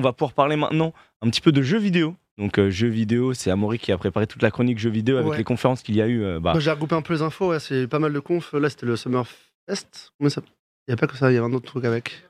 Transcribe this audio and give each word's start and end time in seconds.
on 0.00 0.02
va 0.02 0.12
pouvoir 0.12 0.32
parler 0.32 0.56
maintenant 0.56 0.92
un 1.22 1.30
petit 1.30 1.40
peu 1.40 1.52
de 1.52 1.62
jeux 1.62 1.78
vidéo. 1.78 2.14
Donc 2.38 2.58
euh, 2.58 2.70
jeux 2.70 2.88
vidéo, 2.88 3.34
c'est 3.34 3.50
Amaury 3.50 3.78
qui 3.78 3.92
a 3.92 3.98
préparé 3.98 4.26
toute 4.26 4.42
la 4.42 4.50
chronique 4.50 4.78
jeux 4.78 4.90
vidéo 4.90 5.16
avec 5.18 5.30
Ouais. 5.32 5.36
les 5.38 5.44
conférences 5.44 5.82
qu'il 5.82 5.94
y 5.96 6.00
a 6.02 6.06
eu. 6.06 6.22
euh, 6.22 6.40
bah, 6.40 6.54
J'ai 6.58 6.70
regroupé 6.70 6.94
un 6.94 7.02
peu 7.02 7.12
les 7.14 7.22
infos, 7.22 7.50
ouais, 7.50 7.60
c'est 7.60 7.86
pas 7.86 7.98
mal 7.98 8.12
de 8.12 8.18
confs. 8.20 8.52
Là, 8.54 8.70
c'était 8.70 8.86
le 8.86 8.96
Summer 8.96 9.26
Fest. 9.68 10.12
Il 10.20 10.28
n'y 10.88 10.94
a 10.94 10.96
pas 10.96 11.06
que 11.06 11.16
ça, 11.16 11.30
il 11.30 11.34
y 11.34 11.38
a 11.38 11.42
un 11.42 11.52
autre 11.52 11.66
truc 11.66 11.84
avec. 11.84 12.22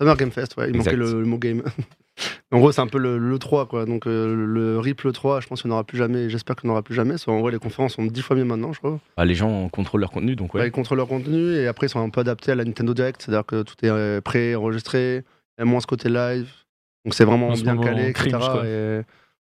Summer 0.00 0.16
Game 0.16 0.30
Fest, 0.30 0.56
ouais, 0.56 0.70
il 0.70 0.76
Exact. 0.76 0.96
manquait 0.96 1.12
le, 1.12 1.20
le 1.20 1.26
mot 1.26 1.38
game. 1.38 1.62
en 2.52 2.58
gros, 2.58 2.72
c'est 2.72 2.80
un 2.80 2.86
peu 2.86 2.98
le, 2.98 3.18
le 3.18 3.38
3, 3.38 3.66
quoi. 3.66 3.84
Donc, 3.84 4.06
euh, 4.06 4.34
le 4.34 4.78
RIP 4.78 5.02
le 5.02 5.12
3, 5.12 5.40
je 5.40 5.46
pense 5.48 5.62
qu'il 5.62 5.68
n'y 5.68 5.72
en 5.72 5.76
aura 5.76 5.84
plus 5.84 5.98
jamais. 5.98 6.28
J'espère 6.30 6.56
qu'il 6.56 6.68
n'y 6.68 6.70
en 6.70 6.74
aura 6.74 6.82
plus 6.82 6.94
jamais. 6.94 7.14
Qu'en 7.24 7.40
vrai, 7.40 7.52
les 7.52 7.58
conférences 7.58 7.94
sont 7.94 8.04
10 8.04 8.22
fois 8.22 8.36
mieux 8.36 8.44
maintenant, 8.44 8.72
je 8.72 8.78
crois. 8.78 8.98
bah, 9.16 9.24
les 9.24 9.34
gens 9.34 9.68
contrôlent 9.68 10.00
leur 10.00 10.10
contenu, 10.10 10.34
donc 10.36 10.54
ouais. 10.54 10.66
Ils 10.66 10.70
contrôlent 10.72 10.98
leur 10.98 11.08
contenu 11.08 11.54
et 11.56 11.66
après, 11.66 11.86
ils 11.86 11.90
sont 11.90 12.00
un 12.00 12.10
peu 12.10 12.20
adaptés 12.20 12.52
à 12.52 12.54
la 12.54 12.64
Nintendo 12.64 12.94
Direct. 12.94 13.20
C'est-à-dire 13.22 13.44
que 13.46 13.62
tout 13.62 13.74
est 13.82 13.88
euh, 13.90 14.20
prêt, 14.20 14.54
enregistré. 14.54 15.24
Il 15.58 15.60
y 15.60 15.62
a 15.62 15.64
moins 15.64 15.80
ce 15.80 15.86
côté 15.86 16.08
live. 16.08 16.48
Donc, 17.04 17.14
c'est 17.14 17.24
vraiment 17.24 17.54
ce 17.54 17.62
bien 17.62 17.76
calé, 17.78 18.08
etc. 18.10 18.30
cringe. 18.30 18.64
Et- 18.66 19.00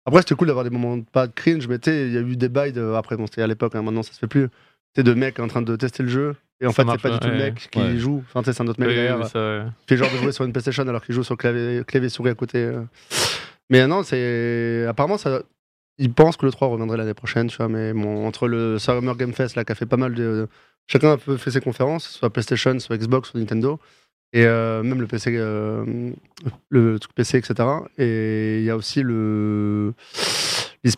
Après, 0.05 0.21
c'était 0.21 0.35
cool 0.35 0.47
d'avoir 0.49 0.65
des 0.65 0.71
moments 0.71 1.01
pas 1.01 1.27
de 1.27 1.33
cringe, 1.33 1.67
mais 1.69 1.79
tu 1.79 1.91
sais, 1.91 2.07
il 2.07 2.13
y 2.13 2.19
a 2.19 2.21
eu 2.21 2.37
des 2.37 2.49
bails. 2.49 2.73
De... 2.73 2.93
Après, 2.95 3.17
bon, 3.17 3.27
c'était 3.27 3.43
à 3.43 3.47
l'époque, 3.47 3.75
hein, 3.75 3.83
maintenant, 3.83 4.03
ça 4.03 4.13
se 4.13 4.19
fait 4.19 4.27
plus. 4.29 4.49
C'est 4.95 5.03
de 5.03 5.15
mecs 5.15 5.39
en 5.41 5.49
train 5.49 5.63
de 5.63 5.77
tester 5.77 6.03
le 6.03 6.09
jeu. 6.09 6.35
Et 6.61 6.67
en 6.67 6.73
Ça 6.73 6.85
fait, 6.85 6.91
c'est 6.93 7.03
pas 7.03 7.11
du 7.11 7.19
tout 7.19 7.29
le 7.29 7.37
mec 7.37 7.69
qui 7.71 7.79
Ouais. 7.79 7.97
joue. 7.97 8.23
Enfin, 8.33 8.41
c'est 8.51 8.61
un 8.63 8.67
autre 8.67 8.81
mec 8.81 8.89
derrière. 8.89 9.19
ouais. 9.21 9.63
fait 9.87 9.97
genre 9.97 10.11
de 10.11 10.17
jouer 10.17 10.33
sur 10.33 10.45
une 10.45 10.53
PlayStation 10.53 10.87
alors 10.89 11.03
qu'il 11.05 11.15
joue 11.15 11.23
sur 11.23 11.37
clavier, 11.37 11.83
clavier 11.87 12.09
souris 12.09 12.31
à 12.31 12.35
côté. 12.35 12.59
euh. 12.59 12.83
Mais 13.69 13.87
non, 13.87 14.03
c'est. 14.03 14.87
Apparemment, 14.89 15.19
ça. 15.19 15.43
Ils 15.99 16.13
pensent 16.13 16.37
que 16.37 16.45
le 16.47 16.53
3 16.53 16.69
reviendrait 16.69 16.99
l'année 16.99 17.15
prochaine, 17.15 17.47
tu 17.49 17.57
vois, 17.57 17.69
mais 17.69 17.93
bon, 17.95 18.27
entre 18.27 18.49
le 18.49 18.79
Summer 18.79 19.17
Game 19.17 19.33
Fest, 19.33 19.57
là, 19.57 19.65
qui 19.65 19.73
a 19.73 19.75
fait 19.75 19.87
pas 19.87 19.97
mal 19.97 20.15
de. 20.15 20.47
Chacun 20.87 21.09
a 21.09 21.13
un 21.15 21.19
peu 21.19 21.37
fait 21.37 21.51
ses 21.51 21.61
conférences, 21.61 22.07
soit 22.09 22.31
PlayStation, 22.31 22.79
soit 22.79 22.97
Xbox, 22.97 23.31
soit 23.31 23.41
Nintendo, 23.41 23.81
et 24.33 24.45
euh, 24.45 24.83
même 24.83 25.01
le 25.01 25.07
PC, 25.07 25.35
euh, 25.37 26.11
le 26.69 26.99
truc 26.99 27.15
PC, 27.15 27.39
etc. 27.39 27.69
Et 27.99 28.59
il 28.59 28.65
y 28.65 28.71
a 28.71 28.77
aussi 28.77 29.03
le. 29.03 29.95
les 30.85 30.93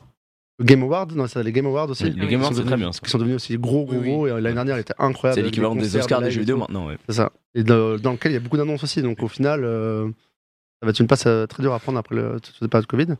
Game 0.61 0.83
Award, 0.83 1.13
non, 1.13 1.27
c'est 1.29 1.43
les 1.43 1.53
Game 1.53 1.67
Awards 1.67 1.91
aussi. 1.91 2.11
Les 2.11 2.27
Game 2.27 2.41
Awards, 2.41 2.55
c'est 2.55 2.65
très 2.65 2.77
bien, 2.77 2.91
ça. 2.91 3.01
Qui 3.01 3.11
sont 3.11 3.19
devenus 3.19 3.37
aussi 3.37 3.57
gros, 3.59 3.85
gros, 3.85 3.95
Oui, 3.95 4.01
oui. 4.03 4.11
gros. 4.11 4.27
Et 4.27 4.31
l'année 4.41 4.55
dernière, 4.55 4.75
elle 4.75 4.81
était 4.81 4.95
incroyable. 4.99 5.41
C'est 5.41 5.45
l'équivalent 5.45 5.77
des 5.77 5.97
Oscars 5.97 6.21
des 6.21 6.31
jeux 6.31 6.41
vidéo 6.41 6.57
maintenant, 6.57 6.89
ouais. 6.89 6.99
C'est 7.09 7.15
ça. 7.15 7.33
Et 7.55 7.63
dans, 7.63 7.97
dans 7.97 8.13
lequel 8.13 8.33
il 8.33 8.35
y 8.35 8.39
a 8.39 8.41
beaucoup 8.41 8.57
d'annonces 8.57 8.83
aussi. 8.83 9.03
Donc 9.03 9.23
au 9.23 9.29
final, 9.29 9.63
euh, 9.63 10.09
ça 10.81 10.87
va 10.87 10.91
être 10.91 10.99
une 10.99 11.07
passe 11.07 11.29
très 11.49 11.63
dure 11.63 11.75
à 11.75 11.79
prendre 11.79 11.99
après 11.99 12.17
le, 12.17 12.41
toute 12.41 12.57
cette 12.59 12.71
période 12.71 12.87
de 12.87 12.91
Covid. 12.91 13.17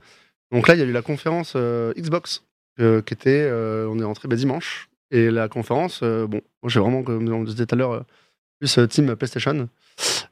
Donc 0.53 0.67
là, 0.67 0.75
il 0.75 0.79
y 0.81 0.83
a 0.83 0.87
eu 0.87 0.93
la 0.93 1.03
conférence 1.03 1.53
euh, 1.57 1.93
Xbox 1.97 2.43
euh, 2.81 3.03
qui 3.03 3.13
était, 3.15 3.43
euh, 3.43 3.89
on 3.89 3.99
est 3.99 4.05
rentré 4.05 4.29
bah, 4.29 4.37
dimanche. 4.37 4.89
Et 5.11 5.31
la 5.31 5.49
conférence, 5.49 6.01
euh, 6.03 6.27
bon, 6.27 6.41
moi 6.63 6.71
j'ai 6.71 6.79
vraiment, 6.79 7.03
comme 7.03 7.29
on 7.29 7.41
le 7.41 7.47
disait 7.47 7.67
tout 7.67 7.75
à 7.75 7.79
l'heure, 7.79 8.05
plus 8.61 8.79
team 8.89 9.17
PlayStation. 9.17 9.69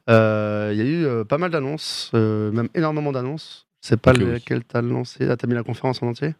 Euh, 0.09 0.69
Il 0.73 0.77
y 0.77 0.81
a 0.81 0.85
eu 0.85 1.05
euh, 1.05 1.23
pas 1.23 1.37
mal 1.37 1.51
d'annonces, 1.51 2.11
euh, 2.13 2.51
même 2.51 2.69
énormément 2.75 3.11
d'annonces. 3.11 3.67
Je 3.83 3.89
sais 3.89 3.97
pas 3.97 4.11
Ok, 4.11 4.17
oui. 4.21 4.25
lequel 4.25 4.63
t'as 4.63 4.81
lancé. 4.81 5.27
Ah, 5.29 5.37
t'as 5.37 5.47
mis 5.47 5.53
la 5.53 5.63
conférence 5.63 6.01
en 6.01 6.07
entier? 6.07 6.33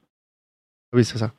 Oui, 0.94 1.04
c'est 1.06 1.18
ça. 1.18 1.32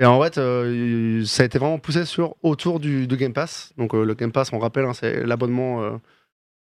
Et 0.00 0.04
en 0.06 0.20
fait, 0.22 0.38
euh, 0.38 1.24
ça 1.24 1.42
a 1.42 1.46
été 1.46 1.58
vraiment 1.58 1.78
poussé 1.78 2.04
sur 2.04 2.36
autour 2.42 2.80
du, 2.80 3.06
du 3.06 3.16
Game 3.16 3.32
Pass. 3.32 3.72
Donc 3.76 3.94
euh, 3.94 4.04
le 4.04 4.14
Game 4.14 4.32
Pass, 4.32 4.52
on 4.52 4.58
rappelle, 4.58 4.84
hein, 4.84 4.94
c'est 4.94 5.24
l'abonnement, 5.24 5.82
euh, 5.82 5.96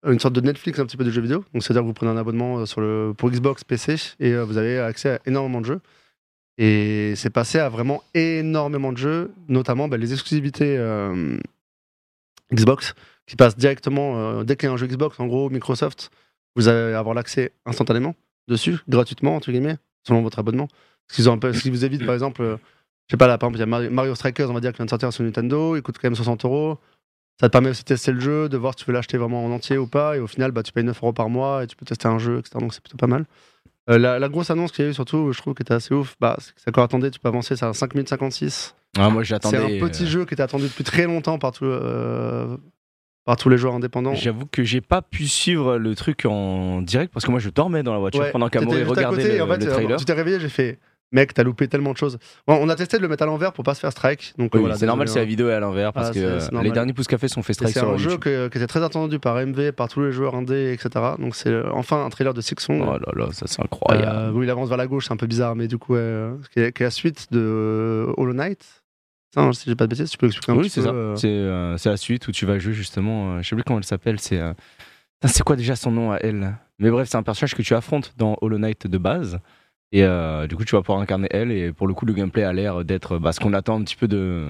une 0.05 0.19
sorte 0.19 0.33
de 0.35 0.41
Netflix 0.41 0.79
un 0.79 0.85
petit 0.85 0.97
peu 0.97 1.03
de 1.03 1.11
jeux 1.11 1.21
vidéo. 1.21 1.43
Donc 1.53 1.63
c'est-à-dire 1.63 1.81
que 1.81 1.87
vous 1.87 1.93
prenez 1.93 2.11
un 2.11 2.17
abonnement 2.17 2.65
sur 2.65 2.81
le, 2.81 3.13
pour 3.17 3.29
Xbox, 3.29 3.63
PC, 3.63 3.95
et 4.19 4.35
vous 4.37 4.57
avez 4.57 4.79
accès 4.79 5.09
à 5.11 5.19
énormément 5.25 5.61
de 5.61 5.65
jeux. 5.65 5.81
Et 6.57 7.13
c'est 7.15 7.29
passé 7.29 7.59
à 7.59 7.69
vraiment 7.69 8.03
énormément 8.13 8.91
de 8.91 8.97
jeux, 8.97 9.31
notamment 9.47 9.87
bah, 9.87 9.97
les 9.97 10.11
exclusivités 10.13 10.77
Xbox, 12.53 12.93
qui 13.29 13.35
passent 13.35 13.55
directement, 13.55 14.17
euh, 14.17 14.43
dès 14.43 14.55
qu'il 14.55 14.67
y 14.67 14.69
a 14.71 14.73
un 14.73 14.77
jeu 14.77 14.87
Xbox, 14.87 15.19
en 15.19 15.27
gros, 15.27 15.51
Microsoft, 15.51 16.09
vous 16.55 16.67
allez 16.67 16.93
avoir 16.93 17.13
l'accès 17.13 17.53
instantanément 17.67 18.15
dessus, 18.47 18.79
gratuitement, 18.89 19.35
entre 19.35 19.51
guillemets, 19.51 19.77
selon 20.05 20.23
votre 20.23 20.39
abonnement. 20.39 20.67
Ce 21.11 21.27
un 21.29 21.37
peu, 21.37 21.51
qui 21.51 21.69
vous 21.69 21.85
évite, 21.85 22.03
par 22.05 22.15
exemple, 22.15 22.41
euh, 22.41 22.57
je 23.07 23.13
sais 23.13 23.17
pas, 23.17 23.27
là, 23.27 23.37
par 23.37 23.49
exemple, 23.49 23.79
il 23.79 23.83
y 23.83 23.87
a 23.87 23.89
Mario, 23.91 24.15
Strikers, 24.15 24.49
on 24.49 24.53
va 24.53 24.59
dire, 24.61 24.71
qui 24.71 24.77
vient 24.77 24.85
de 24.85 24.89
sortir 24.89 25.13
sur 25.13 25.23
Nintendo, 25.23 25.75
il 25.75 25.83
coûte 25.83 25.97
quand 26.01 26.07
même 26.07 26.15
60 26.15 26.43
euros. 26.45 26.79
Ça 27.39 27.47
te 27.47 27.51
permet 27.51 27.69
aussi 27.69 27.83
de 27.83 27.87
tester 27.87 28.11
le 28.11 28.19
jeu, 28.19 28.49
de 28.49 28.57
voir 28.57 28.73
si 28.73 28.83
tu 28.83 28.85
veux 28.89 28.93
l'acheter 28.93 29.17
vraiment 29.17 29.45
en 29.45 29.51
entier 29.51 29.77
ou 29.77 29.85
pas, 29.85 30.17
et 30.17 30.19
au 30.19 30.27
final, 30.27 30.51
bah, 30.51 30.63
tu 30.63 30.71
payes 30.71 30.83
9 30.83 30.97
euros 31.01 31.13
par 31.13 31.29
mois 31.29 31.63
et 31.63 31.67
tu 31.67 31.75
peux 31.75 31.85
tester 31.85 32.07
un 32.07 32.17
jeu, 32.17 32.39
etc. 32.39 32.57
Donc 32.59 32.73
c'est 32.73 32.81
plutôt 32.81 32.97
pas 32.97 33.07
mal. 33.07 33.25
Euh, 33.91 33.99
la, 33.99 34.17
la 34.17 34.29
grosse 34.29 34.49
annonce 34.49 34.71
qu'il 34.71 34.85
y 34.85 34.87
a 34.87 34.91
eu, 34.91 34.93
surtout, 34.95 35.31
je 35.31 35.37
trouve, 35.39 35.53
qui 35.53 35.61
était 35.61 35.73
assez 35.75 35.93
ouf, 35.93 36.15
bah, 36.19 36.35
c'est 36.39 36.53
que 36.53 36.61
ça 36.61 36.83
attendez, 36.83 37.11
tu 37.11 37.19
peux 37.19 37.27
avancer, 37.27 37.55
c'est 37.55 37.65
à 37.65 37.73
5 37.73 37.93
minutes 37.93 38.09
56. 38.09 38.75
Ah, 38.97 39.09
moi 39.09 39.21
C'est 39.21 39.29
j'attendais. 39.29 39.57
un 39.57 39.87
petit 39.87 40.03
euh, 40.03 40.07
jeu 40.07 40.25
qui 40.25 40.33
était 40.33 40.43
attendu 40.43 40.63
depuis 40.65 40.83
très 40.83 41.05
longtemps 41.05 41.37
par, 41.37 41.51
tout, 41.51 41.65
euh, 41.65 42.57
par 43.25 43.35
tous 43.37 43.49
les 43.49 43.57
joueurs 43.57 43.75
indépendants. 43.75 44.15
J'avoue 44.15 44.45
que 44.45 44.63
j'ai 44.63 44.81
pas 44.81 45.01
pu 45.01 45.27
suivre 45.27 45.77
le 45.77 45.95
truc 45.95 46.25
en 46.25 46.81
direct 46.81 47.13
parce 47.13 47.25
que 47.25 47.31
moi 47.31 47.39
je 47.39 47.49
dormais 47.49 47.83
dans 47.83 47.93
la 47.93 47.99
voiture 47.99 48.21
Ouais, 48.21 48.31
pendant 48.31 48.45
à 48.47 48.49
regardait 48.49 48.65
côté, 48.67 48.79
le, 49.37 49.43
en 49.43 49.47
fait, 49.47 49.57
le 49.57 49.67
euh, 49.69 49.73
trailer. 49.73 49.99
Tu 49.99 50.05
t'es 50.05 50.13
réveillé, 50.13 50.39
j'ai 50.39 50.49
fait, 50.49 50.79
mec, 51.11 51.33
t'as 51.33 51.43
loupé 51.43 51.67
tellement 51.67 51.91
de 51.91 51.97
choses. 51.97 52.17
Bon, 52.47 52.57
on 52.59 52.69
a 52.69 52.75
testé 52.75 52.97
de 52.97 53.01
le 53.03 53.07
mettre 53.07 53.23
à 53.23 53.25
l'envers 53.27 53.53
pour 53.53 53.63
pas 53.63 53.75
se 53.75 53.81
faire 53.81 53.91
strike. 53.91 54.33
Donc 54.37 54.51
Oui, 54.55 54.61
voilà, 54.61 54.75
c'est 54.75 54.85
normal 54.87 55.07
si 55.07 55.17
la 55.17 55.21
hein. 55.21 55.25
vidéo 55.25 55.49
est 55.49 55.53
à 55.53 55.59
l'envers 55.59 55.93
parce 55.93 56.09
Ah, 56.09 56.13
que 56.13 56.19
euh, 56.19 56.61
les 56.63 56.71
derniers 56.71 56.93
pouces 56.93 57.07
café 57.07 57.27
sont 57.27 57.43
fait 57.43 57.53
strike 57.53 57.73
C'est 57.73 57.79
sur 57.79 57.89
un 57.91 57.97
jeu 57.97 58.17
que- 58.17 58.47
qui 58.47 58.57
était 58.57 58.67
très 58.67 58.83
attendu 58.83 59.19
par 59.19 59.35
MV, 59.37 59.73
par 59.73 59.89
tous 59.89 60.01
les 60.01 60.11
joueurs 60.11 60.33
indés, 60.35 60.71
etc. 60.73 61.13
Donc 61.19 61.35
c'est 61.35 61.49
euh, 61.49 61.69
enfin 61.73 62.03
un 62.05 62.09
trailer 62.09 62.33
de 62.33 62.41
Sixon. 62.41 62.79
Oh 62.81 62.97
là 62.97 63.25
là, 63.25 63.31
ça 63.31 63.45
c'est 63.47 63.61
incroyable. 63.61 64.07
Euh, 64.11 64.31
où 64.31 64.41
il 64.43 64.49
avance 64.49 64.69
vers 64.69 64.77
la 64.77 64.87
gauche, 64.87 65.05
c'est 65.07 65.13
un 65.13 65.17
peu 65.17 65.27
bizarre, 65.27 65.55
mais 65.55 65.67
du 65.67 65.77
coup, 65.77 65.95
euh, 65.95 66.35
qui, 66.53 66.59
est, 66.61 66.79
la 66.79 66.89
suite 66.91 67.27
de 67.31 67.39
euh, 67.39 68.13
Hollow 68.17 68.33
Knight. 68.33 68.78
Ça, 69.33 69.41
hein, 69.41 69.53
si 69.53 69.69
j'ai 69.69 69.75
pas 69.75 69.85
de 69.85 69.91
bêtises, 69.91 70.09
tu 70.09 70.17
peux 70.17 70.25
expliquer 70.27 70.51
un 70.51 70.55
oui, 70.55 70.63
petit 70.69 70.79
peu 70.79 70.85
ça. 70.85 70.91
euh, 70.91 71.15
C'est 71.15 71.27
euh, 71.27 71.77
c'est 71.77 71.89
la 71.89 71.97
suite 71.97 72.27
où 72.27 72.31
tu 72.31 72.45
vas 72.45 72.57
jouer 72.59 72.73
justement. 72.73 73.33
euh, 73.35 73.41
je 73.41 73.47
sais 73.49 73.55
plus 73.55 73.63
comment 73.63 73.79
elle 73.79 73.85
s'appelle. 73.85 74.19
C'est 74.19 74.41
c'est 75.25 75.43
quoi 75.43 75.55
déjà 75.55 75.75
son 75.75 75.91
nom 75.91 76.11
à 76.11 76.17
elle? 76.17 76.55
Mais 76.79 76.89
bref, 76.89 77.09
c'est 77.09 77.17
un 77.17 77.23
personnage 77.23 77.53
que 77.55 77.61
tu 77.61 77.75
affrontes 77.75 78.13
dans 78.17 78.37
Hollow 78.41 78.57
Knight 78.57 78.87
de 78.87 78.97
base. 78.97 79.39
Et 79.91 80.03
euh, 80.03 80.47
du 80.47 80.55
coup, 80.55 80.63
tu 80.65 80.75
vas 80.75 80.81
pouvoir 80.81 80.99
incarner 80.99 81.27
elle. 81.31 81.51
Et 81.51 81.73
pour 81.73 81.87
le 81.87 81.93
coup, 81.93 82.05
le 82.05 82.13
gameplay 82.13 82.43
a 82.43 82.53
l'air 82.53 82.85
d'être 82.85 83.17
bah, 83.17 83.31
ce 83.33 83.39
qu'on 83.39 83.53
attend 83.53 83.79
un 83.79 83.83
petit 83.83 83.95
peu 83.95 84.07
de 84.07 84.47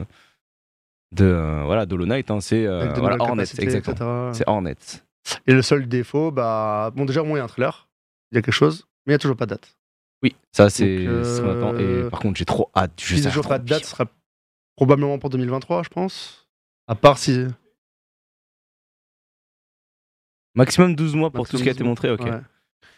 de 1.12 1.26
euh, 1.26 1.64
voilà 1.66 1.86
d'Hollow 1.86 2.06
Knight. 2.06 2.30
hein, 2.30 2.40
c'est 2.40 2.66
euh, 2.68 2.94
voilà, 2.98 3.18
Hornet, 3.20 3.44
exactement. 3.58 4.32
C'est 4.34 4.48
Hornet. 4.48 4.76
Et 5.48 5.54
le 5.54 5.62
seul 5.62 5.88
défaut, 5.88 6.32
bah, 6.32 6.92
bon, 6.96 7.06
déjà, 7.06 7.22
au 7.22 7.26
moins, 7.26 7.38
il 7.38 7.40
y 7.40 7.42
a 7.42 7.46
un 7.46 7.48
trailer, 7.48 7.88
il 8.32 8.36
y 8.36 8.38
a 8.38 8.42
quelque 8.42 8.54
chose, 8.54 8.86
mais 9.06 9.12
il 9.12 9.14
n'y 9.14 9.16
a 9.16 9.20
toujours 9.20 9.38
pas 9.38 9.46
de 9.46 9.52
date. 9.52 9.76
Oui, 10.22 10.36
ça 10.52 10.70
c'est 10.70 11.06
ce 11.06 11.42
qu'on 11.42 11.50
attend. 11.50 11.78
Et 11.78 12.04
par 12.10 12.20
contre, 12.20 12.38
j'ai 12.38 12.46
trop 12.46 12.70
hâte. 12.76 12.92
Si 12.98 13.16
il 13.16 13.22
n'y 13.22 13.28
a 13.28 13.30
toujours 13.30 13.48
pas 13.48 13.58
de 13.60 13.66
date, 13.68 13.86
ce 13.86 13.92
sera 13.92 14.06
probablement 14.80 15.20
pour 15.20 15.30
2023, 15.30 15.84
je 15.84 15.90
pense. 15.90 16.48
À 16.88 16.96
part 16.96 17.18
si. 17.18 17.46
Maximum 20.56 20.96
12 20.96 21.16
mois 21.16 21.32
pour 21.32 21.48
tout 21.48 21.58
ce 21.58 21.64
qui 21.64 21.70
a 21.70 21.74
été 21.74 21.84
montré, 21.84 22.10
ok. 22.10 22.22
Ouais. 22.22 22.32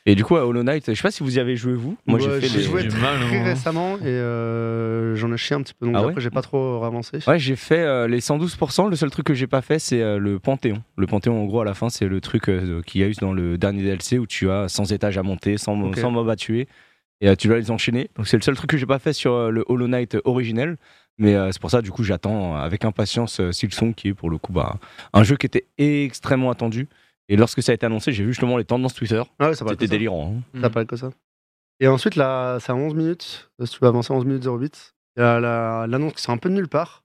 Et 0.05 0.15
du 0.15 0.23
coup, 0.23 0.35
à 0.35 0.45
Hollow 0.47 0.61
Knight, 0.63 0.85
je 0.87 0.93
sais 0.93 1.01
pas 1.01 1.11
si 1.11 1.21
vous 1.23 1.37
y 1.37 1.39
avez 1.39 1.55
joué 1.55 1.73
vous. 1.73 1.95
Moi, 2.07 2.19
Ouais, 2.19 2.39
j'ai 2.41 2.47
fait 2.49 2.57
les- 2.57 2.63
joué 2.63 2.87
très 2.87 2.99
mal, 2.99 3.21
hein. 3.21 3.43
récemment 3.43 3.97
et 3.97 4.05
euh, 4.05 5.15
j'en 5.15 5.31
ai 5.33 5.37
chié 5.37 5.55
un 5.55 5.61
petit 5.61 5.73
peu. 5.75 5.85
Donc 5.87 5.95
Ah 5.95 6.01
ouais 6.03 6.09
après, 6.09 6.21
j'ai 6.21 6.29
pas 6.31 6.41
trop 6.43 6.83
avancé. 6.83 7.19
Ouais, 7.27 7.37
j'ai 7.39 7.55
fait 7.55 7.79
euh, 7.81 8.07
les 8.07 8.19
112%. 8.19 8.89
Le 8.89 8.95
seul 8.95 9.09
truc 9.11 9.25
que 9.27 9.33
j'ai 9.35 9.45
pas 9.47 9.61
fait, 9.61 9.77
c'est 9.79 10.01
euh, 10.01 10.17
le 10.17 10.39
Panthéon. 10.39 10.81
Le 10.97 11.05
Panthéon, 11.07 11.39
en 11.41 11.45
gros, 11.45 11.61
à 11.61 11.65
la 11.65 11.73
fin, 11.75 11.89
c'est 11.89 12.07
le 12.07 12.19
truc 12.21 12.47
euh, 12.49 12.81
qu'il 12.83 13.01
y 13.01 13.03
a 13.03 13.07
eu 13.07 13.13
dans 13.21 13.33
le 13.33 13.57
dernier 13.59 13.83
DLC 13.83 14.17
où 14.19 14.25
tu 14.27 14.49
as 14.49 14.69
100 14.69 14.85
étages 14.91 15.17
à 15.19 15.23
monter, 15.23 15.57
100, 15.57 15.79
Ok. 15.81 15.97
100 15.97 16.09
mobs 16.11 16.29
à 16.29 16.35
tuer. 16.35 16.67
Et 17.23 17.27
euh, 17.29 17.35
tu 17.35 17.47
dois 17.47 17.57
les 17.57 17.69
enchaîner. 17.69 18.09
Donc, 18.15 18.27
c'est 18.27 18.37
le 18.37 18.41
seul 18.43 18.55
truc 18.55 18.71
que 18.71 18.77
j'ai 18.77 18.87
pas 18.87 18.97
fait 18.97 19.13
sur 19.13 19.33
euh, 19.33 19.49
le 19.51 19.63
Hollow 19.67 19.87
Knight 19.87 20.17
originel. 20.25 20.77
Mais 21.21 21.35
euh, 21.35 21.51
c'est 21.51 21.61
pour 21.61 21.69
ça, 21.69 21.81
du 21.81 21.91
coup, 21.91 22.03
j'attends 22.03 22.55
avec 22.55 22.83
impatience 22.83 23.39
euh, 23.39 23.51
Silksong, 23.51 23.93
qui 23.93 24.09
est 24.09 24.13
pour 24.13 24.29
le 24.29 24.37
coup 24.39 24.51
bah, 24.51 24.75
un 25.13 25.23
jeu 25.23 25.37
qui 25.37 25.45
était 25.45 25.67
extrêmement 25.77 26.49
attendu. 26.51 26.87
Et 27.29 27.35
lorsque 27.37 27.61
ça 27.61 27.71
a 27.71 27.75
été 27.75 27.85
annoncé, 27.85 28.11
j'ai 28.11 28.23
vu 28.23 28.31
justement 28.31 28.57
les 28.57 28.65
tendances 28.65 28.93
Twitter. 28.95 29.21
Ah 29.39 29.49
ouais, 29.49 29.55
ça 29.55 29.65
C'était 29.69 29.87
délirant. 29.87 30.35
hein. 30.55 30.61
Ça 30.61 30.69
paraît 30.69 30.85
que 30.85 30.95
ça. 30.95 31.11
Et 31.79 31.87
ensuite, 31.87 32.15
là, 32.15 32.57
c'est 32.59 32.71
à 32.71 32.75
11 32.75 32.93
minutes. 32.95 33.51
Euh, 33.61 33.65
Si 33.65 33.73
tu 33.73 33.79
veux 33.81 33.87
avancer 33.87 34.11
à 34.13 34.17
11 34.17 34.25
minutes 34.25 34.45
08, 34.45 34.93
il 35.17 35.21
y 35.21 35.23
a 35.23 35.39
la- 35.39 35.85
l'annonce 35.87 36.13
qui 36.13 36.21
sort 36.23 36.33
un 36.33 36.37
peu 36.37 36.49
de 36.49 36.55
nulle 36.55 36.67
part. 36.67 37.03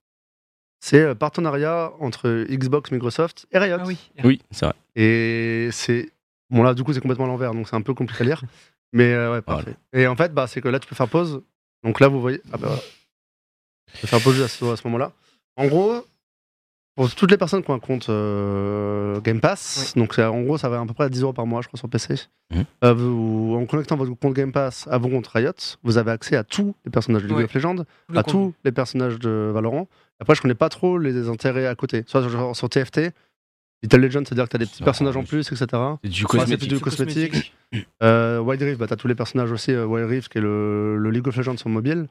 C'est 0.80 1.00
euh, 1.00 1.14
partenariat 1.14 1.92
entre 2.00 2.44
Xbox, 2.50 2.90
Microsoft 2.92 3.46
et 3.52 3.58
Riot. 3.58 3.76
Ah 3.80 3.84
oui. 3.86 3.98
Oui, 4.24 4.40
c'est 4.50 4.66
vrai. 4.66 4.74
Et 4.96 5.68
c'est. 5.72 6.10
Bon, 6.50 6.62
là, 6.62 6.74
du 6.74 6.84
coup, 6.84 6.92
c'est 6.92 7.00
complètement 7.00 7.24
à 7.26 7.28
l'envers, 7.28 7.52
donc 7.54 7.68
c'est 7.68 7.76
un 7.76 7.82
peu 7.82 7.94
compliqué 7.94 8.22
à 8.22 8.26
lire. 8.26 8.42
Mais 8.92 9.12
euh, 9.12 9.32
ouais, 9.32 9.42
parfait. 9.42 9.76
Et 9.92 10.06
en 10.06 10.16
fait, 10.16 10.32
bah, 10.32 10.46
c'est 10.46 10.60
que 10.60 10.68
là, 10.68 10.78
tu 10.78 10.88
peux 10.88 10.94
faire 10.94 11.08
pause. 11.08 11.42
Donc 11.84 12.00
là, 12.00 12.08
vous 12.08 12.20
voyez. 12.20 12.40
Ah 12.52 12.56
bah 12.56 12.74
Tu 13.94 14.00
peux 14.02 14.06
faire 14.06 14.20
pause 14.20 14.40
à 14.42 14.48
ce, 14.48 14.64
à 14.64 14.76
ce 14.76 14.86
moment-là. 14.86 15.12
En 15.56 15.66
gros, 15.66 16.04
pour 16.96 17.14
toutes 17.14 17.30
les 17.30 17.36
personnes 17.36 17.62
qui 17.62 17.70
ont 17.70 17.74
un 17.74 17.78
compte 17.78 18.08
euh, 18.08 19.20
Game 19.20 19.40
Pass, 19.40 19.94
donc 19.96 20.14
c'est- 20.14 20.24
en 20.24 20.42
gros, 20.42 20.58
ça 20.58 20.68
va 20.68 20.80
à 20.80 20.86
peu 20.86 20.94
près 20.94 21.04
à 21.04 21.08
10 21.08 21.22
euros 21.22 21.32
par 21.32 21.46
mois, 21.46 21.62
je 21.62 21.68
crois, 21.68 21.78
sur 21.78 21.88
PC. 21.88 22.14
Mhm. 22.54 22.64
Euh, 22.84 22.94
vous- 22.94 23.56
en 23.58 23.66
connectant 23.66 23.96
votre 23.96 24.12
compte 24.14 24.34
Game 24.34 24.52
Pass 24.52 24.86
à 24.90 24.98
vos 24.98 25.08
comptes 25.08 25.26
Riot, 25.28 25.52
vous 25.82 25.98
avez 25.98 26.10
accès 26.10 26.36
à 26.36 26.44
tous 26.44 26.74
les 26.84 26.90
personnages 26.90 27.22
de 27.22 27.28
League 27.28 27.44
of 27.44 27.54
Legends, 27.54 27.84
Le 28.08 28.18
à 28.18 28.22
tous 28.22 28.54
les 28.64 28.72
personnages 28.72 29.18
de 29.18 29.50
Valorant. 29.52 29.88
Après, 30.20 30.34
je 30.34 30.40
connais 30.42 30.54
pas 30.54 30.68
trop 30.68 30.98
les 30.98 31.28
intérêts 31.28 31.66
à 31.66 31.74
côté. 31.74 32.04
Soit 32.06 32.26
genre 32.28 32.56
sur 32.56 32.68
TFT, 32.70 33.12
Little 33.82 33.98
Legend, 34.00 34.26
c'est-à-dire 34.26 34.44
que 34.44 34.50
tu 34.50 34.56
as 34.56 34.58
des 34.58 34.66
petits 34.66 34.82
personnages 34.82 35.16
en 35.16 35.20
oui. 35.20 35.26
plus, 35.26 35.52
etc. 35.52 35.66
C'est 36.02 36.08
du 36.10 36.24
cosmétique. 36.24 36.68
du 36.70 36.80
cosmétique. 36.80 37.52
Euh, 38.02 38.38
Wild 38.40 38.62
Rift, 38.62 38.78
bah, 38.78 38.86
t'as 38.88 38.96
tous 38.96 39.08
les 39.08 39.14
personnages 39.14 39.52
aussi. 39.52 39.74
Wild 39.76 40.08
Rift, 40.08 40.32
qui 40.32 40.38
est 40.38 40.40
le, 40.40 40.96
le 40.96 41.10
League 41.10 41.26
of 41.28 41.36
Legends 41.36 41.56
sur 41.58 41.68
mobile. 41.68 42.06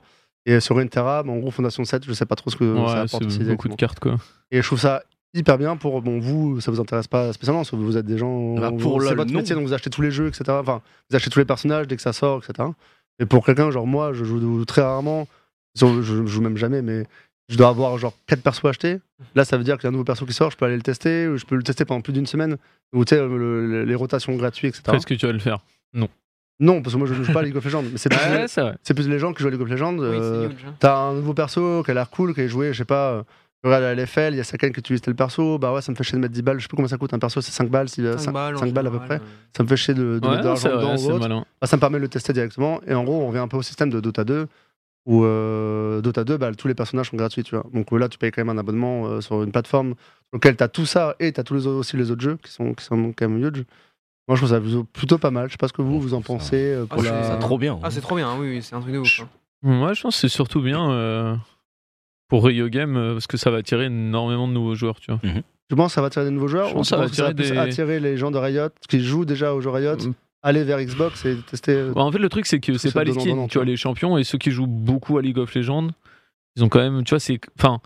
Et 0.46 0.60
sur 0.60 0.76
Runeterra, 0.76 1.24
bah, 1.24 1.32
en 1.32 1.38
gros, 1.38 1.50
Fondation 1.52 1.84
7, 1.86 2.06
je 2.06 2.14
sais 2.14 2.26
pas 2.26 2.36
trop 2.36 2.50
ce 2.52 2.56
que 2.56 2.76
ça 2.76 2.82
Ouais, 2.82 3.00
apporte 3.00 3.26
aussi 3.26 3.38
c'est 3.40 3.46
beaucoup 3.46 3.68
de 3.70 3.76
cartes 3.76 4.00
quoi. 4.00 4.16
Et 4.52 4.62
je 4.62 4.68
trouve 4.68 4.80
ça 4.80 5.04
hyper 5.34 5.58
bien 5.58 5.76
pour 5.76 6.02
bon 6.02 6.20
vous 6.20 6.62
ça 6.62 6.72
vous 6.72 6.80
intéresse 6.80 7.08
pas 7.08 7.34
spécialement 7.34 7.60
parce 7.62 7.72
que 7.72 7.76
vous 7.76 7.98
êtes 7.98 8.06
des 8.06 8.18
gens 8.18 8.56
Bah, 8.56 8.72
pour 8.72 9.02
c'est 9.02 9.16
votre 9.16 9.32
non. 9.34 9.40
métier 9.40 9.54
donc 9.54 9.66
vous 9.68 9.74
achetez 9.74 9.90
tous 9.90 10.02
les 10.02 10.10
jeux 10.12 10.28
etc 10.28 10.44
enfin 10.62 10.82
vous 11.10 11.16
achetez 11.18 11.30
tous 11.30 11.40
les 11.40 11.46
personnages 11.46 11.88
dès 11.88 11.98
que 11.98 12.02
ça 12.02 12.14
sort 12.14 12.42
etc 12.42 12.70
et 13.20 13.26
pour 13.26 13.46
quelqu'un 13.46 13.70
genre 13.70 13.86
moi 13.86 14.14
je 14.14 14.24
joue 14.24 14.64
très 14.64 14.82
rarement 14.82 15.28
je, 15.78 16.02
je 16.02 16.26
joue 16.26 16.40
même 16.42 16.56
jamais 16.56 16.82
mais 16.82 17.06
je 17.50 17.58
dois 17.58 17.68
avoir 17.68 17.98
genre 17.98 18.14
4 18.28 18.42
persos 18.44 18.64
achetés 18.64 19.00
là 19.36 19.44
ça 19.44 19.58
veut 19.58 19.66
dire 19.66 19.76
qu'il 19.76 19.84
y 19.84 19.88
a 19.88 19.90
un 19.90 19.92
nouveau 19.92 20.06
perso 20.06 20.26
qui 20.26 20.32
sort 20.32 20.52
je 20.52 20.56
peux 20.58 20.64
aller 20.64 20.78
le 20.78 20.82
tester 20.84 21.28
ou 21.28 21.36
je 21.36 21.44
peux 21.44 21.56
le 21.58 21.64
tester 21.64 21.84
pendant 21.84 22.00
plus 22.00 22.14
d'une 22.14 22.28
semaine. 22.28 22.56
Ou 22.94 23.04
tu 23.04 23.14
sais 23.16 23.22
le- 23.22 23.68
le- 23.68 23.84
les 23.84 23.96
rotations 23.96 24.34
gratuites 24.38 24.76
etc 24.80 24.96
Est-ce 24.96 25.06
que 25.06 25.16
tu 25.16 25.26
vas 25.26 25.34
le 25.34 25.40
faire. 25.40 25.60
Non 25.94 26.08
parce 26.60 26.94
que 26.94 26.98
moi 26.98 27.08
je 27.08 27.14
joue 27.14 27.32
pas 27.34 27.40
à 27.40 27.44
League 27.44 27.56
of 27.56 27.66
Legends 27.66 27.84
mais 27.84 27.98
c'est 27.98 28.10
plus, 28.48 28.60
c'est 28.84 28.94
plus 28.94 29.10
les 29.10 29.20
gens 29.20 29.34
qui 29.34 29.42
jouent 29.42 29.48
à 29.50 29.52
League 29.52 29.62
of 29.62 29.70
Legends 29.70 29.98
Oui, 29.98 30.04
euh, 30.12 30.50
huge. 30.50 30.66
hein. 30.68 30.74
T'as 30.80 30.98
un 30.98 31.14
nouveau 31.16 31.34
perso 31.34 31.84
qui 31.84 31.92
a 31.92 31.94
l'air 31.94 32.10
cool, 32.10 32.34
qui 32.34 32.42
est 32.42 32.48
joué, 32.48 32.72
je 32.74 32.78
sais 32.80 32.86
pas, 32.86 33.12
euh, 33.12 33.24
je 33.64 33.70
regarde 33.70 33.84
à 33.84 33.96
l'FL, 33.96 34.34
il 34.34 34.38
y 34.38 34.40
a 34.40 34.44
Saken 34.44 34.72
qui 34.72 34.80
utilise 34.80 35.02
tel 35.02 35.16
perso, 35.16 35.58
bah 35.58 35.74
ouais, 35.74 35.82
ça 35.82 35.92
me 35.92 35.98
fait 35.98 36.04
chier 36.04 36.16
de 36.18 36.22
mettre 36.22 36.34
10 36.34 36.42
balles, 36.44 36.58
je 36.60 36.64
sais 36.64 36.68
plus 36.68 36.76
combien 36.76 36.88
ça 36.88 36.98
coûte 36.98 37.14
un 37.14 37.20
perso, 37.20 37.42
c'est 37.42 37.52
5 37.52 37.70
balles, 37.70 37.90
si, 37.90 38.06
euh, 38.06 38.18
5, 38.18 38.32
balles, 38.32 38.56
en 38.56 38.60
cinq 38.60 38.74
balles 38.74 38.88
à 38.88 38.92
peu 38.92 39.00
près. 39.00 39.16
euh. 39.16 39.20
Ça 39.58 39.64
me 39.64 39.68
fait 39.68 39.76
chier 39.78 39.94
de, 39.94 40.20
de 40.20 40.28
Ouais, 40.28 40.36
mettre 40.36 40.44
de 40.44 40.48
non, 40.48 40.54
l'argent 40.54 40.70
dedans 40.70 40.96
ou 40.96 41.12
autre. 41.12 41.46
Bah, 41.62 41.68
ça 41.68 41.76
me 41.78 41.80
permet 41.82 41.98
de 41.98 42.04
le 42.04 42.10
tester 42.10 42.32
directement, 42.34 42.80
et 42.88 42.94
en 42.94 43.04
gros, 43.04 43.22
on 43.22 43.28
revient 43.28 43.40
un 43.40 43.48
peu 43.48 43.58
au 43.58 43.62
système 43.64 43.90
de 43.90 44.00
Dota 44.00 44.24
2, 44.24 44.48
où 45.08 45.24
euh, 45.26 46.02
Dota 46.02 46.24
2, 46.24 46.38
bah, 46.38 46.52
tous 46.58 46.68
les 46.68 46.76
personnages 46.76 47.10
sont 47.10 47.18
gratuits, 47.18 47.44
tu 47.44 47.56
vois. 47.56 47.66
Donc 47.74 47.92
euh, 47.92 47.98
là, 47.98 48.08
tu 48.10 48.18
payes 48.18 48.32
quand 48.32 48.44
même 48.46 48.56
un 48.56 48.60
abonnement 48.60 49.08
euh, 49.08 49.22
sur 49.22 49.44
une 49.44 49.52
plateforme 49.52 49.90
sur 49.96 50.34
laquelle 50.34 50.56
t'as 50.56 50.68
tout 50.68 50.86
ça, 50.86 51.16
et 51.20 51.32
t'as 51.32 51.44
tous 51.44 51.54
les, 51.56 51.68
autres- 51.68 51.80
aussi 51.80 51.98
les 51.98 52.12
autres 52.12 52.22
jeux 52.22 52.38
qui 52.44 52.52
sont, 52.52 52.74
qui 52.74 52.84
sont 52.86 53.14
quand 53.18 53.28
même 53.30 53.44
huge. 53.44 53.64
Moi, 54.28 54.36
je 54.36 54.42
trouve 54.42 54.50
ça 54.50 54.60
plutôt- 54.62 54.84
plutôt 54.86 55.18
pas 55.18 55.32
mal. 55.32 55.48
Je 55.48 55.52
sais 55.54 55.58
pas 55.58 55.68
ce 55.68 55.74
que 55.74 55.82
vous, 55.82 56.00
vous 56.00 56.14
en 56.14 56.22
pensez. 56.22 56.56
euh, 56.58 56.86
pour 56.86 57.00
Ah, 57.00 57.04
Je 57.04 57.08
trouve 57.10 57.20
la- 57.20 57.30
ça 57.30 57.38
trop 57.38 57.58
bien. 57.58 57.80
Ah, 57.84 57.92
c'est 57.92 58.02
trop 58.02 58.16
bien, 58.16 58.30
hein, 58.30 58.38
oui, 58.40 58.50
oui, 58.50 58.62
c'est 58.64 58.76
un 58.76 58.82
truc 58.82 58.94
de 58.94 59.00
ouf. 59.00 59.20
hein. 59.22 59.30
Moi, 59.62 59.94
je 59.94 60.02
pense 60.02 60.16
que 60.16 60.22
c'est 60.22 60.34
surtout 60.34 60.62
bien 60.62 60.92
euh, 60.92 61.36
pour 62.28 62.46
Rio 62.46 62.68
Game 62.70 62.98
euh, 62.98 63.14
parce 63.14 63.28
que 63.28 63.38
ça 63.38 63.52
va 63.52 63.58
attirer 63.58 63.86
énormément 63.86 64.48
de 64.48 64.54
nouveaux 64.54 64.76
joueurs, 64.76 65.00
tu 65.00 65.12
vois. 65.12 65.20
Tu 65.70 65.76
penses 65.76 65.92
que 65.92 65.96
ça 65.96 66.02
va 66.02 66.08
attirer 66.08 66.26
des 66.26 66.32
nouveaux 66.32 66.48
joueurs 66.48 66.68
Je 66.70 66.74
pense 66.74 66.88
tu 66.88 66.92
que 66.92 66.96
ça 66.96 66.98
va 66.98 67.06
attirer 67.06 67.34
plus 67.34 67.50
des- 67.52 67.58
attirer 67.58 68.00
les 68.00 68.18
gens 68.18 68.30
de 68.32 68.38
Riot 68.38 68.70
qui 68.90 69.00
jouent 69.04 69.26
déjà 69.26 69.54
aux 69.54 69.62
jeux 69.62 69.70
Riot, 69.72 69.96
aller 70.44 70.64
vers 70.64 70.80
Xbox 70.84 71.26
et 71.26 71.38
tester. 71.38 71.90
Bah, 71.96 72.02
en 72.02 72.12
fait, 72.12 72.20
le 72.20 72.30
truc, 72.30 72.46
c'est 72.46 72.60
que 72.60 72.78
c'est 72.78 72.92
pas 72.92 73.04
les 73.04 73.14
skins, 73.14 73.26
donnant, 73.32 73.48
tu 73.48 73.58
vois, 73.58 73.64
tu 73.66 73.70
les 73.72 73.78
champions 73.78 74.18
et 74.18 74.24
ceux 74.24 74.38
qui 74.38 74.52
jouent 74.52 74.68
beaucoup 74.68 75.18
à 75.18 75.22
League 75.24 75.38
of 75.40 75.54
Legends, 75.56 75.88
ils 76.56 76.64
ont 76.64 76.70
quand 76.70 76.80
même, 76.80 77.04
tu 77.04 77.12
vois, 77.12 77.20
c'est. 77.20 77.40
Enfin. 77.60 77.80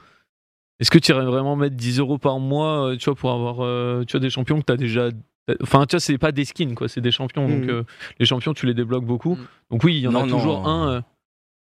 Est-ce 0.81 0.91
que 0.91 0.97
tu 0.97 1.11
irais 1.11 1.25
vraiment 1.25 1.57
mettre 1.57 1.75
10 1.75 1.99
euros 1.99 2.17
par 2.17 2.39
mois, 2.39 2.93
tu 2.97 3.03
vois, 3.05 3.15
pour 3.15 3.31
avoir, 3.31 3.57
euh, 3.59 4.05
tu 4.05 4.13
vois, 4.13 4.21
des 4.21 4.29
champions 4.29 4.57
que 4.59 4.65
t'as 4.65 4.77
déjà. 4.77 5.09
Enfin, 5.61 5.85
tu 5.85 5.95
vois, 5.95 5.99
c'est 5.99 6.17
pas 6.17 6.31
des 6.31 6.45
skins, 6.45 6.75
quoi, 6.75 6.87
c'est 6.87 7.01
des 7.01 7.11
champions. 7.11 7.47
Donc, 7.47 7.63
Mhm. 7.63 7.69
euh, 7.69 7.83
les 8.19 8.25
champions, 8.25 8.53
tu 8.53 8.65
les 8.65 8.73
débloques 8.73 9.05
beaucoup. 9.05 9.35
Mhm. 9.35 9.45
Donc, 9.71 9.83
oui, 9.83 9.95
il 9.97 10.01
y 10.01 10.07
en 10.07 10.11
a 10.11 10.13
Non, 10.19 10.25
non. 10.27 10.37
toujours 10.37 10.67
un. 10.67 10.89
euh, 10.91 11.01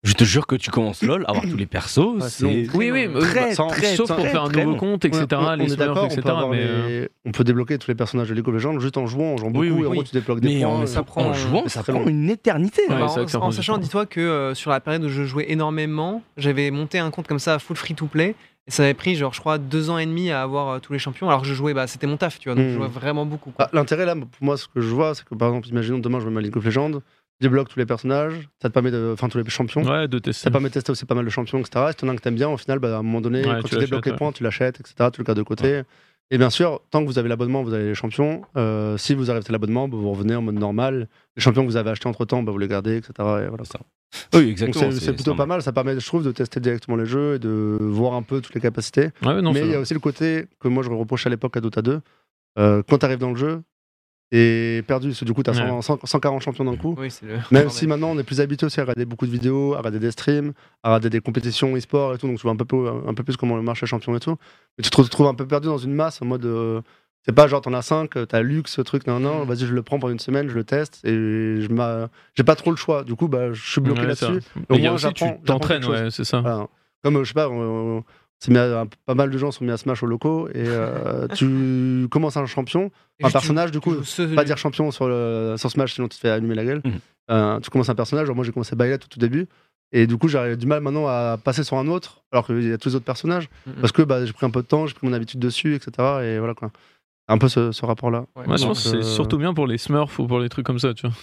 Je 0.04 0.14
te 0.14 0.24
jure 0.24 0.46
que 0.46 0.56
tu 0.56 0.70
commences 0.70 1.02
LOL, 1.02 1.26
avoir 1.28 1.46
tous 1.50 1.58
les 1.58 1.66
persos, 1.66 2.18
Ah, 2.22 2.30
c'est. 2.30 2.46
Oui, 2.46 2.92
oui, 2.92 3.08
mais- 3.08 3.20
Très, 3.22 3.56
sans- 3.56 3.70
très, 3.70 3.96
sauf 3.96 4.06
pour 4.08 4.18
très, 4.18 4.30
faire 4.30 4.44
un 4.44 4.50
très 4.50 4.60
nouveau 4.64 4.74
long. 4.74 4.78
compte, 4.78 5.04
etc. 5.06 5.26
Ouais, 5.32 5.36
on, 5.36 5.46
on 5.48 5.56
les 5.56 5.64
est 5.64 5.68
Smurfs, 5.70 5.78
d'accord, 5.80 6.04
on, 6.04 6.06
etc. 6.06 6.22
peut 6.22 6.46
mais, 6.52 6.58
euh, 6.62 6.88
les- 6.88 7.10
on 7.26 7.32
peut 7.32 7.44
débloquer 7.44 7.80
tous 7.80 7.90
les 7.90 7.96
personnages 7.96 8.30
de 8.30 8.36
League 8.36 8.48
of 8.48 8.54
Legends 8.54 8.80
juste 8.80 8.98
en 8.98 9.08
jouant, 9.08 9.34
en 9.34 9.38
jouant 9.38 9.50
beaucoup, 9.50 9.62
Oui, 9.66 9.72
oui, 9.72 9.82
et 9.82 9.88
en 9.88 9.90
oui. 9.90 9.96
gros 9.98 10.04
tu 10.04 10.12
débloques 10.14 10.42
des 10.42 10.60
Mais 10.60 10.64
points. 10.64 10.84
et- 10.84 10.86
ça 10.86 11.02
prend- 11.02 11.24
en 11.26 11.34
jouant, 11.34 11.64
mais 11.64 11.70
ça 11.70 11.82
prend 11.82 11.94
long. 11.94 12.06
une 12.08 12.30
éternité. 12.30 12.84
Ouais, 12.88 12.94
hein. 12.94 13.00
Bah, 13.00 13.40
en, 13.40 13.46
en 13.48 13.52
sachant, 13.52 13.80
dis-toi 13.80 14.06
que 14.06 14.20
euh, 14.20 14.54
sur 14.54 14.70
la 14.70 14.80
période 14.80 15.04
où 15.06 15.10
je 15.10 15.24
jouais 15.24 15.48
énormément, 15.52 16.22
j'avais 16.38 16.70
monté 16.70 17.00
un 17.00 17.10
compte 17.10 17.28
comme 17.28 17.40
ça 17.40 17.58
full 17.58 17.76
free 17.76 17.96
to 17.96 18.06
play. 18.06 18.36
Et 18.68 18.72
ça 18.72 18.84
avait 18.84 18.94
pris, 18.96 19.16
genre, 19.16 19.34
je 19.34 19.40
crois, 19.40 19.58
deux 19.60 19.90
ans 19.92 19.98
et 20.00 20.06
demi 20.08 20.32
à 20.32 20.42
avoir 20.42 20.70
euh, 20.70 20.80
tous 20.80 20.92
les 20.94 20.98
champions. 21.00 21.28
Alors 21.30 21.42
que 21.42 21.48
je 21.48 21.54
jouais, 21.54 21.74
bah, 21.76 21.86
c'était 21.86 22.08
mon 22.08 22.18
taf, 22.18 22.40
tu 22.40 22.50
vois. 22.50 22.56
Donc 22.56 22.68
je 22.70 22.74
jouais 22.74 22.88
vraiment 22.88 23.26
beaucoup. 23.26 23.52
quoi. 23.52 23.66
Ah, 23.66 23.70
L'intérêt 23.74 24.06
là, 24.06 24.16
pour 24.16 24.28
moi, 24.42 24.58
ce 24.58 24.68
que 24.68 24.82
je 24.82 24.88
vois, 24.90 25.14
c'est 25.14 25.24
que 25.24 25.36
par 25.36 25.50
exemple, 25.50 25.68
imaginons 25.68 26.00
demain 26.00 26.20
je 26.20 26.26
me 26.26 26.32
mets 26.32 26.40
à 26.40 26.42
League 26.42 26.58
of 26.58 26.66
Legends, 26.66 27.00
débloque 27.42 27.70
tous 27.70 27.78
les 27.78 27.86
personnages, 27.86 28.34
ça 28.62 28.70
te 28.70 28.74
permet 28.74 28.90
de. 28.92 29.12
Enfin, 29.14 29.30
tous 29.30 29.38
les 29.38 29.48
champions. 29.50 29.84
Ouais, 29.84 30.08
de 30.08 30.18
tester. 30.18 30.44
Ça 30.46 30.50
te 30.50 30.54
permet 30.54 30.70
de 30.70 30.74
tester 30.74 30.92
aussi 30.92 31.06
pas 31.06 31.14
mal 31.16 31.26
de 31.26 31.30
champions, 31.30 31.60
etc. 31.60 31.86
Si 31.92 31.96
t'en 31.98 32.08
as 32.08 32.12
un 32.12 32.16
que 32.16 32.22
t'aimes 32.22 32.36
bien, 32.36 32.50
au 32.50 32.58
final, 32.58 32.80
bah, 32.80 32.96
à 32.96 33.00
un 33.00 33.04
moment 33.04 33.22
donné, 33.22 33.40
Ouais, 33.46 33.58
quand 33.62 33.68
tu 33.68 33.76
tu, 33.76 33.78
débloques 33.82 34.06
les 34.06 34.12
ouais. 34.14 34.18
points, 34.18 34.32
tu 34.32 34.44
l'achètes, 34.44 34.80
etc. 34.80 35.10
Tu 35.14 35.20
le 35.22 35.26
gardes 35.26 35.38
de 35.38 35.44
côté. 35.44 35.82
Et 36.32 36.38
bien 36.38 36.50
sûr, 36.50 36.82
tant 36.90 37.02
que 37.02 37.08
vous 37.08 37.20
avez 37.20 37.30
l'abonnement, 37.30 37.62
vous 37.64 37.74
avez 37.74 37.86
les 37.86 37.96
champions. 37.96 38.42
Euh, 38.58 38.98
si 38.98 39.14
vous 39.14 39.30
arrêtez 39.30 39.52
l'abonnement, 39.52 39.88
bah, 39.88 39.98
vous 39.98 40.10
revenez 40.10 40.36
en 40.36 40.42
mode 40.42 40.56
normal. 40.56 41.08
Les 41.36 41.42
champions 41.42 41.62
que 41.62 41.68
vous 41.68 41.78
avez 41.78 41.92
achetés 41.92 42.08
entre 42.08 42.26
temps, 42.26 42.44
vous 42.44 42.58
les 42.58 42.68
gardez, 42.68 42.98
etc. 42.98 43.12
Et 43.20 43.48
voilà. 43.48 43.64
Ça. 43.64 43.80
Oui, 44.34 44.50
exactement. 44.50 44.92
c'est 44.92 45.14
plutôt 45.14 45.36
pas 45.36 45.46
mal. 45.46 45.62
Ça 45.62 45.72
permet, 45.72 46.00
je 46.00 46.06
trouve, 46.06 46.24
de 46.24 46.32
tester 46.32 46.60
directement 46.60 46.98
les 46.98 47.06
jeux 47.06 47.36
et 47.36 47.40
de 47.40 47.78
voir 47.80 48.14
un 48.14 48.24
peu 48.24 48.42
toutes 48.42 48.56
les 48.56 48.62
capacités. 48.62 49.10
Ouais, 49.24 49.42
non, 49.42 49.54
Mais 49.54 49.62
il 49.62 49.72
y 49.72 49.76
a 49.76 49.80
aussi 49.80 49.94
le 49.94 50.00
côté 50.00 50.46
que 50.60 50.68
moi 50.68 50.84
je 50.84 50.90
reprochais 50.90 51.28
à 51.28 51.30
l'époque 51.30 51.58
à 51.58 51.62
Dota 51.62 51.82
2. 51.82 52.02
Euh, 52.58 52.82
quand 52.88 53.00
tu 53.00 53.06
arrives 53.06 53.20
dans 53.20 53.32
le 53.32 53.36
jeu, 53.36 53.62
t'es 54.32 54.84
perdu. 54.88 55.10
Parce 55.10 55.20
que 55.20 55.26
du 55.26 55.34
coup, 55.34 55.44
tu 55.44 55.50
as 55.50 55.54
Ouais. 55.54 55.82
140 55.82 56.42
champions 56.42 56.66
d'un 56.66 56.76
coup. 56.76 56.96
Oui, 56.98 57.12
c'est 57.12 57.26
le. 57.26 57.36
Même 57.52 57.70
si 57.70 57.88
maintenant 57.88 58.10
on 58.10 58.20
est 58.20 58.24
plus 58.24 58.42
habitué 58.42 58.66
aussi 58.66 58.80
à 58.80 58.84
regarder 58.84 59.06
beaucoup 59.06 59.26
de 59.26 59.32
vidéos, 59.32 59.74
à 59.74 59.78
regarder 59.80 60.00
des 60.00 60.12
streams, 60.12 60.54
à 60.84 60.90
regarder 60.90 61.10
des 61.10 61.22
compétitions 61.22 61.76
e-sport 61.76 62.14
et 62.16 62.18
tout, 62.18 62.28
donc 62.28 62.38
tu 62.38 62.44
vois 62.44 62.52
un 62.52 62.56
peu, 62.56 62.66
un 63.08 63.14
peu 63.14 63.24
plus 63.24 63.38
comment 63.38 63.62
marche 63.62 63.82
les 63.82 63.88
champions 63.88 64.16
et 64.16 64.20
tout. 64.20 64.36
Mais 64.78 64.84
tu 64.84 64.90
te 64.90 64.98
retrouves 64.98 65.28
un 65.28 65.34
peu 65.36 65.48
perdu 65.48 65.68
dans 65.68 65.78
une 65.78 65.94
masse 65.94 66.22
en 66.22 66.26
mode. 66.26 66.46
euh, 66.46 66.82
c'est 67.28 67.34
pas 67.34 67.48
genre 67.48 67.60
t'en 67.62 67.74
as 67.74 67.82
5, 67.82 68.28
t'as 68.28 68.42
Lux, 68.44 68.72
ce 68.72 68.82
truc, 68.82 69.08
non, 69.08 69.20
non, 69.20 69.46
Mm. 69.46 69.48
vas-y, 69.48 69.66
je 69.66 69.74
le 69.74 69.82
prends 69.82 69.98
pendant 69.98 70.14
une 70.14 70.20
semaine, 70.20 70.48
je 70.48 70.54
le 70.54 70.64
teste 70.64 71.00
et 71.06 71.10
je 71.10 72.08
j'ai 72.36 72.44
pas 72.44 72.56
trop 72.56 72.70
le 72.70 72.78
choix. 72.78 73.04
Du 73.04 73.16
coup, 73.16 73.28
bah, 73.28 73.52
je 73.52 73.68
suis 73.72 73.82
bloqué 73.82 74.02
Ouais, 74.02 74.08
là-dessus. 74.10 74.26
Au 74.70 74.76
Et 74.76 74.78
il 74.78 74.82
y 74.84 74.86
a 74.86 74.90
moins, 74.90 74.94
aussi, 74.96 75.06
tu 75.14 75.26
j'apprends- 75.26 75.40
j'apprends 75.44 75.54
t'entraînes, 75.60 75.86
ouais, 75.86 76.12
c'est 76.12 76.24
ça. 76.24 76.42
Voilà. 76.42 76.68
Comme, 77.04 77.16
euh, 77.18 77.24
je 77.24 77.30
sais 77.30 77.34
pas, 77.34 77.48
mis 78.50 78.58
à- 78.58 78.86
pas 79.06 79.16
mal 79.16 79.30
de 79.32 79.38
gens 79.38 79.52
sont 79.52 79.64
mis 79.66 79.72
à 79.72 79.78
Smash 79.78 80.04
au 80.04 80.06
locaux 80.06 80.48
et 80.50 80.54
euh, 80.68 81.28
tu 81.34 82.08
commences 82.10 82.38
un 82.38 82.46
champion, 82.46 82.92
un 83.24 83.30
personnage, 83.30 83.72
du 83.72 83.80
coup, 83.80 84.04
ce- 84.04 84.22
pas 84.36 84.44
dire 84.44 84.58
champion 84.58 84.92
sur, 84.92 85.08
le, 85.08 85.56
sur 85.58 85.72
Smash 85.72 85.94
sinon 85.96 86.08
tu 86.08 86.16
te 86.18 86.22
fais 86.22 86.30
allumer 86.30 86.56
la 86.56 86.66
gueule. 86.66 86.82
Mhm. 86.84 87.00
Euh, 87.32 87.60
tu 87.60 87.70
commences 87.70 87.90
un 87.90 87.96
personnage, 87.96 88.30
moi 88.30 88.44
j'ai 88.46 88.52
commencé 88.52 88.76
Baylet 88.76 88.96
au 88.96 89.08
tout 89.08 89.20
début. 89.20 89.48
Et 89.92 90.08
du 90.08 90.18
coup, 90.18 90.28
j'ai 90.28 90.58
du 90.58 90.66
mal 90.66 90.82
maintenant 90.82 91.08
à 91.08 91.38
passer 91.42 91.64
sur 91.64 91.78
un 91.78 91.88
autre, 91.88 92.24
alors 92.32 92.46
qu'il 92.46 92.68
y 92.68 92.72
a 92.74 92.78
tous 92.78 92.90
les 92.90 92.96
autres 92.96 93.06
personnages, 93.06 93.50
Mhm. 93.66 93.74
parce 93.82 93.92
que 93.94 94.02
bah, 94.02 94.26
j'ai 94.26 94.34
pris 94.34 94.46
un 94.46 94.50
peu 94.50 94.62
de 94.62 94.68
temps, 94.68 94.88
j'ai 94.88 94.94
pris 94.94 95.08
mon 95.08 95.14
habitude 95.14 95.40
dessus, 95.40 95.76
etc. 95.76 95.92
Et 96.24 96.40
voilà 96.40 96.54
quoi. 96.54 96.72
Un 97.28 97.38
peu 97.38 97.48
ce, 97.48 97.72
ce 97.72 97.86
rapport-là. 97.86 98.26
Ouais. 98.36 98.46
Moi, 98.46 98.58
je 98.58 98.66
pense 98.66 98.84
que 98.84 98.90
c'est 98.90 98.98
euh, 98.98 99.02
surtout 99.04 99.38
bien 99.38 99.54
pour 99.54 99.66
les 99.68 99.78
Smurfs 99.78 100.20
ou 100.20 100.28
pour 100.28 100.40
les 100.40 100.50
trucs 100.50 100.66
comme 100.66 100.80
ça, 100.80 100.94
tu 100.94 101.08
vois. 101.08 101.16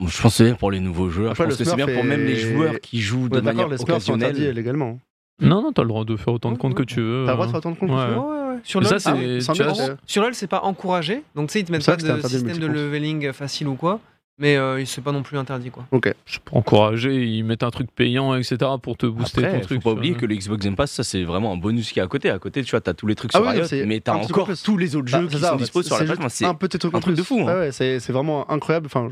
Je 0.00 0.04
pense 0.22 0.32
que 0.32 0.36
c'est 0.38 0.44
bien 0.44 0.54
pour 0.54 0.70
les 0.70 0.80
nouveaux 0.80 1.10
joueurs. 1.10 1.32
Après, 1.32 1.44
je 1.44 1.48
pense 1.50 1.58
que 1.58 1.64
c'est 1.64 1.76
bien 1.76 1.86
pour 1.86 2.04
même 2.04 2.24
les 2.24 2.36
joueurs 2.36 2.80
qui 2.80 3.00
jouent 3.00 3.24
On 3.26 3.28
de 3.28 3.40
manière 3.40 3.68
les 3.68 3.76
Smurfs 3.78 4.02
sont 4.02 4.14
interdits 4.14 4.32
occasionnelle. 4.42 4.54
légalement. 4.56 4.98
Non, 5.40 5.62
non, 5.62 5.72
t'as 5.72 5.82
le 5.82 5.88
droit 5.88 6.04
de 6.04 6.16
faire 6.16 6.34
autant 6.34 6.52
de 6.52 6.58
comptes 6.58 6.74
que 6.74 6.82
tu 6.82 7.00
veux. 7.00 7.24
T'as 7.26 7.32
le 7.32 7.36
droit 7.36 7.46
de 7.46 7.50
euh. 7.50 7.52
faire 7.52 7.58
autant 7.58 7.70
de 7.72 7.76
comptes 7.76 7.90
Ouais. 7.90 7.96
que 7.96 8.02
tu 8.04 8.10
veux 8.12 8.18
Ouais, 8.18 8.26
ouais, 8.26 8.48
ouais. 8.54 8.60
Sur 8.64 8.80
LoL, 8.80 9.00
ça, 9.00 9.14
Ah, 9.16 9.96
Sur 10.06 10.22
LoL, 10.22 10.34
c'est 10.34 10.46
pas 10.46 10.60
encouragé. 10.62 11.22
Donc, 11.34 11.48
tu 11.48 11.54
sais, 11.54 11.60
ils 11.60 11.64
te 11.64 11.72
mettent 11.72 11.86
pas 11.86 11.96
de 11.96 12.28
système 12.28 12.58
de 12.58 12.66
leveling 12.66 13.32
facile 13.32 13.68
ou 13.68 13.74
quoi. 13.74 14.00
Mais 14.38 14.56
euh, 14.56 14.82
c'est 14.86 15.02
pas 15.04 15.12
non 15.12 15.22
plus 15.22 15.36
interdit, 15.36 15.70
quoi. 15.70 15.86
je 16.24 16.38
peux 16.38 16.56
encourager, 16.56 17.22
ils 17.24 17.44
mettent 17.44 17.62
un 17.62 17.70
truc 17.70 17.90
payant, 17.94 18.34
etc. 18.34 18.56
pour 18.82 18.96
te 18.96 19.06
booster 19.06 19.44
Après, 19.44 19.52
ton 19.56 19.60
faut 19.60 19.66
truc. 19.66 19.82
pas 19.82 19.90
tu 19.90 19.96
oublier 19.96 20.14
que 20.14 20.24
le 20.26 20.34
Xbox 20.34 20.64
Game 20.64 20.74
Pass, 20.74 20.90
ça 20.90 21.04
c'est 21.04 21.22
vraiment 21.22 21.52
un 21.52 21.58
bonus 21.58 21.92
qui 21.92 21.98
est 21.98 22.02
à 22.02 22.06
côté. 22.06 22.30
À 22.30 22.38
côté, 22.38 22.64
tu 22.64 22.70
vois, 22.70 22.80
t'as 22.80 22.94
tous 22.94 23.06
les 23.06 23.14
trucs 23.14 23.30
Ah 23.34 23.38
sur 23.38 23.46
oui, 23.46 23.52
Riot, 23.52 23.64
c'est 23.66 23.84
mais 23.84 24.00
t'as 24.00 24.14
encore 24.14 24.48
tous 24.64 24.78
les 24.78 24.96
autres 24.96 25.12
Bah, 25.12 25.20
jeux 25.20 25.28
qui 25.28 25.38
ça, 25.38 25.50
sont 25.50 25.56
dispo 25.56 25.82
sur 25.82 25.94
la 25.94 26.00
c'est 26.00 26.06
plateforme. 26.06 26.30
C'est 26.30 26.44
un 26.46 26.54
petit 26.54 26.78
truc, 26.78 26.94
un 26.94 27.12
de 27.12 27.22
fou, 27.22 27.40
hein. 27.46 27.54
Ouais, 27.58 27.72
c'est 27.72 28.00
c'est 28.00 28.12
vraiment 28.12 28.50
incroyable. 28.50 28.86
Enfin, 28.86 29.10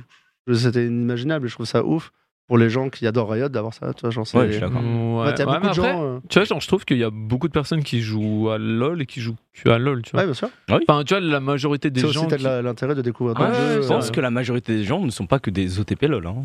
c'était 0.55 0.87
inimaginable 0.87 1.49
je 1.49 1.55
trouve 1.55 1.67
ça 1.67 1.85
ouf 1.85 2.13
pour 2.51 2.59
les 2.59 2.69
gens 2.69 2.89
qui 2.91 3.07
adorent 3.07 3.31
Riot 3.31 3.49
d'avoir 3.49 3.73
ça. 3.73 3.95
Tu 3.95 4.01
vois, 4.01 4.11
genre, 4.11 4.27
c'est- 4.27 4.37
Ouais, 4.37 4.49
je 4.49 4.53
suis 4.55 4.61
d'accord. 4.61 4.83
Ouais, 4.83 5.23
Ouais, 5.27 5.35
t'as 5.37 5.45
ouais, 5.47 5.53
beaucoup 5.55 5.69
mais 5.69 5.73
de 5.73 5.79
après, 5.81 5.93
gens. 5.93 6.03
euh, 6.03 6.19
Tu 6.29 6.37
vois, 6.41 6.45
genre, 6.47 6.61
je 6.61 6.67
trouve 6.67 6.85
qu'il 6.85 6.99
y 6.99 7.05
a 7.05 7.11
beaucoup 7.11 7.47
de 7.47 7.53
personnes 7.53 7.85
qui 7.85 8.01
jouent 8.01 8.51
à 8.51 8.59
LoL 8.59 9.01
et 9.03 9.07
qui 9.07 9.21
jouent 9.21 9.37
que 9.55 9.69
à 9.69 9.79
LoL, 9.79 10.03
tu 10.03 10.11
vois. 10.11 10.21
Ouais, 10.23 10.27
bien 10.27 10.35
sûr. 10.35 10.49
Enfin, 10.69 11.05
tu 11.05 11.15
vois, 11.15 11.21
la 11.21 11.39
majorité 11.39 11.91
des 11.91 12.01
C'est 12.01 12.07
aussi 12.07 12.15
gens. 12.19 12.27
qui- 12.27 12.43
la- 12.43 12.61
l'intérêt 12.61 12.97
de 12.97 13.03
découvrir 13.03 13.37
d'autres 13.37 13.49
ouais, 13.51 13.57
jeux. 13.57 13.77
Je 13.77 13.83
c'est 13.83 13.89
pense 13.95 14.11
que 14.11 14.21
la 14.21 14.31
majorité 14.31 14.75
des 14.77 14.83
gens 14.83 15.01
ne 15.01 15.11
sont 15.13 15.27
pas 15.29 15.39
que 15.39 15.51
des 15.51 15.79
OTP 15.79 16.09
LOL. 16.09 16.27
hein. 16.27 16.45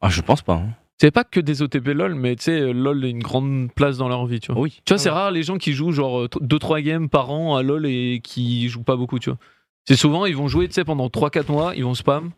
Ah, 0.00 0.08
je 0.08 0.22
pense 0.22 0.40
pas. 0.40 0.54
hein. 0.54 0.68
C'est 0.98 1.10
pas 1.10 1.24
que 1.24 1.40
des 1.40 1.60
OTP 1.60 1.88
LoL, 1.92 2.14
mais 2.14 2.34
tu 2.36 2.44
sais, 2.44 2.72
LoL 2.72 3.04
a 3.04 3.08
une 3.08 3.22
grande 3.22 3.68
place 3.74 3.98
dans 3.98 4.08
leur 4.08 4.24
vie, 4.24 4.40
tu 4.40 4.52
vois. 4.52 4.62
Oui. 4.62 4.80
Tu 4.86 4.94
vois, 4.94 4.98
c'est 4.98 5.10
Ouais. 5.10 5.14
rare 5.16 5.30
les 5.32 5.42
gens 5.42 5.58
qui 5.58 5.74
jouent 5.74 5.92
genre 5.92 6.28
2-3 6.40 6.80
games 6.80 7.10
par 7.10 7.30
an 7.30 7.56
à 7.56 7.62
LoL 7.62 7.84
et 7.84 8.20
qui 8.24 8.68
jouent 8.70 8.84
pas 8.84 8.96
beaucoup, 8.96 9.18
tu 9.18 9.28
vois. 9.28 9.38
C'est 9.86 9.96
souvent, 9.96 10.24
ils 10.24 10.36
vont 10.36 10.48
jouer, 10.48 10.66
tu 10.68 10.72
sais, 10.74 10.84
pendant 10.84 11.10
3-4 11.10 11.50
mois, 11.50 11.74
ils 11.76 11.84
vont 11.84 11.92
spam. 11.94 12.30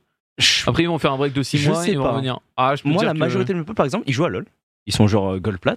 Après, 0.67 0.83
ils 0.83 0.87
vont 0.87 0.99
faire 0.99 1.13
un 1.13 1.17
break 1.19 1.33
de 1.33 1.43
6 1.43 1.59
Je 1.59 1.71
mois 1.71 1.87
et 1.87 1.93
ils 1.93 1.99
vont 1.99 2.11
revenir. 2.11 2.41
Ah, 2.57 2.75
je 2.75 2.83
peux 2.83 2.89
Moi, 2.89 2.99
dire 2.99 3.09
la 3.09 3.15
que- 3.15 3.19
majorité 3.19 3.53
de 3.53 3.59
mes 3.59 3.65
potes, 3.65 3.77
par 3.77 3.85
exemple, 3.87 4.05
ils 4.07 4.13
jouent 4.13 4.25
à 4.25 4.29
LoL. 4.29 4.47
Ils 4.87 4.93
sont 4.95 5.07
genre 5.07 5.35
euh, 5.35 5.39
gold 5.39 5.59
plat, 5.59 5.77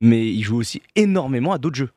mais 0.00 0.26
ils 0.28 0.42
jouent 0.42 0.58
aussi 0.58 0.82
énormément 0.96 1.52
à 1.52 1.58
d'autres 1.58 1.76
jeux. 1.76 1.90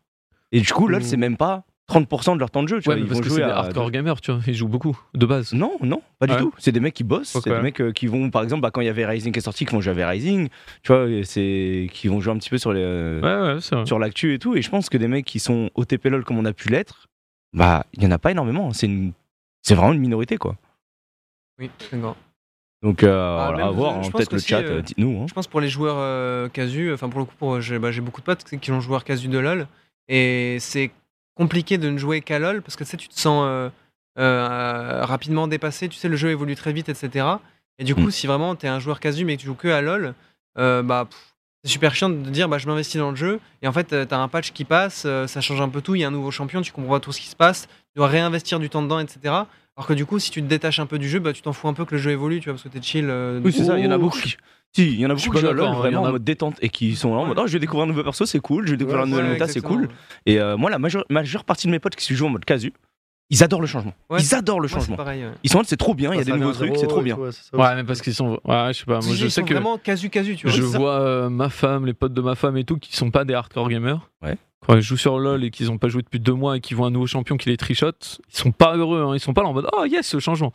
Et 0.51 0.61
du 0.61 0.71
coup, 0.71 0.87
LoL, 0.87 1.03
c'est 1.03 1.17
même 1.17 1.35
pas 1.35 1.63
30% 1.91 2.35
de 2.35 2.39
leur 2.39 2.49
temps 2.49 2.63
de 2.63 2.67
jeu. 2.69 2.79
Tu 2.81 2.87
Ouais, 2.89 2.95
vois, 2.95 2.95
mais 2.95 3.01
ils 3.01 3.07
parce 3.07 3.19
vont 3.19 3.23
que 3.23 3.29
jouer 3.29 3.39
c'est 3.41 3.45
des 3.45 3.51
à 3.51 3.57
hardcore 3.57 3.91
gamers, 3.91 4.21
tu 4.21 4.31
vois. 4.31 4.41
Ils 4.47 4.53
jouent 4.53 4.67
beaucoup, 4.67 4.97
de 5.13 5.25
base. 5.25 5.53
Non, 5.53 5.73
non, 5.81 6.01
pas 6.19 6.27
du 6.27 6.33
Ouais. 6.33 6.39
tout. 6.39 6.53
C'est 6.57 6.71
des 6.71 6.79
mecs 6.79 6.93
qui 6.93 7.03
bossent, 7.03 7.37
c'est 7.43 7.49
des 7.49 7.59
mecs 7.61 7.81
euh, 7.81 7.91
qui 7.91 8.07
vont, 8.07 8.29
par 8.29 8.43
exemple, 8.43 8.61
bah, 8.61 8.71
quand 8.71 8.81
il 8.81 8.85
y 8.85 8.89
avait 8.89 9.05
Rising 9.05 9.33
qui 9.33 9.39
est 9.39 9.41
sorti, 9.41 9.65
qui 9.65 9.73
vont 9.73 9.81
jouer 9.81 10.01
à 10.01 10.09
Rising, 10.09 10.47
tu 10.83 10.93
vois, 10.93 11.07
c'est 11.23 11.89
qui 11.91 12.07
vont 12.07 12.21
jouer 12.21 12.33
un 12.33 12.37
petit 12.37 12.49
peu 12.49 12.57
sur 12.57 12.71
les, 12.71 12.81
euh, 12.83 13.59
Ouais, 13.59 13.99
l'actu 13.99 14.33
et 14.33 14.39
tout. 14.39 14.55
Et 14.55 14.61
je 14.61 14.69
pense 14.69 14.89
que 14.89 14.97
des 14.97 15.07
mecs 15.07 15.25
qui 15.25 15.39
sont 15.39 15.69
OTP 15.75 16.05
LOL 16.05 16.23
comme 16.23 16.37
on 16.37 16.45
a 16.45 16.53
pu 16.53 16.69
l'être, 16.69 17.07
bah, 17.53 17.85
il 17.93 18.03
y 18.03 18.07
en 18.07 18.11
a 18.11 18.17
pas 18.19 18.31
énormément. 18.31 18.71
C'est 18.71 18.85
une, 18.87 19.11
c'est 19.61 19.75
vraiment 19.75 19.93
une 19.93 19.99
minorité, 20.01 20.37
quoi. 20.37 20.55
Oui, 21.59 21.69
d'accord. 21.91 22.15
Donc, 22.83 23.03
euh, 23.03 23.35
voilà, 23.35 23.57
même, 23.57 23.67
à 23.67 23.71
voir. 23.71 23.93
je 23.93 23.97
hein, 23.97 24.01
pense 24.01 24.11
Peut-être 24.11 24.31
le 24.33 24.37
qu'aussi, 24.37 24.47
chat, 24.49 24.59
euh, 24.59 24.77
euh, 24.77 24.81
dites-nous. 24.81 25.21
hein. 25.21 25.25
Je 25.27 25.33
pense 25.33 25.47
pour 25.47 25.61
les 25.61 25.69
joueurs 25.69 25.95
euh, 25.97 26.49
casu, 26.49 26.93
enfin 26.93 27.09
pour 27.09 27.19
le 27.19 27.25
coup, 27.25 27.33
pour, 27.37 27.61
j'ai 27.61 27.79
bah, 27.79 27.91
j'ai 27.91 28.01
beaucoup 28.01 28.21
de 28.21 28.25
potes 28.25 28.43
qui 28.43 28.71
ont 28.71 28.81
joueur 28.81 29.03
casu 29.03 29.27
de 29.27 29.39
LoL. 29.39 29.67
Et 30.07 30.57
c'est 30.59 30.91
compliqué 31.35 31.77
de 31.77 31.89
ne 31.89 31.97
jouer 31.97 32.21
qu'à 32.21 32.37
LoL 32.39 32.61
parce 32.61 32.75
que 32.75 32.83
tu 32.83 32.89
sais, 32.91 32.97
tu 32.97 33.07
te 33.07 33.19
sens 33.19 33.43
euh, 33.47 33.69
euh, 34.19 35.05
rapidement 35.05 35.47
dépassé. 35.47 35.89
Tu 35.89 35.97
sais, 35.97 36.09
le 36.09 36.15
jeu 36.15 36.29
évolue 36.29 36.55
très 36.55 36.73
vite, 36.73 36.89
etc. 36.89 37.25
Et 37.79 37.83
du 37.83 37.95
coup, 37.95 38.07
Mm. 38.07 38.11
si 38.11 38.27
vraiment 38.27 38.55
tu 38.55 38.65
es 38.65 38.69
un 38.69 38.79
joueur 38.79 38.99
casu 38.99 39.25
mais 39.25 39.35
que 39.35 39.41
tu 39.41 39.47
joues 39.47 39.55
que 39.55 39.67
à 39.67 39.81
LoL, 39.81 40.13
euh, 40.57 40.83
bah, 40.83 41.07
pff, 41.09 41.33
c'est 41.63 41.71
super 41.71 41.95
chiant 41.95 42.09
de 42.09 42.29
dire 42.29 42.47
bah 42.47 42.57
je 42.59 42.67
m'investis 42.67 42.97
dans 43.01 43.09
le 43.09 43.15
jeu 43.15 43.39
et 43.63 43.67
en 43.67 43.73
fait 43.73 43.91
euh, 43.91 44.05
t'as 44.05 44.19
un 44.19 44.27
patch 44.27 44.51
qui 44.51 44.63
passe, 44.63 45.03
euh, 45.07 45.25
ça 45.27 45.41
change 45.41 45.59
un 45.59 45.67
peu 45.69 45.81
tout, 45.81 45.95
il 45.95 46.01
y 46.01 46.03
a 46.03 46.07
un 46.07 46.11
nouveau 46.11 46.29
champion, 46.31 46.61
tu 46.61 46.71
comprends 46.71 46.91
pas 46.93 46.99
tout 46.99 47.11
ce 47.11 47.19
qui 47.19 47.27
se 47.27 47.35
passe, 47.35 47.67
tu 47.67 47.97
dois 47.97 48.07
réinvestir 48.07 48.59
du 48.59 48.69
temps 48.69 48.83
dedans, 48.83 48.99
etc. 48.99 49.33
Alors 49.77 49.87
que 49.87 49.93
du 49.93 50.05
coup, 50.05 50.19
si 50.19 50.31
tu 50.31 50.41
te 50.41 50.47
détaches 50.47 50.79
un 50.79 50.85
peu 50.85 50.97
du 50.97 51.09
jeu, 51.09 51.19
bah 51.19 51.33
tu 51.33 51.41
t'en 51.41 51.51
fous 51.53 51.67
un 51.67 51.73
peu 51.73 51.83
que 51.85 51.95
le 51.95 52.01
jeu 52.01 52.11
évolue, 52.11 52.39
tu 52.39 52.45
vois, 52.45 52.53
parce 52.53 52.63
que 52.63 52.69
t'es 52.69 52.81
chill. 52.81 53.07
euh, 53.09 53.41
Oui, 53.43 53.51
c'est 53.51 53.65
ça, 53.65 53.77
il 53.77 53.83
y 53.83 53.87
en 53.87 53.91
a 53.91 53.97
beaucoup 53.97 54.19
qui. 54.19 54.37
Si, 54.73 54.83
il 54.91 54.99
y 54.99 55.05
en 55.05 55.09
a 55.09 55.13
beaucoup 55.15 55.21
qui 55.23 55.29
pas 55.29 55.39
jouent 55.39 55.47
à 55.47 55.53
LoL 55.53 55.67
hein, 55.67 55.73
vraiment 55.75 56.01
en 56.03 56.11
mode 56.11 56.23
détente 56.23 56.57
et 56.61 56.67
qui 56.69 56.95
sont 56.95 57.13
là 57.15 57.21
en 57.21 57.25
mode 57.25 57.39
oh, 57.39 57.47
je 57.47 57.53
vais 57.53 57.59
découvrir 57.59 57.83
un 57.85 57.87
nouveau 57.87 58.03
perso, 58.03 58.25
c'est 58.25 58.39
cool, 58.39 58.65
je 58.67 58.71
vais 58.71 58.77
découvrir 58.77 59.05
nouvelle 59.05 59.25
Ouais, 59.25 59.31
méta, 59.31 59.47
c'est 59.47 59.61
cool. 59.61 59.87
Et 60.25 60.39
euh, 60.39 60.57
moi, 60.57 60.69
la 60.69 60.79
majeure, 60.79 61.05
majeure 61.09 61.43
partie 61.45 61.67
de 61.67 61.71
mes 61.71 61.79
potes 61.79 61.95
qui 61.95 62.13
jouent 62.15 62.25
en 62.27 62.29
mode 62.29 62.43
casu, 62.45 62.73
ils 63.29 63.43
adorent 63.43 63.61
le 63.61 63.67
changement. 63.67 63.93
Ouais, 64.09 64.19
ils 64.21 64.35
adorent 64.35 64.59
le 64.59 64.67
changement. 64.67 64.95
pareil. 64.97 65.23
ouais. 65.23 65.31
Ils 65.43 65.49
sont 65.49 65.57
en 65.57 65.59
mode 65.59 65.67
c'est 65.67 65.77
trop 65.77 65.93
bien, 65.95 66.13
il 66.13 66.17
y 66.17 66.21
a 66.21 66.23
des 66.23 66.31
nouveaux 66.33 66.51
trucs, 66.53 66.77
c'est 66.77 66.87
trop 66.87 67.01
bien. 67.01 67.15
tout, 67.15 67.21
ouais, 67.21 67.29
Ouais, 67.53 67.75
mais 67.75 67.83
parce 67.83 68.01
qu'ils 68.01 68.13
sont. 68.13 68.39
Ouais, 68.43 68.67
je 68.73 68.79
sais 68.79 68.85
pas. 68.85 68.99
Moi, 68.99 69.15
je 69.15 69.27
sais 69.27 69.43
que. 69.43 69.53
vraiment 69.53 69.77
casu 69.77 70.09
casu, 70.09 70.35
tu 70.35 70.47
vois. 70.47 70.55
Je 70.55 70.61
vois 70.61 70.99
euh, 71.01 71.29
ma 71.29 71.49
femme, 71.49 71.85
les 71.85 71.93
potes 71.93 72.13
de 72.13 72.21
ma 72.21 72.35
femme 72.35 72.55
et 72.57 72.63
tout, 72.65 72.77
qui 72.77 72.95
sont 72.95 73.11
pas 73.11 73.23
des 73.25 73.33
hardcore 73.33 73.69
gamers. 73.69 74.09
Ouais. 74.21 74.37
Quand 74.65 74.75
ils 74.75 74.81
jouent 74.81 74.97
sur 74.97 75.19
LoL 75.19 75.43
et 75.43 75.51
qu'ils 75.51 75.71
ont 75.71 75.77
pas 75.77 75.87
joué 75.89 76.01
depuis 76.01 76.19
deux 76.19 76.33
mois 76.33 76.57
et 76.57 76.59
qu'ils 76.59 76.75
voient 76.75 76.87
un 76.87 76.91
nouveau 76.91 77.07
champion 77.07 77.37
qui 77.37 77.49
les 77.49 77.57
trichote, 77.57 78.19
ils 78.31 78.37
sont 78.37 78.51
pas 78.51 78.75
heureux. 78.75 79.01
hein. 79.01 79.13
Ils 79.15 79.19
sont 79.19 79.33
pas 79.33 79.43
là 79.43 79.49
en 79.49 79.53
mode 79.53 79.67
Oh 79.77 79.85
yes, 79.85 80.07
ce 80.07 80.19
changement. 80.19 80.51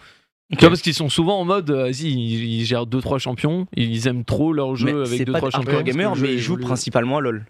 Tu 0.52 0.56
vois, 0.58 0.70
parce 0.70 0.82
qu'ils 0.82 0.94
sont 0.94 1.08
souvent 1.08 1.38
en 1.38 1.44
mode 1.44 1.70
euh, 1.70 1.84
Vas-y, 1.84 2.10
ils, 2.10 2.60
ils 2.60 2.64
gèrent 2.64 2.86
deux 2.86 3.00
trois 3.00 3.18
champions, 3.18 3.68
ils 3.76 4.08
aiment 4.08 4.24
trop 4.24 4.52
leur 4.52 4.70
Mais 4.72 4.76
jeu 4.78 5.02
avec 5.04 5.18
c'est 5.18 5.24
deux 5.24 5.32
pas 5.32 5.38
trois 5.38 5.50
des 5.50 5.54
champions. 5.92 6.14
mais 6.20 6.32
ils 6.34 6.40
jouent 6.40 6.56
principalement 6.58 7.18
à 7.18 7.20
LoL. 7.20 7.46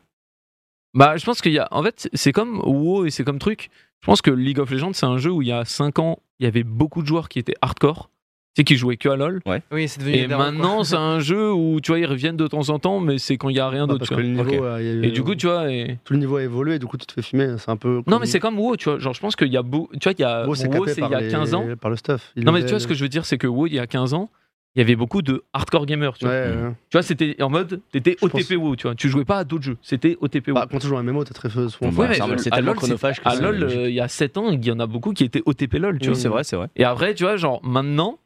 Bah, 0.92 1.16
je 1.16 1.24
pense 1.24 1.40
qu'il 1.40 1.52
y 1.52 1.58
a. 1.58 1.68
En 1.70 1.82
fait, 1.82 2.10
c'est 2.12 2.32
comme 2.32 2.60
WoW 2.64 3.06
et 3.06 3.10
c'est 3.10 3.24
comme 3.24 3.38
truc. 3.38 3.70
Je 4.02 4.06
pense 4.06 4.20
que 4.22 4.30
League 4.30 4.58
of 4.58 4.70
Legends, 4.70 4.92
c'est 4.92 5.06
un 5.06 5.18
jeu 5.18 5.30
où 5.30 5.40
il 5.40 5.48
y 5.48 5.52
a 5.52 5.64
5 5.64 5.98
ans, 5.98 6.18
il 6.40 6.44
y 6.44 6.46
avait 6.46 6.64
beaucoup 6.64 7.00
de 7.02 7.06
joueurs 7.06 7.28
qui 7.28 7.38
étaient 7.38 7.54
hardcore, 7.62 8.10
sais, 8.57 8.64
qui 8.64 8.76
jouaient 8.76 8.97
que 8.97 9.09
à 9.09 9.16
LoL. 9.16 9.40
Oui, 9.73 9.88
c'est 9.88 10.00
devenu 10.00 10.16
Et 10.16 10.26
maintenant, 10.26 10.83
c'est 10.85 10.97
un 10.97 11.21
jeu 11.21 11.52
où 11.52 11.80
tu 11.80 11.90
vois, 11.92 11.99
ils 11.99 12.07
reviennent 12.07 12.37
de 12.37 12.47
temps 12.47 12.69
en 12.71 12.78
temps, 12.78 13.00
mais 13.00 13.19
c'est 13.19 13.37
quand 13.37 13.49
il 13.49 13.57
y 13.57 13.61
a 13.61 13.69
rien 13.69 13.87
Bah, 13.87 13.95
d'autre. 13.95 14.00
parce 14.00 14.09
tu 14.09 14.14
que 14.16 14.21
vois. 14.21 14.45
le 14.45 14.50
niveau, 14.50 14.64
Ok. 14.64 14.80
euh, 14.80 15.02
Et 15.02 15.11
du 15.11 15.23
coup, 15.23 15.35
tu 15.35 15.47
vois. 15.47 15.71
et- 15.73 15.99
tout 16.04 16.12
le 16.14 16.19
niveau 16.19 16.37
a 16.37 16.42
évolué, 16.42 16.78
du 16.78 16.87
coup, 16.87 16.97
tu 16.97 17.07
te 17.07 17.12
fais 17.12 17.23
fumer. 17.23 17.54
C'est 17.59 17.71
un 17.71 17.76
peu. 17.76 18.02
Non, 18.07 18.19
mais 18.19 18.26
c'est 18.26 18.40
comme 18.40 18.59
WoW, 18.59 18.76
tu 18.76 18.88
vois. 18.90 18.99
Genre, 18.99 19.14
je 19.14 19.21
pense 19.21 19.37
qu'il 19.37 19.49
y 19.52 19.57
a 19.57 19.62
beau... 19.62 19.88
Tu 19.92 19.99
vois, 20.09 20.12
il 20.19 20.21
y 20.21 20.25
a. 20.25 20.47
WoW, 20.47 20.54
c'est 20.54 20.66
WoW, 20.69 20.87
il 20.87 21.00
y 21.11 21.14
a 21.14 21.21
les- 21.21 21.28
15 21.28 21.54
ans. 21.54 21.66
Par 21.80 21.90
le 21.90 21.97
stuff. 21.97 22.33
Il 22.37 22.45
Non, 22.45 22.52
mais 22.52 22.62
tu 22.62 22.71
vois, 22.71 22.80
ce 22.80 22.87
que 22.87 22.95
je 22.95 23.02
veux 23.02 23.09
dire, 23.09 23.25
c'est 23.25 23.38
que 23.38 23.47
WoW, 23.47 23.66
il 23.69 23.75
y 23.75 23.78
a 23.78 23.87
15 23.87 24.14
ans, 24.14 24.30
il 24.76 24.78
y 24.78 24.83
avait 24.83 24.95
beaucoup 24.95 25.21
de 25.23 25.42
hardcore 25.52 25.85
gamers. 25.87 26.16
Tu 26.16 26.25
vois, 26.26 26.35
Ouais, 26.35 26.45
ouais. 26.47 26.71
Tu 26.90 26.97
vois 26.97 27.02
c'était 27.02 27.40
en 27.42 27.50
mode. 27.50 27.80
T'étais 27.90 28.16
OTP 28.21 28.54
WoW, 28.57 28.76
tu 28.76 28.87
vois. 28.87 28.95
Tu 28.95 29.09
jouais 29.09 29.25
pas 29.25 29.38
à 29.38 29.45
d'autres 29.45 29.64
jeux. 29.64 29.76
C'était 29.83 30.16
OTP 30.21 30.49
WoW. 30.49 30.54
Bah, 30.54 30.66
quand 30.71 30.78
tu 30.78 30.87
joues 30.87 30.97
à 30.97 31.00
un 31.00 31.02
MMO, 31.02 31.25
t'es 31.25 31.35
très 31.35 31.49
souvent. 31.50 31.66
Ouais, 31.66 31.88
Ouais, 32.09 32.14
c'est 32.14 32.23
euh, 32.23 32.35
à 32.52 32.57
tellement 32.57 32.71
LoL, 32.73 32.76
chronophage 32.76 33.21
que 33.21 33.28
À 33.28 33.33
c'est 33.33 33.42
LoL, 33.42 33.59
logique. 33.59 33.78
euh, 33.78 33.88
il 33.88 33.95
y 33.95 34.00
a 34.00 34.07
7 34.09 34.38
ans, 34.38 34.50
il 34.50 34.64
y 34.64 34.71
en 34.71 34.78
a 34.80 34.87
beaucoup 34.87 35.12
qui 35.12 35.25
étaient 35.25 35.42
OTP 35.45 35.75
LoL, 35.78 35.99
tu 35.99 36.09
Oui, 36.09 36.14
vois. 36.14 36.23
c'est 36.23 36.28
vrai, 36.28 36.45
c'est 36.45 36.57
vrai. 36.57 36.69
Et 36.76 36.85
après, 36.85 37.14
tu 37.14 37.25
vois, 37.25 37.37
genre 37.37 37.61
maintenant, 37.64 38.19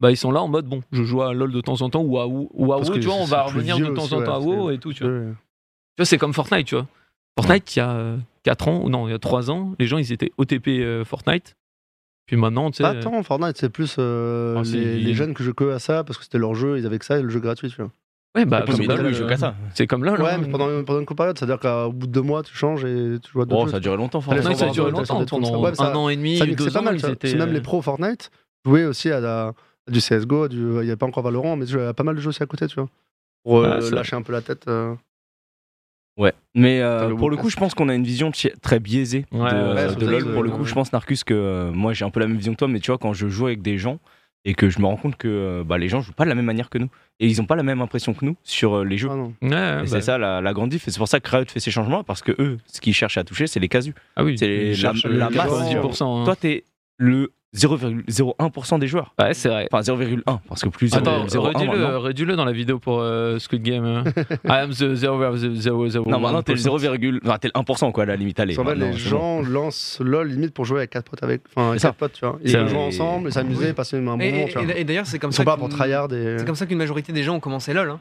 bah, 0.00 0.10
ils 0.10 0.16
sont 0.16 0.30
là 0.30 0.40
en 0.42 0.48
mode 0.48 0.66
bon, 0.66 0.82
je 0.92 1.02
joue 1.02 1.22
à 1.22 1.32
LoL 1.34 1.52
de 1.52 1.60
temps 1.60 1.80
en 1.82 1.90
temps 1.90 2.02
ou 2.02 2.18
à 2.18 2.26
WoW, 2.26 2.48
ou 2.52 2.72
à 2.72 2.78
WoW, 2.78 2.94
tu 2.94 3.00
vois, 3.00 3.14
on 3.14 3.24
c'est 3.24 3.30
va 3.30 3.42
revenir 3.42 3.78
de 3.78 3.86
temps 3.86 4.04
aussi, 4.04 4.14
en 4.14 4.22
temps 4.22 4.34
à 4.34 4.38
ouais, 4.40 4.46
WoW 4.46 4.68
c'est- 4.68 4.74
et 4.74 4.78
tout, 4.78 4.92
tu 4.92 5.04
vois. 5.04 5.12
Ouais. 5.12 5.24
Tu 5.26 5.34
vois, 5.98 6.06
c'est 6.06 6.18
comme 6.18 6.32
Fortnite, 6.34 6.66
tu 6.66 6.74
vois. 6.76 6.86
Fortnite, 7.38 7.76
il 7.76 7.78
y 7.78 7.82
a 7.82 8.16
4 8.44 8.68
ans, 8.68 8.80
ou 8.84 8.88
non, 8.88 9.08
il 9.08 9.10
y 9.10 9.14
a 9.14 9.18
3 9.18 9.50
ans, 9.50 9.74
les 9.78 9.86
gens, 9.86 9.98
ils 9.98 10.12
étaient 10.12 10.30
OTP 10.38 10.68
euh, 10.80 11.04
Fortnite. 11.04 11.56
Puis 12.26 12.36
maintenant, 12.36 12.70
tu 12.70 12.82
sais. 12.82 13.00
Tant, 13.00 13.22
Fortnite, 13.22 13.56
c'est 13.56 13.70
plus 13.70 13.96
euh, 13.98 14.56
Ah, 14.58 14.64
c'est- 14.64 14.76
les, 14.76 14.98
les 14.98 15.14
jeunes 15.14 15.34
que 15.34 15.42
je 15.42 15.50
que 15.50 15.70
à 15.70 15.78
ça 15.78 16.04
parce 16.04 16.18
que 16.18 16.24
c'était 16.24 16.38
leur 16.38 16.54
jeu, 16.54 16.78
ils 16.78 16.84
avaient 16.86 16.98
que 16.98 17.04
ça 17.06 17.18
et 17.18 17.22
le 17.22 17.28
jeu 17.30 17.40
gratuit, 17.40 17.70
tu 17.70 17.76
vois. 17.76 17.90
Ouais, 18.36 18.44
bah, 18.44 18.62
comme 18.66 18.78
LoL, 18.82 19.06
euh, 19.06 19.26
qu'à 19.28 19.36
ça. 19.38 19.54
C'est 19.74 19.86
comme 19.86 20.04
LoL. 20.04 20.20
Ouais, 20.20 20.32
hein. 20.32 20.38
mais 20.42 20.48
pendant, 20.48 20.66
pendant 20.84 21.00
une 21.00 21.06
courte 21.06 21.16
période, 21.16 21.38
c'est-à-dire 21.38 21.58
qu'au 21.58 21.90
bout 21.90 22.06
de 22.06 22.12
deux 22.12 22.20
mois, 22.20 22.42
tu 22.42 22.54
changes 22.54 22.84
et 22.84 23.16
tu 23.22 23.30
joues 23.32 23.40
à 23.40 23.46
d'autres 23.46 23.62
Oh, 23.62 23.64
jeux. 23.66 23.70
ça 23.72 23.76
a 23.78 23.80
duré 23.80 23.96
longtemps, 23.96 24.20
Fortnite, 24.20 24.42
Fortnite. 24.44 24.60
ça 24.60 24.66
a 24.68 24.72
duré 24.72 24.90
longtemps. 24.90 25.24
Pendant 25.24 25.82
un 25.82 25.94
an 25.94 26.08
et 26.10 26.16
demi, 26.16 26.38
deux 26.38 26.46
mixait 26.46 26.70
pas 26.70 26.82
mal, 26.82 27.00
C'est 27.00 27.34
même 27.34 27.48
euh, 27.48 27.52
les 27.52 27.60
pros 27.62 27.80
Fortnite 27.80 28.30
jouaient 28.66 28.84
aussi 28.84 29.10
à, 29.10 29.20
la- 29.20 29.46
à 29.48 29.54
du 29.88 30.00
CSGO, 30.00 30.48
du- 30.48 30.56
il 30.56 30.70
n'y 30.72 30.78
avait 30.88 30.96
pas 30.96 31.06
encore 31.06 31.22
Valorant, 31.22 31.56
mais 31.56 31.64
tu 31.66 31.72
jouais 31.72 31.86
à 31.86 31.94
pas 31.94 32.04
mal 32.04 32.14
de 32.16 32.20
jeux 32.20 32.28
aussi 32.28 32.42
à 32.42 32.46
côté, 32.46 32.66
tu 32.66 32.74
vois. 32.76 32.88
Pour 33.44 33.58
euh, 33.60 33.80
Ah, 33.90 33.94
lâcher 33.94 34.16
un 34.16 34.22
peu 34.22 34.32
la 34.32 34.40
tête. 34.42 34.66
euh. 34.68 34.94
Ouais, 36.16 36.32
mais 36.54 36.80
euh, 36.82 37.14
pour 37.14 37.30
le 37.30 37.36
coup, 37.36 37.48
je 37.48 37.56
pense 37.56 37.74
qu'on 37.74 37.88
a 37.88 37.94
une 37.94 38.02
vision 38.02 38.32
très 38.60 38.80
biaisée 38.80 39.24
de, 39.30 39.38
Ouais, 39.38 39.42
ouais, 39.52 39.94
de 39.94 40.00
c'est 40.00 40.06
LoL. 40.06 40.32
Pour 40.32 40.42
le 40.42 40.50
ouais. 40.50 40.56
coup, 40.56 40.64
je 40.64 40.74
pense, 40.74 40.92
Narcus, 40.92 41.22
que 41.22 41.32
euh, 41.32 41.70
moi 41.70 41.92
j'ai 41.92 42.04
un 42.04 42.10
peu 42.10 42.18
la 42.18 42.26
même 42.26 42.36
vision 42.36 42.52
que 42.54 42.58
toi, 42.58 42.66
mais 42.66 42.80
tu 42.80 42.90
vois, 42.90 42.98
quand 42.98 43.12
je 43.12 43.28
joue 43.28 43.46
avec 43.46 43.62
des 43.62 43.78
gens 43.78 44.00
et 44.44 44.54
que 44.54 44.68
je 44.68 44.80
me 44.80 44.86
rends 44.86 44.96
compte 44.96 45.16
que 45.16 45.28
euh, 45.28 45.64
bah, 45.64 45.78
les 45.78 45.88
gens 45.88 46.00
jouent 46.00 46.12
pas 46.12 46.24
de 46.24 46.28
la 46.28 46.34
même 46.34 46.44
manière 46.46 46.70
que 46.70 46.78
nous 46.78 46.88
et 47.20 47.28
ils 47.28 47.40
ont 47.40 47.44
pas 47.44 47.54
la 47.54 47.62
même 47.62 47.80
impression 47.80 48.14
que 48.14 48.24
nous 48.24 48.36
sur 48.42 48.78
euh, 48.78 48.84
les 48.84 48.98
jeux. 48.98 49.08
Ah. 49.12 49.14
Ouais, 49.16 49.28
Et 49.42 49.50
bah, 49.52 49.82
c'est 49.86 50.00
ça 50.00 50.18
la, 50.18 50.40
la 50.40 50.52
grande 50.52 50.70
diff. 50.70 50.88
Et 50.88 50.90
c'est 50.90 50.98
pour 50.98 51.06
ça 51.06 51.20
que 51.20 51.30
Riot 51.30 51.44
fait 51.46 51.60
ces 51.60 51.70
changements 51.70 52.02
parce 52.02 52.22
que 52.22 52.32
eux, 52.40 52.58
ce 52.66 52.80
qu'ils 52.80 52.94
cherchent 52.94 53.18
à 53.18 53.22
toucher, 53.22 53.46
c'est 53.46 53.60
les 53.60 53.68
casus. 53.68 53.94
Ah 54.16 54.24
oui, 54.24 54.36
c'est 54.36 54.72
la- 54.74 54.92
la 55.04 55.30
masse, 55.30 55.52
90%. 55.52 56.22
hein. 56.22 56.24
Toi, 56.24 56.34
t'es 56.34 56.64
le 56.96 57.30
0,01% 57.56 58.78
des 58.78 58.86
joueurs. 58.86 59.14
Ouais, 59.18 59.32
c'est 59.32 59.48
vrai. 59.48 59.68
Enfin, 59.72 59.80
0,1 59.80 60.22
parce 60.48 60.62
que 60.62 60.68
plus 60.68 60.92
Attends, 60.94 61.24
0,01 61.26 61.38
redis-le, 61.38 61.96
redis-le 61.96 62.36
dans 62.36 62.44
la 62.44 62.52
vidéo 62.52 62.78
pour 62.78 63.00
euh, 63.00 63.38
Squid 63.38 63.62
Game. 63.62 63.84
euh. 63.84 64.02
I 64.44 64.50
am 64.52 64.70
the 64.70 64.94
0,001%. 64.94 66.08
Non, 66.08 66.20
maintenant 66.20 66.42
t'es 66.42 66.52
le 66.52 66.58
0,1 66.58 67.20
enfin, 67.24 67.38
t'es 67.38 67.48
le 67.48 67.52
1% 67.60 67.92
quoi, 67.92 68.02
à 68.02 68.06
la 68.06 68.16
limite. 68.16 68.38
Allez, 68.40 68.56
maintenant, 68.56 68.74
les 68.86 68.92
gens 68.92 69.40
lancent 69.42 69.98
LOL 70.04 70.28
limite 70.28 70.52
pour 70.52 70.64
jouer 70.66 70.80
avec 70.80 70.90
quatre 70.90 71.10
potes 71.10 71.22
avec. 71.22 71.42
Enfin, 71.54 71.68
avec 71.70 71.80
C'est 71.80 71.86
ça. 71.86 71.88
quatre 71.88 71.98
potes, 71.98 72.12
tu 72.12 72.26
vois. 72.26 72.38
Ils 72.44 72.68
jouent 72.68 72.76
ensemble, 72.76 73.32
s'amuser, 73.32 73.72
passer 73.72 73.96
un 73.96 74.00
bon 74.00 74.04
moment, 74.18 74.22
et- 74.24 74.46
tu 74.48 74.58
vois. 74.58 74.74
et- 74.76 74.80
et 74.80 74.84
d'ailleurs, 74.84 75.06
c'est 75.06 75.18
comme 75.18 75.30
Ils 75.30 75.34
ça. 75.34 75.38
sont 75.38 75.44
pas 75.44 75.52
qu'une- 75.56 75.60
pour 75.60 75.68
tryhard 75.70 76.12
et. 76.12 76.36
C'est 76.38 76.44
comme 76.46 76.54
ça 76.54 76.66
qu'une 76.66 76.78
majorité 76.78 77.12
des 77.12 77.22
gens 77.22 77.36
ont 77.36 77.40
commencé 77.40 77.72
LoL. 77.72 77.90
Hein. 77.90 78.00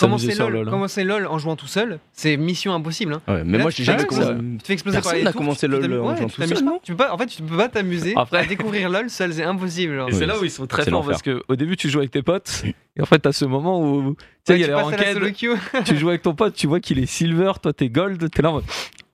Commencer 0.00 0.34
LoL, 0.38 0.68
hein. 0.68 0.70
commencer 0.70 1.04
LoL 1.04 1.26
en 1.26 1.38
jouant 1.38 1.56
tout 1.56 1.66
seul, 1.66 1.98
c'est 2.12 2.36
mission 2.36 2.72
impossible. 2.74 3.14
Hein. 3.14 3.20
Ouais, 3.32 3.42
mais 3.44 3.58
moi 3.58 3.70
j'ai 3.70 3.84
jamais 3.84 4.04
commencé. 4.04 4.32
Tu 4.34 4.56
te 4.58 4.66
fais 4.66 4.72
exploser 4.72 4.96
par 4.96 5.02
Personne 5.04 5.18
les 5.18 5.24
n'a 5.24 5.32
tours, 5.32 5.40
commencé 5.40 5.68
LoL 5.68 5.84
en 5.84 6.16
jouant 6.16 6.28
tu 6.28 6.34
tout 6.34 6.42
seul, 6.42 6.54
pas. 6.54 6.60
non 6.62 6.80
Tu 6.82 6.92
peux 6.92 6.98
pas, 7.04 7.12
en 7.12 7.18
fait, 7.18 7.26
tu 7.26 7.42
peux 7.42 7.56
pas 7.56 7.68
t'amuser 7.68 8.14
Après- 8.16 8.38
découvrir 8.64 8.90
LoL 8.90 9.10
seul, 9.10 9.32
c'est 9.32 9.44
impossible. 9.44 9.94
genre. 9.96 10.08
Et 10.08 10.12
Oui. 10.12 10.18
c'est 10.18 10.26
là 10.26 10.38
où 10.38 10.44
ils 10.44 10.50
sont 10.50 10.66
très 10.66 10.84
forts 10.88 11.06
parce 11.06 11.22
qu'au 11.22 11.56
début 11.56 11.76
tu 11.76 11.88
joues 11.88 11.98
avec 11.98 12.10
tes 12.10 12.22
potes 12.22 12.64
et 12.96 13.02
en 13.02 13.06
fait 13.06 13.18
t'as 13.18 13.32
ce 13.32 13.44
moment 13.44 13.80
où 13.80 14.16
Ouais, 14.48 14.58
y 14.60 14.64
a 14.64 14.84
tu 15.32 15.32
queue. 15.32 15.56
tu 15.84 15.96
joues 15.96 16.08
avec 16.10 16.22
ton 16.22 16.34
pote, 16.34 16.54
tu 16.54 16.66
vois 16.66 16.80
qu'il 16.80 16.98
est 16.98 17.06
silver, 17.06 17.52
toi 17.62 17.72
t'es 17.72 17.88
gold, 17.88 18.30
t'es 18.30 18.42
là 18.42 18.50
en 18.50 18.54
mode 18.54 18.64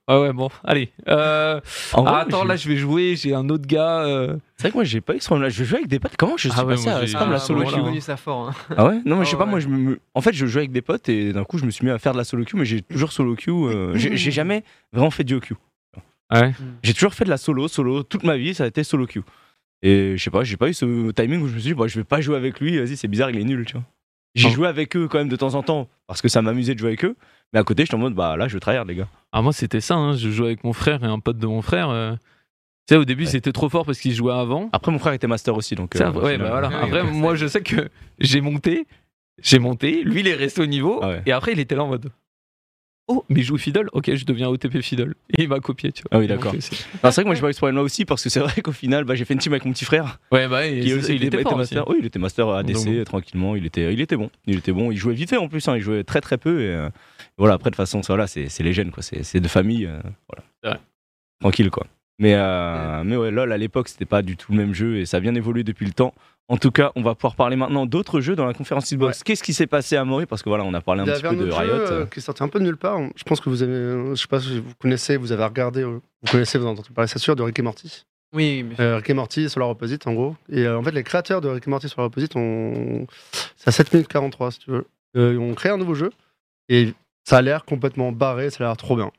ah 0.07 0.19
ouais 0.19 0.33
bon 0.33 0.49
allez 0.65 0.91
euh, 1.07 1.61
En 1.93 2.03
vrai, 2.03 2.11
ah, 2.13 2.19
attends 2.21 2.41
j'ai- 2.41 2.47
là 2.47 2.55
je 2.57 2.67
vais 2.67 2.75
jouer 2.75 3.15
j'ai 3.15 3.33
un 3.33 3.47
autre 3.49 3.65
gars 3.65 3.99
euh, 4.03 4.35
C'est 4.57 4.63
vrai 4.63 4.71
que 4.71 4.77
moi 4.77 4.83
j'ai 4.83 4.99
pas 4.99 5.15
eu 5.15 5.19
ce 5.21 5.25
problème-là. 5.27 5.49
Je 5.49 5.63
jouais 5.63 5.77
avec 5.77 5.87
des 5.87 5.99
potes. 5.99 6.17
Comment 6.17 6.35
je 6.37 6.49
suis 6.49 6.57
Ah 6.59 6.65
ouais, 6.65 6.73
passé 6.73 6.89
à 6.89 7.05
spam 7.07 7.21
Ah, 7.27 7.31
la 7.31 7.37
bon, 7.37 7.39
solo 7.39 7.63
queue 7.63 7.81
connu 7.81 8.01
ça 8.01 8.17
fort. 8.17 8.49
hein. 8.49 8.75
Ah 8.75 8.87
ouais 8.87 8.99
Non, 9.05 9.15
mais 9.17 9.25
je 9.25 9.29
sais 9.29 9.35
Ah 9.35 9.39
pas, 9.39 9.45
ouais. 9.45 9.51
moi 9.51 9.59
je 9.61 9.67
me. 9.69 9.99
En 10.15 10.21
fait, 10.21 10.33
je 10.33 10.45
jouais 10.47 10.61
avec 10.61 10.71
des 10.71 10.81
potes 10.81 11.07
et 11.07 11.31
d'un 11.31 11.43
coup 11.45 11.59
je 11.59 11.65
me 11.65 11.71
suis 11.71 11.85
mis 11.85 11.91
à 11.91 11.99
faire 11.99 12.11
de 12.13 12.17
la 12.17 12.23
solo 12.25 12.43
queue, 12.43 12.57
mais 12.57 12.65
j'ai 12.65 12.81
toujours 12.81 13.11
solo 13.13 13.35
queue. 13.35 13.51
euh, 13.51 13.91
j'ai 13.95 14.17
j'ai 14.17 14.31
jamais 14.31 14.63
vraiment 14.91 15.11
fait 15.11 15.23
du 15.23 15.39
queue. 15.39 15.55
ouais 16.33 16.51
J'ai 16.83 16.93
toujours 16.93 17.13
fait 17.13 17.23
de 17.25 17.29
la 17.29 17.37
solo, 17.37 17.67
solo. 17.69 18.03
Toute 18.03 18.23
ma 18.23 18.35
vie, 18.37 18.53
ça 18.53 18.65
a 18.65 18.67
été 18.67 18.83
solo 18.83 19.05
queue. 19.05 19.23
Et 19.83 20.15
je 20.17 20.23
sais 20.23 20.29
pas, 20.29 20.43
j'ai 20.43 20.57
pas 20.57 20.69
eu 20.69 20.73
ce 20.73 21.11
timing 21.11 21.41
où 21.41 21.47
je 21.47 21.53
me 21.55 21.59
suis 21.59 21.69
dit, 21.69 21.73
bah, 21.73 21.87
je 21.87 21.97
vais 21.99 22.03
pas 22.03 22.21
jouer 22.21 22.35
avec 22.37 22.59
lui, 22.59 22.77
vas-y, 22.77 22.95
c'est 22.97 23.07
bizarre, 23.07 23.31
il 23.31 23.37
est 23.39 23.43
nul, 23.43 23.65
tu 23.65 23.73
vois. 23.73 23.83
J'ai 24.35 24.47
Oh. 24.47 24.51
joué 24.51 24.67
avec 24.67 24.95
eux 24.95 25.07
quand 25.07 25.17
même 25.17 25.27
de 25.29 25.35
temps 25.35 25.55
en 25.55 25.63
temps 25.63 25.89
parce 26.07 26.21
que 26.21 26.29
ça 26.29 26.41
m'amusait 26.41 26.73
de 26.73 26.79
jouer 26.79 26.89
avec 26.89 27.03
eux. 27.03 27.15
Mais 27.53 27.59
à 27.59 27.63
côté, 27.63 27.83
j'étais 27.83 27.95
en 27.95 27.99
mode, 27.99 28.13
bah 28.13 28.37
là, 28.37 28.47
je 28.47 28.57
tryhard, 28.59 28.85
les 28.85 28.95
gars. 28.95 29.07
ah 29.33 29.41
moi 29.41 29.51
c'était 29.51 29.81
ça 29.81 29.95
hein, 29.95 30.15
je 30.15 30.29
jouais 30.29 30.47
avec 30.47 30.63
mon 30.63 30.71
frère 30.73 31.03
et 31.03 31.07
un 31.07 31.19
pote 31.19 31.37
de 31.37 31.47
mon 31.47 31.61
frère 31.61 31.89
euh, 31.89 32.13
tu 32.87 32.93
sais 32.93 32.95
au 32.95 33.03
début 33.05 33.23
Ouais. 33.25 33.29
c'était 33.29 33.51
trop 33.51 33.67
fort 33.69 33.85
parce 33.85 33.99
qu'il 33.99 34.13
jouait 34.13 34.31
avant 34.33 34.69
Après, 34.71 34.91
mon 34.91 34.99
frère 34.99 35.11
était 35.13 35.27
master 35.27 35.55
aussi, 35.55 35.75
donc. 35.75 35.95
Euh, 35.97 36.11
ouais, 36.13 36.37
bah 36.37 36.49
voilà. 36.49 36.67
Après, 36.81 37.03
moi, 37.03 37.35
je 37.35 37.45
sais 37.47 37.61
que 37.61 37.89
j'ai 38.19 38.39
monté, 38.39 38.87
j'ai 39.41 39.59
monté, 39.59 40.03
lui, 40.03 40.21
il 40.21 40.27
est 40.27 40.35
resté 40.35 40.61
au 40.61 40.65
niveau, 40.65 40.99
Ah 41.01 41.09
ouais. 41.09 41.21
et 41.25 41.31
après, 41.33 41.51
il 41.51 41.59
était 41.59 41.75
là 41.75 41.83
en 41.83 41.87
mode 41.87 42.09
Oh, 43.13 43.25
mais 43.29 43.41
je 43.41 43.47
joue 43.47 43.57
Fiddle 43.57 43.89
Ok, 43.91 44.13
je 44.15 44.23
deviens 44.25 44.47
OTP 44.47 44.79
Fiddle. 44.81 45.15
Et 45.37 45.43
il 45.43 45.49
m'a 45.49 45.59
copié, 45.59 45.91
tu 45.91 46.01
vois. 46.03 46.09
Ah 46.13 46.19
oui, 46.19 46.27
d'accord. 46.27 46.53
Non, 46.53 46.59
c'est 46.61 47.11
vrai 47.11 47.23
que 47.23 47.27
moi, 47.27 47.35
j'ai 47.35 47.41
pas 47.41 47.49
eu 47.49 47.53
ce 47.53 47.57
problème-là 47.57 47.81
aussi 47.81 48.05
parce 48.05 48.23
que 48.23 48.29
c'est 48.29 48.39
vrai 48.39 48.61
qu'au 48.61 48.71
final, 48.71 49.03
bah, 49.03 49.15
j'ai 49.15 49.25
fait 49.25 49.33
une 49.33 49.39
team 49.39 49.51
avec 49.51 49.65
mon 49.65 49.73
petit 49.73 49.83
frère. 49.83 50.19
Ouais, 50.31 50.47
bah, 50.47 50.65
il 50.67 50.87
était 50.87 50.93
aussi. 50.93 51.55
master. 51.55 51.89
Oui, 51.89 51.97
il 51.99 52.05
était 52.05 52.19
master 52.19 52.47
ADC 52.49 52.73
Donc 52.85 53.03
tranquillement. 53.05 53.55
Il 53.57 53.65
était, 53.65 53.93
il 53.93 53.99
était 53.99 54.15
bon. 54.15 54.29
Il 54.45 54.57
était 54.57 54.71
bon. 54.71 54.91
Il 54.91 54.97
jouait 54.97 55.13
vite 55.13 55.29
fait 55.29 55.37
en 55.37 55.47
plus. 55.49 55.67
hein, 55.67 55.75
il 55.75 55.81
jouait 55.81 56.03
très 56.05 56.21
très 56.21 56.37
peu. 56.37 56.61
Et 56.61 56.67
euh, 56.69 56.89
voilà. 57.37 57.55
Après 57.55 57.69
de 57.69 57.75
toute 57.75 57.77
façon, 57.77 58.01
ça, 58.03 58.13
voilà, 58.13 58.27
c'est 58.27 58.47
c'est 58.47 58.63
les 58.63 58.71
gènes 58.73 58.91
quoi. 58.91 59.03
C'est 59.03 59.23
c'est 59.23 59.39
de 59.41 59.47
famille. 59.47 59.85
euh, 59.85 59.99
voilà. 60.29 60.43
C'est 60.63 60.69
vrai. 60.69 60.79
Tranquille 61.41 61.69
quoi. 61.69 61.85
Mais 62.21 62.35
euh, 62.35 63.03
mais 63.03 63.17
ouais, 63.17 63.31
lol 63.31 63.51
à 63.51 63.57
l'époque 63.57 63.89
c'était 63.89 64.05
pas 64.05 64.21
du 64.21 64.37
tout 64.37 64.51
le 64.53 64.57
même 64.59 64.73
jeu 64.73 64.97
et 64.97 65.05
ça 65.05 65.17
a 65.17 65.19
bien 65.19 65.35
évolué 65.35 65.63
depuis 65.63 65.85
le 65.87 65.91
temps. 65.91 66.13
En 66.47 66.57
tout 66.57 66.69
cas, 66.71 66.91
on 66.95 67.01
va 67.01 67.15
pouvoir 67.15 67.35
parler 67.35 67.55
maintenant 67.55 67.85
d'autres 67.85 68.19
jeux 68.21 68.35
dans 68.35 68.45
la 68.45 68.53
conférence 68.53 68.93
Xbox. 68.93 69.23
Qu'est-ce 69.23 69.41
qui 69.41 69.53
s'est 69.53 69.67
passé 69.67 69.95
à 69.95 70.05
Maury 70.05 70.25
Parce 70.27 70.43
que 70.43 70.49
voilà, 70.49 70.63
on 70.65 70.73
a 70.73 70.81
parlé 70.81 71.01
un 71.01 71.05
petit 71.05 71.21
peu 71.21 71.27
un 71.29 71.33
de 71.33 71.49
Riot. 71.49 71.75
jeu 71.75 71.91
euh, 71.91 72.05
qui 72.05 72.19
est 72.19 72.21
sorti 72.21 72.43
un 72.43 72.47
peu 72.47 72.59
de 72.59 72.65
nulle 72.65 72.77
part. 72.77 72.99
Je 73.15 73.23
pense 73.23 73.39
que 73.41 73.49
vous 73.49 73.63
avez, 73.63 73.71
euh, 73.71 74.15
je 74.15 74.21
sais 74.21 74.27
pas 74.27 74.39
si 74.39 74.59
vous 74.59 74.71
connaissez, 74.77 75.17
vous 75.17 75.31
avez 75.31 75.43
regardé, 75.45 75.81
euh, 75.81 75.99
vous 76.21 76.31
connaissez, 76.31 76.57
vous 76.59 76.65
avez 76.65 76.73
entendu 76.73 76.91
parler, 76.91 77.07
c'est 77.07 77.19
sûr, 77.19 77.35
de 77.35 77.41
Rick 77.43 77.57
et 77.57 77.61
Morty. 77.63 78.05
Oui, 78.33 78.63
mais 78.63 78.75
Euh, 78.83 78.97
Rick 78.97 79.09
et 79.09 79.13
Morty 79.13 79.49
Solar 79.49 79.69
Opposite 79.69 80.05
en 80.07 80.13
gros. 80.13 80.35
Et 80.51 80.65
euh, 80.65 80.77
en 80.77 80.83
fait, 80.83 80.91
les 80.91 81.03
créateurs 81.03 81.41
de 81.41 81.47
Rick 81.49 81.67
et 81.67 81.69
Morty 81.69 81.87
Solar 81.89 82.07
Opposite 82.07 82.35
ont. 82.35 83.07
C'est 83.55 83.69
à 83.69 83.71
7 83.71 83.93
minutes 83.93 84.07
43 84.09 84.51
si 84.51 84.59
tu 84.59 84.71
veux. 84.71 84.85
Euh, 85.15 85.33
ils 85.33 85.39
ont 85.39 85.53
créé 85.53 85.71
un 85.71 85.77
nouveau 85.77 85.95
jeu 85.95 86.11
et 86.69 86.93
ça 87.23 87.37
a 87.37 87.41
l'air 87.41 87.63
complètement 87.65 88.11
barré, 88.11 88.49
ça 88.49 88.63
a 88.63 88.67
l'air 88.67 88.77
trop 88.77 88.95
bien. 88.97 89.11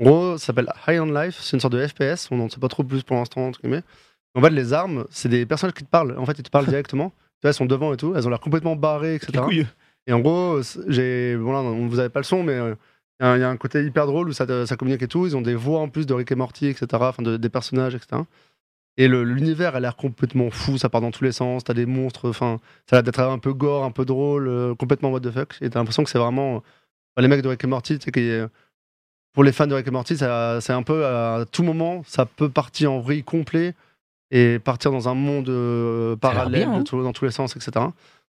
En 0.00 0.04
gros, 0.04 0.38
ça 0.38 0.46
s'appelle 0.46 0.72
High 0.88 1.00
on 1.00 1.06
Life, 1.12 1.38
c'est 1.40 1.56
une 1.56 1.60
sorte 1.60 1.74
de 1.74 1.86
FPS, 1.86 2.28
on 2.30 2.36
n'en 2.36 2.48
sait 2.48 2.60
pas 2.60 2.68
trop 2.68 2.82
plus 2.84 3.02
pour 3.02 3.16
l'instant, 3.16 3.46
entre 3.48 3.60
guillemets. 3.60 3.82
En 4.34 4.40
fait, 4.40 4.50
les 4.50 4.72
armes, 4.72 5.06
c'est 5.10 5.28
des 5.28 5.44
personnages 5.44 5.74
qui 5.74 5.84
te 5.84 5.90
parlent. 5.90 6.16
En 6.18 6.24
fait, 6.24 6.38
ils 6.38 6.42
te 6.42 6.50
parlent 6.50 6.66
directement. 6.68 7.10
Tu 7.10 7.16
vois, 7.42 7.50
elles 7.50 7.54
sont 7.54 7.66
devant 7.66 7.92
et 7.92 7.96
tout, 7.96 8.14
elles 8.16 8.26
ont 8.26 8.30
l'air 8.30 8.40
complètement 8.40 8.76
barrées, 8.76 9.16
etc. 9.16 9.32
Et 10.06 10.12
en 10.12 10.20
gros, 10.20 10.60
j'ai. 10.88 11.36
Bon, 11.36 11.52
là, 11.52 11.60
on- 11.60 11.86
vous 11.88 11.98
avez 11.98 12.08
pas 12.08 12.20
le 12.20 12.24
son, 12.24 12.42
mais 12.42 12.52
euh, 12.54 12.74
il 13.20 13.26
y 13.26 13.28
a- 13.28 13.36
il 13.36 13.40
y, 13.40 13.44
a 13.44 13.50
un 13.50 13.56
côté 13.56 13.84
hyper 13.84 14.06
drôle 14.06 14.28
où 14.28 14.32
ça, 14.32 14.46
te- 14.46 14.64
ça 14.64 14.76
communique 14.76 15.02
et 15.02 15.08
tout. 15.08 15.26
Ils 15.26 15.36
ont 15.36 15.42
des 15.42 15.54
voix 15.54 15.80
en 15.80 15.88
plus 15.88 16.06
de 16.06 16.14
Rick 16.14 16.32
et 16.32 16.34
Morty, 16.34 16.66
etc. 16.68 16.86
Enfin, 17.08 17.22
de- 17.22 17.36
des 17.36 17.48
personnages, 17.50 17.94
etc. 17.94 18.22
Et 18.96 19.08
l'univers 19.08 19.76
a 19.76 19.80
l'air 19.80 19.96
complètement 19.96 20.50
fou, 20.50 20.76
ça 20.78 20.88
part 20.88 21.00
dans 21.00 21.10
tous 21.10 21.24
les 21.24 21.32
sens. 21.32 21.64
T'as 21.64 21.74
des 21.74 21.86
monstres, 21.86 22.28
enfin, 22.30 22.58
ça 22.88 22.96
a 22.96 22.98
l'air 22.98 23.02
d'être 23.04 23.20
un 23.20 23.38
peu 23.38 23.52
gore, 23.54 23.84
un 23.84 23.90
peu 23.92 24.04
drôle, 24.04 24.48
euh, 24.48 24.74
complètement 24.74 25.10
what 25.10 25.20
the 25.20 25.30
fuck. 25.30 25.56
Et 25.60 25.70
t'as 25.70 25.78
l'impression 25.78 26.04
que 26.04 26.10
c'est 26.10 26.18
vraiment 26.18 26.56
Enfin, 27.16 27.22
les 27.22 27.28
mecs 27.28 27.42
de 27.42 27.48
Rick 27.48 27.64
et 27.64 27.66
Morty, 27.66 27.98
tu 27.98 28.04
sais, 28.06 28.12
qui, 28.12 28.20
euh, 28.30 28.46
pour 29.32 29.44
les 29.44 29.52
fans 29.52 29.66
de 29.66 29.74
Rick 29.74 29.86
et 29.86 29.90
Morty, 29.90 30.16
c'est 30.16 30.72
un 30.72 30.82
peu 30.82 31.06
à 31.06 31.44
tout 31.50 31.62
moment, 31.62 32.02
ça 32.06 32.26
peut 32.26 32.48
partir 32.48 32.92
en 32.92 33.00
vrille 33.00 33.22
complet 33.24 33.74
et 34.30 34.58
partir 34.58 34.90
dans 34.92 35.08
un 35.08 35.14
monde 35.14 35.48
euh, 35.48 36.16
parallèle 36.16 36.66
bien, 36.66 36.72
hein. 36.78 36.84
tout- 36.84 37.02
dans 37.02 37.12
tous 37.12 37.24
les 37.24 37.30
sens, 37.30 37.54
etc. 37.56 37.70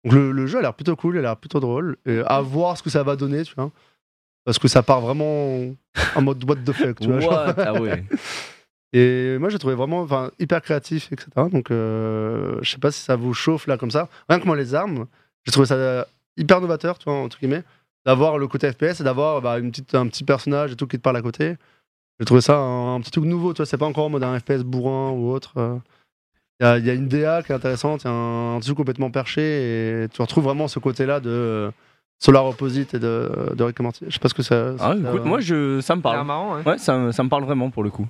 Donc 0.04 0.14
le, 0.14 0.32
le 0.32 0.46
jeu 0.48 0.60
a 0.60 0.62
l'air 0.62 0.74
plutôt 0.74 0.96
cool, 0.96 1.16
il 1.16 1.20
a 1.20 1.22
l'air 1.22 1.38
plutôt 1.38 1.60
drôle. 1.60 1.98
Et 2.06 2.22
à 2.26 2.42
voir 2.42 2.78
ce 2.78 2.84
que 2.84 2.90
ça 2.90 3.04
va 3.04 3.16
donner, 3.16 3.44
tu 3.44 3.54
vois. 3.56 3.72
Parce 4.46 4.60
que 4.60 4.68
ça 4.68 4.82
part 4.84 5.02
vraiment 5.02 5.74
en 6.16 6.22
mode 6.22 6.44
what 6.50 6.56
the 6.58 6.72
fuck, 6.72 7.00
tu 7.00 7.12
vois. 7.12 7.28
What? 7.48 7.56
Ah 7.58 7.74
ouais. 7.82 8.04
Et 8.94 9.38
moi, 9.38 9.50
j'ai 9.50 9.60
trouvé 9.60 9.76
vraiment 9.76 10.08
hyper 10.40 10.62
créatif, 10.62 11.12
etc. 11.12 11.28
Donc, 11.52 11.72
euh, 11.72 12.58
je 12.62 12.72
sais 12.72 12.78
pas 12.78 12.90
si 12.92 13.02
ça 13.02 13.18
vous 13.18 13.34
chauffe 13.34 13.68
là 13.68 13.78
comme 13.78 13.92
ça. 13.92 14.08
Rien 14.30 14.40
que 14.40 14.46
moi, 14.46 14.56
les 14.56 14.74
armes, 14.76 15.08
j'ai 15.46 15.52
trouvé 15.52 15.68
ça 15.68 16.08
hyper 16.38 16.62
novateur, 16.62 16.98
tu 16.98 17.04
vois, 17.10 17.16
entre 17.20 17.38
guillemets, 17.40 17.64
d'avoir 18.06 18.38
le 18.38 18.48
côté 18.48 18.72
FPS 18.72 19.02
et 19.02 19.04
d'avoir 19.04 19.42
bah, 19.42 19.60
une 19.60 19.72
petite, 19.72 19.94
un 19.96 20.08
petit 20.08 20.24
personnage 20.24 20.72
et 20.72 20.76
tout 20.76 20.88
qui 20.88 20.98
te 20.98 21.02
parle 21.02 21.18
à 21.18 21.22
côté. 21.22 21.56
J'ai 22.20 22.26
trouvé 22.26 22.42
ça 22.42 22.58
un, 22.58 22.96
un 22.96 23.02
petit 23.02 23.12
truc 23.12 23.26
nouveau, 23.26 23.54
tu 23.54 23.58
vois, 23.58 23.66
c'est 23.66 23.78
pas 23.78 23.86
encore 23.86 24.06
en 24.06 24.10
mode 24.10 24.24
un 24.24 24.40
FPS 24.40 24.64
bourrin 24.64 25.12
ou 25.12 25.30
autre. 25.32 25.54
euh. 25.58 25.78
Il 26.60 26.64
y, 26.66 26.68
a, 26.68 26.78
il 26.80 26.86
y 26.86 26.90
a 26.90 26.94
une 26.94 27.08
DA 27.08 27.44
qui 27.44 27.52
est 27.52 27.56
intéressante, 27.56 28.04
il 28.04 28.08
y 28.08 28.10
a 28.10 28.14
un, 28.14 28.56
un 28.56 28.60
dessus 28.60 28.74
complètement 28.74 29.12
perché 29.12 29.42
et 30.04 30.10
tu 30.10 30.22
retrouves 30.22 30.46
vraiment 30.46 30.68
ce 30.68 30.80
côté-là 30.80 31.20
de 31.20 31.30
euh, 31.30 31.72
Solar 32.20 32.46
Opposite 32.48 32.96
et 32.96 33.00
de, 33.00 33.54
de 33.56 33.64
Rick. 33.64 33.78
Je 34.08 34.12
sais 34.12 34.20
pas 34.20 34.30
ce 34.30 34.34
que 34.34 34.42
ça. 34.42 34.74
Ah, 34.80 34.94
ça- 34.94 34.96
écoute, 34.96 35.26
moi, 35.26 35.40
je, 35.40 35.80
ça 35.82 35.96
me 35.96 36.02
parle. 36.02 36.26
marrant, 36.26 36.56
ouais. 36.56 36.64
Ouais, 36.68 36.78
ça, 36.80 36.98
me- 36.98 37.12
ça 37.12 37.24
me 37.24 37.30
parle 37.30 37.44
vraiment 37.44 37.70
pour 37.70 37.84
le 37.84 37.92
coup. 37.92 38.08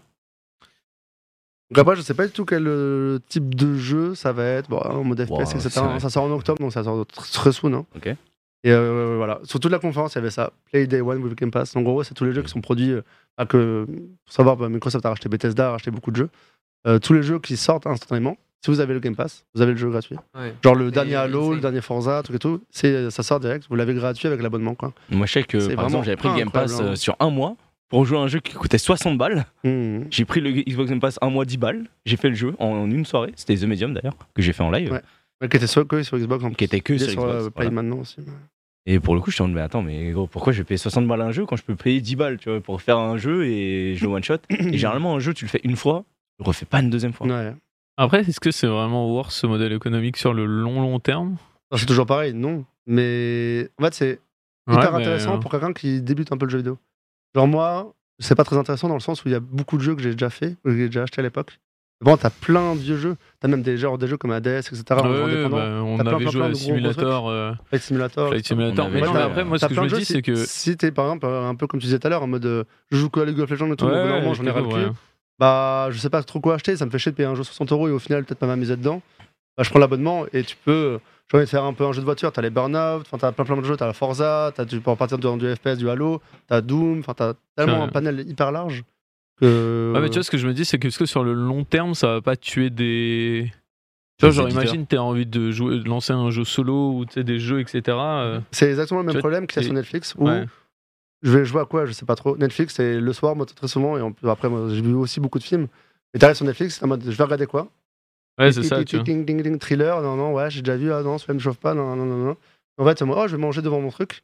Donc 1.70 1.80
après, 1.80 1.98
je 1.98 2.02
sais 2.02 2.14
pas 2.14 2.26
du 2.26 2.32
tout 2.32 2.46
quel 2.46 2.66
euh, 2.68 3.20
type 3.28 3.54
de 3.54 3.76
jeu 3.76 4.16
ça 4.16 4.32
va 4.32 4.46
être, 4.46 4.70
bon, 4.70 4.78
en 4.78 5.04
mode 5.04 5.26
FPS, 5.26 5.30
Wow, 5.32 5.42
etc. 5.60 5.70
Ça 6.00 6.10
sort 6.10 6.24
en 6.24 6.32
octobre, 6.32 6.62
donc 6.62 6.72
ça 6.72 6.86
sort 6.86 7.02
tr- 7.04 7.34
très 7.34 7.52
soon. 7.52 7.74
hein. 7.74 7.86
Ok. 7.98 8.16
Et 8.68 8.72
euh, 8.72 9.14
voilà, 9.16 9.40
sur 9.44 9.62
toute 9.62 9.72
la 9.72 9.80
conférence, 9.80 10.14
il 10.14 10.18
y 10.18 10.20
avait 10.20 10.30
ça, 10.30 10.52
Play 10.70 10.88
Day 10.88 11.00
One 11.00 11.24
with 11.24 11.36
Game 11.36 11.52
Pass. 11.52 11.74
En 11.78 11.82
gros, 11.84 12.04
c'est 12.04 12.14
tous 12.14 12.26
les 12.26 12.34
jeux 12.34 12.42
qui 12.42 12.50
sont 12.50 12.60
produits. 12.60 12.92
euh, 12.92 13.02
que, 13.48 13.86
pour 13.86 14.34
savoir, 14.34 14.58
bah, 14.58 14.68
Microsoft 14.68 15.06
a 15.06 15.10
racheté 15.10 15.30
Bethesda, 15.30 15.70
a 15.70 15.72
racheté 15.72 15.90
beaucoup 15.90 16.12
de 16.12 16.18
jeux. 16.18 16.30
Euh, 16.86 17.00
tous 17.00 17.14
les 17.14 17.24
jeux 17.24 17.40
qui 17.40 17.56
sortent 17.56 17.88
instantanément, 17.88 18.36
si 18.66 18.70
vous 18.70 18.82
avez 18.82 18.94
le 18.94 19.00
Game 19.00 19.16
Pass, 19.16 19.46
vous 19.56 19.62
avez 19.62 19.72
le 19.72 19.78
jeu 19.78 19.90
gratuit. 19.90 20.18
Ouais. 20.36 20.54
Genre 20.64 20.76
le 20.76 20.88
Et- 20.90 20.92
dernier 20.92 21.16
Halo, 21.16 21.54
le 21.54 21.62
dernier 21.62 21.80
Forza, 21.80 22.24
tout 22.26 22.34
et 22.36 22.40
tout, 22.40 22.62
c'est, 22.72 23.10
ça 23.10 23.24
sort 23.24 23.40
direct, 23.40 23.68
vous 23.70 23.76
l'avez 23.78 23.94
gratuit 23.94 24.28
avec 24.28 24.42
l'abonnement. 24.42 24.76
Quoi. 24.76 24.92
Moi, 25.12 25.28
je 25.28 25.32
sais 25.32 25.44
que 25.44 25.74
par 25.76 25.86
exemple, 25.86 26.04
j'avais 26.06 26.18
pris 26.18 26.28
le 26.28 26.36
Game 26.36 26.52
Pass 26.52 26.78
hein. 26.82 26.84
euh, 26.88 26.96
sur 26.96 27.16
un 27.22 27.30
mois 27.30 27.56
pour 27.88 28.04
jouer 28.04 28.18
à 28.18 28.22
un 28.22 28.28
jeu 28.28 28.42
qui 28.42 28.54
coûtait 28.54 28.78
60 28.80 29.18
balles. 29.18 29.46
Mmh. 29.64 30.00
J'ai 30.10 30.26
pris 30.26 30.42
le 30.42 30.52
Xbox 30.52 30.90
Game 30.90 31.00
Pass 31.00 31.18
un 31.22 31.30
mois 31.30 31.46
10 31.46 31.58
balles. 31.58 31.86
J'ai 32.06 32.18
fait 32.18 32.28
le 32.30 32.36
jeu 32.36 32.54
en 32.60 32.90
une 32.92 33.06
soirée. 33.06 33.32
C'était 33.38 33.56
The 33.56 33.64
Medium 33.64 33.94
d'ailleurs, 33.94 34.18
que 34.34 34.42
j'ai 34.42 34.52
fait 34.52 34.64
en 34.64 34.72
live. 34.72 34.92
Ouais. 34.92 35.02
Ouais, 35.40 35.48
qui 35.48 35.56
était 35.58 35.68
sur, 35.68 35.88
que 35.88 36.02
sur 36.04 36.18
Xbox 36.18 36.44
en 36.44 36.48
plus. 36.50 36.56
Qui 36.58 36.64
était 36.66 36.82
que 36.82 36.98
sur 36.98 37.12
sur 37.12 37.22
Xbox, 37.22 37.44
Play 37.44 37.52
voilà. 37.56 37.72
maintenant 37.72 38.00
aussi. 38.00 38.18
Et 38.90 39.02
pour 39.02 39.16
le 39.16 39.20
coup, 39.20 39.32
je 39.32 39.44
me 39.44 39.50
dis, 39.50 39.54
mais 39.54 39.62
attends, 39.62 39.82
mais 39.82 40.12
gros, 40.12 40.28
pourquoi 40.28 40.54
je 40.54 40.60
vais 40.60 40.64
payer 40.64 40.78
60 40.78 41.06
balles 41.08 41.22
à 41.22 41.26
un 41.26 41.32
jeu 41.34 41.46
quand 41.46 41.58
je 41.58 41.64
peux 41.64 41.76
payer 41.76 42.00
10 42.00 42.16
balles 42.16 42.38
tu 42.38 42.50
vois, 42.50 42.62
pour 42.62 42.82
faire 42.82 42.98
un 42.98 43.18
jeu 43.18 43.46
et 43.46 43.96
je 43.96 44.06
le 44.06 44.12
one 44.12 44.24
shot 44.24 44.38
Et 44.50 44.78
généralement, 44.78 45.14
un 45.14 45.20
jeu, 45.20 45.34
tu 45.34 45.44
le 45.44 45.50
fais 45.50 45.60
une 45.66 45.76
fois, 45.76 46.06
tu 46.38 46.44
le 46.44 46.48
refais 46.48 46.66
pas 46.66 46.80
une 46.80 46.90
deuxième 46.90 47.12
fois. 47.12 47.28
Ouais. 47.28 47.54
Après, 47.98 48.22
est-ce 48.22 48.40
que 48.40 48.50
c'est 48.50 48.66
vraiment 48.66 49.12
worth 49.14 49.32
ce 49.32 49.46
modèle 49.46 49.74
économique 49.74 50.16
sur 50.16 50.34
le 50.34 50.46
long 50.46 50.82
long 50.82 51.00
terme? 51.00 51.36
C'est 51.76 51.86
toujours 51.86 52.06
pareil, 52.06 52.34
non. 52.34 52.64
Mais 52.86 53.70
en 53.78 53.84
fait, 53.84 53.94
c'est 53.94 54.20
hyper 54.72 54.96
intéressant 54.96 55.36
euh, 55.36 55.40
pour 55.40 55.52
quelqu'un 55.52 55.74
qui 55.74 56.02
débute 56.02 56.32
un 56.32 56.38
peu 56.38 56.46
le 56.46 56.52
jeu 56.52 56.60
vidéo. 56.60 56.78
Genre 57.36 57.48
moi, 57.48 57.94
c'est 58.20 58.36
pas 58.36 58.46
très 58.46 58.58
intéressant 58.58 58.88
dans 58.88 58.94
le 58.94 59.02
sens 59.02 59.26
où 59.26 59.28
il 59.28 59.34
y 59.34 59.36
a 59.36 59.42
beaucoup 59.42 59.78
de 59.78 59.82
jeux 59.84 59.96
que 59.96 60.02
j'ai 60.02 60.12
déjà 60.12 60.30
fait, 60.30 60.56
que 60.64 60.72
j'ai 60.72 60.86
déjà 60.86 61.04
acheté 61.04 61.20
à 61.20 61.24
l'époque. 61.24 61.60
Bon, 62.00 62.16
t'as 62.16 62.30
plein 62.30 62.76
de 62.76 62.80
vieux 62.80 62.98
jeux. 62.98 63.16
T'as 63.40 63.48
même 63.48 63.64
des, 63.64 63.78
genre, 63.78 63.98
des 63.98 64.08
jeux 64.08 64.18
comme 64.18 64.32
Hades, 64.32 64.48
etc. 64.48 64.84
ouais, 64.92 65.24
ouais, 65.24 65.50
bah, 65.50 65.82
on 65.84 66.00
avait 66.00 66.16
plein, 66.18 66.30
joué 66.30 66.46
à 66.46 66.54
Simulator, 66.54 67.28
euh, 67.28 67.54
Flight 67.66 67.82
Simulator. 67.82 68.30
Flight. 68.30 68.46
Simulator. 68.46 68.86
On 68.86 68.90
Mais 68.90 69.02
non, 69.02 69.14
mais 69.14 69.22
après, 69.22 69.44
moi, 69.44 69.58
ce 69.58 69.66
que 69.66 69.74
je 69.74 69.82
me 69.82 69.88
dis, 69.88 70.06
c'est 70.06 70.22
que. 70.22 70.36
Si 70.36 70.78
t'es 70.78 70.92
par 70.92 71.06
exemple 71.06 71.26
un 71.26 71.56
peu 71.56 71.66
comme 71.66 71.80
tu 71.80 71.88
disais 71.88 71.98
tout 71.98 72.08
à 72.08 72.10
l'heure, 72.12 72.24
en 72.24 72.28
mode 72.28 72.46
euh, 72.46 72.64
je 72.92 72.98
joue 72.98 73.10
que 73.10 73.20
à 73.20 73.26
League 73.26 73.40
of 73.40 73.50
Legends 73.50 73.72
et 73.72 73.76
tout, 73.76 73.86
Ouais, 73.86 74.20
moment 74.20 74.34
j'en 74.34 74.46
ai 74.46 74.52
ras 74.52 74.62
le 74.62 74.68
cul. 74.68 74.92
Bah, 75.40 75.90
je 75.92 75.98
sais 75.98 76.10
pas 76.10 76.24
trop 76.24 76.40
quoi 76.40 76.56
acheter, 76.56 76.76
ça 76.76 76.86
me 76.86 76.92
fait 76.92 77.00
chier 77.00 77.12
de 77.12 77.16
payer 77.16 77.30
un 77.30 77.36
jeu 77.36 77.44
60 77.44 77.72
euros 77.72 77.88
et 77.88 77.92
au 77.92 78.00
final 78.00 78.26
peut-être 78.26 78.40
pas 78.40 78.48
m'amuser 78.48 78.76
dedans. 78.76 79.02
Bah, 79.56 79.64
je 79.64 79.70
prends 79.70 79.80
l'abonnement 79.80 80.26
et 80.34 80.44
tu 80.44 80.56
peux. 80.56 81.00
J'ai 81.30 81.38
envie 81.38 81.46
de 81.46 81.50
faire 81.50 81.64
un 81.64 81.74
peu 81.74 81.84
un 81.84 81.92
jeu 81.92 82.00
de 82.00 82.06
voiture, 82.06 82.32
t'as 82.32 82.42
les 82.42 82.50
Burnout, 82.50 83.04
t'as 83.20 83.32
plein 83.34 83.44
plein 83.44 83.58
de 83.58 83.64
jeux, 83.64 83.76
t'as 83.76 83.86
la 83.86 83.94
Forza, 83.94 84.52
t'as, 84.56 84.66
tu 84.66 84.80
peux 84.80 84.92
repartir 84.92 85.18
dans 85.18 85.36
du 85.36 85.54
FPS, 85.54 85.78
du 85.78 85.90
Halo, 85.90 86.22
t'as 86.48 86.62
Doom, 86.62 87.00
enfin 87.00 87.14
t'as 87.14 87.34
tellement 87.56 87.84
un 87.84 87.90
panel 87.90 88.24
hyper 88.28 88.52
large 88.52 88.84
que. 89.40 89.94
Ouais, 89.96 90.02
mais 90.02 90.10
tu 90.10 90.16
vois, 90.16 90.24
ce 90.24 90.32
que 90.32 90.38
je 90.38 90.48
me 90.48 90.54
dis, 90.54 90.66
c'est 90.66 90.80
que, 90.80 90.88
est-ce 90.88 91.00
que 91.00 91.06
sur 91.06 91.24
le 91.24 91.34
long 91.34 91.64
terme, 91.64 91.94
ça 91.94 92.08
va 92.14 92.22
pas 92.22 92.36
tuer 92.36 92.70
des. 92.70 93.52
Tu 94.18 94.26
vois, 94.26 94.32
genre, 94.32 94.50
imagine, 94.50 94.88
t'as 94.88 94.98
envie 94.98 95.26
de, 95.28 95.52
jouer, 95.52 95.80
de 95.80 95.88
lancer 95.88 96.12
un 96.12 96.30
jeu 96.32 96.44
solo 96.44 96.92
ou 96.92 97.06
des 97.06 97.40
jeux, 97.40 97.60
etc. 97.60 97.98
euh, 97.98 98.40
C'est 98.52 98.70
exactement 98.70 99.02
le 99.02 99.06
même 99.06 99.14
vois, 99.14 99.20
problème 99.20 99.46
qu'il 99.46 99.58
y 99.58 99.60
a 99.60 99.62
c'est- 99.62 99.68
sur 99.68 99.76
Netflix 99.76 100.16
où 100.18 100.26
ouais. 100.26 100.46
je 101.22 101.38
vais 101.38 101.46
jouer 101.46 101.62
à 101.62 101.66
quoi, 101.66 101.86
je 101.86 101.92
sais 101.92 102.06
pas 102.06 102.16
trop. 102.16 102.36
Netflix, 102.36 102.74
c'est 102.76 103.00
le 103.00 103.14
soir, 103.14 103.36
moi 103.36 103.46
très 103.46 103.68
souvent, 103.68 103.96
et 103.96 104.12
plus, 104.14 104.28
après, 104.28 104.50
moi 104.50 104.70
j'ai 104.70 104.82
vu 104.82 104.96
aussi 104.96 105.20
beaucoup 105.20 105.38
de 105.38 105.44
films. 105.44 105.68
Et 106.16 106.20
t'arrives 106.20 106.36
sur 106.36 106.46
Netflix, 106.46 106.82
en 106.82 106.88
mode 106.88 107.04
je 107.04 107.12
vais 107.12 107.24
regarder 107.24 107.46
quoi? 107.46 107.70
Ouais, 108.40 108.52
c'est 108.52 108.64
ça, 108.64 108.84
tu 108.84 109.00
ding, 109.02 109.24
ding, 109.26 109.42
ding, 109.44 109.58
thriller, 109.60 110.02
non, 110.02 110.16
non, 110.16 110.34
ouais, 110.34 110.50
j'ai 110.50 110.62
déjà 110.62 110.78
vu, 110.78 110.92
ah 110.92 111.04
non, 111.04 111.18
celui-là 111.20 111.34
me 111.36 111.40
chauffe 111.40 111.58
pas, 111.58 111.74
non, 111.76 111.96
non, 111.96 112.06
non, 112.06 112.18
non. 112.18 112.38
En 112.80 112.86
fait, 112.86 113.02
moi, 113.04 113.18
oh, 113.24 113.28
je 113.28 113.36
vais 113.36 113.42
manger 113.42 113.62
devant 113.62 113.82
mon 113.82 113.90
truc. 113.90 114.24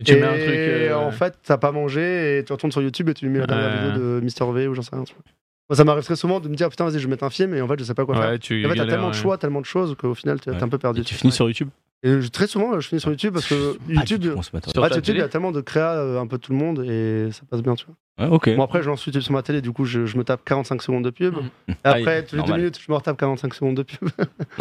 Et 0.00 0.04
tu 0.04 0.12
et 0.12 0.20
mets 0.20 0.26
un 0.26 0.32
truc. 0.32 0.48
euh, 0.48 0.94
en 0.94 1.10
fait, 1.10 1.38
t'as 1.42 1.56
pas 1.56 1.72
mangé 1.72 2.38
et 2.38 2.44
tu 2.44 2.52
retournes 2.52 2.72
sur 2.72 2.82
YouTube 2.82 3.08
et 3.08 3.14
tu 3.14 3.28
mets 3.28 3.38
la 3.40 3.46
dernière 3.46 3.92
vidéo 3.92 3.98
de 4.16 4.20
Mister 4.20 4.44
V 4.52 4.68
ou 4.68 4.74
j'en 4.74 4.82
sais 4.82 4.90
rien. 4.94 5.04
tu 5.04 5.14
vois. 5.14 5.22
Moi, 5.68 5.76
ça 5.76 5.84
m'arrive 5.84 6.04
très 6.04 6.16
souvent 6.16 6.38
de 6.38 6.48
me 6.48 6.54
dire 6.54 6.68
putain, 6.68 6.84
vas-y, 6.84 6.98
je 7.00 7.04
vais 7.06 7.10
mettre 7.10 7.24
un 7.24 7.30
film 7.30 7.54
et 7.54 7.60
en 7.60 7.66
fait, 7.68 7.78
je 7.78 7.84
sais 7.84 7.94
pas 7.94 8.04
quoi 8.04 8.14
faire. 8.16 8.28
Ouais, 8.30 8.38
tu 8.38 8.64
En 8.64 8.68
fait, 8.68 8.76
t'as 8.76 8.86
tellement 8.86 9.08
de 9.10 9.14
ouais. 9.14 9.20
choix, 9.20 9.36
tellement 9.38 9.60
de 9.60 9.66
choses 9.66 9.96
qu'au 9.98 10.14
final, 10.14 10.38
t'es 10.40 10.50
Ouais. 10.50 10.62
un 10.62 10.68
peu 10.68 10.78
perdu. 10.78 11.00
Et 11.00 11.04
tu 11.04 11.14
finis 11.14 11.32
sur 11.32 11.48
YouTube 11.48 11.68
Et 12.04 12.14
très 12.30 12.46
souvent, 12.46 12.78
je 12.78 12.86
finis 12.88 13.00
sur 13.00 13.10
YouTube 13.10 13.32
parce 13.34 13.46
que 13.48 13.76
YouTube, 13.88 14.20
ta 14.22 14.88
YouTube, 14.94 15.14
il 15.16 15.18
y 15.18 15.22
a 15.22 15.28
tellement 15.28 15.50
de 15.50 15.60
créa 15.62 15.94
euh, 15.94 16.20
un 16.20 16.26
peu 16.26 16.38
tout 16.38 16.52
le 16.52 16.58
monde 16.58 16.84
et 16.84 17.32
ça 17.32 17.42
passe 17.50 17.62
bien, 17.62 17.74
tu 17.74 17.86
vois. 17.86 17.96
Ouais, 18.28 18.32
ok. 18.32 18.54
Bon, 18.56 18.62
après, 18.62 18.82
je 18.82 18.88
lance 18.88 19.04
YouTube 19.04 19.22
sur 19.22 19.32
ma 19.32 19.42
télé, 19.42 19.60
du 19.60 19.72
coup, 19.72 19.84
je, 19.86 20.06
je 20.06 20.16
me 20.16 20.24
tape 20.24 20.42
45 20.44 20.80
secondes 20.82 21.04
de 21.04 21.10
pub. 21.10 21.34
Mhm. 21.34 21.40
Et 21.68 21.74
après, 21.84 22.16
Aïe, 22.18 22.24
tous 22.26 22.36
les 22.36 22.42
deux 22.44 22.54
minutes, 22.54 22.78
je 22.80 22.90
me 22.92 22.96
retape 22.96 23.16
45 23.18 23.52
secondes 23.54 23.76
de 23.76 23.82
pub. 23.82 24.08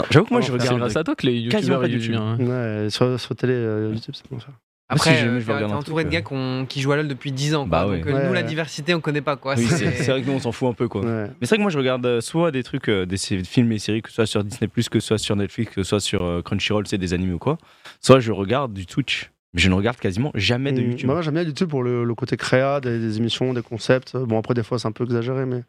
J'avoue 0.10 0.26
que 0.26 0.32
moi, 0.34 0.40
Non, 0.42 0.46
je 0.48 0.52
c'est 0.54 0.58
C'est 0.60 0.64
regarde. 0.64 0.80
grâce 0.80 0.96
à 0.96 1.04
toi 1.04 1.16
que 1.16 1.28
les 1.28 1.48
quasiment 1.50 1.82
youtubeurs 1.84 1.90
YouTube. 1.92 2.16
hein. 2.18 2.38
ouais, 2.84 2.90
sur, 2.90 3.20
sur 3.20 3.36
télé, 3.36 3.54
euh, 3.54 3.92
YouTube, 3.94 4.16
c'est 4.18 4.30
bon 4.32 4.40
ça. 4.40 4.48
Si 4.88 4.94
Après, 4.94 5.16
jamais 5.18 5.38
euh, 5.38 5.40
je 5.40 5.46
t'es 5.48 5.64
entouré 5.64 6.04
de 6.06 6.10
gars 6.10 6.22
qu'on- 6.22 6.68
qui 6.70 6.80
jouent 6.80 6.92
à 6.92 6.98
LoL 6.98 7.08
depuis 7.08 7.32
10 7.32 7.56
ans. 7.56 7.66
Bah 7.66 7.82
quoi. 7.84 7.92
ouais. 7.94 7.98
Donc, 8.02 8.08
euh, 8.08 8.14
Ouais, 8.14 8.28
nous, 8.28 8.34
la 8.34 8.44
diversité, 8.44 8.94
on 8.94 9.02
connaît 9.02 9.22
pas. 9.22 9.36
Quoi. 9.36 9.56
Oui, 9.58 9.66
C'est- 9.66 10.12
vrai 10.12 10.22
que 10.22 10.28
nous, 10.28 10.34
on 10.34 10.40
s'en 10.40 10.52
fout 10.52 10.70
un 10.70 10.74
peu, 10.74 10.88
quoi. 10.88 11.02
Ouais. 11.02 11.24
Mais 11.28 11.34
c'est 11.42 11.48
vrai 11.50 11.58
que 11.58 11.62
moi, 11.64 11.72
je 11.72 11.78
regarde 11.80 12.06
euh, 12.06 12.22
soit 12.22 12.52
des 12.52 12.62
trucs, 12.62 12.88
euh, 12.90 13.08
des 13.08 13.18
films 13.18 13.72
et 13.72 13.80
séries, 13.80 14.04
que 14.04 14.10
ce 14.10 14.16
soit 14.16 14.28
sur 14.28 14.44
Disney, 14.44 14.70
que 14.70 14.82
ce 15.00 15.08
soit 15.08 15.18
sur 15.18 15.36
Netflix, 15.36 15.74
que 15.74 15.82
ce 15.82 15.90
soit 15.90 16.00
sur 16.00 16.24
euh, 16.24 16.44
Crunchyroll, 16.44 16.86
c'est 16.86 17.00
des 17.00 17.14
animés 17.16 17.34
ou 17.34 17.40
quoi. 17.40 17.58
Soit 18.00 18.20
je 18.20 18.32
regarde 18.32 18.74
du 18.74 18.86
Twitch. 18.86 19.32
Mais 19.56 19.62
je 19.62 19.70
ne 19.70 19.74
regarde 19.74 19.98
quasiment 19.98 20.32
jamais 20.36 20.72
de 20.72 20.82
Mm, 20.82 20.92
YouTube. 20.92 21.08
Moi, 21.08 21.22
j'aime 21.24 21.34
bien 21.34 21.44
YouTube 21.44 21.70
pour 21.70 21.82
le, 21.82 22.04
le 22.04 22.14
côté 22.14 22.38
créa, 22.38 22.80
des, 22.80 23.00
des 23.00 23.18
émissions, 23.18 23.54
des 23.54 23.64
concepts. 23.64 24.16
Bon, 24.16 24.38
après, 24.38 24.54
des 24.54 24.62
fois, 24.64 24.78
c'est 24.78 24.88
un 24.88 24.92
peu 24.92 25.06
exagéré, 25.06 25.46
mais 25.48 25.64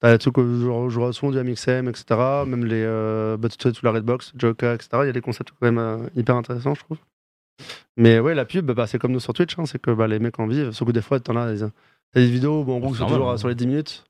t'as 0.00 0.12
des 0.12 0.18
trucs 0.18 0.36
je 0.38 0.68
regarde 0.68 1.14
souvent 1.14 1.32
du 1.32 1.38
MXM, 1.38 1.88
etc. 1.88 2.04
Même 2.46 2.64
les. 2.64 2.84
Euh, 2.86 3.36
bah, 3.38 3.48
tu 3.48 3.56
sais, 3.60 3.72
tout 3.72 3.84
la 3.84 3.90
Redbox, 3.90 4.34
Joka, 4.38 4.74
etc. 4.74 4.88
Il 5.02 5.06
y 5.06 5.08
a 5.08 5.12
des 5.12 5.20
concepts 5.20 5.50
quand 5.50 5.66
même 5.66 5.78
euh, 5.78 5.96
hyper 6.14 6.36
intéressants, 6.36 6.74
je 6.76 6.80
trouve. 6.84 6.98
Mais 7.96 8.18
ouais, 8.20 8.34
la 8.34 8.44
pub, 8.44 8.70
bah, 8.70 8.86
c'est 8.86 8.98
comme 8.98 9.12
nous 9.12 9.20
sur 9.20 9.32
Twitch, 9.32 9.58
hein, 9.58 9.66
c'est 9.66 9.80
que 9.80 9.90
bah, 9.90 10.06
les 10.06 10.18
mecs 10.18 10.38
en 10.38 10.46
vivent. 10.46 10.72
Sauf 10.72 10.88
que 10.88 10.92
des 10.92 11.02
fois, 11.02 11.20
t'en 11.20 11.36
as 11.36 11.52
des, 11.52 11.60
t'as 11.60 12.20
des 12.20 12.30
vidéos, 12.30 12.64
bon, 12.64 12.76
en 12.76 12.80
gros, 12.80 12.88
c'est 12.90 12.94
c'est 12.94 13.00
normal, 13.00 13.18
toujours 13.18 13.30
hein. 13.30 13.34
euh, 13.34 13.38
sur 13.38 13.48
les 13.48 13.54
10 13.54 13.66
minutes. 13.66 14.04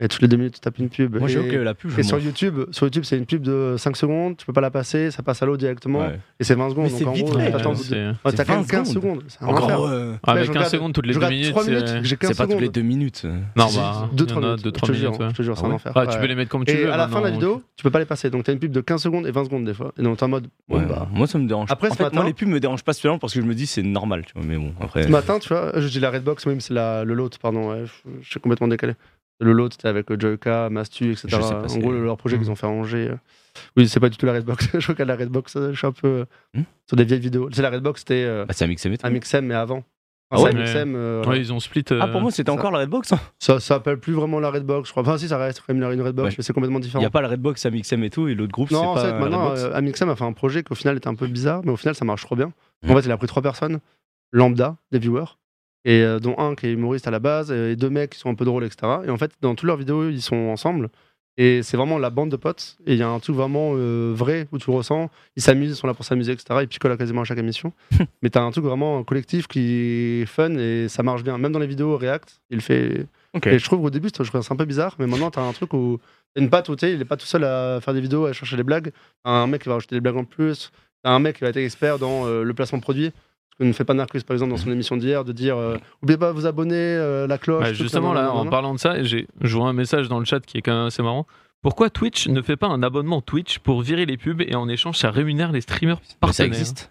Et 0.00 0.08
toutes 0.08 0.22
les 0.22 0.28
2 0.28 0.36
minutes, 0.36 0.54
tu 0.54 0.60
tapes 0.60 0.78
une 0.78 0.88
pub. 0.88 1.14
Moi, 1.16 1.28
et, 1.28 1.32
j'avoue 1.32 1.48
que 1.48 1.54
la 1.54 1.72
pub, 1.72 1.88
je 1.92 2.00
et 2.00 2.02
sur 2.02 2.18
YouTube, 2.18 2.62
sur 2.72 2.84
YouTube, 2.86 3.04
c'est 3.04 3.16
une 3.16 3.26
pub 3.26 3.42
de 3.42 3.76
5 3.78 3.96
secondes, 3.96 4.36
tu 4.36 4.44
peux 4.44 4.52
pas 4.52 4.60
la 4.60 4.72
passer, 4.72 5.12
ça 5.12 5.22
passe 5.22 5.40
à 5.40 5.46
l'eau 5.46 5.56
directement, 5.56 6.00
Ouais. 6.00 6.18
et 6.40 6.42
c'est 6.42 6.56
20 6.56 6.70
secondes. 6.70 6.86
Mais 6.86 6.90
donc 6.90 6.98
c'est 6.98 7.04
en 7.06 7.12
vite 7.12 7.24
gros, 7.26 7.38
fait, 7.38 7.52
t'attends 7.52 7.74
t'as 7.74 8.44
20 8.44 8.64
15 8.66 8.66
secondes. 8.66 8.86
secondes. 8.86 9.22
C'est 9.28 9.42
un 9.44 9.46
enfer. 9.46 9.64
Encore. 9.64 9.86
euh, 9.88 10.10
Ouais, 10.14 10.18
Avec 10.24 10.42
je 10.42 10.48
15 10.48 10.56
regarde- 10.56 10.72
secondes 10.72 10.92
toutes 10.94 11.06
les 11.06 11.12
je 11.12 11.18
2 11.20 11.24
regarde 11.26 11.34
minutes. 11.34 11.50
3 11.52 11.62
c'est- 11.64 11.70
minutes, 11.70 11.88
j'ai 12.02 12.16
15 12.16 12.30
C'est 12.32 12.36
pas 12.36 12.42
toutes 12.44 12.54
les 12.54 12.58
secondes. 12.62 12.74
deux 12.74 12.82
minutes. 12.82 13.24
Non, 13.56 13.68
C'est 13.68 13.78
bah, 13.78 14.08
2 14.12 14.24
il 14.24 14.26
y 14.28 14.32
3 14.32 14.42
en 14.42 14.44
a 14.44 14.48
minutes. 14.48 14.64
2 14.64 14.70
je 14.70 14.74
3 14.74 14.88
te 14.88 14.92
jure, 14.94 15.10
minutes. 15.10 15.20
ouais. 15.22 15.28
je 15.30 15.34
te 15.36 15.42
jure, 15.42 15.56
c'est 15.56 15.64
Ah 15.64 15.68
un 15.68 15.72
enfer. 15.72 15.92
Ah, 15.94 16.06
tu 16.08 16.18
peux 16.18 16.26
les 16.26 16.34
mettre 16.34 16.50
comme 16.50 16.64
tu 16.64 16.72
Et 16.72 16.84
veux. 16.86 16.92
à 16.92 16.96
la 16.96 17.06
fin 17.06 17.20
de 17.20 17.24
la 17.26 17.30
vidéo, 17.30 17.62
tu 17.76 17.84
peux 17.84 17.90
pas 17.90 18.00
les 18.00 18.04
passer. 18.04 18.30
Donc 18.30 18.42
t'as 18.42 18.52
une 18.52 18.58
pub 18.58 18.72
de 18.72 18.80
15 18.80 19.00
secondes 19.00 19.28
et 19.28 19.30
20 19.30 19.44
secondes 19.44 19.64
des 19.64 19.74
fois. 19.74 19.92
Et 19.96 20.02
donc 20.02 20.16
t'es 20.16 20.24
en 20.24 20.28
mode, 20.28 20.48
bah. 20.68 21.06
Moi, 21.12 21.28
ça 21.28 21.38
me 21.38 21.46
dérange. 21.46 21.68
Après, 21.70 21.88
moi, 22.12 22.24
les 22.24 22.32
pubs 22.34 22.48
me 22.48 22.58
dérangent 22.58 22.82
pas 22.82 22.94
spécialement 22.94 23.20
parce 23.20 23.32
que 23.32 23.40
je 23.40 23.46
me 23.46 23.54
dis 23.54 23.66
c'est 23.68 23.84
normal. 23.84 24.24
Tu 24.26 24.32
vois, 24.34 24.42
mais 24.44 24.56
bon, 24.56 24.72
après. 24.80 25.04
Ce 25.04 25.08
matin, 25.08 25.38
tu 25.38 25.50
vois, 25.50 25.70
je 25.78 25.86
dis 25.86 26.00
la 26.00 26.10
Redbox, 26.10 26.46
même 26.46 26.60
c'est 26.60 26.74
la- 26.74 27.04
le 27.04 27.14
lot, 27.14 27.30
pardon, 27.40 27.76
je 28.20 28.28
suis 28.28 28.40
complètement 28.40 28.66
décalé. 28.66 28.94
Le 29.40 29.52
lot, 29.52 29.72
c'était 29.72 29.88
avec 29.88 30.10
euh, 30.10 30.16
Joyka, 30.18 30.70
Mastu, 30.70 31.10
etc. 31.12 31.28
Je 31.28 31.36
sais 31.36 31.40
pas, 31.54 31.64
en 31.64 31.68
c'est- 31.68 31.80
gros, 31.80 31.90
le- 31.92 32.04
leur 32.04 32.16
projet 32.16 32.38
qu'ils 32.38 32.50
ont 32.50 32.54
fait 32.54 32.66
à 32.66 32.70
Angers. 32.70 33.08
euh, 33.10 33.16
Oui, 33.76 33.88
c'est 33.88 34.00
pas 34.00 34.08
du 34.08 34.16
tout 34.16 34.26
la 34.26 34.32
Redbox. 34.32 34.68
je 34.78 34.88
regarde 34.88 35.08
la 35.08 35.16
Redbox, 35.16 35.56
euh, 35.56 35.72
je 35.72 35.78
suis 35.78 35.86
un 35.86 35.92
peu 35.92 36.26
Hmm 36.54 36.62
sur 36.86 36.96
des 36.96 37.04
vieilles 37.04 37.20
vidéos. 37.20 37.48
C'est 37.52 37.62
la 37.62 37.70
Redbox, 37.70 38.00
c'était 38.00 38.24
euh, 38.24 38.44
Bah, 38.46 38.52
c'est 38.54 38.64
un 38.64 38.68
mix 38.68 38.84
et 38.86 38.96
un 39.02 39.10
Mixem, 39.10 39.46
mais 39.46 39.54
avant. 39.54 39.84
Ah 40.30 40.40
ouais 40.40 40.50
c'est 40.52 40.56
un 40.56 40.60
Mixem, 40.60 40.94
euh, 40.96 41.24
Ouais, 41.24 41.38
ils 41.38 41.52
ont 41.52 41.60
split. 41.60 41.84
euh, 41.92 41.98
Ah, 42.02 42.08
pour 42.08 42.20
moi, 42.20 42.30
c'était 42.30 42.50
encore 42.50 42.70
la 42.70 42.78
Redbox. 42.80 43.12
hein. 43.12 43.20
ça, 43.38 43.60
s'appelle 43.60 43.98
plus 43.98 44.12
vraiment 44.12 44.38
la 44.40 44.50
Redbox, 44.50 44.88
je 44.88 44.92
crois. 44.92 45.02
Enfin, 45.02 45.18
si, 45.18 45.28
ça 45.28 45.36
reste 45.38 45.62
quand 45.66 45.74
même 45.74 45.82
une 45.92 46.00
Redbox, 46.02 46.28
Ouais. 46.30 46.34
mais 46.38 46.44
c'est 46.44 46.52
complètement 46.52 46.78
Il 46.78 46.82
différent. 46.82 47.00
n'y 47.00 47.06
a 47.06 47.10
pas 47.10 47.20
la 47.22 47.28
Redbox 47.28 47.64
à 47.66 47.70
Mixem 47.70 48.02
et 48.04 48.10
tout, 48.10 48.28
et 48.28 48.34
l'autre 48.34 48.52
groupe, 48.52 48.68
c'est 48.68 48.74
Non, 48.74 48.88
en 48.88 48.94
pas 48.94 49.02
fait, 49.04 49.18
maintenant, 49.18 49.50
euh, 49.56 49.72
Amixem 49.74 50.08
a 50.08 50.16
fait 50.16 50.24
un 50.24 50.32
projet 50.32 50.62
qui 50.62 50.72
au 50.72 50.74
final 50.76 50.96
était 50.96 51.08
un 51.08 51.14
peu 51.14 51.26
bizarre, 51.26 51.60
mais 51.64 51.70
au 51.72 51.76
final, 51.76 51.94
ça 51.94 52.04
marche 52.04 52.22
trop 52.22 52.36
bien. 52.36 52.52
Mm. 52.82 52.90
En 52.90 52.94
fait, 52.96 53.02
il 53.06 53.12
a 53.12 53.16
pris 53.16 53.26
trois 53.26 53.42
personnes, 53.42 53.78
lambda, 54.32 54.76
des 54.92 54.98
viewers, 54.98 55.36
et 55.84 56.02
euh, 56.02 56.18
dont 56.18 56.34
un 56.38 56.54
qui 56.54 56.66
est 56.66 56.72
humoriste 56.72 57.06
à 57.06 57.10
la 57.10 57.18
base, 57.18 57.50
et 57.52 57.76
deux 57.76 57.90
mecs 57.90 58.10
qui 58.10 58.18
sont 58.18 58.30
un 58.30 58.34
peu 58.34 58.44
drôles, 58.44 58.64
etc. 58.64 59.00
Et 59.06 59.10
en 59.10 59.16
fait, 59.16 59.32
dans 59.40 59.54
toutes 59.54 59.66
leurs 59.66 59.76
vidéos, 59.76 60.08
ils 60.08 60.22
sont 60.22 60.36
ensemble. 60.36 60.90
Et 61.36 61.62
c'est 61.64 61.76
vraiment 61.76 61.98
la 61.98 62.10
bande 62.10 62.30
de 62.30 62.36
potes. 62.36 62.76
Et 62.86 62.92
il 62.92 62.98
y 62.98 63.02
a 63.02 63.08
un 63.08 63.18
truc 63.18 63.34
vraiment 63.34 63.72
euh, 63.74 64.12
vrai 64.14 64.46
où 64.52 64.58
tu 64.58 64.70
le 64.70 64.76
ressens. 64.76 65.10
Ils 65.36 65.42
s'amusent, 65.42 65.72
ils 65.72 65.76
sont 65.76 65.88
là 65.88 65.94
pour 65.94 66.04
s'amuser, 66.04 66.32
etc. 66.32 66.60
Ils 66.62 66.68
picolent 66.68 66.96
quasiment 66.96 67.22
à 67.22 67.24
chaque 67.24 67.38
émission. 67.38 67.72
Mais 68.22 68.30
t'as 68.30 68.42
un 68.42 68.50
truc 68.52 68.64
vraiment 68.64 69.02
collectif 69.02 69.48
qui 69.48 70.22
est 70.22 70.26
fun 70.26 70.50
et 70.56 70.88
ça 70.88 71.02
marche 71.02 71.24
bien. 71.24 71.36
Même 71.38 71.50
dans 71.50 71.58
les 71.58 71.66
vidéos 71.66 71.96
React, 71.96 72.40
il 72.50 72.60
fait. 72.60 73.06
Et 73.46 73.58
je 73.58 73.64
trouve 73.64 73.80
qu'au 73.80 73.90
début, 73.90 74.10
ça 74.14 74.22
un 74.48 74.56
peu 74.56 74.64
bizarre. 74.64 74.94
Mais 75.00 75.06
maintenant, 75.06 75.30
t'as 75.30 75.42
un 75.42 75.52
truc 75.52 75.74
où. 75.74 75.98
T'as 76.34 76.40
une 76.42 76.50
patte 76.50 76.68
où 76.68 76.76
il 76.82 77.00
est 77.00 77.04
pas 77.04 77.16
tout 77.16 77.26
seul 77.26 77.44
à 77.44 77.80
faire 77.80 77.94
des 77.94 78.00
vidéos, 78.00 78.26
à 78.26 78.32
chercher 78.32 78.56
des 78.56 78.62
blagues. 78.62 78.92
T'as 79.24 79.30
un 79.30 79.46
mec 79.46 79.62
qui 79.62 79.68
va 79.68 79.74
rajouter 79.74 79.96
des 79.96 80.00
blagues 80.00 80.16
en 80.16 80.24
plus. 80.24 80.70
T'as 81.02 81.10
un 81.10 81.18
mec 81.18 81.36
qui 81.36 81.42
va 81.42 81.50
être 81.50 81.56
expert 81.56 81.98
dans 81.98 82.26
euh, 82.26 82.42
le 82.42 82.54
placement 82.54 82.78
de 82.78 82.82
produits. 82.82 83.12
Ce 83.54 83.58
que 83.62 83.64
ne 83.68 83.72
fait 83.72 83.84
pas 83.84 83.94
Narcus, 83.94 84.24
par 84.24 84.34
exemple, 84.34 84.50
dans 84.50 84.56
son 84.56 84.70
émission 84.72 84.96
d'hier, 84.96 85.24
de 85.24 85.32
dire 85.32 85.56
euh, 85.56 85.76
Oubliez 86.02 86.18
pas 86.18 86.30
de 86.32 86.34
vous 86.34 86.46
abonner, 86.46 86.74
euh, 86.76 87.26
la 87.28 87.38
cloche. 87.38 87.62
Bah, 87.64 87.72
justement, 87.72 88.12
là, 88.12 88.32
en 88.32 88.46
parlant 88.46 88.74
de 88.74 88.78
ça, 88.80 89.02
j'ai- 89.04 89.28
je 89.40 89.56
vois 89.56 89.68
un 89.68 89.72
message 89.72 90.08
dans 90.08 90.18
le 90.18 90.24
chat 90.24 90.40
qui 90.44 90.58
est 90.58 90.62
quand 90.62 90.74
même 90.76 90.86
assez 90.86 91.02
marrant. 91.02 91.26
Pourquoi 91.62 91.88
Twitch 91.88 92.26
ne 92.28 92.42
fait 92.42 92.56
pas 92.56 92.66
un 92.66 92.82
abonnement 92.82 93.22
Twitch 93.22 93.58
pour 93.60 93.80
virer 93.80 94.06
les 94.06 94.16
pubs 94.16 94.42
et 94.42 94.54
en 94.54 94.68
échange 94.68 94.98
ça 94.98 95.10
rémunère 95.10 95.50
les 95.52 95.60
streamers 95.62 95.98
Mais 96.02 96.08
ça 96.08 96.16
partenaires? 96.20 96.48
existe. 96.48 96.90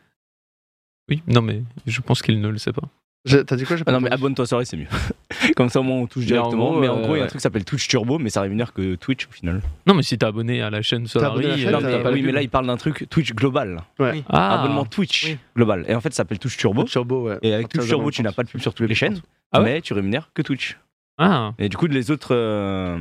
Oui, 1.10 1.22
non 1.28 1.42
mais 1.42 1.62
je 1.86 2.00
pense 2.02 2.22
qu'il 2.22 2.40
ne 2.42 2.48
le 2.48 2.58
sait 2.58 2.72
pas. 2.74 2.88
T'as 3.26 3.56
dit 3.56 3.64
quoi 3.64 3.78
j'ai 3.78 3.84
Ah 3.84 3.86
pas 3.86 3.92
non, 3.94 4.02
mais 4.02 4.12
abonne-toi 4.12 4.46
soirée, 4.46 4.66
c'est 4.66 4.76
mieux. 4.76 4.88
Comme 5.56 5.70
ça, 5.70 5.80
au 5.80 5.84
moins, 5.84 5.98
on 5.98 6.08
touche 6.08 6.26
Mais 6.26 6.38
en 6.38 6.42
directement. 6.50 6.72
gros, 6.72 6.80
mais 6.82 6.88
en 6.90 6.98
euh, 6.98 7.02
gros, 7.04 7.16
il 7.16 7.18
y 7.18 7.20
a 7.20 7.22
un 7.22 7.22
ouais. 7.24 7.28
truc 7.28 7.40
qui 7.40 7.44
s'appelle 7.44 7.64
Twitch 7.64 7.88
Turbo, 7.88 8.20
mais 8.20 8.30
ça 8.30 8.42
rémunère 8.42 8.74
que 8.74 8.96
Twitch 8.96 9.28
au 9.28 9.32
final. 9.32 9.62
Non 9.88 9.94
mais 9.94 10.04
si 10.04 10.18
t'es 10.18 10.26
abonné 10.26 10.62
à 10.62 10.70
la 10.70 10.82
chaîne 10.82 11.02
à 11.02 11.04
la 11.04 11.08
Solari, 11.10 11.44
chaîne, 11.44 11.68
euh, 11.68 11.72
Non, 11.72 11.80
mais, 11.82 12.04
les 12.04 12.10
oui, 12.12 12.22
mais 12.22 12.32
là, 12.34 12.42
il 12.42 12.50
parle 12.50 12.68
d'un 12.68 12.76
truc 12.78 13.08
Twitch 13.10 13.34
global. 13.34 13.82
Ah, 14.30 14.60
Abonnement 14.60 14.86
Twitch 14.86 15.26
Oui. 15.26 15.38
global. 15.56 15.86
Et 15.88 15.96
en 15.96 16.02
fait, 16.02 16.10
ça 16.10 16.18
s'appelle 16.18 16.40
Twitch 16.40 16.58
Turbo. 16.58 16.84
Turbo, 16.84 17.30
ouais. 17.30 17.38
Et 17.44 17.54
avec 17.54 17.70
Twitch 17.70 17.88
Turbo, 17.88 18.12
tu 18.12 18.22
n'as 18.24 18.34
pas 18.34 18.44
de 18.44 18.50
pub 18.50 18.60
sur 18.62 18.74
toutes 18.74 18.88
les 18.90 18.96
chaînes, 18.96 19.20
Ah 19.54 19.60
ouais 19.62 19.66
mais 19.76 19.82
tu 19.82 19.94
rémunères 19.94 20.30
que 20.34 20.42
Twitch. 20.42 20.78
Ah, 21.18 21.54
Et 21.60 21.70
du 21.70 21.78
coup, 21.78 21.88
les 21.88 22.12
autres, 22.12 22.36
euh, 22.36 22.98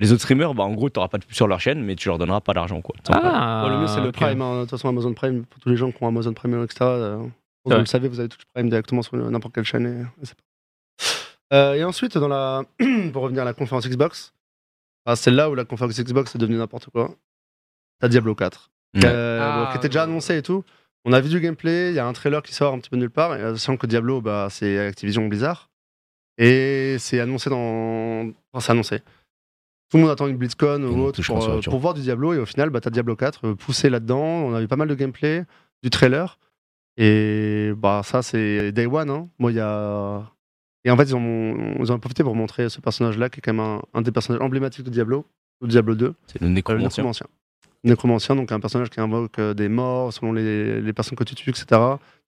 les 0.00 0.12
autres 0.12 0.22
streamers, 0.22 0.52
bah, 0.52 0.64
en 0.64 0.72
gros, 0.74 0.90
tu 0.90 0.98
n'auras 0.98 1.08
pas 1.08 1.18
de 1.18 1.24
pub 1.24 1.34
sur 1.34 1.46
leur 1.46 1.60
chaîne, 1.60 1.82
mais 1.82 1.94
tu 1.96 2.08
leur 2.08 2.18
donneras 2.18 2.40
pas 2.40 2.52
d'argent. 2.52 2.80
quoi. 2.82 2.94
ah, 3.08 3.62
Bon, 3.64 3.70
le 3.74 3.80
mieux, 3.80 3.86
c'est 3.86 4.00
le. 4.02 4.12
Prime. 4.12 4.42
hein. 4.42 4.56
De 4.56 4.60
toute 4.62 4.70
façon, 4.70 4.88
Amazon 4.88 5.14
Prime, 5.14 5.44
pour 5.44 5.60
tous 5.60 5.68
les 5.70 5.76
gens 5.76 5.90
qui 5.92 6.02
ont 6.02 6.08
Amazon 6.08 6.32
Prime, 6.34 6.62
etc. 6.64 6.84
euh, 7.66 7.70
vous 7.70 7.72
Ouais. 7.72 7.78
le 7.80 7.86
savez, 7.86 8.08
vous 8.08 8.20
avez 8.20 8.28
Twitch 8.28 8.44
Prime 8.54 8.68
directement 8.68 9.02
sur 9.02 9.16
n'importe 9.16 9.54
quelle 9.54 9.64
chaîne. 9.64 10.08
Et, 10.22 10.26
Euh, 11.52 11.74
et 11.74 11.82
ensuite, 11.84 12.16
dans 12.16 12.28
la... 12.28 12.62
pour 13.12 13.22
revenir 13.22 13.42
à 13.42 13.44
la 13.44 13.54
conférence 13.54 13.86
Xbox, 13.88 14.32
ah, 15.06 15.16
c'est 15.16 15.32
là 15.32 15.50
où 15.50 15.54
la 15.56 15.64
conférence 15.64 15.98
Xbox 15.98 16.34
est 16.34 16.38
devenue 16.38 16.58
n'importe 16.58 16.90
quoi. 16.90 17.14
T'as 17.98 18.08
Diablo 18.08 18.34
4, 18.36 18.70
Ouais. 18.94 19.00
euh, 19.04 19.38
Ah, 19.42 19.64
bon, 19.66 19.70
qui 19.72 19.78
était 19.78 19.88
déjà 19.88 20.04
annoncé 20.04 20.36
et 20.36 20.42
tout. 20.42 20.64
On 21.04 21.12
a 21.12 21.20
vu 21.20 21.28
du 21.28 21.40
gameplay, 21.40 21.88
il 21.90 21.94
y 21.94 21.98
a 21.98 22.06
un 22.06 22.12
trailer 22.12 22.42
qui 22.42 22.54
sort 22.54 22.72
un 22.74 22.78
petit 22.78 22.90
peu 22.90 22.96
nulle 22.96 23.10
part. 23.10 23.34
Et 23.34 23.40
sachant 23.56 23.76
que 23.76 23.86
Diablo, 23.86 24.20
bah, 24.20 24.48
c'est 24.50 24.78
Activision 24.78 25.26
Blizzard. 25.26 25.70
Et 26.38 26.96
c'est 26.98 27.18
annoncé 27.20 27.50
dans. 27.50 28.30
Enfin, 28.52 28.60
c'est 28.60 28.72
annoncé. 28.72 29.00
Tout 29.90 29.96
le 29.96 30.02
monde 30.04 30.12
attend 30.12 30.28
une 30.28 30.36
BlizzCon 30.36 30.82
ou 30.84 31.00
autre 31.02 31.20
pour, 31.24 31.42
euh, 31.48 31.60
voir 31.78 31.94
du 31.94 32.02
Diablo. 32.02 32.32
Et 32.34 32.38
au 32.38 32.46
final, 32.46 32.70
bah, 32.70 32.80
t'as 32.80 32.90
Diablo 32.90 33.16
4 33.16 33.48
euh, 33.48 33.54
poussé 33.56 33.90
là-dedans. 33.90 34.20
On 34.22 34.54
a 34.54 34.60
vu 34.60 34.68
pas 34.68 34.76
mal 34.76 34.86
de 34.88 34.94
gameplay, 34.94 35.44
du 35.82 35.90
trailer. 35.90 36.38
Et 37.02 37.72
bah, 37.76 38.02
ça, 38.04 38.20
c'est 38.22 38.72
Day 38.72 38.84
One. 38.86 39.08
hein. 39.10 39.28
Moi, 39.38 39.52
il 39.52 39.56
y 39.56 39.60
a. 39.60 40.22
Et 40.84 40.90
en 40.90 40.96
fait, 40.96 41.04
ils 41.04 41.16
ont, 41.16 41.76
ils 41.80 41.90
ont 41.92 41.98
profité 41.98 42.22
pour 42.22 42.34
montrer 42.34 42.68
ce 42.68 42.80
personnage-là, 42.80 43.30
qui 43.30 43.38
est 43.38 43.42
quand 43.42 43.52
même 43.54 43.60
un, 43.64 43.82
un 43.94 44.02
des 44.02 44.12
personnages 44.12 44.42
emblématiques 44.42 44.84
de 44.84 44.90
Diablo, 44.90 45.24
ou 45.62 45.66
Diablo 45.66 45.94
2. 45.94 46.14
C'est 46.26 46.40
le 46.40 46.46
Euh, 46.46 46.48
le 46.48 46.54
nécromancien. 46.54 46.86
nécromancien. 47.02 47.26
Nécromancien, 47.84 48.36
donc 48.36 48.52
un 48.52 48.60
personnage 48.60 48.90
qui 48.90 49.00
invoque 49.00 49.38
euh, 49.38 49.54
des 49.54 49.68
morts 49.70 50.12
selon 50.12 50.32
les, 50.34 50.82
les 50.82 50.92
personnes 50.92 51.16
que 51.16 51.24
tu 51.24 51.34
tues, 51.34 51.48
etc. 51.50 51.64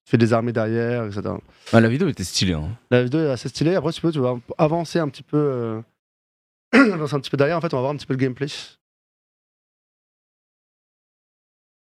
Tu 0.04 0.10
fais 0.10 0.16
des 0.18 0.32
armées 0.32 0.52
derrière, 0.52 1.04
etc. 1.04 1.20
Ah, 1.72 1.80
la 1.80 1.88
vidéo 1.90 2.08
était 2.08 2.24
stylée. 2.24 2.54
hein. 2.54 2.70
La 2.90 3.02
vidéo 3.02 3.20
est 3.20 3.30
assez 3.30 3.48
stylée. 3.50 3.74
Après, 3.74 3.92
tu 3.92 4.00
peux, 4.00 4.10
tu 4.10 4.20
vas 4.20 4.36
avancer 4.56 4.98
un 4.98 5.08
petit 5.08 5.22
peu, 5.22 5.36
euh, 5.36 5.80
avancer 6.72 7.14
un 7.14 7.20
petit 7.20 7.30
peu 7.30 7.36
derrière. 7.36 7.58
En 7.58 7.60
fait, 7.60 7.72
on 7.74 7.76
va 7.76 7.82
voir 7.82 7.92
un 7.92 7.96
petit 7.96 8.06
peu 8.06 8.14
le 8.14 8.18
gameplay. 8.18 8.46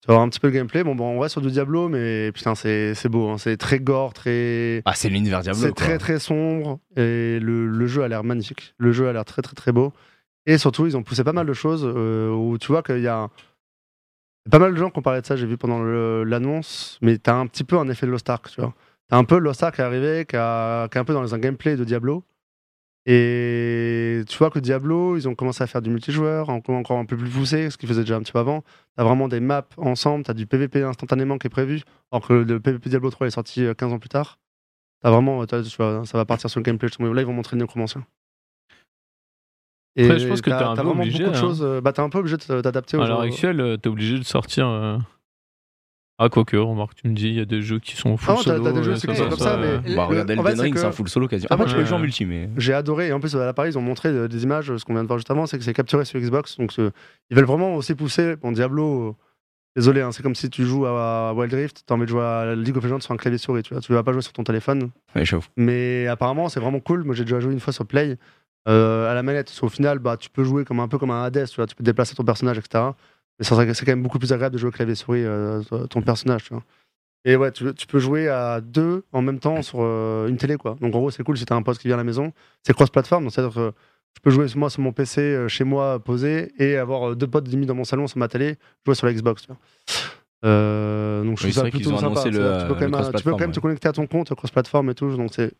Vas 0.08 0.14
voir 0.14 0.22
un 0.22 0.28
petit 0.28 0.40
peu 0.40 0.48
le 0.48 0.54
gameplay. 0.54 0.82
Bon, 0.84 0.94
bon 0.94 1.16
on 1.16 1.20
va 1.20 1.28
sur 1.28 1.40
du 1.40 1.50
Diablo, 1.50 1.88
mais 1.88 2.32
putain, 2.32 2.54
c'est 2.54 2.94
beau. 3.08 3.28
hein. 3.28 3.38
C'est 3.38 3.56
très 3.56 3.78
gore, 3.80 4.12
très. 4.14 4.82
Ah, 4.84 4.94
c'est 4.94 5.08
l'univers 5.08 5.40
Diablo. 5.42 5.60
C'est 5.60 5.74
très 5.74 5.98
très 5.98 6.18
sombre 6.18 6.78
et 6.96 7.38
le, 7.40 7.66
le 7.66 7.86
jeu 7.86 8.02
a 8.02 8.08
l'air 8.08 8.24
magnifique. 8.24 8.74
Le 8.78 8.92
jeu 8.92 9.08
a 9.08 9.12
l'air 9.12 9.24
très 9.24 9.42
très 9.42 9.54
très 9.54 9.72
beau. 9.72 9.92
Et 10.46 10.56
surtout, 10.58 10.86
ils 10.86 10.96
ont 10.96 11.02
poussé 11.02 11.24
pas 11.24 11.32
mal 11.34 11.46
de 11.46 11.52
choses 11.52 11.82
euh, 11.84 12.30
où 12.30 12.56
tu 12.58 12.68
vois 12.68 12.82
qu'il 12.82 13.00
y 13.00 13.06
a 13.08 13.28
pas 14.50 14.58
mal 14.58 14.72
de 14.72 14.78
gens 14.78 14.88
qui 14.90 14.98
ont 14.98 15.02
parlé 15.02 15.20
de 15.20 15.26
ça, 15.26 15.36
j'ai 15.36 15.46
vu 15.46 15.58
pendant 15.58 15.82
l'annonce, 16.24 16.98
mais 17.02 17.18
t'as 17.18 17.34
un 17.34 17.46
petit 17.46 17.64
peu 17.64 17.76
un 17.78 17.86
effet 17.90 18.06
de 18.06 18.10
Lost 18.12 18.30
Ark, 18.30 18.48
tu 18.54 18.60
vois. 18.62 18.72
T'as 19.10 19.18
un 19.18 19.24
peu 19.24 19.36
Lost 19.38 19.62
Ark 19.62 19.74
qui 19.74 19.80
est 19.82 19.84
arrivé, 19.84 20.24
qui, 20.26 20.36
a- 20.36 20.88
qui 20.90 20.96
est 20.96 21.00
un 21.00 21.04
peu 21.04 21.12
dans 21.12 21.34
un 21.34 21.38
gameplay 21.38 21.76
de 21.76 21.84
Diablo. 21.84 22.24
Et 23.10 24.20
tu 24.28 24.36
vois 24.36 24.50
que 24.50 24.58
Diablo, 24.58 25.16
ils 25.16 25.26
ont 25.30 25.34
commencé 25.34 25.64
à 25.64 25.66
faire 25.66 25.80
du 25.80 25.88
multijoueur, 25.88 26.50
encore 26.50 26.98
un 26.98 27.06
peu 27.06 27.16
plus 27.16 27.30
poussé, 27.30 27.70
ce 27.70 27.78
qu'ils 27.78 27.88
faisaient 27.88 28.02
déjà 28.02 28.16
un 28.16 28.20
petit 28.20 28.32
peu 28.32 28.38
avant. 28.38 28.62
T'as 28.96 29.02
vraiment 29.04 29.28
des 29.28 29.40
maps 29.40 29.64
ensemble, 29.78 30.24
t'as 30.24 30.34
du 30.34 30.46
PVP 30.46 30.82
instantanément 30.82 31.38
qui 31.38 31.46
est 31.46 31.50
prévu, 31.50 31.80
alors 32.12 32.28
que 32.28 32.34
le 32.34 32.60
PVP 32.60 32.90
Diablo 32.90 33.08
3 33.08 33.26
est 33.26 33.30
sorti 33.30 33.64
euh, 33.64 33.72
15 33.72 33.94
ans 33.94 33.98
plus 33.98 34.10
tard. 34.10 34.38
T'as 35.02 35.10
vraiment, 35.10 35.46
t'as- 35.46 35.62
tu 35.62 35.74
vois, 35.78 36.02
ça 36.04 36.18
va 36.18 36.26
partir 36.26 36.50
sur 36.50 36.60
le 36.60 36.64
gameplay. 36.64 36.88
justement. 36.88 37.10
Là, 37.14 37.22
ils 37.22 37.26
vont 37.26 37.32
montrer 37.32 37.56
le 37.56 37.62
nécromancien. 37.62 38.04
Et 39.96 40.04
Après, 40.04 40.18
je 40.18 40.28
pense 40.28 40.42
que 40.42 40.50
t'es 40.50 40.56
un 40.56 40.76
peu 40.76 40.82
vraiment 40.82 41.00
obligé, 41.00 41.18
beaucoup 41.24 41.30
de 41.30 41.36
hein. 41.36 41.40
choses. 41.40 41.62
euh, 41.62 41.80
Bah, 41.80 41.94
t'es 41.94 42.00
un 42.00 42.10
peu 42.10 42.18
obligé 42.18 42.36
de 42.36 42.60
t'adapter 42.60 43.00
À 43.00 43.06
l'heure 43.06 43.20
actuelle, 43.20 43.60
euh, 43.62 43.76
t'es 43.78 43.88
obligé 43.88 44.18
de 44.18 44.22
sortir. 44.24 44.68
euh, 44.68 44.98
Ah, 46.20 46.28
quoique, 46.28 46.56
remarque, 46.56 46.94
tu 46.96 47.06
me 47.08 47.14
dis, 47.14 47.28
il 47.28 47.34
y 47.34 47.40
a 47.40 47.44
des 47.44 47.62
jeux 47.62 47.78
qui 47.78 47.94
sont 47.96 48.16
full 48.16 48.30
Ah 48.30 48.32
non, 48.38 48.42
t'as- 48.42 48.56
solo. 48.56 48.64
t'as 48.64 48.72
des 48.72 48.82
jeux 48.82 48.94
qui 48.94 49.00
sont 49.00 49.06
comme 49.28 49.38
ça, 49.38 49.44
ça, 49.52 49.56
mais- 49.56 49.94
Bah, 49.94 50.02
Le- 50.02 50.02
regarde 50.02 50.30
en 50.32 50.34
fait, 50.42 50.48
Elden 50.48 50.56
c'est 50.56 50.62
Ring, 50.62 50.76
c'est 50.76 50.84
un 50.84 50.90
full 50.92 51.08
solo 51.08 51.28
quasiment. 51.28 51.46
Après, 51.50 51.62
Après, 51.64 51.74
tu 51.74 51.80
peux 51.80 51.86
jouer 51.86 51.96
en 51.96 52.00
multi, 52.00 52.24
mais. 52.26 52.50
J'ai 52.56 52.72
adoré. 52.74 53.08
Et 53.08 53.12
en 53.12 53.20
plus, 53.20 53.36
à 53.36 53.46
la 53.46 53.52
Paris, 53.52 53.70
ils 53.70 53.78
ont 53.78 53.82
montré 53.82 54.28
des 54.28 54.42
images. 54.42 54.76
Ce 54.76 54.84
qu'on 54.84 54.94
vient 54.94 55.02
de 55.04 55.06
voir 55.08 55.18
juste 55.20 55.30
avant, 55.30 55.46
c'est 55.46 55.58
que 55.58 55.64
c'est 55.64 55.72
capturé 55.74 56.04
sur 56.04 56.18
Xbox. 56.18 56.58
Donc, 56.58 56.74
ils 56.76 56.90
veulent 57.36 57.44
vraiment 57.44 57.76
aussi 57.76 57.94
pousser. 57.94 58.34
Bon, 58.34 58.50
Diablo, 58.50 59.16
désolé, 59.76 60.00
hein, 60.00 60.10
c'est 60.10 60.24
comme 60.24 60.34
si 60.34 60.50
tu 60.50 60.64
joues 60.64 60.86
à 60.86 61.32
Wild 61.36 61.54
Rift, 61.54 61.84
t'as 61.86 61.94
envie 61.94 62.04
de 62.06 62.10
jouer 62.10 62.22
à 62.24 62.54
League 62.56 62.76
of 62.76 62.82
Legends 62.82 62.98
sur 63.00 63.12
un 63.12 63.16
clavier 63.16 63.38
souris. 63.38 63.62
Tu 63.62 63.72
vois, 63.74 63.80
tu 63.80 63.92
vas 63.92 64.02
pas 64.02 64.10
jouer 64.12 64.22
sur 64.22 64.32
ton 64.32 64.42
téléphone. 64.42 64.90
Ouais. 65.14 65.22
Mais 65.56 66.08
apparemment, 66.08 66.48
c'est 66.48 66.58
vraiment 66.58 66.80
cool. 66.80 67.04
Moi, 67.04 67.14
j'ai 67.14 67.22
déjà 67.24 67.38
joué 67.38 67.52
une 67.52 67.60
fois 67.60 67.72
sur 67.72 67.86
Play 67.86 68.18
euh, 68.68 69.08
à 69.08 69.14
la 69.14 69.22
manette. 69.22 69.56
Au 69.62 69.68
final, 69.68 70.00
bah, 70.00 70.16
tu 70.16 70.30
peux 70.30 70.42
jouer 70.42 70.64
comme 70.64 70.80
un 70.80 70.88
peu 70.88 70.98
comme 70.98 71.12
un 71.12 71.22
Hades. 71.22 71.46
Tu 71.48 71.54
vois, 71.56 71.66
tu 71.68 71.76
peux 71.76 71.84
déplacer 71.84 72.16
ton 72.16 72.24
personnage, 72.24 72.58
etc. 72.58 72.86
Mais 73.38 73.44
c'est 73.44 73.84
quand 73.84 73.92
même 73.92 74.02
beaucoup 74.02 74.18
plus 74.18 74.32
agréable 74.32 74.54
de 74.54 74.58
jouer 74.58 74.68
au 74.68 74.72
clavier 74.72 74.94
souris 74.94 75.24
euh, 75.24 75.62
ton 75.90 76.02
personnage. 76.02 76.44
Tu 76.44 76.54
vois. 76.54 76.62
Et 77.24 77.36
ouais, 77.36 77.52
tu, 77.52 77.72
tu 77.74 77.86
peux 77.86 77.98
jouer 77.98 78.28
à 78.28 78.60
deux 78.60 79.04
en 79.12 79.22
même 79.22 79.38
temps 79.38 79.62
sur 79.62 79.78
euh, 79.80 80.28
une 80.28 80.36
télé, 80.36 80.56
quoi. 80.56 80.76
Donc 80.80 80.94
en 80.94 80.98
gros, 80.98 81.10
c'est 81.10 81.22
cool 81.22 81.36
si 81.36 81.44
t'as 81.44 81.54
un 81.56 81.62
pote 81.62 81.78
qui 81.78 81.88
vient 81.88 81.96
à 81.96 81.98
la 81.98 82.04
maison. 82.04 82.32
C'est 82.66 82.72
cross-platform, 82.74 83.24
donc 83.24 83.32
c'est-à-dire 83.32 83.54
que 83.54 83.72
je 84.16 84.20
peux 84.22 84.30
jouer 84.30 84.46
moi 84.56 84.70
sur 84.70 84.80
mon 84.82 84.92
PC 84.92 85.20
euh, 85.20 85.48
chez 85.48 85.64
moi 85.64 85.98
posé 86.00 86.52
et 86.58 86.76
avoir 86.76 87.14
deux 87.14 87.26
potes 87.26 87.46
limite 87.48 87.68
dans 87.68 87.74
mon 87.74 87.84
salon 87.84 88.06
sur 88.06 88.18
ma 88.18 88.28
télé, 88.28 88.56
jouer 88.86 88.94
sur 88.94 89.06
la 89.06 89.12
Xbox. 89.12 89.42
Tu 89.42 89.48
vois. 89.48 89.56
Euh, 90.44 91.24
donc 91.24 91.38
je 91.38 91.46
Oui, 91.46 91.52
trouve 91.52 91.64
ça 91.64 91.70
plutôt 91.70 91.96
sympa. 91.96 92.24
le, 92.24 92.30
tu 92.30 92.66
peux 92.68 92.74
quand 92.74 92.88
même, 92.88 93.12
tu 93.14 93.22
peux 93.22 93.30
quand 93.32 93.50
te 93.50 93.60
connecter 93.60 93.88
à 93.88 93.92
ton 93.92 94.06
compte 94.06 94.32
cross-platform 94.34 94.90
et 94.90 94.94
tout, 94.94 95.16
donc 95.16 95.30
c'est 95.34 95.52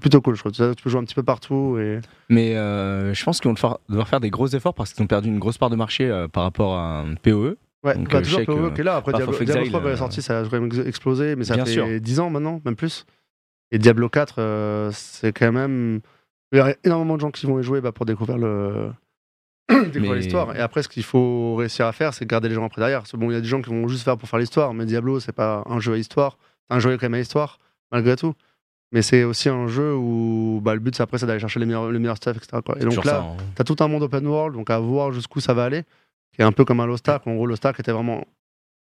plutôt 0.00 0.20
cool. 0.20 0.34
Je 0.34 0.40
trouve. 0.40 0.52
Tu 0.52 0.82
peux 0.82 0.90
jouer 0.90 1.00
un 1.00 1.04
petit 1.04 1.14
peu 1.14 1.22
partout 1.22 1.78
et 1.78 2.00
Mais 2.28 2.56
euh, 2.56 3.14
je 3.14 3.24
pense 3.24 3.40
qu'ils 3.40 3.48
vont 3.48 3.54
devoir 3.54 3.78
devoir 3.88 4.08
faire 4.08 4.20
des 4.20 4.30
gros 4.30 4.48
efforts 4.48 4.74
parce 4.74 4.92
qu'ils 4.92 5.02
ont 5.04 5.06
perdu 5.06 5.28
une 5.28 5.38
grosse 5.38 5.58
part 5.58 5.70
de 5.70 5.76
marché 5.76 6.08
euh, 6.10 6.26
par 6.26 6.42
rapport 6.42 6.74
à 6.76 7.00
un 7.00 7.14
PoE. 7.14 7.56
Ouais, 7.82 7.94
Donc, 7.94 8.10
bah, 8.10 8.18
euh, 8.18 8.22
toujours 8.22 8.44
PoE 8.44 8.72
qui 8.74 8.80
est 8.80 8.84
là. 8.84 8.96
Après, 8.96 9.12
Diablo, 9.12 9.32
Diablo 9.36 9.52
Exile, 9.54 9.70
3 9.70 9.80
quand 9.80 9.88
est 9.88 9.96
sorti, 9.96 10.20
ça 10.22 10.40
a 10.40 10.42
quand 10.42 10.52
même 10.52 10.66
ex- 10.66 10.78
explosé, 10.86 11.36
mais 11.36 11.44
ça 11.44 11.54
fait 11.64 11.70
sûr. 11.70 11.86
10 12.00 12.20
ans 12.20 12.28
maintenant, 12.30 12.60
même 12.64 12.76
plus. 12.76 13.06
Et 13.70 13.78
Diablo 13.78 14.08
4, 14.08 14.34
euh, 14.38 14.90
c'est 14.92 15.32
quand 15.32 15.52
même. 15.52 16.00
Il 16.52 16.58
y 16.58 16.60
a 16.60 16.74
énormément 16.84 17.14
de 17.14 17.20
gens 17.20 17.30
qui 17.30 17.46
vont 17.46 17.60
y 17.60 17.62
jouer 17.62 17.80
bah, 17.80 17.92
pour 17.92 18.04
découvrir 18.06 18.36
le. 18.38 18.90
découvrir 19.68 20.12
Mais- 20.12 20.16
l'histoire. 20.18 20.56
Et 20.56 20.58
après, 20.60 20.82
ce 20.82 20.88
qu'il 20.88 21.04
faut 21.04 21.54
réussir 21.54 21.86
à 21.86 21.92
faire, 21.92 22.12
c'est 22.12 22.26
garder 22.26 22.48
les 22.48 22.54
gens 22.56 22.64
après 22.66 22.80
derrière. 22.80 23.00
Parce 23.00 23.12
que 23.12 23.16
bon, 23.16 23.30
il 23.30 23.34
y 23.34 23.36
a 23.36 23.40
des 23.40 23.46
gens 23.48 23.62
qui 23.62 23.70
vont 23.70 23.86
juste 23.88 24.02
faire 24.04 24.16
pour 24.18 24.28
faire 24.28 24.40
l'histoire, 24.40 24.74
mais 24.74 24.84
Diablo, 24.84 25.20
c'est 25.20 25.32
pas 25.32 25.62
un 25.66 25.78
jeu 25.80 25.92
à 25.94 25.96
histoire. 25.96 26.38
C'est 26.68 26.76
un 26.76 26.80
jeu 26.80 26.90
quand 26.98 27.04
même 27.06 27.14
à 27.14 27.20
histoire, 27.20 27.58
malgré 27.92 28.16
tout. 28.16 28.34
Mais 28.92 29.02
c'est 29.02 29.22
aussi 29.22 29.48
un 29.48 29.68
jeu 29.68 29.94
où 29.94 30.60
bah, 30.62 30.74
le 30.74 30.80
but, 30.80 30.96
c'est 30.96 31.02
après, 31.02 31.18
c'est 31.18 31.26
d'aller 31.26 31.38
chercher 31.38 31.60
les 31.60 31.66
meilleurs, 31.66 31.90
les 31.90 31.98
meilleurs 31.98 32.16
stuff, 32.16 32.36
etc. 32.36 32.60
quoi. 32.64 32.76
Et 32.80 32.84
donc 32.84 33.04
là, 33.04 33.20
hein. 33.20 33.36
T'as 33.54 33.64
tout 33.64 33.76
un 33.80 33.88
monde 33.88 34.02
open 34.02 34.26
world, 34.26 34.56
donc 34.56 34.68
à 34.70 34.78
voir 34.80 35.12
jusqu'où 35.12 35.40
ça 35.40 35.54
va 35.54 35.64
aller, 35.64 35.84
qui 36.32 36.42
est 36.42 36.44
un 36.44 36.52
peu 36.52 36.64
comme 36.64 36.80
un 36.80 36.86
Lost 36.86 37.08
Ark. 37.08 37.26
En 37.26 37.34
gros, 37.34 37.46
Lost 37.46 37.64
Ark 37.64 37.78
était 37.78 37.92
vraiment 37.92 38.26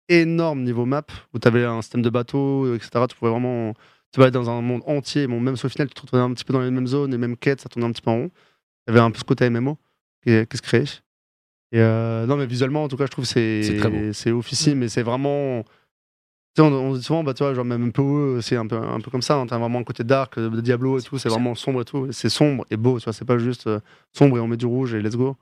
énorme 0.07 0.63
niveau 0.63 0.85
map, 0.85 1.03
où 1.33 1.39
t'avais 1.39 1.65
un 1.65 1.81
système 1.81 2.01
de 2.01 2.09
bateau, 2.09 2.73
etc. 2.75 3.05
Tu 3.09 3.17
pouvais 3.17 3.31
vraiment 3.31 3.73
te 4.13 4.21
battre 4.21 4.31
dans 4.31 4.49
un 4.49 4.61
monde 4.61 4.81
entier. 4.85 5.27
Bon, 5.27 5.41
même 5.41 5.57
si 5.57 5.65
au 5.65 5.69
final, 5.69 5.89
tu 5.89 5.93
te 5.93 6.01
retrouvais 6.01 6.23
un 6.23 6.33
petit 6.33 6.45
peu 6.45 6.53
dans 6.53 6.61
les 6.61 6.71
mêmes 6.71 6.87
zones, 6.87 7.11
les 7.11 7.17
mêmes 7.17 7.35
quêtes, 7.35 7.59
ça 7.59 7.67
tournait 7.67 7.87
un 7.87 7.91
petit 7.91 8.01
peu 8.01 8.11
en 8.11 8.15
rond. 8.15 8.31
T'avais 8.85 8.99
un 8.99 9.11
peu 9.11 9.19
ce 9.19 9.25
côté 9.25 9.49
MMO 9.49 9.77
qui, 10.23 10.45
qui 10.47 10.57
se 10.57 10.61
créait. 10.61 10.85
Et 11.73 11.81
euh, 11.81 12.25
non, 12.25 12.37
mais 12.37 12.45
visuellement, 12.45 12.83
en 12.83 12.87
tout 12.87 12.95
cas, 12.95 13.05
je 13.05 13.11
trouve 13.11 13.25
que 13.25 13.29
c'est 13.29 13.61
C'est 13.63 14.13
c'est 14.13 14.31
officiel, 14.31 14.77
mais 14.77 14.87
c'est 14.87 15.03
vraiment. 15.03 15.65
On, 16.59 16.73
on 16.73 16.93
dit 16.93 17.03
souvent, 17.03 17.23
bah, 17.23 17.33
tu 17.33 17.43
vois, 17.43 17.53
genre 17.53 17.65
même 17.65 17.91
PoE, 17.91 18.39
c'est 18.41 18.55
un 18.55 18.65
peu, 18.67 18.77
un 18.77 18.99
peu 18.99 19.11
comme 19.11 19.21
ça. 19.21 19.35
hein. 19.35 19.45
T'as 19.47 19.57
vraiment 19.57 19.79
un 19.79 19.83
côté 19.83 20.03
dark, 20.03 20.39
de 20.39 20.61
Diablo 20.61 20.97
et 20.99 21.01
tout, 21.01 21.17
c'est 21.17 21.29
vraiment 21.29 21.53
sombre 21.55 21.81
et 21.81 21.85
tout. 21.85 22.07
C'est 22.11 22.29
sombre 22.29 22.65
et 22.71 22.77
beau, 22.77 22.99
tu 22.99 23.03
vois, 23.05 23.13
c'est 23.13 23.25
pas 23.25 23.37
juste 23.37 23.67
euh, 23.67 23.79
sombre 24.13 24.37
et 24.37 24.39
on 24.39 24.47
met 24.47 24.57
du 24.57 24.65
rouge 24.65 24.93
et 24.93 25.01
let's 25.01 25.15
go. 25.15 25.35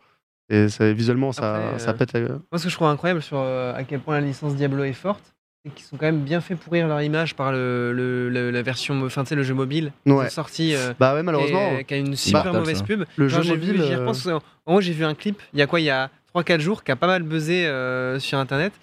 Et 0.49 0.67
visuellement, 0.93 1.31
ça, 1.31 1.55
Après, 1.67 1.79
ça 1.79 1.89
euh, 1.91 1.93
pète. 1.93 2.13
la- 2.13 2.19
Moi, 2.19 2.39
ce 2.57 2.65
que 2.65 2.69
je 2.69 2.75
trouve 2.75 2.87
incroyable 2.87 3.21
sur 3.21 3.37
euh, 3.39 3.73
à 3.75 3.83
quel 3.83 3.99
point 3.99 4.19
la 4.19 4.25
licence 4.27 4.55
Diablo 4.55 4.83
est 4.83 4.93
forte, 4.93 5.33
c'est 5.65 5.73
qu'ils 5.73 5.85
sont 5.85 5.97
quand 5.97 6.05
même 6.05 6.19
bien 6.21 6.41
fait 6.41 6.55
pourrir 6.55 6.87
leur 6.87 7.01
image 7.01 7.33
par 7.35 7.51
le, 7.51 7.91
le- 7.93 8.29
le- 8.29 8.51
la 8.51 8.61
version, 8.61 9.01
enfin 9.03 9.23
tu 9.23 9.29
sais, 9.29 9.35
le 9.35 9.41
jeu 9.41 9.55
mobile 9.55 9.91
qui 10.05 10.11
Ouais. 10.11 10.27
est 10.27 10.29
sorti. 10.29 10.75
euh, 10.75 10.93
Bah 10.99 11.15
ouais, 11.15 11.23
malheureusement, 11.23 11.77
et 11.79 11.83
qui 11.85 11.95
a 11.95 11.97
une 11.97 12.15
super 12.15 12.41
Immortals, 12.41 12.59
mauvaise 12.61 12.77
ça. 12.77 12.83
pub. 12.83 13.05
le 13.15 13.27
Genre, 13.27 13.41
jeu 13.41 13.53
j'ai 13.53 13.55
vu- 13.57 13.67
mobile. 13.71 13.83
j'y 13.87 13.93
euh, 13.93 13.99
repense, 14.01 14.27
en 14.27 14.35
en 14.67 14.71
gros, 14.73 14.81
j'ai 14.81 14.93
vu 14.93 15.03
un 15.05 15.15
clip, 15.15 15.41
il 15.53 15.59
y 15.59 15.63
a 15.63 15.67
quoi 15.67 15.79
Il 15.79 15.85
y 15.85 15.89
a 15.89 16.11
3-4 16.35 16.59
jours, 16.59 16.83
qui 16.83 16.91
a 16.91 16.95
pas 16.95 17.07
mal 17.07 17.23
buzzé 17.23 17.65
euh, 17.65 18.19
sur 18.19 18.37
internet. 18.37 18.73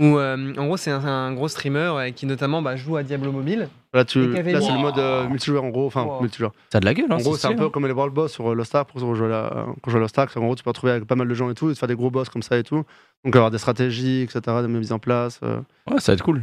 Où 0.00 0.16
euh, 0.18 0.54
en 0.56 0.64
gros, 0.66 0.76
c'est 0.78 0.90
un, 0.90 1.04
un 1.04 1.32
gros 1.34 1.46
streamer 1.48 1.92
euh, 1.94 2.10
qui 2.10 2.24
notamment 2.24 2.62
bah, 2.62 2.74
joue 2.74 2.96
à 2.96 3.02
Diablo 3.02 3.32
Mobile. 3.32 3.68
Là, 3.92 4.04
tu... 4.06 4.32
C'est 4.32 4.42
le 4.42 4.78
mode 4.80 4.98
euh, 4.98 5.28
multijoueur 5.28 5.62
en 5.62 5.68
gros. 5.68 5.86
Enfin, 5.86 6.04
Wow. 6.04 6.22
multijoueur. 6.22 6.52
Ça 6.72 6.78
a 6.78 6.80
de 6.80 6.86
la 6.86 6.94
gueule, 6.94 7.06
hein, 7.10 7.16
En 7.16 7.18
gros, 7.18 7.36
c'est 7.36 7.48
un 7.48 7.54
peu 7.54 7.64
hein. 7.64 7.70
comme 7.70 7.86
les 7.86 7.92
World 7.92 8.14
Boss 8.14 8.32
sur 8.32 8.54
Lost 8.54 8.74
Ark 8.74 8.88
pour 8.90 9.14
jouer 9.14 9.32
à, 9.32 9.66
quand 9.82 9.88
je 9.88 9.90
joue 9.90 9.96
à 9.98 10.00
Lost 10.00 10.18
Ark. 10.18 10.34
En 10.36 10.40
gros, 10.40 10.54
tu 10.54 10.64
peux 10.64 10.70
retrouver 10.70 10.92
avec 10.92 11.04
pas 11.04 11.16
mal 11.16 11.28
de 11.28 11.34
gens 11.34 11.50
et 11.50 11.54
tout, 11.54 11.68
et 11.70 11.74
te 11.74 11.78
faire 11.78 11.86
des 11.88 11.96
gros 11.96 12.10
boss 12.10 12.30
comme 12.30 12.42
ça 12.42 12.56
et 12.56 12.62
tout. 12.62 12.82
Donc, 13.24 13.36
avoir 13.36 13.50
des 13.50 13.58
stratégies, 13.58 14.22
etc., 14.22 14.40
des 14.62 14.68
mises 14.68 14.92
en 14.92 14.98
place. 14.98 15.38
euh. 15.42 15.60
Ouais, 15.90 16.00
ça 16.00 16.12
va 16.12 16.14
être 16.14 16.22
cool. 16.24 16.42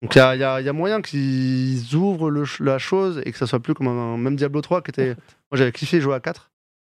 Donc, 0.00 0.14
il 0.14 0.18
y 0.18 0.22
a, 0.22 0.60
y 0.60 0.64
y 0.64 0.70
moyen 0.72 1.02
qu'ils 1.02 1.94
ouvrent 1.94 2.30
le 2.30 2.44
la 2.60 2.78
chose 2.78 3.20
et 3.26 3.32
que 3.32 3.36
ça 3.36 3.46
soit 3.46 3.60
plus 3.60 3.74
comme 3.74 3.88
un. 3.88 4.16
Même 4.16 4.36
Diablo 4.36 4.62
3 4.62 4.80
qui 4.80 4.90
était. 4.90 5.08
Moi, 5.50 5.58
j'avais 5.58 5.72
kiffé 5.72 6.00
jouer 6.00 6.14
à 6.14 6.20
4. 6.20 6.50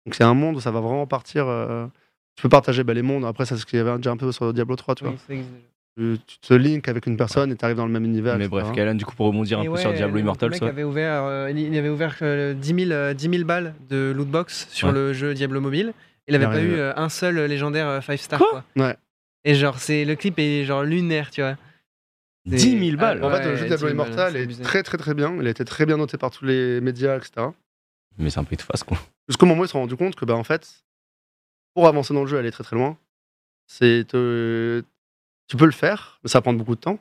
Donc, 0.07 0.15
c'est 0.15 0.25
un 0.25 0.33
monde 0.33 0.57
où 0.57 0.61
ça 0.61 0.71
va 0.71 0.81
vraiment 0.81 1.07
partir. 1.07 1.47
euh, 1.47 1.87
Tu 2.37 2.43
peux 2.43 2.49
partager 2.49 2.85
bah, 2.85 2.95
les 2.95 3.03
mondes. 3.03 3.27
Après, 3.27 3.45
c'est 3.45 3.57
ce 3.59 3.67
qu'il 3.67 3.79
y 3.79 3.83
avait 3.83 3.97
déjà 3.97 4.13
un 4.13 4.17
peu 4.17 4.33
sur 4.33 4.55
Diablo 4.55 4.77
3, 4.77 4.95
tu 4.95 5.05
vois. 5.05 5.13
Oui, 5.29 5.37
déjà. 5.37 5.43
Tu, 5.97 6.19
te 6.41 6.55
links 6.55 6.89
avec 6.89 7.07
une 7.07 7.17
personne 7.17 7.53
et 7.53 7.57
tu 7.57 7.65
arrives 7.65 7.77
dans 7.77 7.87
le 7.87 7.93
même 7.93 8.05
univers. 8.05 8.37
Mais 8.37 8.49
bref, 8.49 8.73
Kalen, 8.73 8.97
du 8.97 9.05
coup, 9.05 9.15
pour 9.15 9.27
rebondir 9.27 9.61
un 9.61 9.65
peu 9.65 9.77
sur 9.77 9.93
Diablo 9.93 10.19
Immortals, 10.19 10.49
Le 10.51 10.55
mec 10.55 10.63
avait 10.63 10.83
ouvert, 10.83 11.23
euh, 11.25 11.51
il 11.55 11.77
avait 11.79 11.89
ouvert 11.89 12.17
euh, 12.23 12.53
10, 12.53 12.75
000, 12.87 12.91
euh, 12.91 13.15
10 13.15 13.29
000 13.31 13.45
balles 13.45 13.75
de 13.89 14.13
lootbox 14.17 14.69
sur 14.71 14.89
Ouais. 14.89 14.95
le 14.95 15.13
jeu 15.13 15.35
Diablo 15.35 15.61
Mobile. 15.61 15.93
Il 16.27 16.35
avait 16.35 16.47
Il 16.47 16.51
pas 16.51 16.61
eu 16.63 16.75
euh, 16.75 16.93
un 16.97 17.09
seul 17.09 17.37
légendaire 17.45 18.03
5 18.03 18.17
star. 18.19 18.39
Quoi 18.41 18.65
Quoi. 18.75 18.87
Ouais. 18.87 18.97
Et 19.45 19.55
genre, 19.55 19.79
c'est 19.79 20.05
le 20.05 20.17
clip 20.17 20.39
est 20.39 20.65
genre 20.65 20.83
lunaire, 20.83 21.31
tu 21.31 21.43
vois. 21.43 21.57
10 22.47 22.87
000 22.87 22.97
balles. 22.97 23.23
En 23.23 23.31
Ouais, 23.31 23.37
fait, 23.41 23.49
le 23.51 23.57
jeu 23.57 23.67
Diablo 23.67 23.89
10 23.89 23.95
000 23.95 23.97
balles, 24.05 24.33
Immortal 24.35 24.37
est 24.37 24.63
très 24.65 24.83
très 24.83 24.99
très 24.99 25.15
bien. 25.15 25.37
Il 25.41 25.47
a 25.47 25.51
été 25.51 25.65
très 25.65 25.87
bien 25.87 25.97
noté 25.97 26.19
par 26.19 26.31
tous 26.31 26.45
les 26.45 26.81
médias, 26.81 27.17
etc. 27.17 27.47
Mais 28.19 28.31
c'est 28.31 28.41
un 28.41 28.45
peu 28.45 28.57
de 28.57 28.63
face, 28.63 28.83
quoi. 28.83 28.99
Jusqu'au 29.29 29.47
moment 29.47 29.61
où 29.61 29.65
ils 29.65 29.69
se 29.69 29.73
sont 29.73 29.81
rendus 29.81 29.97
compte 29.97 30.15
que, 30.17 30.25
bah, 30.25 30.35
en 30.35 30.45
fait, 30.45 30.85
pour 31.75 31.87
avancer 31.87 32.13
dans 32.15 32.23
le 32.23 32.27
jeu, 32.27 32.37
aller 32.39 32.51
très 32.51 32.65
très 32.65 32.75
loin, 32.77 32.97
c'est 33.67 34.07
tu 35.49 35.57
peux 35.57 35.67
le 35.67 35.73
faire, 35.73 36.19
mais 36.23 36.29
ça 36.31 36.39
va 36.39 36.43
prendre 36.43 36.59
beaucoup 36.59 36.75
de 36.75 36.81
temps. 36.81 36.99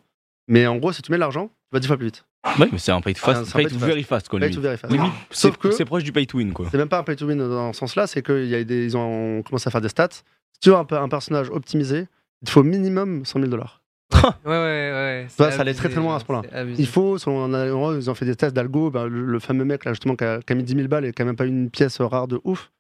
Mais 0.48 0.68
en 0.68 0.78
gros, 0.78 0.92
si 0.92 1.02
tu 1.02 1.12
mets 1.12 1.18
de 1.18 1.22
l'argent, 1.22 1.48
tu 1.48 1.54
vas 1.74 1.80
10 1.80 1.88
fois 1.88 1.98
plus 1.98 2.08
vite. 2.08 2.26
Ouais, 2.60 2.68
mais 2.72 2.78
c'est 2.78 2.92
un 2.92 3.00
pay 3.00 3.14
to 3.14 3.22
Ah, 3.24 3.28
fast, 3.36 3.46
c'est 3.46 3.56
un 3.56 3.60
pay 3.60 3.64
pay 3.66 3.74
to 3.74 3.80
to 3.80 3.86
very 3.86 4.04
fast, 4.04 4.28
quoi. 4.28 4.40
Pay 4.40 4.48
limite. 4.50 4.56
to 4.58 4.62
very 4.62 4.78
fast. 4.78 4.92
Limite, 4.94 5.14
Sauf 5.32 5.54
c'est 5.54 5.60
que- 5.60 5.72
c'est 5.72 5.86
proche 5.86 6.04
du 6.04 6.12
pay 6.12 6.26
to 6.28 6.38
win, 6.38 6.52
quoi. 6.52 6.68
C'est 6.70 6.78
même 6.78 6.90
pas 6.90 7.00
un 7.00 7.04
pay 7.04 7.16
to 7.16 7.26
win 7.26 7.38
dans 7.38 7.72
ce 7.72 7.80
sens-là, 7.80 8.06
c'est 8.08 8.22
qu'ils 8.22 8.98
ont 8.98 9.42
commencé 9.44 9.68
à 9.68 9.72
faire 9.72 9.80
des 9.82 9.88
stats. 9.90 10.10
Si 10.12 10.60
tu 10.62 10.70
veux 10.70 10.76
un, 10.76 10.84
personnage 11.10 11.50
optimisé, 11.50 12.08
il 12.42 12.46
te 12.46 12.52
faut 12.52 12.64
minimum 12.64 13.24
100 13.26 13.40
000 13.40 13.50
dollars. 13.50 13.82
Ouais, 14.14 14.20
ouais, 14.46 14.58
ouais. 14.58 15.26
Ça, 15.30 15.50
c'est 15.50 15.56
ça 15.56 15.62
allait 15.62 15.74
très, 15.74 15.88
très 15.90 15.98
abusé, 15.98 16.02
loin 16.02 16.16
à 16.18 16.20
ce 16.20 16.26
point-là. 16.26 16.48
abusé. 16.52 16.82
Il 16.82 16.88
faut, 16.88 17.18
selon 17.18 17.46
un- 17.46 17.72
en 17.72 17.78
gros, 17.78 17.96
ils 17.96 18.10
ont 18.10 18.14
fait 18.16 18.26
des 18.26 18.36
tests 18.36 18.54
d'algo, 18.56 18.92
bah, 18.92 19.08
le, 19.08 19.26
le 19.26 19.40
fameux 19.40 19.64
mec 19.66 19.86
là 19.86 19.94
justement 19.94 20.16
qui 20.18 20.24
a, 20.26 20.40
qui 20.42 20.52
a 20.54 20.56
mis 20.56 20.64
10 20.64 20.76
000 20.76 20.88
balles 20.90 21.06
et 21.06 21.14
qui 21.14 21.22
a 21.22 21.26
même 21.26 21.36
pas 21.38 21.46
eu 21.46 21.50
une 21.50 21.70
pièce 21.70 22.00
rare 22.02 22.28
de 22.28 22.40
ouf. 22.44 22.72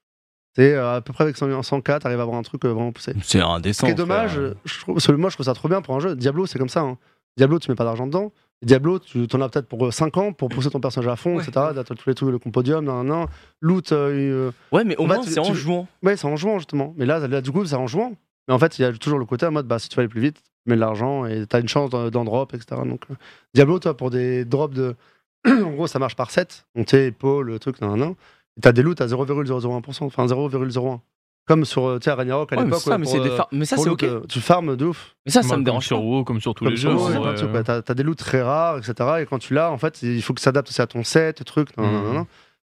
C'est 0.56 0.74
euh, 0.74 0.96
à 0.98 1.02
peu 1.02 1.14
près 1.14 1.24
avec 1.24 1.36
100, 1.38 1.48
100K, 1.62 2.00
t'arrives 2.00 2.20
à 2.20 2.24
avoir 2.24 2.38
un 2.38 2.44
truc 2.44 2.64
euh, 2.66 2.70
vraiment 2.70 2.92
poussé. 2.92 3.14
C'est 3.24 3.42
indécent. 3.42 3.82
Ce 3.82 3.86
qui 3.88 3.92
est 3.92 3.96
dommage, 3.96 4.34
frère. 4.36 4.54
je 4.66 4.80
trouve, 4.80 4.96
parce 4.96 5.08
que 5.08 5.12
moi 5.14 5.30
je 5.30 5.36
trouve 5.36 5.46
ça 5.46 5.54
trop 5.54 5.68
bien 5.68 5.82
pour 5.82 5.96
un 5.96 6.00
jeu. 6.00 6.16
Diablo, 6.16 6.46
c'est 6.46 6.60
comme 6.60 6.70
ça. 6.70 6.82
hein. 6.82 6.98
Diablo, 7.38 7.58
tu 7.60 7.72
mets 7.72 7.76
pas 7.76 7.84
d'argent 7.86 8.06
dedans. 8.06 8.32
Diablo, 8.62 9.00
tu 9.00 9.28
t'en 9.28 9.42
as 9.42 9.50
peut-être 9.50 9.68
pour 9.68 9.92
5 9.92 10.16
ans 10.18 10.32
pour 10.32 10.50
pousser 10.50 10.70
ton 10.70 10.80
personnage 10.80 11.10
à 11.10 11.16
fond, 11.16 11.38
Ouais. 11.38 11.44
etc. 11.44 11.60
Tous 11.86 12.08
les 12.08 12.14
trucs, 12.16 12.30
le 12.30 12.38
compodium, 12.40 12.86
nan, 12.86 13.06
nan, 13.06 13.26
loot. 13.62 13.92
euh, 13.92 14.52
Ouais, 14.72 14.84
mais 14.86 14.96
au 14.98 15.04
En 15.04 15.08
moins, 15.08 15.24
c'est 15.24 15.40
en 15.40 15.54
jouant. 15.54 15.88
Ouais, 16.04 16.16
c'est 16.16 16.28
en 16.28 16.36
jouant 16.38 16.60
justement. 16.60 16.94
Mais 16.96 17.06
là, 17.06 17.28
là, 17.28 17.42
du 17.42 17.52
coup, 17.52 17.66
c'est 17.66 17.76
en 17.76 17.88
jouant. 17.88 18.14
Mais 18.48 18.54
en 18.54 18.60
fait, 18.60 18.78
il 18.80 18.84
y 18.84 18.86
a 18.86 18.94
toujours 18.94 19.20
le 19.20 19.26
côté 19.26 19.46
en 19.48 19.52
mode, 19.52 19.68
bah, 19.68 19.80
si 19.80 19.90
tu 19.90 19.96
vas 19.96 20.02
aller 20.02 20.08
plus 20.10 20.22
vite, 20.22 20.38
tu 20.38 20.70
mets 20.70 20.76
de 20.76 20.80
l'argent 20.82 21.26
et 21.26 21.46
t'as 21.48 21.60
une 21.60 21.68
chance 21.68 21.90
d'en 21.90 22.24
drop, 22.24 22.54
etc. 22.54 22.82
Donc, 22.86 23.02
euh, 23.10 23.16
Diablo, 23.54 23.80
toi, 23.80 23.98
pour 23.98 24.12
des 24.12 24.46
drops 24.46 24.76
de. 24.76 24.96
en 25.48 25.72
gros, 25.72 25.88
ça 25.88 26.00
marche 26.00 26.16
par 26.16 26.30
7. 26.32 26.66
Monter, 26.76 27.08
épaule, 27.08 27.48
le 27.48 27.60
truc, 27.60 27.82
nan, 27.82 27.98
nan, 27.98 28.14
t'as 28.62 28.72
des 28.72 28.84
loots 28.84 29.02
à 29.02 29.08
0,001%, 29.08 30.04
enfin 30.06 30.26
0,01. 30.26 31.00
Comme 31.46 31.66
sur, 31.66 31.86
euh, 31.86 32.00
tu 32.00 32.06
sais, 32.06 32.12
à 32.12 32.16
Ragnarok 32.16 32.54
à 32.54 32.56
Ouais, 32.56 32.62
mais 32.62 32.68
l'époque. 32.70 32.82
ça, 32.84 32.92
ouais, 32.92 32.98
mais 33.00 33.16
euh, 33.16 33.38
mais 33.52 33.66
ça, 33.66 33.76
c'est 33.76 33.90
ok. 33.90 34.04
euh, 34.04 34.22
Tu 34.30 34.40
farmes 34.40 34.78
de 34.78 34.86
ouf. 34.86 35.14
Mais 35.26 35.32
ça, 35.34 35.42
ça 35.42 35.50
Bah, 35.50 35.56
me 35.56 35.58
comme 35.58 35.64
dérange 35.66 35.86
sur. 35.88 36.02
WoW, 36.02 36.24
comme 36.24 36.40
sur 36.40 36.54
tous 36.56 36.64
Comme 36.64 36.74
les 36.74 36.80
sur 36.80 36.92
jeux. 36.92 37.20
Ouais, 37.20 37.46
ouais. 37.46 37.64
T'as 37.64 37.94
des 37.94 38.04
loots 38.04 38.16
très 38.16 38.42
rares, 38.42 38.78
etc. 38.78 38.94
Et 39.20 39.26
quand 39.26 39.40
tu 39.40 39.54
l'as, 39.54 39.70
en 39.70 39.78
fait, 39.78 40.02
il 40.04 40.22
faut 40.22 40.34
que 40.34 40.40
ça 40.40 40.46
s'adapte 40.46 40.70
aussi 40.70 40.82
à 40.82 40.88
ton 40.88 41.04
set, 41.04 41.44
truc. 41.44 41.76
nan, 41.78 41.86
nan, 41.86 41.96
Mhm. 41.96 42.04
nan, 42.06 42.14
nan. 42.16 42.26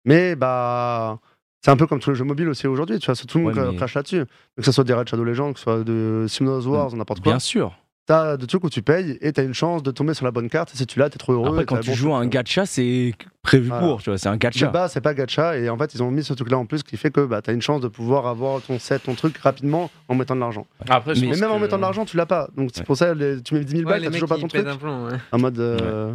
Mais 0.04 0.34
bah. 0.34 1.20
C'est 1.64 1.70
un 1.70 1.76
peu 1.76 1.86
comme 1.86 1.98
tous 2.00 2.10
les 2.10 2.16
jeux 2.16 2.24
mobiles 2.24 2.48
aussi 2.48 2.66
aujourd'hui, 2.68 2.98
tu 3.00 3.06
vois, 3.06 3.14
tout 3.16 3.38
le 3.38 3.44
monde 3.44 3.56
Ouais, 3.56 3.70
mais- 3.70 3.76
crache 3.76 3.94
là-dessus. 3.94 4.24
Que 4.56 4.62
ce 4.62 4.70
soit 4.72 4.84
des 4.84 4.94
Red 4.94 5.08
Shadow 5.08 5.24
Legends, 5.24 5.52
que 5.52 5.58
ce 5.58 5.64
soit 5.64 5.84
de 5.84 6.26
Simonos 6.28 6.66
Wars, 6.66 6.94
n'importe 6.96 7.20
quoi. 7.22 7.32
Bien 7.32 7.38
sûr. 7.40 7.72
T'as 8.06 8.36
des 8.36 8.46
trucs 8.46 8.62
où 8.62 8.70
tu 8.70 8.82
payes 8.82 9.18
et 9.20 9.32
t'as 9.32 9.42
une 9.42 9.52
chance 9.52 9.82
de 9.82 9.90
tomber 9.90 10.14
sur 10.14 10.24
la 10.24 10.30
bonne 10.30 10.48
carte. 10.48 10.72
Et 10.72 10.76
si 10.76 10.86
tu 10.86 11.00
l'as, 11.00 11.10
t'es 11.10 11.18
trop 11.18 11.32
heureux. 11.32 11.48
Après, 11.48 11.62
et 11.62 11.66
quand 11.66 11.80
tu 11.80 11.90
bon 11.90 11.96
joues 11.96 12.14
à 12.14 12.18
un 12.18 12.26
gacha, 12.26 12.64
c'est 12.64 13.12
prévu 13.42 13.66
Voilà. 13.68 13.84
pour, 13.84 14.00
tu 14.00 14.10
vois, 14.10 14.18
c'est 14.18 14.28
un 14.28 14.36
gacha. 14.36 14.68
base, 14.68 14.92
c'est 14.92 15.00
pas 15.00 15.12
gacha. 15.12 15.58
Et 15.58 15.68
en 15.68 15.76
fait, 15.76 15.92
ils 15.92 16.02
ont 16.04 16.10
mis 16.12 16.22
ce 16.22 16.32
truc-là 16.32 16.56
en 16.56 16.66
plus 16.66 16.84
qui 16.84 16.96
fait 16.96 17.10
que 17.10 17.26
bah, 17.26 17.42
t'as 17.42 17.52
une 17.52 17.62
chance 17.62 17.80
de 17.80 17.88
pouvoir 17.88 18.28
avoir 18.28 18.62
ton 18.62 18.78
set, 18.78 19.02
ton 19.02 19.14
truc 19.14 19.36
rapidement 19.38 19.90
en 20.08 20.14
mettant 20.14 20.36
de 20.36 20.40
l'argent. 20.40 20.68
Après, 20.88 21.14
Mais 21.20 21.26
Mais 21.30 21.36
même 21.36 21.50
en 21.50 21.58
mettant 21.58 21.78
de 21.78 21.82
l'argent, 21.82 22.04
tu 22.04 22.16
l'as 22.16 22.26
pas. 22.26 22.48
Donc 22.56 22.70
c'est 22.72 22.80
Ouais. 22.80 22.86
pour 22.86 22.96
ça, 22.96 23.12
les- 23.12 23.42
tu 23.42 23.54
mets 23.54 23.64
10 23.64 23.70
000 23.72 23.82
Ouais, 23.82 23.90
balles, 23.94 24.00
les 24.02 24.06
t'as 24.06 24.12
toujours 24.12 24.28
pas 24.28 24.38
ton 24.38 24.46
truc. 24.46 24.64
un 24.64 24.76
plomb, 24.76 25.06
ouais. 25.08 25.16
En 25.32 25.38
mode. 25.38 25.58
euh, 25.58 26.14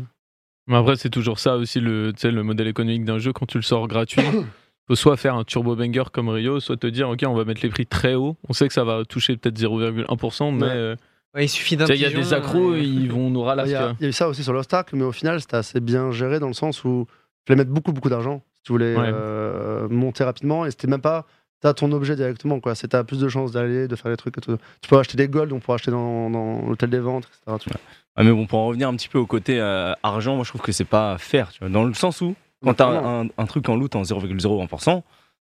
Mais 0.68 0.78
après, 0.78 0.96
c'est 0.96 1.10
toujours 1.10 1.40
ça 1.40 1.58
aussi, 1.58 1.82
le, 1.82 2.14
le 2.24 2.44
modèle 2.44 2.68
économique 2.70 3.04
d'un 3.04 3.20
jeu 3.20 3.34
quand 3.34 3.46
tu 3.48 3.58
le 3.58 3.64
sors 3.64 3.90
gratuit. 3.90 4.22
faut 4.88 4.96
soit 4.96 5.18
faire 5.18 5.36
un 5.36 5.44
turbo 5.44 5.76
banger 5.76 6.04
comme 6.14 6.30
Rio, 6.30 6.62
soit 6.62 6.78
te 6.78 6.88
dire, 6.88 7.10
ok, 7.10 7.24
on 7.28 7.34
va 7.36 7.44
mettre 7.44 7.62
les 7.64 7.70
prix 7.70 7.86
très 7.86 8.14
haut. 8.16 8.38
On 8.48 8.54
sait 8.54 8.68
que 8.70 8.74
ça 8.74 8.86
va 8.86 9.04
toucher 9.04 9.36
peut-être 9.36 9.58
0,1%, 9.58 10.52
mais 10.52 10.64
Ouais. 10.64 10.70
euh, 10.72 10.96
Ouais, 11.36 11.46
il 11.46 11.50
suffit 11.50 11.78
d'un 11.78 11.86
il 11.86 11.96
y 12.00 12.06
a 12.06 12.10
des 12.10 12.34
accros, 12.34 12.72
euh, 12.74 12.80
ils 12.80 13.10
vont 13.12 13.30
nous 13.30 13.42
Il 13.42 13.46
ralasser. 13.46 13.72
y, 13.72 13.76
a, 13.76 13.96
il 14.00 14.04
y 14.04 14.06
a 14.06 14.10
eu 14.10 14.14
ça 14.14 14.28
aussi 14.28 14.44
sur 14.44 14.52
Lost 14.54 14.74
Ark, 14.74 14.90
mais 14.94 15.04
au 15.04 15.12
final, 15.14 15.40
c'était 15.40 15.56
assez 15.58 15.80
bien 15.80 16.12
géré 16.12 16.40
dans 16.40 16.48
le 16.48 16.54
sens 16.54 16.84
où 16.84 17.08
tu 17.46 17.54
voulais 17.54 17.64
mettre 17.64 17.72
beaucoup, 17.72 17.94
beaucoup 17.94 18.10
d'argent 18.10 18.42
si 18.56 18.64
tu 18.64 18.72
voulais 18.74 18.96
Ouais. 18.98 19.10
euh, 19.14 19.88
monter 19.90 20.24
rapidement. 20.26 20.66
Et 20.66 20.72
c'était 20.72 20.88
même 20.88 21.02
pas. 21.02 21.26
T'as 21.62 21.74
ton 21.76 21.92
objet 21.92 22.16
directement, 22.16 22.60
quoi. 22.60 22.74
C'est 22.76 22.88
t'as 22.90 23.04
plus 23.04 23.20
de 23.20 23.30
chances 23.30 23.52
d'aller, 23.52 23.88
de 23.88 23.96
faire 23.96 24.10
les 24.12 24.18
trucs 24.18 24.36
et 24.38 24.42
tout. 24.42 24.58
Tu 24.82 24.90
peux 24.90 24.98
acheter 24.98 25.16
des 25.16 25.28
golds, 25.28 25.54
on 25.54 25.60
pourra 25.60 25.76
acheter 25.76 25.92
dans, 25.92 26.30
dans 26.32 26.66
l'hôtel 26.68 26.90
des 26.90 27.00
ventes, 27.00 27.26
etc. 27.26 27.58
tu 27.62 27.70
vois. 27.70 27.80
Ah, 28.16 28.24
mais 28.24 28.32
bon, 28.32 28.46
pour 28.48 28.60
en 28.60 28.66
revenir 28.68 28.90
un 28.90 28.96
petit 28.96 29.08
peu 29.08 29.20
au 29.20 29.28
côté 29.28 29.60
euh, 29.60 29.94
argent, 30.04 30.36
moi 30.36 30.44
je 30.44 30.50
trouve 30.50 30.62
que 30.62 30.72
c'est 30.72 30.84
pas 30.86 31.18
fair, 31.20 31.52
tu 31.54 31.60
vois, 31.60 31.70
dans 31.70 31.84
le 31.86 31.94
sens 31.94 32.20
où 32.22 32.36
quand 32.64 32.74
t'as 32.74 32.88
un, 32.90 33.28
un 33.38 33.46
truc 33.46 33.70
en 33.70 33.76
loot 33.76 33.96
en 33.96 34.02
0,01%, 34.02 35.04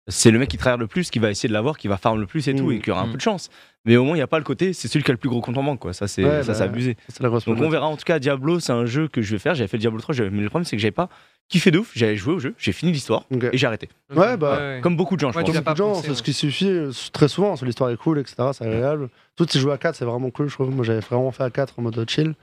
c'est 0.07 0.29
le 0.31 0.37
mec 0.39 0.49
qui 0.49 0.57
travaille 0.57 0.79
le 0.79 0.87
plus 0.87 1.09
qui 1.09 1.19
va 1.19 1.31
essayer 1.31 1.49
de 1.49 1.53
l'avoir, 1.53 1.77
qui 1.77 1.87
va 1.87 1.97
farm 1.97 2.19
le 2.19 2.27
plus 2.27 2.47
et 2.47 2.55
tout, 2.55 2.67
Mm. 2.67 2.71
et 2.73 2.79
qui 2.79 2.91
aura 2.91 3.01
un 3.01 3.07
Mm. 3.07 3.11
peu 3.11 3.17
de 3.17 3.21
chance. 3.21 3.49
Mais 3.85 3.97
au 3.97 4.03
moins, 4.03 4.15
il 4.15 4.19
n'y 4.19 4.23
a 4.23 4.27
pas 4.27 4.37
le 4.39 4.43
côté, 4.43 4.73
c'est 4.73 4.87
celui 4.87 5.03
qui 5.03 5.11
a 5.11 5.13
le 5.13 5.17
plus 5.19 5.29
gros 5.29 5.41
compte 5.41 5.57
en 5.57 5.63
banque, 5.63 5.79
quoi. 5.79 5.93
Ça, 5.93 6.07
c'est 6.07 6.23
Ouais, 6.23 6.43
ça, 6.43 6.53
bah, 6.53 6.63
abusé. 6.65 6.97
C'est 7.07 7.21
la 7.21 7.29
grosse 7.29 7.45
Donc 7.45 7.59
on 7.61 7.69
verra. 7.69 7.85
En 7.87 7.97
tout 7.97 8.03
cas, 8.03 8.17
Diablo, 8.19 8.59
c'est 8.59 8.71
un 8.73 8.85
jeu 8.85 9.07
que 9.07 9.21
je 9.21 9.31
vais 9.31 9.39
faire. 9.39 9.53
J'avais 9.55 9.67
fait 9.67 9.77
Diablo 9.77 9.99
3, 9.99 10.13
j'avais- 10.15 10.29
mais 10.31 10.41
le 10.41 10.49
problème, 10.49 10.65
c'est 10.65 10.75
que 10.75 10.81
j'avais 10.81 10.91
pas 10.91 11.09
kiffé 11.49 11.69
de 11.71 11.77
ouf. 11.79 11.91
J'avais 11.95 12.15
joué 12.15 12.33
au 12.33 12.39
jeu, 12.39 12.55
j'ai 12.57 12.71
fini 12.71 12.91
l'histoire 12.91 13.25
et 13.51 13.57
j'ai 13.57 13.67
arrêté. 13.67 13.89
Ouais, 14.15 14.37
bah, 14.37 14.79
Comme 14.81 14.95
beaucoup 14.97 15.15
de 15.15 15.19
gens, 15.21 15.31
je 15.31 15.39
pense. 15.39 15.47
l'as 15.53 15.61
Beaucoup 15.61 15.71
de 15.73 15.77
gens, 15.77 15.93
c'est 15.95 16.09
ouais. 16.09 16.15
ce 16.15 16.23
qui 16.23 16.33
suffit 16.33 16.69
euh, 16.69 16.91
très 17.13 17.27
souvent. 17.27 17.55
c'est 17.55 17.65
L'histoire 17.65 17.89
est 17.91 17.97
cool, 17.97 18.17
etc. 18.19 18.35
C'est 18.53 18.65
agréable. 18.65 19.09
Tout 19.35 19.45
si 19.49 19.59
jouer 19.59 19.73
à 19.73 19.77
4, 19.77 19.95
c'est 19.95 20.05
vraiment 20.05 20.29
cool, 20.31 20.49
je 20.49 20.53
trouve. 20.55 20.73
Moi, 20.73 20.83
j'avais 20.85 20.99
vraiment 21.01 21.31
fait 21.31 21.43
à 21.43 21.49
4 21.51 21.75
en 21.77 21.83
mode 21.83 22.09
chill. 22.09 22.33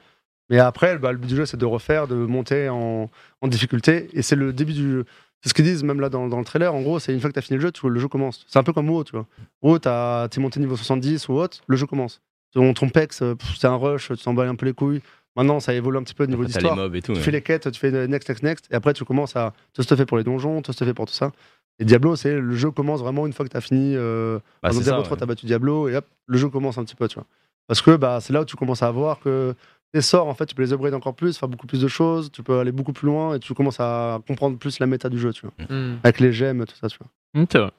Mais 0.50 0.58
après, 0.60 0.98
bah, 0.98 1.10
le 1.12 1.18
but 1.18 1.26
du 1.28 1.36
jeu, 1.36 1.46
c'est 1.46 1.56
de 1.56 1.64
refaire, 1.64 2.06
de 2.06 2.14
monter 2.14 2.68
en, 2.68 3.08
en 3.40 3.48
difficulté. 3.48 4.08
Et 4.12 4.22
c'est 4.22 4.36
le 4.36 4.52
début 4.52 4.74
du. 4.74 5.02
C'est 5.42 5.48
ce 5.48 5.54
qu'ils 5.54 5.64
disent 5.64 5.82
même 5.84 6.00
là 6.00 6.08
dans, 6.08 6.28
dans 6.28 6.38
le 6.38 6.44
trailer. 6.44 6.72
En 6.74 6.80
gros, 6.82 6.98
c'est 7.00 7.12
une 7.12 7.20
fois 7.20 7.28
que 7.28 7.34
tu 7.34 7.38
as 7.38 7.42
fini 7.42 7.56
le 7.58 7.62
jeu, 7.62 7.72
tu, 7.72 7.88
le 7.88 7.98
jeu 8.00 8.08
commence. 8.08 8.44
C'est 8.48 8.58
un 8.58 8.62
peu 8.62 8.72
comme 8.72 8.88
WoW, 8.88 9.04
tu 9.04 9.12
vois. 9.12 9.26
WoW, 9.62 9.78
t'as- 9.80 10.28
t'es 10.30 10.40
monté 10.40 10.60
niveau 10.60 10.76
70 10.76 11.28
ou 11.28 11.32
autre, 11.34 11.58
le 11.66 11.76
jeu 11.76 11.86
commence. 11.86 12.20
Ton, 12.52 12.72
ton 12.74 12.88
pex, 12.88 13.22
euh, 13.22 13.34
c'est 13.58 13.66
un 13.66 13.76
rush, 13.76 14.08
tu 14.08 14.16
t'emballes 14.16 14.48
un 14.48 14.54
peu 14.54 14.66
les 14.66 14.72
couilles. 14.74 15.00
Maintenant, 15.34 15.58
ça 15.60 15.72
évolue 15.74 15.96
un 15.96 16.02
petit 16.02 16.14
peu 16.14 16.24
au 16.24 16.26
niveau 16.26 16.42
T'as 16.42 16.48
d'histoire. 16.48 16.76
Tu 17.02 17.12
ouais. 17.12 17.18
fais 17.18 17.30
les 17.30 17.40
quêtes, 17.42 17.70
tu 17.72 17.80
fais 17.80 17.90
next, 18.06 18.28
next, 18.28 18.42
next, 18.44 18.68
et 18.70 18.74
après 18.74 18.92
tu 18.92 19.04
commences 19.04 19.34
à 19.34 19.54
te 19.72 19.80
stuffer 19.82 20.04
pour 20.04 20.18
les 20.18 20.24
donjons, 20.24 20.60
te 20.62 20.70
stuffer 20.72 20.92
pour 20.94 21.06
tout 21.06 21.14
ça. 21.14 21.32
Et 21.78 21.84
Diablo, 21.86 22.14
c'est 22.16 22.34
le 22.38 22.54
jeu 22.54 22.70
commence 22.70 23.00
vraiment 23.00 23.26
une 23.26 23.32
fois 23.32 23.46
que 23.46 23.50
tu 23.50 23.56
as 23.56 23.62
fini. 23.62 23.96
Euh, 23.96 24.38
Bah, 24.62 24.68
Diablo 24.68 24.84
ça, 24.84 24.90
3, 25.02 25.10
ouais. 25.10 25.16
t'as 25.18 25.26
battu 25.26 25.46
Diablo, 25.46 25.88
et 25.88 25.96
hop, 25.96 26.04
le 26.26 26.36
jeu 26.38 26.48
commence 26.50 26.76
un 26.76 26.84
petit 26.84 26.94
peu, 26.94 27.08
tu 27.08 27.14
vois. 27.14 27.24
Parce 27.66 27.80
que 27.80 27.96
bah, 27.96 28.18
c'est 28.20 28.34
là 28.34 28.42
où 28.42 28.44
tu 28.44 28.56
commences 28.56 28.82
à 28.82 28.90
voir 28.90 29.18
que 29.20 29.54
tes 29.92 30.00
sorts, 30.00 30.28
en 30.28 30.34
fait, 30.34 30.46
tu 30.46 30.54
peux 30.54 30.62
les 30.62 30.72
upgrade 30.72 30.94
encore 30.94 31.14
plus, 31.14 31.36
faire 31.36 31.48
beaucoup 31.48 31.66
plus 31.66 31.80
de 31.80 31.88
choses, 31.88 32.32
tu 32.32 32.42
peux 32.42 32.58
aller 32.58 32.72
beaucoup 32.72 32.92
plus 32.92 33.06
loin, 33.06 33.34
et 33.34 33.38
tu 33.38 33.54
commences 33.54 33.80
à 33.80 34.20
comprendre 34.26 34.58
plus 34.58 34.78
la 34.78 34.86
méta 34.86 35.08
du 35.08 35.18
jeu, 35.18 35.32
tu 35.32 35.46
vois. 35.46 35.66
Hmm. 35.68 35.98
Avec 36.02 36.20
les 36.20 36.32
gemmes, 36.32 36.64
tout 36.64 36.76
ça, 36.76 36.88
tu 36.88 36.98
vois. 36.98 37.46
C'est 37.50 37.58
vrai. 37.58 37.70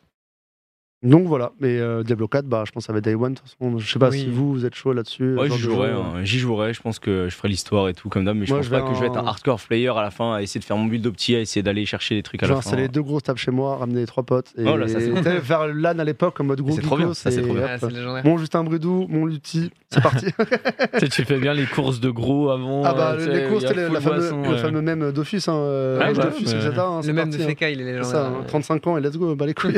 Donc 1.04 1.28
voilà, 1.28 1.52
mais 1.60 1.80
euh, 1.80 2.02
Diablo 2.04 2.28
4, 2.28 2.46
bah, 2.46 2.64
je 2.66 2.72
pense 2.72 2.86
ça 2.86 2.94
va 2.94 3.00
être 3.00 3.06
Day 3.06 3.14
One, 3.16 3.34
de 3.34 3.40
toute 3.40 3.50
façon. 3.50 3.78
Je 3.78 3.92
sais 3.92 4.00
pas 4.00 4.10
Oui. 4.10 4.20
si 4.22 4.30
vous, 4.30 4.54
vous 4.54 4.66
êtes 4.66 4.74
chaud 4.76 4.94
là-dessus. 4.94 5.36
Ouais, 5.38 5.48
genre 5.50 5.58
j'y 5.58 5.64
jouerai, 5.64 5.90
hein. 5.92 6.04
j'y 6.24 6.40
jouerai. 6.40 6.74
Je 6.74 6.82
pense 6.82 7.00
que 7.00 7.28
je 7.30 7.36
ferai 7.36 7.50
l'histoire 7.50 7.90
et 7.90 7.94
tout 7.94 8.08
comme 8.10 8.24
d'hab, 8.26 8.38
mais 8.38 8.46
je 8.46 8.52
Moi, 8.52 8.60
pense 8.60 8.68
je 8.68 8.72
pas 8.72 8.82
que 8.82 8.94
je 8.96 9.00
vais 9.02 9.08
être 9.08 9.18
un 9.18 9.26
hardcore 9.28 9.60
player 9.60 9.90
à 9.90 10.02
la 10.02 10.12
fin, 10.12 10.36
à 10.36 10.42
essayer 10.42 10.60
de 10.60 10.66
faire 10.66 10.78
mon 10.78 10.86
build 10.86 11.06
opti, 11.06 11.36
à 11.36 11.40
essayer 11.42 11.62
d'aller 11.62 11.86
chercher 11.86 12.16
des 12.16 12.24
trucs 12.24 12.42
à 12.44 12.46
Je 12.46 12.52
vais 12.52 12.56
la 12.56 12.62
fin. 12.62 12.70
installer 12.70 12.88
deux 12.88 13.02
grosses 13.02 13.24
tables 13.24 13.38
chez 13.40 13.52
moi, 13.52 13.76
ramener 13.78 14.00
les 14.02 14.06
trois 14.06 14.24
potes. 14.24 14.54
Et 14.58 14.64
Oh 14.66 14.78
là, 14.78 14.88
ça, 14.88 15.00
faire 15.44 15.68
LAN 15.68 16.00
à 16.00 16.04
l'époque 16.06 16.40
en 16.40 16.46
mode 16.46 16.62
gros 16.62 16.72
c'est 16.76 16.82
trop 16.82 16.98
bien, 16.98 17.14
ça, 17.14 17.32
c'est 17.32 17.42
trop 17.42 17.54
bien. 17.54 17.68
Ah. 17.82 18.22
Mon 18.24 18.38
Justin 18.38 18.64
Brudou, 18.64 19.06
mon 19.10 19.26
Lutti, 19.26 19.72
c'est 19.90 20.02
parti. 20.04 20.28
Tu 20.28 21.00
sais, 21.00 21.08
tu 21.10 21.26
fais 21.26 21.38
bien 21.38 21.54
les 21.54 21.66
courses 21.66 22.00
de 22.00 22.10
gros 22.10 22.50
avant. 22.50 22.84
ah 22.86 22.94
bah 22.94 23.16
euh, 23.20 23.28
les 23.44 23.50
courses, 23.50 23.66
c'était 23.68 23.90
le, 23.90 24.00
fameux, 24.00 24.82
même 24.82 25.12
Dofus, 25.12 25.42
hein, 25.48 25.54
euh, 25.54 26.00
Ah 26.02 26.12
etc. 26.12 26.56
hein, 26.78 27.00
c'est 27.02 27.08
Le 27.08 27.14
même 27.14 27.30
de 27.30 27.36
il 27.38 27.42
est 27.42 27.56
C'est 27.60 27.76
légendaire. 27.76 28.06
ça, 28.06 28.28
hein, 28.28 28.44
35 28.48 28.88
ans 28.88 28.98
et 28.98 29.02
let's 29.02 29.18
go, 29.18 29.36
bah 29.36 29.46
les 29.46 29.54
couilles. 29.54 29.74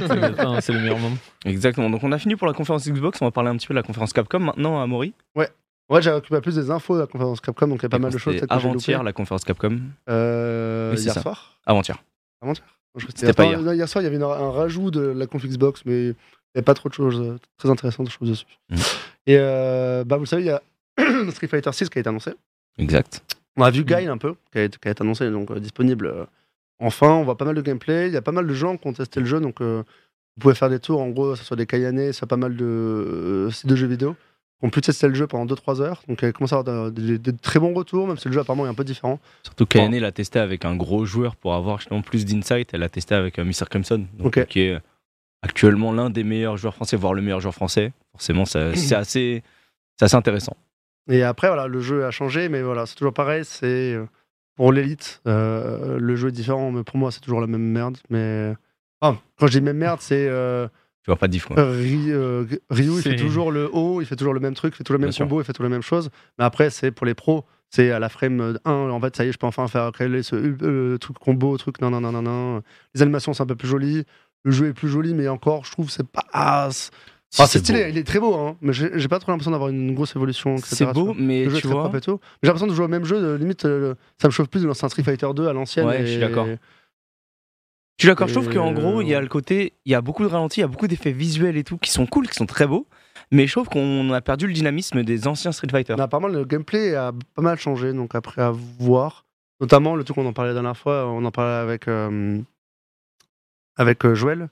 C'est 0.62 0.74
le 0.74 0.80
meilleur 0.80 0.98
moment. 1.00 1.15
Exactement. 1.46 1.90
Donc 1.90 2.04
on 2.04 2.12
a 2.12 2.18
fini 2.18 2.36
pour 2.36 2.48
la 2.48 2.54
conférence 2.54 2.88
Xbox. 2.88 3.22
On 3.22 3.26
va 3.26 3.32
parler 3.32 3.50
un 3.50 3.56
petit 3.58 3.68
peu 3.68 3.74
de 3.74 3.80
la 3.80 3.84
conférence 3.84 4.14
Capcom 4.14 4.40
maintenant, 4.40 4.82
à 4.82 4.88
Maury. 4.88 5.14
Ouais, 5.36 6.02
j'ai 6.02 6.10
récupéré 6.10 6.42
plus 6.42 6.56
des 6.56 6.72
infos 6.72 6.96
de 6.96 7.02
la 7.02 7.08
conférence 7.08 7.40
Capcom, 7.42 7.68
donc 7.68 7.80
il 7.80 7.84
y 7.84 7.86
a 7.86 7.90
pas 7.90 8.00
mal 8.00 8.12
de 8.12 8.18
choses. 8.18 8.42
Avant-hier, 8.50 9.04
la 9.04 9.14
conférence 9.14 9.44
Capcom. 9.44 9.80
Euh, 10.10 10.94
Oui, 10.96 11.02
hier 11.02 11.14
ça. 11.14 11.22
soir. 11.22 11.60
Avant-hier. 11.66 12.02
Que 12.44 13.02
C'était 13.14 13.34
pas 13.34 13.46
hier. 13.46 13.74
hier 13.74 13.88
soir, 13.90 14.02
il 14.02 14.06
y 14.06 14.08
avait 14.08 14.16
une- 14.16 14.24
un 14.24 14.52
rajout 14.52 14.90
de 14.90 15.02
la 15.02 15.28
config 15.28 15.50
Xbox, 15.52 15.82
mais 15.86 15.94
il 16.06 16.08
n'y 16.10 16.16
avait 16.56 16.64
pas 16.64 16.74
trop 16.74 16.88
de 16.90 16.94
choses 16.94 17.20
euh, 17.20 17.38
très 17.58 17.70
intéressantes, 17.70 18.10
je 18.10 18.16
trouve, 18.16 18.30
dessus. 18.30 18.46
Mhm. 18.70 18.78
Et 19.28 19.38
euh, 19.38 20.04
bah, 20.06 20.16
vous 20.16 20.24
le 20.24 20.28
savez, 20.28 20.44
il 20.44 20.48
y 20.48 20.50
a 20.50 20.62
Street 21.32 21.48
Fighter 21.48 21.72
6 21.74 21.90
qui 21.90 21.98
a 21.98 22.02
été 22.02 22.10
annoncé. 22.10 22.32
Exact. 22.78 23.22
On 23.58 23.64
a 23.64 23.70
vu 23.70 23.84
Guile 23.84 24.10
un 24.10 24.18
peu, 24.18 24.36
qui 24.52 24.60
a 24.60 24.64
été, 24.64 24.78
qui 24.82 24.88
a 24.88 24.92
été 24.92 25.04
annoncé, 25.04 25.30
donc 25.30 25.52
euh, 25.52 25.60
disponible. 25.60 26.14
enfin, 26.80 27.10
on 27.10 27.24
voit 27.24 27.38
pas 27.38 27.46
mal 27.46 27.56
de 27.56 27.62
gameplay. 27.62 28.08
Il 28.08 28.14
y 28.14 28.18
a 28.18 28.22
pas 28.22 28.32
mal 28.32 28.48
de 28.48 28.54
gens 28.54 28.78
qui 28.78 28.88
ont 28.88 28.94
testé 28.94 29.20
le 29.20 29.26
jeu, 29.26 29.40
donc 29.42 29.62
euh, 29.62 29.84
vous 30.38 30.42
pouvez 30.42 30.56
faire 30.56 30.70
des 30.70 30.80
tours, 30.80 31.02
en 31.02 31.10
gros, 31.10 31.36
ce 31.36 31.44
soit 31.44 31.58
des 31.58 31.66
Kayane, 31.66 32.12
soit 32.14 32.28
pas 32.28 32.38
mal 32.38 32.56
de 32.56 32.66
euh, 32.66 33.52
sites 33.52 33.68
de 33.68 33.76
jeux 33.76 33.88
vidéo 33.88 34.16
ont 34.62 34.70
pu 34.70 34.82
tester 34.82 35.08
le 35.10 35.14
jeu 35.14 35.28
pendant 35.28 35.54
2-3 35.54 35.82
heures. 35.82 36.02
Donc, 36.08 36.22
il 36.24 36.32
commence 36.34 36.54
à 36.54 36.58
avoir 36.60 36.90
des, 36.92 37.20
des 37.20 37.34
très 37.34 37.60
bons 37.60 37.74
retours, 37.74 38.08
même 38.08 38.18
si 38.18 38.30
le 38.30 38.34
jeu 38.34 38.40
apparemment 38.40 38.66
est 38.66 38.70
un 38.70 38.74
peu 38.74 38.86
différent. 38.86 39.20
Surtout 39.44 39.66
qu'Ayane 39.66 39.96
l'a 40.00 40.12
testé 40.14 40.40
avec 40.40 40.66
un 40.66 40.76
gros 40.76 41.06
joueur 41.06 41.36
pour 41.36 41.54
avoir 41.54 41.78
justement 41.80 42.02
plus 42.02 42.26
d'insight. 42.26 42.74
Elle 42.74 42.80
l'a 42.80 42.90
testé 42.90 43.14
avec 43.16 43.38
euh, 43.38 43.44
Mr. 43.44 43.66
Crimson, 43.70 44.06
donc, 44.18 44.44
qui 44.48 44.62
est 44.62 44.80
actuellement 45.44 45.92
l'un 45.92 46.10
des 46.10 46.24
meilleurs 46.24 46.58
joueurs 46.58 46.74
français, 46.74 46.96
voire 46.98 47.14
le 47.14 47.22
meilleur 47.22 47.42
joueur 47.42 47.54
français. 47.54 47.92
Forcément, 48.14 48.46
ça- 48.46 48.74
c'est 48.76 48.96
assez, 48.96 49.44
assez 50.02 50.16
intéressant. 50.16 50.56
Et 51.10 51.22
après, 51.22 51.48
voilà, 51.50 51.68
le 51.68 51.82
jeu 51.82 52.06
a 52.06 52.12
changé, 52.12 52.50
mais 52.50 52.64
voilà, 52.64 52.86
c'est 52.86 52.96
toujours 52.96 53.14
pareil. 53.14 53.44
C'est 53.46 53.94
euh, 53.94 54.06
pour 54.56 54.72
l'élite, 54.72 55.22
euh, 55.28 56.00
le 56.00 56.16
jeu 56.16 56.30
est 56.30 56.32
différent, 56.32 56.72
mais 56.72 56.84
pour 56.84 56.98
moi, 56.98 57.12
c'est 57.12 57.20
toujours 57.20 57.42
la 57.42 57.48
même 57.48 57.62
merde. 57.62 57.98
Mais 58.10 58.54
Ah, 59.02 59.16
quand 59.38 59.48
je 59.48 59.52
dis 59.54 59.62
même 59.62 59.78
merde, 59.78 60.00
c'est 60.02 60.28
euh, 60.30 60.68
Tu 61.04 61.12
vois 61.12 61.18
pas 61.18 61.28
de 61.28 61.32
diff. 61.34 61.46
quoi. 61.46 61.60
euh, 61.60 61.72
Ry- 61.80 62.12
euh, 62.12 62.46
Ryu, 62.70 62.92
il 62.98 63.02
fait 63.02 63.10
C'est- 63.12 63.16
toujours 63.18 63.52
le 63.52 63.70
haut, 63.72 64.02
il 64.02 64.06
fait 64.08 64.16
toujours 64.16 64.34
le 64.34 64.40
même 64.40 64.54
truc, 64.56 64.74
il 64.74 64.78
fait 64.78 64.84
toujours 64.84 64.98
le 64.98 65.02
même 65.02 65.10
Bien 65.10 65.16
sûr. 65.16 65.26
combo, 65.26 65.42
il 65.42 65.44
fait 65.46 65.54
toujours 65.54 65.70
la 65.70 65.76
même 65.76 65.82
chose. 65.84 66.10
Mais 66.40 66.46
après, 66.46 66.70
c'est 66.70 66.92
pour 66.92 67.06
les 67.06 67.14
pros. 67.14 67.46
C'est 67.70 67.92
à 67.92 68.00
la 68.00 68.10
frame 68.10 68.58
1, 68.64 68.72
en 68.72 69.00
fait, 69.02 69.16
ça 69.16 69.26
y 69.26 69.28
est, 69.28 69.32
je 69.32 69.38
peux 69.38 69.48
enfin 69.48 69.68
faire 69.68 69.92
créer 69.92 70.24
ce 70.24 70.36
euh, 70.36 70.98
truc 70.98 71.18
combo, 71.20 71.58
truc 71.58 71.82
non, 71.82 71.90
non, 71.90 72.00
non, 72.00 72.12
non, 72.12 72.22
non. 72.22 72.62
Les 72.94 73.02
animations 73.02 73.34
sont 73.34 73.44
un 73.44 73.48
peu 73.48 73.56
plus 73.56 73.68
jolies. 73.68 74.04
Le 74.44 74.52
jeu 74.52 74.68
est 74.68 74.74
plus 74.74 74.88
joli, 74.88 75.14
mais 75.14 75.28
encore, 75.28 75.66
je 75.66 75.72
trouve, 75.72 75.90
c'est 75.90 76.08
pas. 76.08 76.24
Ah, 76.32 76.70
c'est 76.72 76.92
Si, 77.32 77.42
ah, 77.42 77.48
c'est 77.48 77.60
stylé, 77.60 77.84
beau. 77.84 77.90
il 77.90 77.98
est 77.98 78.04
très 78.04 78.20
beau, 78.20 78.36
hein, 78.36 78.56
mais 78.62 78.72
j'ai 78.72 79.08
pas 79.10 79.20
trop 79.20 79.32
l'impression 79.32 79.52
d'avoir 79.52 79.70
une 79.72 79.94
grosse 79.94 80.16
évolution. 80.16 80.56
etc., 80.56 80.76
C'est 80.76 80.94
beau, 80.94 81.14
mais 81.18 81.44
Le 81.46 81.50
jeu 81.50 81.58
tu 81.60 81.68
vois. 81.68 81.92
j'ai 81.92 82.18
l'impression 82.44 82.68
de 82.68 82.74
jouer 82.74 82.86
au 82.86 82.88
même 82.88 83.04
jeu, 83.04 83.20
de- 83.20 83.34
limite, 83.34 83.66
euh, 83.66 83.96
ça 84.22 84.28
me 84.28 84.32
chauffe 84.32 84.48
plus 84.48 84.62
de 84.62 84.68
lancer 84.68 84.86
un 84.86 84.90
Street 84.90 85.04
Fighter 85.04 85.28
2 85.36 85.48
à 85.48 85.54
l'ancienne. 85.54 85.88
Ouais, 85.88 86.02
et- 86.02 86.06
je 86.06 86.12
suis 86.12 86.20
d'accord. 86.22 86.48
Je 87.98 88.04
suis 88.04 88.08
d'accord, 88.10 88.28
je 88.28 88.34
trouve 88.34 88.54
qu'en 88.54 88.74
gros, 88.74 89.02
il 89.02 89.08
y 89.08 89.16
a 89.16 89.22
le 89.22 89.28
côté, 89.28 89.74
il 89.86 89.92
y 89.92 89.96
a 89.96 90.02
beaucoup 90.02 90.24
de 90.24 90.28
ralentis, 90.28 90.60
il 90.60 90.64
y 90.64 90.66
a 90.66 90.68
beaucoup 90.68 90.88
d'effets 90.88 91.14
visuels 91.14 91.56
et 91.56 91.64
tout 91.64 91.78
qui 91.78 91.92
sont 91.92 92.06
cool, 92.06 92.28
qui 92.28 92.36
sont 92.36 92.46
très 92.46 92.68
beaux, 92.68 92.88
mais 93.32 93.48
je 93.48 93.54
trouve 93.54 93.70
qu'on 93.70 94.12
a 94.12 94.20
perdu 94.20 94.48
le 94.48 94.54
dynamisme 94.54 95.04
des 95.04 95.28
anciens 95.28 95.54
Street 95.54 95.70
Fighter. 95.72 95.96
Mais 95.96 96.04
apparemment, 96.04 96.28
le 96.28 96.44
gameplay 96.44 96.94
a 96.94 97.14
pas 97.36 97.42
mal 97.42 97.58
changé, 97.58 97.94
donc 97.94 98.14
après 98.14 98.42
à 98.42 98.52
voir. 98.52 99.26
Notamment, 99.62 99.96
le 99.96 100.04
truc 100.04 100.16
qu'on 100.16 100.26
en 100.26 100.34
parlait 100.34 100.50
la 100.50 100.56
dernière 100.56 100.76
fois, 100.76 101.08
on 101.08 101.24
en 101.24 101.32
parlait 101.32 101.54
avec, 101.54 101.88
euh, 101.88 102.42
avec 103.78 104.04
euh, 104.06 104.14
Joël, 104.14 104.50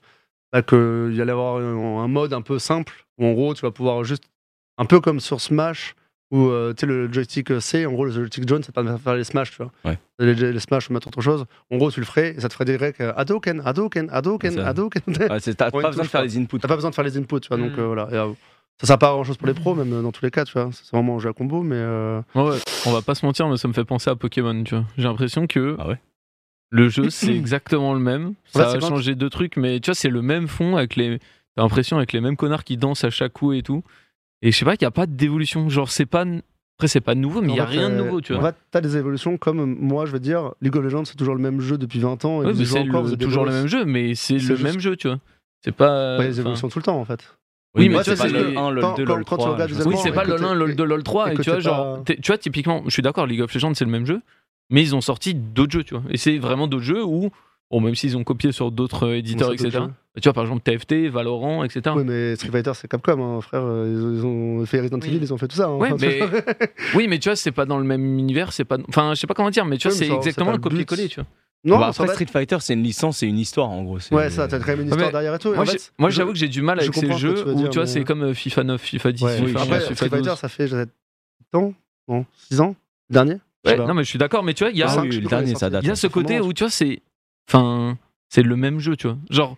bah, 0.50 0.62
qu'il 0.62 1.12
y 1.14 1.20
allait 1.20 1.32
avoir 1.32 1.56
un 1.56 2.08
mode 2.08 2.32
un 2.32 2.40
peu 2.40 2.58
simple, 2.58 3.06
où 3.18 3.26
en 3.26 3.32
gros, 3.32 3.52
tu 3.52 3.60
vas 3.60 3.70
pouvoir 3.70 4.04
juste, 4.04 4.24
un 4.78 4.86
peu 4.86 5.00
comme 5.00 5.20
sur 5.20 5.42
Smash, 5.42 5.94
où 6.34 6.48
euh, 6.48 6.72
tu 6.74 6.80
sais, 6.80 6.86
le 6.86 7.12
joystick 7.12 7.60
C, 7.60 7.86
en 7.86 7.92
gros, 7.92 8.04
le 8.06 8.10
joystick 8.10 8.48
jaune, 8.48 8.62
ça 8.62 8.68
te 8.68 8.72
permet 8.74 8.90
de 8.92 8.96
faire 8.96 9.14
les 9.14 9.24
Smash, 9.24 9.50
tu 9.52 9.58
vois. 9.58 9.70
Ouais. 9.84 9.98
Les, 10.18 10.34
les 10.34 10.58
Smash 10.60 10.90
ou 10.90 10.92
mettre 10.92 11.06
autre 11.08 11.20
chose. 11.20 11.44
En 11.70 11.76
gros, 11.76 11.90
tu 11.90 12.00
le 12.00 12.06
ferais, 12.06 12.34
et 12.36 12.40
ça 12.40 12.48
te 12.48 12.54
ferait 12.54 12.64
direct 12.64 13.00
euh, 13.00 13.12
Hadouken, 13.16 13.62
Hadouken, 13.64 14.08
Hadouken, 14.10 14.50
C'est 14.52 14.60
ça. 14.60 14.68
Hadouken. 14.68 15.02
Ah, 15.30 15.38
T'as 15.40 15.70
Ouais, 15.72 15.82
pas 15.82 15.88
besoin 15.90 16.04
de 16.04 16.08
faire 16.08 16.22
les 16.22 16.36
inputs. 16.38 16.58
T'as 16.58 16.68
pas 16.68 16.74
besoin 16.74 16.90
de 16.90 16.94
faire 16.94 17.04
les 17.04 17.16
inputs, 17.16 17.40
tu 17.40 17.48
vois. 17.48 17.56
Donc 17.58 17.76
Mm. 17.76 17.80
euh, 17.80 17.86
voilà. 17.86 18.08
Et, 18.10 18.14
euh, 18.16 18.32
ça 18.80 18.88
sert 18.88 18.98
pas 18.98 19.10
à 19.10 19.12
grand 19.12 19.22
chose 19.22 19.36
pour 19.36 19.46
les 19.46 19.54
pros, 19.54 19.74
même 19.76 19.92
euh, 19.92 20.02
dans 20.02 20.10
tous 20.10 20.24
les 20.24 20.32
cas, 20.32 20.44
tu 20.44 20.52
vois. 20.54 20.68
C'est 20.72 20.90
vraiment 20.92 21.16
un 21.16 21.18
jeu 21.20 21.28
à 21.28 21.32
combo, 21.32 21.62
mais. 21.62 21.76
euh, 21.78 22.20
Ouais, 22.34 22.42
ouais, 22.42 22.58
on 22.86 22.90
va 22.92 23.02
pas 23.02 23.14
se 23.14 23.24
mentir, 23.24 23.48
mais 23.48 23.56
ça 23.56 23.68
me 23.68 23.72
fait 23.72 23.84
penser 23.84 24.10
à 24.10 24.16
Pokémon, 24.16 24.64
tu 24.64 24.74
vois. 24.74 24.84
J'ai 24.98 25.04
l'impression 25.04 25.46
que 25.46 25.76
Ah 25.78 25.86
ouais? 25.88 26.00
le 26.70 26.88
jeu, 26.88 27.08
c'est 27.10 27.34
exactement 27.36 27.94
le 27.94 28.00
même. 28.00 28.34
Ça 28.46 28.70
c'est 28.70 28.78
a 28.78 28.80
changé 28.80 29.14
deux 29.14 29.30
trucs, 29.30 29.56
mais 29.56 29.78
tu 29.78 29.90
vois, 29.90 29.94
c'est 29.94 30.08
le 30.08 30.22
même 30.22 30.48
fond 30.48 30.76
avec 30.76 30.96
les. 30.96 31.20
T'as 31.56 31.62
l'impression 31.62 31.96
avec 31.98 32.12
les 32.12 32.20
mêmes 32.20 32.36
connards 32.36 32.64
qui 32.64 32.76
dansent 32.76 33.04
à 33.04 33.10
chaque 33.10 33.32
coup 33.34 33.52
et 33.52 33.62
tout. 33.62 33.84
Et 34.44 34.52
je 34.52 34.56
sais 34.58 34.64
pas 34.64 34.76
qu'il 34.76 34.84
y 34.84 34.86
a 34.86 34.92
pas 34.92 35.06
d'évolution. 35.06 35.68
Genre, 35.68 35.90
c'est 35.90 36.06
pas. 36.06 36.24
Après, 36.76 36.88
c'est 36.88 37.00
pas 37.00 37.14
nouveau, 37.14 37.40
mais 37.40 37.52
il 37.52 37.56
y 37.56 37.60
a 37.60 37.64
En 37.64 37.66
rien 37.66 37.88
de 37.88 37.94
euh, 37.94 38.04
nouveau, 38.04 38.20
tu 38.20 38.34
En 38.34 38.40
vois. 38.40 38.50
fait, 38.52 38.56
t'as 38.72 38.80
des 38.80 38.96
évolutions 38.96 39.36
comme 39.38 39.60
euh, 39.60 39.64
moi, 39.66 40.06
je 40.06 40.12
veux 40.12 40.18
dire, 40.20 40.52
League 40.60 40.76
of 40.76 40.82
Legends, 40.84 41.04
c'est 41.04 41.16
toujours 41.16 41.34
le 41.36 41.40
même 41.40 41.60
jeu 41.60 41.78
depuis 41.78 41.98
20 42.00 42.24
ans. 42.24 42.42
Et 42.42 42.46
Ouais, 42.46 42.64
c'est 42.64 42.78
encore, 42.78 43.00
le- 43.02 43.06
vous 43.08 43.12
êtes 43.14 43.18
des 43.20 43.24
toujours 43.24 43.44
le 43.44 43.52
même 43.52 43.66
jeu, 43.68 43.84
mais 43.84 44.14
c'est 44.14 44.38
C'est 44.40 44.48
le 44.48 44.56
juste- 44.56 44.62
même 44.62 44.80
jeu, 44.80 44.96
tu 44.96 45.08
vois. 45.08 45.18
C'est 45.64 45.72
pas. 45.72 46.18
Ouais, 46.18 46.26
les 46.26 46.40
évolutions 46.40 46.68
tout 46.68 46.78
le 46.78 46.82
temps, 46.84 46.98
en 47.00 47.04
fait. 47.04 47.20
Oui, 47.76 47.88
Oui, 47.88 47.88
mais 47.88 48.02
c'est 48.04 48.16
pas 48.16 48.28
que 48.28 48.56
1, 48.56 48.70
LoL 48.70 48.80
quand- 48.82 48.96
2, 48.96 49.04
quand- 49.04 49.14
LoL 49.14 49.24
quand 49.24 49.36
tu 49.36 49.42
3. 49.42 49.52
regardes 49.54 49.70
je 49.70 49.74
les 49.76 49.82
sais 49.82 49.88
Oui, 49.88 49.94
c'est 50.02 50.12
pas 50.12 50.24
le 50.24 50.30
écoutez- 50.34 50.44
1, 50.48 50.54
LoL 50.54 50.76
2, 50.76 50.84
LoL 50.84 51.02
3, 51.02 51.28
et 51.28 51.32
écoutez 51.32 51.44
tu 51.44 51.50
vois, 51.50 51.60
genre, 51.60 52.04
tu 52.04 52.16
vois, 52.26 52.38
typiquement, 52.38 52.82
je 52.84 52.90
suis 52.90 53.02
d'accord, 53.02 53.26
League 53.26 53.40
of 53.40 53.52
Legends, 53.54 53.74
c'est 53.74 53.84
le 53.84 53.90
même 53.90 54.06
jeu, 54.06 54.20
mais 54.70 54.82
ils 54.82 54.94
ont 54.94 55.00
sorti 55.00 55.34
d'autres 55.34 55.72
jeux, 55.72 55.84
tu 55.84 55.94
vois. 55.94 56.02
Et 56.10 56.16
c'est 56.16 56.38
vraiment 56.38 56.66
d'autres 56.68 56.84
jeux 56.84 57.04
où, 57.04 57.30
bon, 57.70 57.80
même 57.80 57.94
s'ils 57.94 58.16
ont 58.16 58.24
copié 58.24 58.52
sur 58.52 58.70
d'autres 58.70 59.06
euh, 59.08 59.16
éditeurs, 59.16 59.52
etc. 59.52 59.70
d'autres 59.70 59.90
Tu 60.16 60.22
vois, 60.24 60.32
par 60.32 60.44
exemple, 60.44 60.62
TFT, 60.62 61.08
Valorant, 61.10 61.64
etc. 61.64 61.94
Oui, 61.96 62.04
mais 62.04 62.36
Street 62.36 62.50
Fighter, 62.50 62.72
c'est 62.74 62.88
Capcom, 62.88 63.20
hein, 63.20 63.40
frère. 63.40 63.62
euh, 63.64 63.86
Ils, 64.14 64.18
ils 64.18 64.24
ont 64.26 64.64
fait 64.66 64.80
Resident 64.80 64.98
Oui. 65.00 65.08
Evil, 65.08 65.18
ils 65.22 65.32
ont 65.34 65.38
fait 65.38 65.48
tout 65.48 65.56
ça. 65.56 65.66
hein. 65.66 65.76
Ouais, 65.76 65.92
Enfin, 65.92 66.06
mais- 66.06 66.20
Oui, 66.94 67.08
mais 67.08 67.18
tu 67.18 67.28
vois, 67.28 67.36
c'est 67.36 67.52
pas 67.52 67.66
dans 67.66 67.78
le 67.78 67.84
même 67.84 68.18
univers, 68.18 68.52
c'est 68.52 68.64
pas. 68.64 68.78
Enfin, 68.88 69.14
je 69.14 69.20
sais 69.20 69.26
pas 69.26 69.34
comment 69.34 69.50
dire, 69.50 69.64
mais 69.64 69.76
tu 69.78 69.88
vois, 69.88 69.96
Oui, 69.98 70.06
c'est 70.06 70.12
exactement 70.14 70.52
le 70.52 70.58
copier-coller, 70.58 71.08
tu 71.08 71.16
vois. 71.20 71.26
non, 71.64 71.78
Bah, 71.78 71.88
après, 71.88 72.06
Street 72.08 72.26
Fighter, 72.30 72.58
c'est 72.60 72.74
une 72.74 72.82
licence, 72.82 73.18
c'est 73.18 73.26
une 73.26 73.38
histoire 73.38 73.70
en 73.70 73.82
gros. 73.82 73.98
Ouais, 74.12 74.30
ça, 74.30 74.46
t'as 74.46 74.58
quand 74.60 74.66
même 74.68 74.80
une 74.82 74.86
histoire 74.88 75.06
mais 75.06 75.12
derrière 75.12 75.34
et 75.34 75.38
tout. 75.38 75.52
Moi, 75.54 75.64
je- 75.64 76.14
j'avoue 76.14 76.32
que 76.32 76.38
j'ai 76.38 76.48
du 76.48 76.62
mal 76.62 76.78
je 76.78 76.82
avec 76.84 76.94
ces 76.94 77.00
comprends 77.02 77.18
ce 77.18 77.22
que 77.26 77.28
jeux 77.36 77.42
tu 77.44 77.48
où, 77.50 77.54
dire, 77.54 77.70
tu 77.70 77.78
vois, 77.78 77.84
mais- 77.84 77.90
c'est 77.90 78.04
comme 78.04 78.22
euh, 78.22 78.34
FIFA 78.34 78.64
9, 78.64 78.80
FIFA 78.82 79.12
10, 79.12 79.24
Ouais, 79.24 79.36
FIFA 79.46 79.60
Après, 79.62 79.76
11, 79.76 79.82
Street 79.82 79.94
FIFA 79.94 80.08
12. 80.18 80.26
Fighter, 80.26 80.40
ça 80.40 80.48
fait 80.48 80.68
7 80.68 80.88
ans 81.54 81.74
Non 82.08 82.26
6 82.50 82.60
ans 82.60 82.76
Le 83.08 83.14
Dernier? 83.14 83.36
Je 83.64 83.70
Ouais, 83.70 83.76
non, 83.78 83.94
mais 83.94 84.04
je 84.04 84.08
suis 84.10 84.18
d'accord, 84.18 84.42
mais 84.44 84.52
tu 84.52 84.62
vois, 84.64 84.70
il 84.70 84.76
y 84.76 84.82
a, 84.82 84.90
Ah 84.90 85.00
oui, 85.00 85.10
je 85.10 85.20
le 85.20 85.26
dernier, 85.26 85.54
ça 85.54 85.70
date. 85.70 85.82
il 85.82 85.88
y 85.88 85.90
a 85.90 85.96
ce 85.96 86.06
côté 86.06 86.38
où, 86.40 86.52
tu 86.52 86.62
vois, 86.64 86.70
c'est. 86.70 87.00
Enfin, 87.48 87.96
c'est 88.28 88.42
le 88.42 88.56
même 88.56 88.78
jeu, 88.80 88.96
tu 88.96 89.06
vois. 89.08 89.16
Genre, 89.30 89.56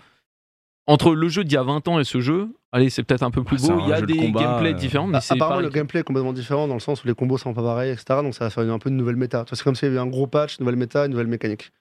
entre 0.87 1.14
le 1.14 1.29
jeu 1.29 1.44
d'il 1.44 1.55
y 1.55 1.57
a 1.57 1.62
20 1.62 1.88
ans 1.88 1.99
et 1.99 2.05
ce 2.05 2.20
jeu, 2.20 2.49
allez, 2.72 2.90
c'est 2.90 3.03
peut-être 3.03 3.22
un 3.22 3.31
peu 3.31 3.42
plus 3.42 3.66
beau, 3.66 3.79
il 3.81 3.88
y 3.88 3.92
a 3.92 4.01
de 4.01 4.07
des 4.07 4.16
combat, 4.16 4.40
gameplays 4.40 4.70
euh, 4.70 4.75
différents, 4.75 5.07
mais 5.07 5.18
Ah, 5.18 5.20
c'est 5.20 5.35
Apparemment, 5.35 5.57
pareil. 5.57 5.66
le 5.70 5.72
gameplay 5.75 6.01
est 6.01 6.05
complètement 6.05 6.33
différent 6.33 6.68
dans 6.68 6.75
le 6.75 6.81
sens 6.81 7.03
où 7.03 7.09
les 7.09 7.14
combos 7.14 7.38
sont 7.38 7.55
pas 7.55 7.62
pareils, 7.62 7.90
etc. 7.90 8.20
Donc 8.22 8.35
ça 8.35 8.44
va 8.44 8.51
faire 8.51 8.70
un 8.72 8.79
peu 8.79 8.88
une 8.90 8.96
nouvelle 8.96 9.16
méta. 9.16 9.44
C'est 9.51 9.62
comme 9.62 9.75
s'il 9.75 9.88
y 9.88 9.90
avait 9.90 9.99
un 10.01 10.07
gros 10.07 10.27
patch, 10.27 10.59
une 10.59 10.64
nouvelle 10.64 10.79
méta, 10.79 11.07
une 11.07 11.12
nouvelle 11.12 11.27
mécanique. 11.27 11.72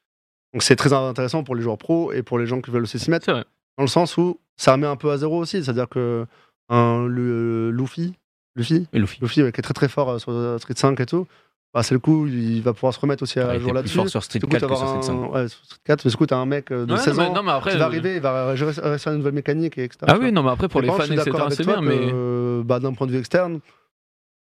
Donc 0.53 0.63
c'est 0.63 0.75
très 0.75 0.93
intéressant 0.93 1.43
pour 1.43 1.55
les 1.55 1.61
joueurs 1.61 1.77
pros 1.77 2.11
et 2.13 2.23
pour 2.23 2.39
les 2.39 2.47
gens 2.47 2.61
qui 2.61 2.71
veulent 2.71 2.83
aussi 2.83 2.97
s'y 2.97 3.11
mettre. 3.11 3.25
C'est 3.25 3.31
vrai. 3.33 3.45
Dans 3.77 3.83
le 3.83 3.89
sens 3.89 4.15
où 4.17 4.39
ça 4.55 4.71
remet 4.71 4.87
un 4.87 4.95
peu 4.95 5.11
à 5.11 5.17
zéro 5.17 5.37
aussi. 5.39 5.63
C'est-à-dire 5.63 5.89
que 5.89 6.25
un, 6.69 7.05
le, 7.05 7.69
Luffy, 7.71 8.13
Luffy, 8.55 8.87
Et 8.93 8.97
Luffy. 8.99 9.19
Luffy 9.21 9.43
ouais, 9.43 9.51
qui 9.51 9.59
est 9.59 9.63
très 9.63 9.73
très 9.73 9.89
fort 9.89 10.09
euh, 10.11 10.17
sur 10.17 10.31
euh, 10.31 10.57
Street 10.57 10.73
5 10.75 10.99
et 11.01 11.05
tout, 11.05 11.27
bah, 11.75 11.83
c'est 11.83 11.93
le 11.93 11.99
coup, 11.99 12.25
il 12.25 12.61
va 12.63 12.73
pouvoir 12.73 12.93
se 12.93 12.99
remettre 12.99 13.21
aussi 13.21 13.39
à 13.39 13.49
Ouais, 13.49 13.59
jour 13.59 13.73
là-dessus. 13.73 13.97
fort 13.97 14.09
sur 14.09 14.23
Street 14.23 14.39
Du 14.39 14.45
coup, 14.45 14.51
4 14.53 14.61
tu 14.65 14.67
que 14.73 14.75
sur 14.75 14.87
Street 14.87 15.01
5. 15.03 15.13
un- 15.13 15.27
ouais, 15.27 15.47
sur 15.49 15.63
Street 15.65 15.77
4, 15.83 16.01
parce 16.03 16.15
que 16.15 16.23
t'as 16.23 16.37
un 16.37 16.45
mec 16.45 16.71
euh, 16.71 16.85
de 16.85 16.93
Ouais, 16.93 16.99
16 16.99 17.17
non, 17.17 17.23
mais, 17.23 17.29
ans 17.29 17.33
non, 17.35 17.43
mais 17.43 17.51
après. 17.51 17.71
qui 17.71 17.77
va 17.77 17.83
euh, 17.83 17.87
arriver, 17.87 18.15
il 18.15 18.21
va 18.21 18.47
réussir 18.53 19.11
une 19.11 19.17
nouvelle 19.19 19.33
mécanique, 19.33 19.77
et 19.77 19.83
etc. 19.83 20.05
Ah 20.07 20.17
oui, 20.19 20.31
non, 20.31 20.41
mais 20.41 20.51
après, 20.51 20.67
pour 20.69 20.81
les 20.81 20.87
fans, 20.87 20.99
etc., 21.03 21.31
c'est 21.51 21.65
bien, 21.65 21.81
mais. 21.81 21.99
euh, 22.13 22.63
bah, 22.63 22.79
d'un 22.79 22.93
point 22.93 23.05
de 23.07 23.11
vue 23.11 23.19
externe, 23.19 23.59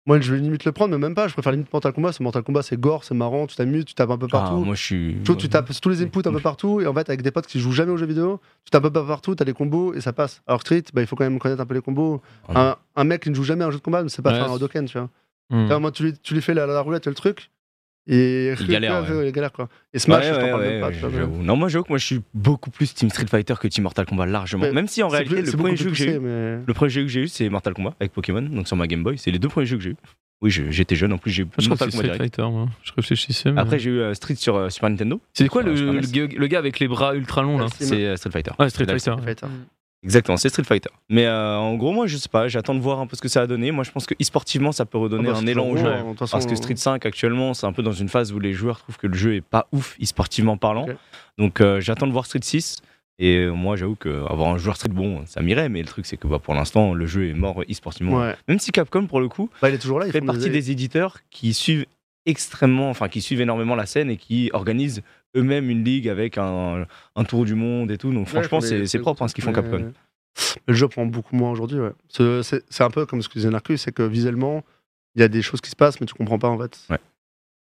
moi 0.08 0.20
je 0.22 0.32
vais 0.36 0.40
limite 0.40 0.66
le 0.66 0.72
prendre, 0.72 0.92
mais 0.92 1.00
même 1.00 1.16
pas. 1.16 1.28
Je 1.28 1.34
préfère 1.34 1.52
limite 1.52 1.74
Mortal 1.74 1.92
Kombat. 1.92 2.12
Ce 2.12 2.22
Mortal 2.22 2.44
Kombat, 2.44 2.62
c'est 2.62 2.80
gore, 2.80 3.04
c'est 3.04 3.16
marrant, 3.16 3.48
tu 3.48 3.56
t'amuses, 3.56 3.86
tu 3.86 3.96
tapes 3.96 4.12
un 4.12 4.20
peu 4.20 4.28
Ah, 4.30 4.38
partout. 4.38 4.64
moi, 4.64 4.76
je 4.76 4.84
suis. 4.84 5.18
Tu 5.24 5.50
tapes 5.50 5.72
tous 5.82 5.90
les 5.90 6.04
inputs 6.04 6.20
un 6.28 6.32
peu 6.32 6.40
partout, 6.40 6.80
et 6.80 6.86
en 6.86 6.94
fait, 6.94 7.10
avec 7.10 7.24
des 7.24 7.32
potes 7.32 7.48
qui 7.48 7.60
jouent 7.60 7.72
jamais 7.72 7.92
aux 7.92 7.98
jeux 7.98 8.06
vidéo, 8.06 8.40
tu 8.66 8.70
tapes 8.70 8.86
un 8.86 8.92
peu 8.92 9.04
partout, 9.04 9.34
t'as 9.34 9.46
des 9.46 9.54
combos, 9.54 9.96
et 9.96 10.02
ça 10.02 10.14
passe. 10.14 10.44
Alors 10.46 10.62
Street, 10.62 10.84
bah, 10.94 11.02
il 11.02 11.08
faut 11.08 11.16
quand 11.16 11.24
même 11.24 11.40
connaître 11.40 11.60
un 11.62 11.66
peu 11.66 11.74
les 11.74 11.82
combos. 11.82 12.22
Un, 12.54 12.76
un 12.96 13.04
mec 13.04 13.24
qui 13.24 13.32
ne 13.32 13.36
joue 13.36 13.44
jamais 13.44 13.64
à 13.64 13.68
un 13.68 13.72
jeu 13.72 13.80
de 13.80 13.84
combat 13.84 14.04
ne 14.04 14.10
sait 14.10 14.22
pas 14.22 14.30
Ouais, 14.32 14.38
faire 14.40 14.52
un 14.52 14.56
Hadoken, 14.56 14.86
tu 14.86 15.00
vois. 15.00 15.10
Hmm. 15.50 15.68
Moi, 15.80 15.92
tu 15.92 16.04
lui, 16.04 16.14
tu 16.22 16.34
lui 16.34 16.42
fais 16.42 16.54
la, 16.54 16.66
la 16.66 16.82
roulette 16.82 17.06
et 17.08 17.10
le 17.10 17.16
truc, 17.16 17.52
et 18.08 18.54
Il 18.60 18.68
galère, 18.68 19.04
ouais. 19.10 19.28
il 19.28 19.32
galère 19.32 19.52
quoi. 19.52 19.68
Et 19.94 20.00
Smash, 20.00 20.26
Ouais, 20.26 20.30
je 20.34 20.36
t'en 20.36 20.42
ouais, 20.44 20.50
parle 20.52 20.62
ouais, 20.94 21.10
même 21.12 21.30
pas. 21.32 21.44
Non, 21.44 21.56
moi, 21.56 21.70
j'avoue 21.70 21.84
que 21.86 21.90
moi, 21.90 21.98
je 21.98 22.06
suis 22.06 22.22
beaucoup 22.34 22.70
plus 22.72 22.94
Team 22.94 23.10
Street 23.10 23.28
Fighter 23.28 23.56
que 23.60 23.68
Team 23.68 23.84
Mortal 23.84 24.06
Kombat, 24.06 24.26
largement. 24.28 24.64
Mais 24.64 24.72
Même 24.72 24.88
si 24.88 25.02
en 25.04 25.08
réalité, 25.08 25.36
plus- 25.42 25.52
le 25.52 25.58
premier 25.58 25.76
jeu 25.76 25.90
que 25.90 25.96
j'ai 25.96 26.06
poussé, 26.06 26.18
eu, 26.18 26.20
mais- 26.20 26.60
le 26.66 26.74
premier 26.74 26.90
jeu 26.90 27.02
que 27.04 27.08
j'ai 27.08 27.22
eu, 27.22 27.28
c'est 27.28 27.48
Mortal 27.50 27.74
Kombat 27.74 27.94
avec 28.00 28.12
Pokémon, 28.14 28.42
donc 28.42 28.68
sur 28.68 28.76
ma 28.78 28.88
Game 28.88 29.04
Boy. 29.04 29.18
C'est 29.18 29.32
les 29.32 29.40
deux 29.40 29.50
premiers 29.50 29.66
jeux 29.68 29.78
que 29.78 29.84
j'ai 29.84 29.92
eu. 29.92 29.96
Oui, 30.42 30.52
je- 30.52 30.70
j'étais 30.70 30.96
jeune, 30.96 31.14
en 31.14 31.18
plus, 31.18 31.32
j'ai 31.32 31.44
eu 31.44 31.46
Mortal 31.46 31.90
Kombat 31.90 32.04
Street. 32.06 32.18
Fighter, 32.18 32.44
moi. 32.44 32.68
Je 32.84 32.92
réfléchissais. 32.96 33.52
mais- 33.52 33.62
Après, 33.62 33.80
j'ai 33.80 33.90
eu 33.90 34.00
euh, 34.00 34.14
Street 34.14 34.36
sur 34.36 34.56
euh, 34.58 34.70
Super 34.70 34.90
Nintendo. 34.90 35.22
c'est 35.34 35.48
quoi 35.48 35.64
euh, 35.64 35.94
le, 35.94 36.02
gars- 36.02 36.28
le 36.38 36.48
gars 36.48 36.60
avec 36.60 36.80
les 36.80 36.88
bras 36.88 37.16
ultra 37.16 37.42
longs 37.42 37.58
là? 37.58 37.68
C'est 37.80 38.18
Street 38.18 38.32
Fighter. 38.32 38.52
Ouais, 38.60 38.70
Street 38.70 38.86
Fighter. 38.86 39.16
Exactement, 40.06 40.38
c'est 40.38 40.50
Street 40.50 40.64
Fighter. 40.64 40.90
Mais 41.10 41.26
euh, 41.26 41.58
en 41.58 41.74
gros, 41.76 41.92
moi, 41.92 42.06
je 42.08 42.16
sais 42.16 42.30
pas, 42.30 42.48
j'attends 42.48 42.76
de 42.76 42.80
voir 42.80 43.00
un 43.00 43.08
peu 43.08 43.16
ce 43.18 43.22
que 43.22 43.28
ça 43.28 43.42
a 43.42 43.48
donné. 43.48 43.72
Moi, 43.72 43.84
je 43.84 43.92
pense 43.92 44.06
que 44.06 44.14
e-sportivement, 44.22 44.72
ça 44.72 44.86
peut 44.86 44.98
redonner 45.00 45.30
Ah 45.30 45.34
bah, 45.34 45.40
un 45.40 45.48
élan 45.48 45.68
au 45.68 45.76
jeu. 45.78 45.88
hein, 45.88 46.14
façon, 46.18 46.32
Parce 46.38 46.46
que 46.46 46.56
Street 46.56 46.76
5 46.78 47.06
actuellement, 47.06 47.54
c'est 47.56 47.66
un 47.66 47.74
peu 47.74 47.82
dans 47.84 47.92
une 47.92 48.08
phase 48.08 48.32
où 48.32 48.40
les 48.40 48.54
joueurs 48.54 48.80
trouvent 48.80 48.98
que 48.98 49.08
le 49.08 49.16
jeu 49.16 49.36
est 49.36 49.42
pas 49.42 49.68
ouf 49.74 49.98
e-sportivement 50.02 50.56
parlant. 50.58 50.86
Donc 51.38 51.60
euh, 51.60 51.82
j'attends 51.82 52.08
de 52.08 52.12
voir 52.14 52.26
Street 52.28 52.40
6. 52.42 52.78
Et 53.18 53.38
euh, 53.38 53.52
moi, 53.52 53.76
j'avoue 53.78 53.96
qu'avoir 53.96 54.50
un 54.50 54.58
joueur 54.58 54.76
Street 54.76 54.90
bon, 54.90 55.24
ça 55.26 55.42
m'irait. 55.42 55.70
Mais 55.70 55.82
le 55.82 55.88
truc, 55.88 56.06
c'est 56.06 56.18
que 56.18 56.28
bah, 56.28 56.38
pour 56.40 56.54
l'instant, 56.54 56.94
le 56.94 57.06
jeu 57.08 57.28
est 57.30 57.34
mort 57.34 57.62
e-sportivement. 57.70 58.20
Ouais. 58.20 58.36
Même 58.48 58.60
si 58.60 58.72
Capcom, 58.72 59.08
pour 59.08 59.20
le 59.22 59.28
coup, 59.28 59.50
Bah, 59.62 59.70
il 59.70 59.76
est 59.76 59.80
toujours 59.80 60.00
là. 60.00 60.12
fait 60.12 60.22
partie 60.22 60.50
des 60.52 60.70
éditeurs 60.70 61.18
qui 61.32 61.54
suivent 61.54 61.86
extrêmement, 62.28 62.90
enfin 62.90 63.08
qui 63.08 63.22
suivent 63.22 63.42
énormément 63.42 63.76
la 63.76 63.86
scène 63.86 64.10
et 64.10 64.18
qui 64.18 64.50
organisent 64.54 65.02
eux-mêmes 65.36 65.70
une 65.70 65.84
ligue 65.84 66.08
avec 66.10 66.38
un, 66.38 66.86
un 67.16 67.24
tour 67.24 67.46
du 67.46 67.56
monde 67.56 67.92
et 67.92 67.98
tout. 67.98 68.12
Donc 68.14 68.28
franchement, 68.28 68.60
Ouais, 68.60 68.86
c'est 68.86 69.00
propre 69.00 69.22
hein, 69.24 69.28
ce 69.28 69.36
qu'ils 69.36 69.44
font 69.44 69.54
Capcom. 69.54 69.92
Le 70.68 70.74
jeu 70.74 70.88
prend 70.88 71.06
beaucoup 71.06 71.36
moins 71.36 71.52
aujourd'hui. 71.52 71.80
Ouais. 71.80 71.92
C'est- 72.10 72.44
C'est 72.44 72.64
c'est 72.70 72.84
un 72.84 72.90
peu 72.90 73.06
comme 73.06 73.22
ce 73.22 73.30
que 73.30 73.34
disait 73.36 73.50
Narcus, 73.50 73.82
c'est 73.82 73.92
que 73.94 74.04
visuellement, 74.04 74.64
il 75.16 75.22
y 75.22 75.24
a 75.24 75.28
des 75.30 75.42
choses 75.42 75.62
qui 75.62 75.70
se 75.70 75.76
passent, 75.76 76.00
mais 76.02 76.08
tu 76.08 76.14
comprends 76.14 76.40
pas 76.40 76.50
en 76.50 76.58
fait. 76.60 76.78
Ouais. 76.90 77.00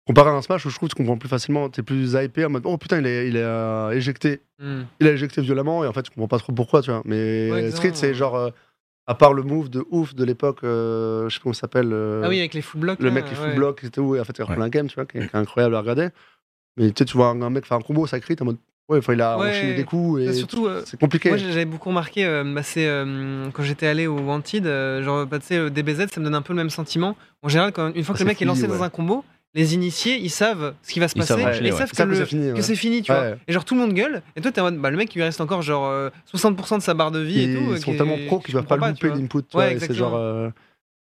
Comparé 0.05 0.30
à 0.32 0.34
un 0.34 0.41
Smash 0.41 0.66
où 0.66 0.70
je 0.70 0.76
trouve 0.76 0.89
que 0.89 0.95
tu 0.95 1.01
comprends 1.01 1.18
plus 1.18 1.30
facilement, 1.30 1.70
t'es 1.70 1.82
plus 1.82 2.14
hypé 2.14 2.43
en 2.45 2.49
mode 2.49 2.64
oh 2.66 2.78
putain, 2.78 2.99
il 2.99 3.07
est, 3.07 3.28
il 3.30 3.38
est 3.38 3.41
euh, 3.43 3.91
éjecté. 3.91 4.41
Hmm. 4.59 4.82
Il 4.99 5.07
a 5.07 5.11
éjecté 5.11 5.41
violemment 5.41 5.84
et 5.84 5.88
en 5.88 5.93
fait, 5.93 6.03
tu 6.03 6.09
comprends 6.11 6.28
pas 6.28 6.39
trop 6.39 6.51
pourquoi, 6.53 6.82
tu 6.82 6.91
vois. 6.91 7.01
Mais 7.05 7.49
Ouais, 7.51 7.72
Street, 7.72 7.91
c'est 7.93 8.14
genre. 8.14 8.36
euh, 8.36 8.49
à 9.05 9.16
part 9.16 9.34
le 9.34 9.43
move 9.43 9.70
de 9.70 9.84
ouf 9.91 10.16
de 10.16 10.24
l'époque, 10.24 10.59
euh, 10.64 11.28
je 11.28 11.34
sais 11.34 11.39
pas 11.39 11.43
comment 11.43 11.53
ça 11.53 11.61
s'appelle. 11.61 11.89
euh, 11.91 12.22
Ah 12.24 12.30
oui, 12.30 12.39
avec 12.39 12.53
les 12.53 12.61
full 12.61 12.80
blocks. 12.80 12.99
le 12.99 13.09
là, 13.09 13.11
mec 13.16 13.26
qui 13.26 13.36
full 13.36 13.49
ouais. 13.49 13.55
block, 13.55 13.80
c'était 13.82 13.99
où 13.99 14.16
et 14.16 14.20
en 14.22 14.24
fait, 14.24 14.38
il 14.39 14.43
Ouais. 14.45 14.57
un 14.61 14.70
game, 14.70 14.88
tu 14.88 14.95
vois, 14.95 15.05
qui 15.05 15.18
est, 15.18 15.28
qui 15.28 15.36
est 15.36 15.39
incroyable 15.39 15.76
à 15.76 15.80
regarder. 15.82 16.07
Mais 16.78 16.88
tu 16.89 16.93
sais, 16.99 17.05
tu 17.05 17.17
vois 17.17 17.28
un, 17.28 17.49
mec 17.49 17.65
faire 17.65 17.78
un 17.78 17.82
combo, 17.82 18.07
ça 18.07 18.19
crie, 18.19 18.36
t'es 18.36 18.41
en 18.41 18.45
mode 18.45 18.57
ouais, 18.89 18.97
enfin, 18.97 19.13
il 19.13 19.21
a 19.21 19.38
Ouais. 19.38 19.49
enchaîné 19.49 19.74
des 19.76 19.84
coups 19.84 20.21
et 20.21 20.34
surtout, 20.34 20.65
euh, 20.67 20.82
c'est 20.86 20.99
compliqué. 20.99 21.30
Moi, 21.30 21.38
j'avais 21.38 21.65
beaucoup 21.65 21.89
remarqué, 21.89 22.26
euh, 22.26 22.43
bah, 22.43 22.63
c'est, 22.63 22.88
euh, 22.88 23.45
quand 23.53 23.63
j'étais 23.63 23.88
allé 23.88 24.07
au 24.07 24.17
Wanted, 24.19 24.65
euh, 24.65 25.03
genre, 25.03 25.26
bah, 25.26 25.39
tu 25.39 25.45
sais, 25.47 25.57
le 25.59 25.69
DBZ, 25.69 26.07
ça 26.11 26.19
me 26.19 26.26
donne 26.26 26.36
un 26.36 26.41
peu 26.41 26.53
le 26.53 26.57
même 26.57 26.69
sentiment. 26.69 27.15
En 27.43 27.49
général, 27.49 27.71
quand, 27.71 27.91
une 27.93 28.03
fois 28.03 28.15
Ah, 28.15 28.17
que 28.19 28.24
le 28.24 28.28
mec 28.30 28.41
est 28.41 28.45
lancé 28.45 28.67
dans 28.67 28.82
un 28.84 28.89
combo, 28.89 29.24
les 29.55 29.76
initiés, 29.76 30.17
ils 30.19 30.32
savent 30.32 30.74
ce 30.82 30.91
qui 30.91 30.99
va 30.99 31.07
se 31.07 31.13
Ils 31.15 31.19
passer, 31.19 31.28
savent 31.34 31.39
ils 31.39 31.45
ouais. 31.45 31.71
savent 31.78 31.89
Ils 31.91 31.95
savent 31.95 32.09
que, 32.09 32.61
c'est 32.61 32.76
fini, 32.76 33.03
tu 33.03 33.11
vois. 33.11 33.36
Et 33.47 33.53
genre, 33.53 33.63
tout 33.65 33.76
le 33.76 33.82
monde 33.82 33.93
gueule, 33.93 34.24
et 34.36 34.41
toi, 34.41 34.51
t'es 34.51 34.59
en 34.61 34.63
mode, 34.65 34.78
bah, 34.80 34.89
le 34.89 34.97
mec, 34.97 35.13
il 35.13 35.19
lui 35.19 35.24
reste 35.24 35.41
encore 35.41 35.61
genre 35.61 35.86
euh, 35.88 36.09
60% 36.34 36.78
de 36.80 36.82
sa 36.82 36.95
barre 36.95 37.11
de 37.11 37.19
vie 37.19 37.39
et 37.39 37.43
Ils 37.43 37.55
tout. 37.55 37.71
euh, 37.74 37.78
sont 37.78 37.93
tellement 37.95 38.17
pros 38.26 38.39
qu'ils 38.39 38.55
peuvent 38.55 38.65
pas 38.65 38.78
louper 38.78 39.09
l'input. 39.09 39.43
tu 39.47 39.55
Ouais, 39.57 39.78
C'est 39.80 39.93
genre. 39.93 40.51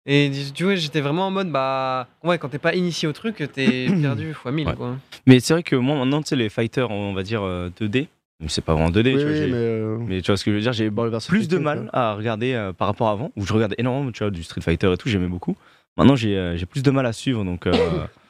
Euh, 0.08 0.10
Et 0.10 0.30
tu 0.54 0.64
vois, 0.64 0.74
j'étais 0.76 1.00
vraiment 1.00 1.26
en 1.26 1.30
mode, 1.30 1.50
bah, 1.50 2.08
ouais, 2.24 2.38
quand 2.38 2.48
t'es 2.48 2.58
pas 2.58 2.74
initié 2.74 3.08
au 3.08 3.12
truc, 3.12 3.36
t'es 3.52 3.88
perdu 4.02 4.32
fois 4.34 4.52
1000, 4.52 4.68
Ouais. 4.68 4.74
quoi. 4.74 4.96
Mais 5.26 5.40
c'est 5.40 5.52
vrai 5.54 5.62
que 5.62 5.76
moi 5.76 5.96
maintenant, 5.96 6.22
tu 6.22 6.28
sais, 6.28 6.36
les 6.36 6.48
fighters, 6.48 6.90
on 6.90 7.12
va 7.14 7.22
dire 7.22 7.42
euh, 7.42 7.70
2D, 7.80 8.06
mais 8.40 8.48
c'est 8.48 8.62
pas 8.64 8.74
vraiment 8.74 8.90
2D, 8.90 9.12
Oui, 9.14 9.18
tu 9.18 9.24
vois, 9.24 9.32
oui, 9.32 9.36
j'ai- 9.36 9.46
mais. 9.46 9.54
euh, 9.56 9.96
mais 10.06 10.22
tu 10.22 10.26
vois 10.30 10.36
ce 10.36 10.44
que 10.44 10.50
je 10.52 10.56
veux 10.56 10.62
dire, 10.62 10.72
j'ai 10.72 10.90
plus 11.28 11.48
de 11.48 11.58
mal 11.58 11.90
à 11.92 12.14
regarder 12.14 12.52
euh, 12.54 12.72
par 12.72 12.88
rapport 12.88 13.08
à 13.08 13.12
avant, 13.12 13.32
où 13.36 13.44
je 13.44 13.52
regardais 13.52 13.76
énormément 13.78 14.10
tu 14.12 14.22
vois, 14.22 14.30
du 14.30 14.42
Street 14.42 14.60
Fighter 14.60 14.92
et 14.92 14.96
tout, 14.96 15.08
j'aimais 15.08 15.26
beaucoup. 15.28 15.56
Maintenant, 15.96 16.14
j'ai 16.16 16.36
euh, 16.36 16.56
j'ai 16.56 16.66
plus 16.66 16.82
de 16.82 16.90
mal 16.90 17.06
à 17.06 17.12
suivre, 17.12 17.42
donc. 17.44 17.66
euh, 17.66 17.72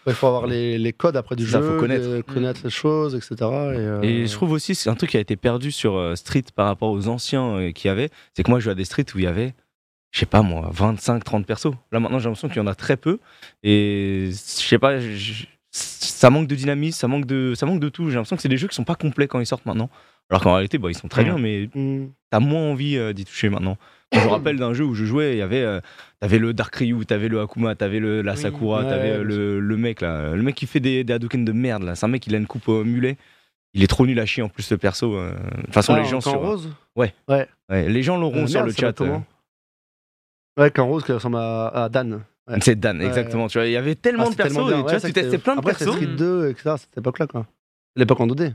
Il 0.06 0.12
faut 0.14 0.28
avoir 0.28 0.46
les, 0.46 0.78
les 0.78 0.92
codes 0.92 1.16
après 1.16 1.34
du 1.34 1.44
Ça, 1.44 1.60
jeu, 1.60 1.66
faut 1.72 1.80
connaître. 1.80 2.08
les- 2.08 2.22
connaître 2.22 2.60
les 2.62 2.70
choses, 2.70 3.16
etc. 3.16 3.34
Et, 3.40 3.42
euh, 3.42 4.02
Et 4.02 4.26
je 4.26 4.32
trouve 4.32 4.52
aussi, 4.52 4.76
c'est 4.76 4.88
un 4.88 4.94
truc 4.94 5.10
qui 5.10 5.16
a 5.16 5.20
été 5.20 5.34
perdu 5.34 5.72
sur 5.72 5.96
euh, 5.96 6.14
Street 6.14 6.44
par 6.54 6.66
rapport 6.68 6.92
aux 6.92 7.08
anciens 7.08 7.56
euh, 7.56 7.72
qu'il 7.72 7.88
y 7.88 7.90
avait, 7.90 8.10
c'est 8.34 8.44
que 8.44 8.50
moi 8.50 8.60
je 8.60 8.64
jouais 8.64 8.72
à 8.72 8.76
des 8.76 8.84
Street 8.84 9.04
où 9.16 9.18
il 9.18 9.24
y 9.24 9.26
avait, 9.26 9.52
je 10.16 10.20
sais 10.20 10.24
pas 10.26 10.40
moi, 10.40 10.70
25, 10.72 11.22
30 11.22 11.44
persos. 11.44 11.74
Là 11.92 12.00
maintenant 12.00 12.18
j'ai 12.18 12.24
l'impression 12.24 12.48
qu'il 12.48 12.56
y 12.56 12.60
en 12.60 12.66
a 12.66 12.74
très 12.74 12.96
peu. 12.96 13.18
Et 13.62 14.28
je 14.30 14.34
sais 14.34 14.78
pas, 14.78 14.94
ça 15.70 16.30
manque 16.30 16.48
de 16.48 16.54
dynamisme, 16.54 16.98
ça 16.98 17.06
manque 17.06 17.26
de, 17.26 17.52
ça 17.54 17.66
manque 17.66 17.80
de 17.80 17.90
tout. 17.90 18.08
J'ai 18.08 18.14
l'impression 18.14 18.36
que 18.36 18.40
c'est 18.42 18.48
des 18.48 18.56
jeux 18.56 18.66
qui 18.68 18.74
sont 18.74 18.84
pas 18.84 18.94
complets 18.94 19.28
quand 19.28 19.40
ils 19.40 19.46
sortent 19.46 19.66
maintenant. 19.66 19.90
Alors 20.30 20.42
qu'en 20.42 20.54
réalité, 20.54 20.78
bah, 20.78 20.88
ils 20.90 20.96
sont 20.96 21.06
très 21.08 21.20
Ouais. 21.22 21.28
bien, 21.28 21.38
mais 21.38 21.68
hmm, 21.74 22.06
t'as 22.30 22.40
moins 22.40 22.62
envie 22.62 22.96
euh, 22.96 23.12
d'y 23.12 23.26
toucher 23.26 23.50
maintenant. 23.50 23.76
Moi, 24.14 24.22
je 24.22 24.26
me 24.26 24.32
rappelle 24.32 24.56
d'un 24.56 24.72
jeu 24.72 24.84
où 24.84 24.94
je 24.94 25.04
jouais, 25.04 25.32
il 25.34 25.38
y 25.38 25.42
avait, 25.42 25.60
euh, 25.62 25.80
t'avais 26.20 26.38
le 26.38 26.54
Dark 26.54 26.74
Ryu, 26.74 27.04
t'avais 27.04 27.28
le 27.28 27.40
Akuma, 27.42 27.74
t'avais 27.74 28.00
le 28.00 28.22
la 28.22 28.32
Oui. 28.32 28.38
Sakura, 28.38 28.80
Ouais, 28.84 28.88
t'avais 28.88 29.10
euh, 29.10 29.22
le, 29.22 29.60
le 29.60 29.76
mec 29.76 30.00
là, 30.00 30.34
le 30.34 30.42
mec 30.42 30.54
qui 30.54 30.66
fait 30.66 30.80
des, 30.80 31.04
des 31.04 31.12
Hadouken 31.12 31.44
de 31.44 31.52
merde 31.52 31.82
là. 31.82 31.94
C'est 31.94 32.06
un 32.06 32.08
mec 32.08 32.26
il 32.26 32.34
a 32.34 32.38
une 32.38 32.46
coupe 32.46 32.68
au 32.68 32.82
mulet. 32.84 33.18
Il 33.74 33.82
est 33.82 33.86
trop 33.88 34.06
nul 34.06 34.18
à 34.18 34.24
chier 34.24 34.42
en 34.42 34.48
plus 34.48 34.70
le 34.70 34.78
perso. 34.78 35.14
euh. 35.14 35.32
De 35.58 35.62
toute 35.64 35.74
façon 35.74 35.92
ah, 35.94 35.98
les 36.00 36.06
gens 36.08 36.22
sur, 36.22 36.40
rose? 36.40 36.70
Ouais, 36.96 37.12
les 37.70 38.02
gens 38.02 38.16
l'auront 38.16 38.44
Euh, 38.44 38.46
sur 38.46 38.62
le 38.62 38.72
chat. 38.72 38.94
Ouais, 40.58 40.70
Camp 40.70 40.86
rose 40.86 41.04
qui 41.04 41.12
ressemble 41.12 41.36
à, 41.36 41.68
à 41.68 41.88
Dan. 41.88 42.22
C'est 42.60 42.78
Dan, 42.78 43.00
exactement. 43.02 43.48
Tu 43.48 43.58
vois, 43.58 43.66
il 43.66 43.72
y 43.72 43.76
avait 43.76 43.94
tellement 43.96 44.24
Ah, 44.26 44.30
de 44.30 44.34
persos, 44.36 44.56
et 44.56 44.74
tu 44.74 44.82
vois, 44.82 45.00
tu 45.00 45.12
testais 45.12 45.38
plein 45.38 45.54
de 45.54 45.58
Après, 45.60 45.72
persos. 45.74 45.94
Street 45.94 46.06
2, 46.06 46.48
etc. 46.50 46.74
cette 46.78 46.96
époque-là, 46.98 47.26
quoi. 47.26 47.46
L'époque 47.96 48.20
en 48.20 48.26
2D. 48.26 48.52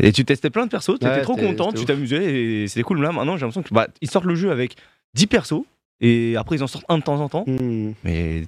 Et 0.00 0.10
tu 0.10 0.24
testais 0.24 0.48
plein 0.48 0.64
de 0.64 0.70
persos, 0.70 0.98
t'étais 0.98 1.20
trop 1.20 1.36
content, 1.36 1.70
tu 1.70 1.84
t'amusais 1.84 2.24
et 2.62 2.66
c'était 2.66 2.82
cool. 2.82 3.02
Là 3.02 3.12
maintenant 3.12 3.36
j'ai 3.36 3.42
l'impression 3.42 3.62
que 3.62 3.74
bah, 3.74 3.88
ils 4.00 4.08
sortent 4.10 4.24
le 4.24 4.34
jeu 4.34 4.50
avec 4.50 4.74
10 5.12 5.26
persos 5.26 5.64
et 6.00 6.34
après 6.38 6.56
ils 6.56 6.62
en 6.62 6.66
sortent 6.66 6.86
un 6.88 6.96
de 6.96 7.02
temps 7.02 7.20
en 7.20 7.28
temps. 7.28 7.44
Hmm. 7.46 7.92
Mais 8.02 8.46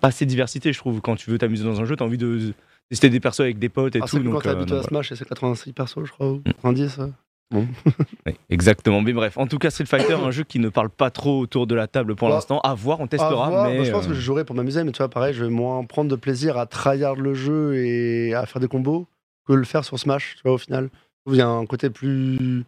pas 0.00 0.08
assez 0.08 0.24
de 0.24 0.30
diversité, 0.30 0.72
je 0.72 0.78
trouve. 0.78 1.02
Quand 1.02 1.14
tu 1.14 1.28
veux 1.28 1.36
t'amuser 1.36 1.62
dans 1.62 1.78
un 1.82 1.84
jeu, 1.84 1.94
t'as 1.94 2.06
envie 2.06 2.16
de 2.16 2.54
tester 2.88 3.10
des 3.10 3.20
persos 3.20 3.40
avec 3.40 3.58
des 3.58 3.68
potes 3.68 3.96
et 3.96 4.00
Ah, 4.02 4.06
tout. 4.06 4.18
donc, 4.18 4.32
quand 4.32 4.40
t'es 4.40 4.48
euh, 4.48 4.52
habitué 4.52 4.76
à 4.78 4.82
Smash, 4.82 5.12
et 5.12 5.16
c'est 5.16 5.28
86 5.28 5.74
persos, 5.74 6.06
je 6.06 6.10
crois, 6.12 6.30
ou 6.32 6.36
Mm. 6.36 6.42
90. 6.44 6.96
ouais. 7.00 7.06
Ouais, 8.26 8.36
exactement. 8.50 9.00
Mais 9.02 9.12
bref, 9.12 9.36
en 9.38 9.46
tout 9.46 9.58
cas, 9.58 9.70
Street 9.70 9.86
Fighter, 9.86 10.14
un 10.14 10.30
jeu 10.30 10.44
qui 10.44 10.58
ne 10.58 10.68
parle 10.68 10.90
pas 10.90 11.10
trop 11.10 11.38
autour 11.40 11.66
de 11.66 11.74
la 11.74 11.86
table 11.86 12.16
pour 12.16 12.28
Bah, 12.28 12.34
l'instant. 12.34 12.60
À 12.60 12.74
voir, 12.74 13.00
on 13.00 13.06
testera. 13.06 13.32
voir, 13.34 13.68
mais 13.70 13.78
bah, 13.78 13.84
je 13.84 13.90
pense 13.92 14.04
euh, 14.06 14.08
que 14.08 14.14
je 14.14 14.20
jouerai 14.20 14.44
pour 14.44 14.56
m'amuser, 14.56 14.82
mais 14.84 14.92
tu 14.92 14.98
vois, 14.98 15.08
pareil, 15.08 15.32
je 15.34 15.44
vais 15.44 15.50
moins 15.50 15.84
prendre 15.84 16.10
de 16.10 16.16
plaisir 16.16 16.58
à 16.58 16.66
tryhard 16.66 17.14
le 17.16 17.34
jeu 17.34 17.76
et 17.76 18.34
à 18.34 18.46
faire 18.46 18.60
des 18.60 18.68
combos 18.68 19.06
que 19.46 19.52
le 19.52 19.64
faire 19.64 19.84
sur 19.84 19.98
Smash, 19.98 20.34
tu 20.36 20.42
vois, 20.44 20.52
au 20.54 20.58
final. 20.58 20.90
Qu'il 21.26 21.36
y 21.36 21.40
a 21.40 21.48
un 21.48 21.66
côté 21.66 21.88
plus, 21.90 22.64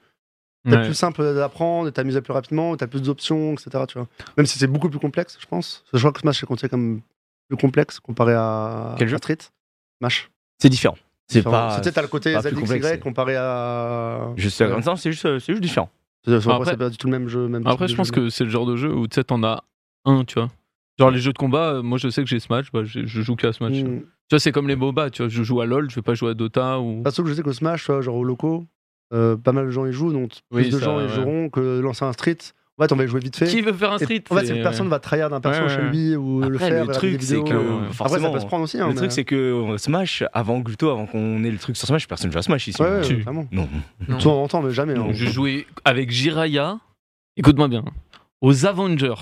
Ouais. 0.67 0.85
plus 0.85 0.95
simple 0.95 1.23
d'apprendre, 1.35 1.89
t'amuser 1.91 2.21
plus 2.21 2.33
rapidement, 2.33 2.77
t'as 2.77 2.87
plus 2.89 3.01
d'options, 3.03 3.53
etc. 3.55 3.85
Tu 3.89 3.99
vois. 3.99 4.07
Même 4.37 4.45
si 4.47 4.59
c'est 4.59 4.67
beaucoup 4.67 4.91
plus 4.91 4.99
complexe, 4.99 5.39
je 5.41 5.47
pense. 5.47 5.85
Je 5.93 5.99
crois 5.99 6.13
que 6.13 6.21
Smash 6.21 6.43
est 6.43 6.47
considéré 6.47 6.69
comme 6.71 7.01
plus 7.49 7.57
complexe 7.57 8.01
comparé 8.01 8.35
à, 8.35 8.95
Quel 8.99 9.09
jeu? 9.09 9.15
à 9.15 9.19
Street. 9.19 9.39
Smash. 10.01 10.31
c'est 10.61 10.69
différent. 10.69 10.97
C'est 11.29 11.43
pas. 11.43 11.77
C'était 11.77 11.93
t'as 11.93 12.03
le 12.03 12.09
côté 12.09 12.35
ZXY 12.41 12.67
c'est- 12.83 12.99
comparé 13.01 13.37
à. 13.37 14.33
Je 14.37 14.49
sais, 14.49 14.69
non, 14.69 14.97
c'est 14.97 15.13
juste, 15.13 15.23
c'est 15.39 15.53
juste 15.53 15.61
différent. 15.63 15.91
C'est 16.25 16.41
c'est- 16.41 16.51
Après- 16.51 16.71
c'est 16.73 16.77
pas 16.77 16.91
du 16.91 16.97
tout 16.97 17.07
le 17.07 17.13
même 17.13 17.29
jeu. 17.29 17.49
Même 17.49 17.67
Après, 17.67 17.87
je 17.89 17.95
pense 17.95 18.09
jeu, 18.09 18.13
que 18.15 18.31
c'est 18.31 18.45
le 18.45 18.51
genre 18.51 18.67
de 18.67 18.77
jeu 18.77 18.93
où 18.93 19.07
tu 19.07 19.15
sais, 19.17 19.25
t'en 19.25 19.43
as 19.45 19.63
un, 20.05 20.25
tu 20.25 20.35
vois. 20.39 20.49
Genre 20.99 21.11
les 21.11 21.19
jeux 21.21 21.33
de 21.33 21.39
combat, 21.39 21.75
euh, 21.75 21.83
moi 21.83 21.97
je 21.99 22.09
sais 22.09 22.23
que 22.23 22.29
j'ai 22.29 22.41
Smash, 22.41 22.73
bah, 22.73 22.81
je, 22.85 23.07
je 23.07 23.23
joue 23.23 23.37
qu'à 23.37 23.53
Smash. 23.53 23.71
mais- 23.73 23.79
tu 23.79 23.85
vois. 23.85 23.95
Hmm. 23.95 24.01
Tu 24.01 24.35
vois, 24.35 24.41
c'est 24.41 24.53
comme 24.53 24.69
les 24.69 24.75
MOBA, 24.77 25.11
tu 25.11 25.23
vois, 25.23 25.29
je 25.29 25.43
joue 25.43 25.61
à 25.61 25.67
LoL, 25.67 25.89
je 25.91 25.95
vais 25.97 26.03
pas 26.03 26.15
jouer 26.15 26.31
à 26.31 26.35
Dota 26.35 26.81
ou. 26.81 27.03
Parce 27.03 27.17
que 27.23 27.27
je 27.29 27.35
sais 27.35 27.43
qu'au 27.43 27.53
Smash, 27.53 27.85
tu 27.85 27.93
vois, 27.93 28.01
genre 28.03 28.17
au 28.17 28.25
locaux, 28.25 28.67
euh, 29.15 29.37
pas 29.37 29.53
mal 29.53 29.67
de 29.67 29.71
gens 29.71 29.87
y 29.87 29.93
jouent, 29.93 30.13
donc 30.13 30.31
plus 30.51 30.65
Oui, 30.65 30.71
de 30.71 30.79
ça, 30.79 30.85
gens 30.85 30.99
y 31.01 31.05
ouais. 31.05 31.09
joueront 31.09 31.49
que 31.51 31.79
lancer 31.81 32.05
un 32.05 32.13
street. 32.13 32.39
En 32.79 32.85
fait, 32.85 32.93
on 32.93 32.97
va 32.97 33.07
jouer 33.09 33.19
vite 33.21 33.37
fait. 33.37 33.47
Qui 33.47 33.61
veut 33.61 33.73
faire 33.73 33.91
un 33.93 33.99
Et 33.99 34.05
street 34.05 34.23
en 34.31 34.37
fait, 34.37 34.47
c'est- 34.47 34.55
si 34.55 34.61
personne 34.63 34.89
va 34.89 35.01
tryhard 35.01 35.33
un 35.35 35.41
perso 35.41 35.63
Ouais, 35.63 35.69
chez 35.69 35.83
lui 35.83 36.15
ou 36.15 36.41
le 36.43 36.55
Après, 36.55 36.69
faire, 36.71 36.85
le 36.85 36.93
truc, 36.93 37.21
c'est 37.21 37.43
que, 37.43 37.53
euh, 37.53 37.77
Après, 37.79 37.89
ça 37.89 37.95
forcément, 37.95 38.31
peut 38.31 38.39
se 38.41 38.47
prendre 38.47 38.63
aussi. 38.65 38.79
hein, 38.81 38.87
le 38.87 38.91
mais- 38.93 38.97
truc, 38.99 39.11
c'est 39.13 39.25
que 39.25 39.75
Smash, 39.79 40.23
avant 40.33 40.61
Gluto, 40.61 40.89
avant 40.91 41.07
qu'on 41.07 41.43
ait 41.43 41.51
le 41.51 41.59
truc 41.59 41.77
sur 41.77 41.89
Smash, 41.89 42.07
personne 42.07 42.31
joue 42.31 42.39
à 42.39 42.43
Smash 42.43 42.69
ici. 42.69 42.81
Ouais, 42.81 42.89
ouais, 42.89 43.01
Tu-. 43.03 43.25
Non. 43.27 43.49
Non. 43.51 43.69
De 44.09 44.23
temps 44.23 44.41
en 44.43 44.47
temps, 44.47 44.63
mais 44.63 44.71
jamais. 44.73 44.95
Non, 44.95 45.07
hein. 45.07 45.13
je 45.13 45.27
jouais 45.29 45.67
avec 45.85 46.11
Jiraya, 46.13 46.79
écoute-moi 47.37 47.67
bien, 47.67 47.85
aux 48.41 48.65
Avengers. 48.65 49.15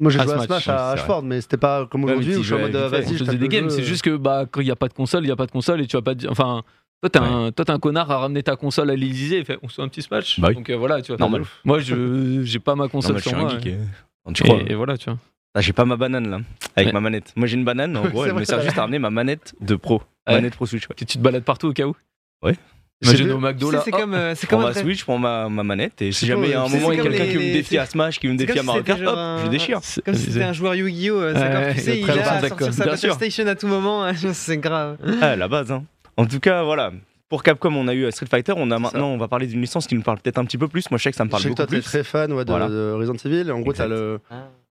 Moi, 0.00 0.10
j'ai 0.10 0.18
joué 0.22 0.32
à 0.32 0.38
Smash, 0.40 0.68
à. 0.68 0.90
Ashford, 0.92 1.22
mais 1.24 1.40
c'était 1.42 1.56
pas 1.58 1.86
comme 1.86 2.04
aujourd'hui 2.04 2.36
où 2.36 2.42
je 2.42 2.44
suis 2.44 2.54
en 2.54 2.58
jouais 2.58 2.66
mode 2.66 2.76
euh, 2.76 2.88
vas-y, 2.88 3.06
On 3.14 3.16
je 3.18 3.24
tape 3.24 3.34
des 3.34 3.40
le 3.40 3.46
games, 3.48 3.70
c'est 3.70 3.82
juste 3.82 4.02
que 4.02 4.16
bah, 4.16 4.44
quand 4.50 4.60
il 4.60 4.64
n'y 4.64 4.70
a 4.70 4.76
pas 4.76 4.88
de 4.88 4.92
console, 4.94 5.24
il 5.24 5.26
n'y 5.26 5.32
a 5.32 5.36
pas 5.36 5.46
de 5.46 5.50
console 5.52 5.80
et 5.82 5.86
tu 5.86 5.96
vas 5.96 6.02
pas. 6.02 6.12
Enfin, 6.30 6.62
toi, 7.02 7.10
t'es 7.10 7.18
un, 7.18 7.52
toi, 7.52 7.64
t'es 7.64 7.70
un 7.72 7.78
connard 7.78 8.10
à 8.10 8.18
ramener 8.18 8.42
ta 8.42 8.56
console 8.56 8.90
à 8.90 8.94
l'Elysée 8.96 9.38
et 9.38 9.44
fait 9.44 9.58
on 9.62 9.68
se 9.68 9.74
fait 9.76 9.82
un 9.82 9.88
petit 9.88 10.02
Smash. 10.02 10.40
Bah 10.40 10.48
oui. 10.48 10.54
Donc 10.54 10.70
euh, 10.70 10.76
voilà, 10.76 11.00
tu 11.02 11.08
vois. 11.12 11.18
Normal. 11.18 11.42
Moi, 11.64 11.80
je 11.80 12.42
j'ai 12.44 12.58
pas 12.58 12.74
ma 12.74 12.88
console 12.88 13.16
je 13.18 13.22
suis 13.28 13.34
un 13.34 13.38
moi. 13.38 13.50
geek. 13.50 13.66
et- 13.66 13.72
euh, 13.74 13.84
quand 14.24 14.32
tu 14.32 14.42
crois. 14.42 14.58
Et, 14.66 14.74
voilà, 14.74 14.96
tu 14.96 15.10
vois. 15.10 15.18
Ah, 15.54 15.60
j'ai 15.60 15.72
pas 15.72 15.84
ma 15.86 15.96
banane 15.96 16.28
là, 16.30 16.40
avec 16.74 16.88
Ouais. 16.88 16.92
ma 16.92 17.00
manette. 17.00 17.32
Moi 17.36 17.46
j'ai 17.46 17.56
une 17.56 17.64
banane, 17.64 17.96
en 17.96 18.02
gros, 18.08 18.24
C'est 18.24 18.28
elle 18.30 18.34
me 18.36 18.44
sert 18.44 18.60
juste 18.60 18.76
à 18.76 18.82
ramener 18.82 18.98
ma 18.98 19.10
manette 19.10 19.54
de 19.60 19.74
pro. 19.76 20.02
Ouais. 20.28 20.34
Manette 20.34 20.54
pro 20.56 20.66
Switch. 20.66 20.86
Ouais. 20.88 20.94
Tu, 20.96 21.06
tu 21.06 21.16
te 21.18 21.22
balades 21.22 21.44
partout 21.44 21.68
au 21.68 21.72
cas 21.72 21.84
où 21.86 21.94
Ouais. 22.42 22.56
Imagine 23.02 23.26
J'ai 23.26 23.32
au 23.32 23.38
McDo 23.38 23.66
Tu 23.66 23.70
sais, 23.72 23.76
là. 23.76 23.82
c'est 23.84 23.90
comme, 23.90 24.14
euh, 24.14 24.34
c'est 24.34 24.42
Je 24.42 24.46
prends 24.46 24.56
comme 24.56 24.66
un 24.66 24.72
ma 24.72 24.80
Switch, 24.80 24.98
je 25.00 25.04
prends 25.04 25.18
ma, 25.18 25.48
ma 25.50 25.62
manette, 25.62 26.00
et 26.00 26.12
si 26.12 26.20
C'est 26.20 26.26
jamais 26.28 26.46
il 26.48 26.50
y 26.52 26.54
a 26.54 26.62
un 26.62 26.68
moment 26.68 26.92
il 26.92 26.96
y 26.96 27.00
a 27.00 27.02
c'est 27.04 27.08
quelqu'un 27.10 27.26
qui 27.30 27.36
me 27.36 27.52
défier 27.52 27.78
à 27.78 27.84
c'est- 27.84 27.92
Smash, 27.92 28.18
qui 28.18 28.26
me 28.26 28.32
c'est 28.38 28.46
défier 28.46 28.60
à 28.60 28.62
Mario 28.62 28.82
Kart, 28.84 28.98
hop, 29.00 29.04
genre 29.04 29.38
je 29.40 29.46
un- 29.46 29.48
déchire. 29.50 29.78
c'est- 29.82 30.02
Comme 30.02 30.14
si 30.14 30.32
c'était 30.32 30.44
un 30.44 30.54
joueur 30.54 30.74
Yu-Gi-Oh! 30.74 31.20
Ouais, 31.20 31.34
Sakura 31.34 31.60
ouais, 31.60 31.74
pucé, 31.74 31.98
il 32.00 32.10
à 32.10 32.14
sortir 32.14 32.40
d'accord. 32.40 32.58
sa 32.60 32.70
Bien 32.70 32.84
Battle 32.92 32.98
sûr. 32.98 33.14
Station 33.14 33.46
à 33.46 33.54
tout 33.54 33.66
moment, 33.66 34.10
c'est 34.32 34.56
grave. 34.56 34.96
Ah, 35.20 35.36
la 35.36 35.46
base, 35.48 35.70
hein. 35.72 35.84
En 36.16 36.26
tout 36.26 36.40
cas, 36.40 36.62
voilà. 36.62 36.92
Pour 37.28 37.42
Capcom, 37.42 37.74
on 37.74 37.88
a 37.88 37.94
eu 37.94 38.10
Street 38.12 38.26
Fighter. 38.30 38.52
On 38.56 38.70
a 38.70 38.78
maintenant, 38.78 39.08
on 39.08 39.18
va 39.18 39.26
parler 39.28 39.46
d'une 39.46 39.60
licence 39.60 39.86
qui 39.86 39.94
nous 39.96 40.02
parle 40.02 40.18
peut-être 40.18 40.38
un 40.38 40.44
petit 40.44 40.58
peu 40.58 40.68
plus. 40.68 40.90
Moi, 40.90 40.98
je 40.98 41.02
sais 41.04 41.10
que 41.10 41.16
ça 41.16 41.24
me 41.24 41.28
Je 41.28 41.32
parle 41.32 41.42
sais 41.42 41.48
que 41.48 41.54
beaucoup 41.54 41.66
toi, 41.66 41.66
t'es 41.66 41.80
plus. 41.82 41.84
très 41.84 42.04
fan 42.04 42.32
ouais, 42.32 42.44
de, 42.44 42.50
Voilà. 42.50 42.68
de 42.68 42.92
Resident 42.96 43.16
Evil. 43.24 43.50
En 43.50 43.60
gros, 43.60 43.72
t'as 43.72 43.88
le 43.88 44.20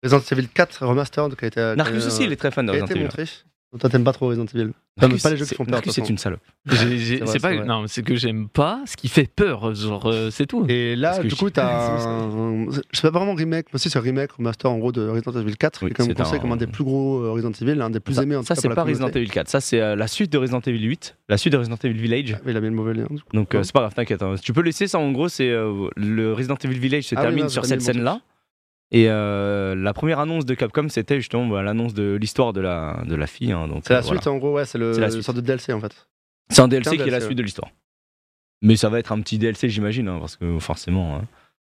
Resident 0.03 0.21
Evil 0.33 0.49
4 0.49 0.85
Remastered 0.87 1.37
qui 1.37 1.45
a 1.45 1.49
été, 1.49 1.75
Narcus 1.77 2.07
aussi, 2.07 2.25
il 2.25 2.33
est 2.33 2.37
très 2.37 2.51
fan 2.51 2.67
de 2.67 2.73
Resident 2.73 2.87
été 2.87 2.95
Evil. 2.95 3.05
montré. 3.05 3.25
Toi, 3.79 3.89
t'aimes 3.89 4.03
pas 4.03 4.13
trop 4.13 4.27
Resident 4.27 4.47
Evil. 4.53 4.73
Narcus, 5.01 5.23
pas 5.23 5.31
les 5.31 5.37
jeux 5.37 5.45
qui 5.45 5.51
c'est- 5.51 5.55
font 5.55 5.65
peur, 5.65 5.81
c'est 5.87 6.09
une 6.09 6.19
salope. 6.19 6.41
C'est 6.69 6.99
C'est 6.99 7.27
c'est 7.27 7.39
pas. 7.39 7.55
vrai. 7.55 7.65
Non, 7.65 7.85
c'est 7.87 8.03
que 8.03 8.17
j'aime 8.17 8.49
pas 8.49 8.81
ce 8.85 8.97
qui 8.97 9.07
fait 9.09 9.31
peur. 9.35 9.73
Genre, 9.75 10.05
euh, 10.07 10.29
c'est 10.31 10.47
tout. 10.47 10.67
Et 10.69 10.97
là, 10.97 11.23
du 11.23 11.35
coup, 11.37 11.49
t'as 11.51 11.97
un. 11.97 12.67
Sais 12.93 13.03
pas 13.03 13.11
vraiment 13.11 13.35
remake, 13.35 13.67
mais 13.73 13.77
aussi 13.77 13.89
c'est 13.89 13.99
un 13.99 14.03
remake, 14.03 14.33
remaster 14.33 14.69
en 14.71 14.77
gros 14.79 14.91
de 14.91 15.09
Resident 15.09 15.33
Evil 15.41 15.57
4, 15.57 15.85
Oui, 15.85 15.89
qui 15.89 15.93
est 15.93 15.95
quand 15.95 16.03
même 16.03 16.11
c'est 16.11 16.15
considéré 16.17 16.39
un- 16.39 16.41
comme 16.43 16.53
un 16.53 16.57
des 16.57 16.67
plus 16.67 16.83
gros 16.85 17.21
euh, 17.23 17.31
Resident 17.31 17.53
Evil, 17.63 17.81
un 17.81 17.91
des 17.91 18.01
plus 18.01 18.15
Ça, 18.15 18.25
aimés 18.25 18.35
en 18.37 18.41
tout 18.41 18.47
ça, 18.47 18.57
c'est 18.57 18.69
pas 18.69 18.83
Resident. 18.83 19.09
Evil 19.09 19.29
4. 19.31 19.49
Ça, 19.49 19.61
c'est 19.61 19.81
euh, 19.81 19.95
la 19.95 20.09
suite 20.09 20.33
de 20.33 20.39
Resident 20.39 20.61
Evil 20.67 20.83
8, 20.85 21.17
la 21.29 21.39
suite 21.39 21.53
de 21.53 21.59
Resident 21.59 21.77
Evil 21.85 21.99
Village. 22.01 22.35
Ah, 22.37 22.43
mais 22.45 22.51
il 22.53 22.57
a 22.57 22.61
mis 22.61 22.69
le 22.69 22.75
mauvais 22.75 22.95
lien. 22.95 23.07
du 23.09 23.23
coup. 23.23 23.29
Donc, 23.33 23.55
euh, 23.55 23.59
Ouais. 23.59 23.65
c'est 23.65 23.73
pas 23.73 23.81
grave, 23.81 23.95
t'inquiète. 23.95 24.23
hein. 24.23 24.35
Tu 24.43 24.53
peux 24.53 24.63
laisser 24.63 24.89
ça. 24.89 24.99
En 24.99 25.13
gros, 25.13 25.29
c'est 25.29 25.49
euh, 25.49 25.89
le 25.97 26.35
Resident 26.35 26.57
Evil 26.65 26.79
Village 26.79 27.05
se 27.05 27.15
Ah 27.17 27.23
termine 27.23 27.49
sur 27.49 27.65
cette 27.65 27.81
scène-là. 27.83 28.21
Et 28.93 29.07
euh, 29.09 29.75
la 29.77 29.93
première 29.95 30.19
annonce 30.19 30.45
de 30.45 30.55
Capcom, 30.55 30.89
c'était 30.89 31.17
justement 31.21 31.47
bah, 31.47 31.63
l'annonce 31.63 31.95
de 31.95 32.17
l'histoire 32.21 32.53
de 32.53 32.61
la, 32.61 33.03
de 33.07 33.15
la 33.15 33.27
fille. 33.27 33.53
hein. 33.53 33.69
Donc, 33.69 33.85
C'est 33.87 33.93
la 33.93 34.01
euh, 34.01 34.03
voilà. 34.03 34.21
suite, 34.21 34.27
en 34.29 34.39
gros, 34.39 34.53
ouais, 34.55 34.65
c'est 34.65 34.79
le 34.79 34.93
C'est 34.95 35.01
la 35.01 35.11
suite. 35.11 35.23
sorte 35.23 35.37
de 35.37 35.43
DLC 35.43 35.73
en 35.73 35.81
fait. 35.81 36.09
C'est 36.49 36.61
un 36.63 36.69
DLC 36.69 36.91
C'est 36.91 36.97
un 37.01 37.03
qui 37.05 37.09
est 37.09 37.13
la 37.13 37.21
suite 37.21 37.39
de 37.39 37.43
l'histoire. 37.45 37.71
Mais 38.63 38.77
ça 38.77 38.89
va 38.89 38.99
être 38.99 39.13
un 39.13 39.21
petit 39.21 39.39
DLC, 39.39 39.69
j'imagine, 39.69 40.09
hein, 40.09 40.19
parce 40.19 40.37
que 40.37 40.59
forcément, 40.59 41.17
hein, 41.17 41.23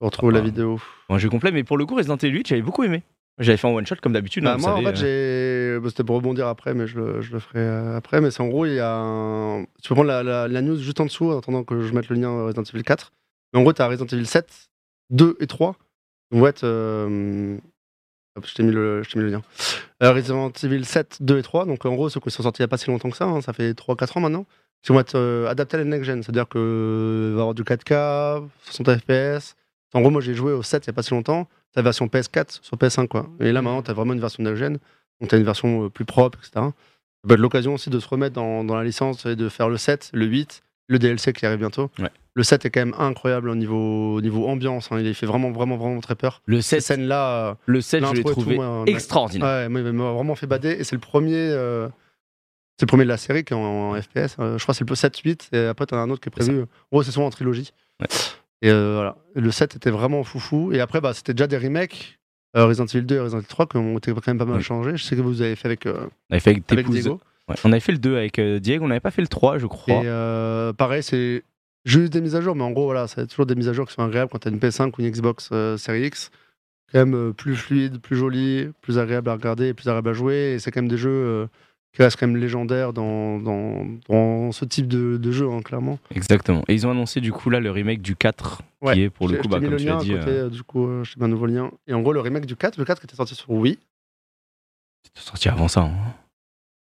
On 0.01 0.07
retrouve 0.07 0.32
la 0.32 0.41
vidéo. 0.41 0.80
un 1.09 1.18
jeu 1.18 1.30
complet. 1.30 1.51
Mais 1.51 1.63
pour 1.63 1.78
le 1.78 1.86
coup, 1.86 1.95
Resident 1.95 2.18
Evil 2.18 2.38
8, 2.39 2.47
j'avais 2.47 2.61
beaucoup 2.61 2.84
aimé. 2.84 3.01
J'avais 3.39 3.57
fait 3.57 3.68
en 3.68 3.74
one 3.74 3.86
shot 3.86 3.95
comme 4.01 4.13
d'habitude. 4.13 4.43
Bah, 4.43 4.53
hein, 4.53 4.57
vous 4.57 4.61
moi, 4.68 4.76
en 4.76 4.82
fait, 4.84 5.01
euh. 5.03 5.76
j'ai. 5.76 5.80
bah, 5.82 5.89
C'était 5.89 6.03
pour 6.03 6.16
rebondir 6.18 6.47
après, 6.47 6.74
mais 6.74 6.86
je 6.88 6.97
le, 6.99 7.22
je 7.22 7.32
le 7.34 7.39
ferai 7.39 7.59
euh, 7.59 7.97
après. 7.97 8.22
Mais 8.22 8.30
c'est 8.32 8.41
en 8.41 8.47
gros, 8.47 8.66
il 8.66 8.76
y 8.76 8.80
a 8.80 8.93
un. 8.93 9.63
Tu 9.82 9.89
peux 9.89 9.95
prendre 9.95 10.07
la, 10.09 10.22
la- 10.24 10.47
la 10.47 10.61
news 10.61 10.78
juste 10.78 10.99
en 11.01 11.05
dessous, 11.05 11.32
en 11.32 11.38
attendant 11.39 11.63
que 11.63 11.82
je 11.82 11.93
mette 11.93 12.07
le 12.09 12.16
lien 12.18 12.30
euh, 12.30 12.45
Resident 12.45 12.63
Evil 12.63 12.84
4. 12.84 13.11
Mais 13.53 13.59
en 13.59 13.63
gros, 13.63 13.74
t'as 13.74 13.88
Resident 13.88 14.05
Evil 14.05 14.26
7, 14.26 14.70
2 15.11 15.38
et 15.39 15.47
3. 15.47 15.76
Ouais, 16.32 16.53
euh, 16.63 17.57
Hop, 18.38 18.45
je 18.45 18.53
t'ai 18.53 18.63
mis, 18.63 18.69
mis 18.69 18.76
le 18.76 19.30
lien. 19.30 19.41
Euh, 20.03 20.11
Resident 20.11 20.51
Evil 20.61 20.84
7, 20.84 21.19
2 21.21 21.38
et 21.38 21.41
3. 21.41 21.65
Donc 21.65 21.86
en 21.86 21.95
gros, 21.95 22.09
ceux 22.09 22.19
qui 22.19 22.32
sont 22.32 22.43
sortis 22.43 22.61
il 22.61 22.63
n'y 22.63 22.65
a 22.65 22.67
pas 22.67 22.78
si 22.78 22.89
longtemps 22.89 23.09
que 23.09 23.15
ça, 23.15 23.26
hein, 23.26 23.41
ça 23.41 23.53
fait 23.53 23.71
3-4 23.71 24.17
ans 24.17 24.21
maintenant. 24.21 24.45
Qui 24.82 24.91
vont 24.91 24.99
être 24.99 25.15
euh, 25.15 25.47
adaptés 25.47 25.78
à 25.78 25.80
la 25.80 25.86
next-gen. 25.86 26.21
C'est-à-dire 26.21 26.47
qu'il 26.49 26.59
va 26.59 27.30
y 27.30 27.39
avoir 27.39 27.53
du 27.53 27.63
4K, 27.63 28.47
60 28.63 28.99
FPS. 28.99 29.55
En 29.93 30.01
gros, 30.01 30.09
moi 30.09 30.21
j'ai 30.21 30.34
joué 30.34 30.51
au 30.51 30.63
7 30.63 30.86
il 30.86 30.89
n'y 30.89 30.93
a 30.93 30.95
pas 30.95 31.03
si 31.03 31.11
longtemps. 31.11 31.47
La 31.76 31.82
version 31.82 32.07
PS4 32.07 32.59
sur 32.61 32.78
PS5. 32.78 33.07
Quoi. 33.07 33.30
Et 33.39 33.53
là 33.53 33.61
maintenant, 33.61 33.82
tu 33.82 33.91
as 33.91 33.93
vraiment 33.93 34.13
une 34.13 34.19
version 34.19 34.43
next-gen. 34.43 34.80
Donc 35.21 35.30
tu 35.30 35.36
as 35.36 35.38
une 35.38 35.45
version 35.45 35.86
euh, 35.86 35.89
plus 35.89 36.05
propre, 36.05 36.39
etc. 36.39 36.67
Être 37.30 37.39
l'occasion 37.39 37.73
aussi 37.76 37.89
de 37.89 37.99
se 37.99 38.07
remettre 38.07 38.36
dans, 38.36 38.65
dans 38.65 38.76
la 38.76 38.84
licence 38.84 39.26
et 39.26 39.38
de 39.38 39.47
faire 39.47 39.69
le 39.69 39.78
7, 39.78 40.11
le 40.13 40.26
8, 40.26 40.61
le 40.89 40.99
DLC 40.99 41.32
qui 41.32 41.45
arrive 41.45 41.59
bientôt. 41.59 41.89
Ouais. 41.99 42.11
Le 42.36 42.44
7 42.44 42.66
est 42.66 42.70
quand 42.70 42.82
même 42.82 42.96
incroyable 43.00 43.50
au 43.50 43.56
niveau, 43.56 44.16
au 44.16 44.22
niveau 44.22 44.48
ambiance. 44.48 44.92
hein. 44.92 45.00
Il 45.00 45.14
fait 45.16 45.26
vraiment, 45.26 45.52
vraiment, 45.52 45.78
vraiment 45.78 46.02
très 46.02 46.16
peur. 46.16 46.42
Le 46.46 46.62
Ces 46.62 46.82
7, 46.82 46.82
scènes-là. 46.82 47.48
euh, 47.52 47.54
le 47.66 47.80
7 47.82 48.06
je 48.06 48.14
l'ai 48.14 48.24
tout, 48.24 48.32
trouvé 48.32 48.56
moi, 48.58 48.84
extraordinaire. 48.88 49.48
Ouais, 49.48 49.70
m'a 49.70 49.82
vraiment 50.12 50.36
fait 50.36 50.46
bader. 50.48 50.72
Et 50.78 50.84
c'est 50.84 50.96
le 50.96 51.00
premier. 51.00 51.34
euh, 51.36 51.88
c'est 52.78 52.84
le 52.84 52.88
premier 52.88 53.06
de 53.06 53.10
la 53.10 53.16
série 53.18 53.46
qui 53.46 53.54
est 53.54 53.56
en, 53.56 53.62
en 53.94 54.02
FPS. 54.02 54.36
Euh, 54.40 54.58
je 54.58 54.64
crois 54.64 54.74
que 54.74 54.80
c'est 54.80 54.90
le 54.90 54.96
7-8. 54.96 55.56
Et 55.56 55.68
après, 55.68 55.86
t'en 55.86 55.96
as 55.96 56.02
un 56.02 56.10
autre 56.10 56.20
qui 56.22 56.28
est 56.28 56.32
prévu. 56.32 56.62
En 56.64 56.66
gros, 56.92 57.04
c'est 57.04 57.12
souvent 57.12 57.28
en 57.28 57.30
trilogie. 57.30 57.72
Ouais. 58.02 58.08
Et 58.62 58.70
euh, 58.70 58.96
voilà. 58.96 59.16
Le 59.34 59.50
7 59.52 59.78
était 59.78 59.92
vraiment 59.92 60.24
foufou. 60.26 60.74
Et 60.74 60.82
après, 60.82 61.00
bah, 61.00 61.14
c'était 61.14 61.34
déjà 61.34 61.48
des 61.48 61.58
remakes. 61.58 62.20
euh, 62.58 62.66
Resident 62.66 62.86
Evil 62.86 63.04
2 63.06 63.16
et 63.16 63.20
Resident 63.22 63.38
Evil 63.40 63.48
3 63.48 63.66
qui 63.68 63.78
ont 63.78 63.98
été 63.98 64.12
quand 64.14 64.28
même 64.28 64.38
pas 64.38 64.44
mal 64.46 64.62
changés. 64.62 64.98
Je 64.98 65.04
sais 65.04 65.16
que 65.16 65.22
vous 65.22 65.42
avez 65.42 65.56
fait 65.56 65.68
avec, 65.70 65.86
euh, 65.86 66.08
On 66.30 66.34
avait 66.34 66.42
fait 66.42 66.50
avec 66.50 66.70
avec. 66.70 66.90
Diego. 66.90 67.22
Ouais, 67.48 67.56
On 67.64 67.72
avait 67.72 67.80
fait 67.80 67.92
le 67.94 68.00
2 68.00 68.18
avec 68.18 68.42
Diego, 68.42 68.84
on 68.84 68.88
n'avait 68.90 69.00
pas 69.00 69.12
fait 69.12 69.22
le 69.22 69.28
3, 69.30 69.58
je 69.58 69.68
crois. 69.68 70.04
Et 70.04 70.74
pareil, 70.74 71.02
c'est 71.02 71.44
juste 71.86 72.12
des 72.14 72.22
mises 72.22 72.36
à 72.36 72.42
jour. 72.42 72.56
Mais 72.56 72.64
en 72.64 72.72
gros, 72.72 72.86
voilà, 72.86 73.08
c'est 73.08 73.26
toujours 73.28 73.46
des 73.46 73.56
mises 73.56 73.70
à 73.70 73.74
jour 73.74 73.88
qui 73.88 73.94
sont 73.94 74.04
agréables 74.04 74.30
quand 74.32 74.40
t'as 74.40 74.50
une 74.50 74.60
PS5 74.60 74.92
ou 74.98 75.02
une 75.02 75.10
Xbox 75.10 75.50
euh, 75.52 75.78
Series 75.78 76.08
X. 76.08 76.32
Quand 76.92 77.00
même 77.00 77.16
euh, 77.16 77.32
plus 77.34 77.56
fluide, 77.56 78.00
plus 78.00 78.16
joli, 78.16 78.70
plus 78.82 79.00
agréable 79.00 79.30
à 79.30 79.34
regarder, 79.34 79.74
plus 79.74 79.88
agréable 79.88 80.10
à 80.10 80.14
jouer. 80.14 80.54
Et 80.54 80.60
c'est 80.60 80.72
quand 80.72 80.82
même 80.82 80.90
des 80.90 80.98
jeux 80.98 81.10
euh, 81.10 81.48
qui 81.94 82.02
restent 82.04 82.20
quand 82.20 82.28
même 82.28 82.38
légendaires 82.38 82.94
dans, 82.94 83.40
dans, 83.40 83.86
dans 84.10 84.52
ce 84.52 84.66
type 84.66 84.88
de, 84.88 85.18
de 85.18 85.32
jeu, 85.32 85.50
hein, 85.50 85.62
clairement. 85.62 85.98
Exactement. 86.14 86.64
Et 86.68 86.74
ils 86.74 86.86
ont 86.86 86.92
annoncé 86.92 87.22
du 87.22 87.32
coup 87.32 87.50
là 87.50 87.60
le 87.60 87.72
remake 87.72 88.02
du 88.02 88.16
4, 88.16 88.62
Ouais. 88.82 88.94
qui 88.94 89.02
est 89.04 89.10
pour 89.10 89.28
le 89.28 89.38
coup, 89.38 89.48
bah, 89.48 89.60
comme 89.60 89.72
le 89.72 89.78
tu 89.78 89.90
à 89.90 89.96
dit, 89.98 90.12
côté, 90.12 90.26
euh, 90.30 90.50
du 90.50 90.62
coup, 90.62 90.88
je 91.04 91.14
t'ai 91.14 91.20
mis 91.20 91.26
un 91.26 91.30
nouveau 91.30 91.48
lien. 91.48 91.72
Et 91.88 91.94
en 91.94 92.02
gros, 92.02 92.14
le 92.14 92.20
remake 92.20 92.46
du 92.46 92.56
4, 92.56 92.78
le 92.78 92.86
4 92.86 93.00
qui 93.00 93.06
était 93.08 93.16
sorti 93.16 93.34
sur 93.34 93.50
Wii. 93.50 93.80
c'était 95.04 95.22
sorti 95.26 95.50
avant 95.50 95.68
ça. 95.68 95.82
hein. 95.82 95.92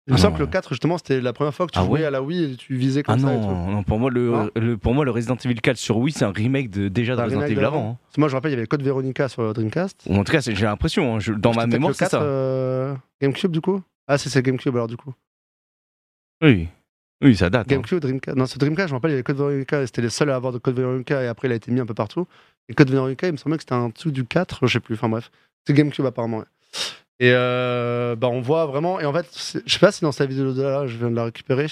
Il 0.08 0.14
me 0.14 0.18
Ah 0.18 0.22
semble 0.22 0.34
non. 0.34 0.39
que 0.39 0.43
le 0.43 0.47
4, 0.47 0.70
justement, 0.70 0.97
c'était 0.97 1.22
la 1.22 1.32
première 1.32 1.54
fois 1.54 1.66
que 1.66 1.72
tu 1.72 1.80
Ah 1.80 1.86
jouais 1.86 2.01
ouais 2.01 2.06
à 2.06 2.12
la 2.12 2.22
Wii 2.22 2.54
et 2.54 2.56
tu 2.58 2.76
visais 2.76 3.04
Ah 3.08 3.14
comme 3.14 3.20
ça. 3.22 3.34
et 3.34 3.39
tout. 3.39 3.47
non, 3.47 3.72
non, 3.72 3.84
pour 3.84 3.99
moi 3.99 4.12
le, 4.12 4.51
le- 4.58 4.78
pour 4.78 4.93
moi 4.93 5.06
le 5.06 5.12
Resident 5.12 5.38
Evil 5.38 5.56
4 5.62 5.78
sur 5.78 5.95
Wii 5.97 6.14
c'est 6.14 6.26
un 6.26 6.32
remake 6.34 6.70
de, 6.70 6.89
déjà 6.89 7.16
de 7.16 7.22
Resident 7.22 7.41
Evil 7.43 7.64
avant. 7.64 7.91
hein. 7.91 7.97
Moi, 8.18 8.28
je 8.28 8.36
rappelle, 8.36 8.51
il 8.51 8.56
y 8.56 8.58
avait 8.58 8.68
Code 8.68 8.84
Veronica 8.84 9.30
sur 9.30 9.54
Dreamcast. 9.54 10.06
En 10.10 10.24
tout 10.26 10.32
cas 10.34 10.41
j'ai 10.41 10.54
l'impression, 10.66 11.16
hein, 11.16 11.20
dans 11.38 11.54
ma 11.54 11.68
mémoire 11.68 11.93
c'est 11.95 11.99
4, 12.06 12.12
ça. 12.12 12.22
euh, 12.22 12.93
GameCube, 13.22 13.51
du 13.51 13.62
coup? 13.62 13.82
Ah, 14.08 14.18
c'est 14.18 14.41
GameCube 14.41 14.76
alors, 14.76 14.88
du 14.88 14.97
coup. 14.97 15.14
Oui, 16.43 16.68
oui 17.24 17.36
ça 17.38 17.49
date. 17.49 17.68
hein. 17.68 17.76
GameCube, 17.76 17.99
Dreamcast. 17.99 18.38
Non, 18.38 18.43
Dreamcast, 18.58 18.89
je 18.89 18.93
me 18.93 18.97
rappelle, 18.97 19.12
il 19.12 19.14
y 19.14 19.16
avait 19.16 19.24
Code 19.24 19.38
Veronica, 19.38 19.82
et 19.82 19.86
c'était 19.86 20.01
les 20.01 20.10
seuls 20.10 20.30
à 20.32 20.36
avoir 20.36 20.51
de 20.51 20.58
Code 20.58 20.76
Veronica, 20.76 21.24
et 21.24 21.28
après, 21.28 21.47
il 21.47 21.51
a 21.51 21.56
été 21.56 21.72
mis 21.72 21.80
un 21.80 21.86
peu 21.86 21.93
partout. 21.93 22.28
Et 22.68 22.74
Code 22.74 22.89
Veronica, 22.91 23.28
il 23.28 23.32
me 23.32 23.38
semblait 23.38 23.58
que 23.58 23.64
c'était 23.64 23.74
un 23.76 23.88
dessous 23.89 24.12
du 24.12 24.26
4, 24.26 24.68
je 24.68 24.74
sais 24.74 24.80
plus, 24.82 24.95
enfin 24.95 25.08
bref. 25.08 25.32
C'est 25.66 25.74
GameCube, 25.74 26.06
apparemment. 26.06 26.39
ouais. 26.39 26.45
Et 27.24 27.32
euh, 27.34 28.17
bah, 28.17 28.28
on 28.28 28.41
voit 28.41 28.65
vraiment, 28.65 28.99
et 28.99 29.05
en 29.05 29.13
fait, 29.13 29.26
c'est- 29.32 29.61
je 29.65 29.71
sais 29.74 29.80
pas 29.80 29.93
si 29.93 30.01
dans 30.01 30.11
cette 30.11 30.30
vidéo 30.30 30.53
là, 30.53 30.88
je 30.88 30.97
viens 30.97 31.09
de 31.09 31.15
la 31.15 31.24
récupérer, 31.24 31.67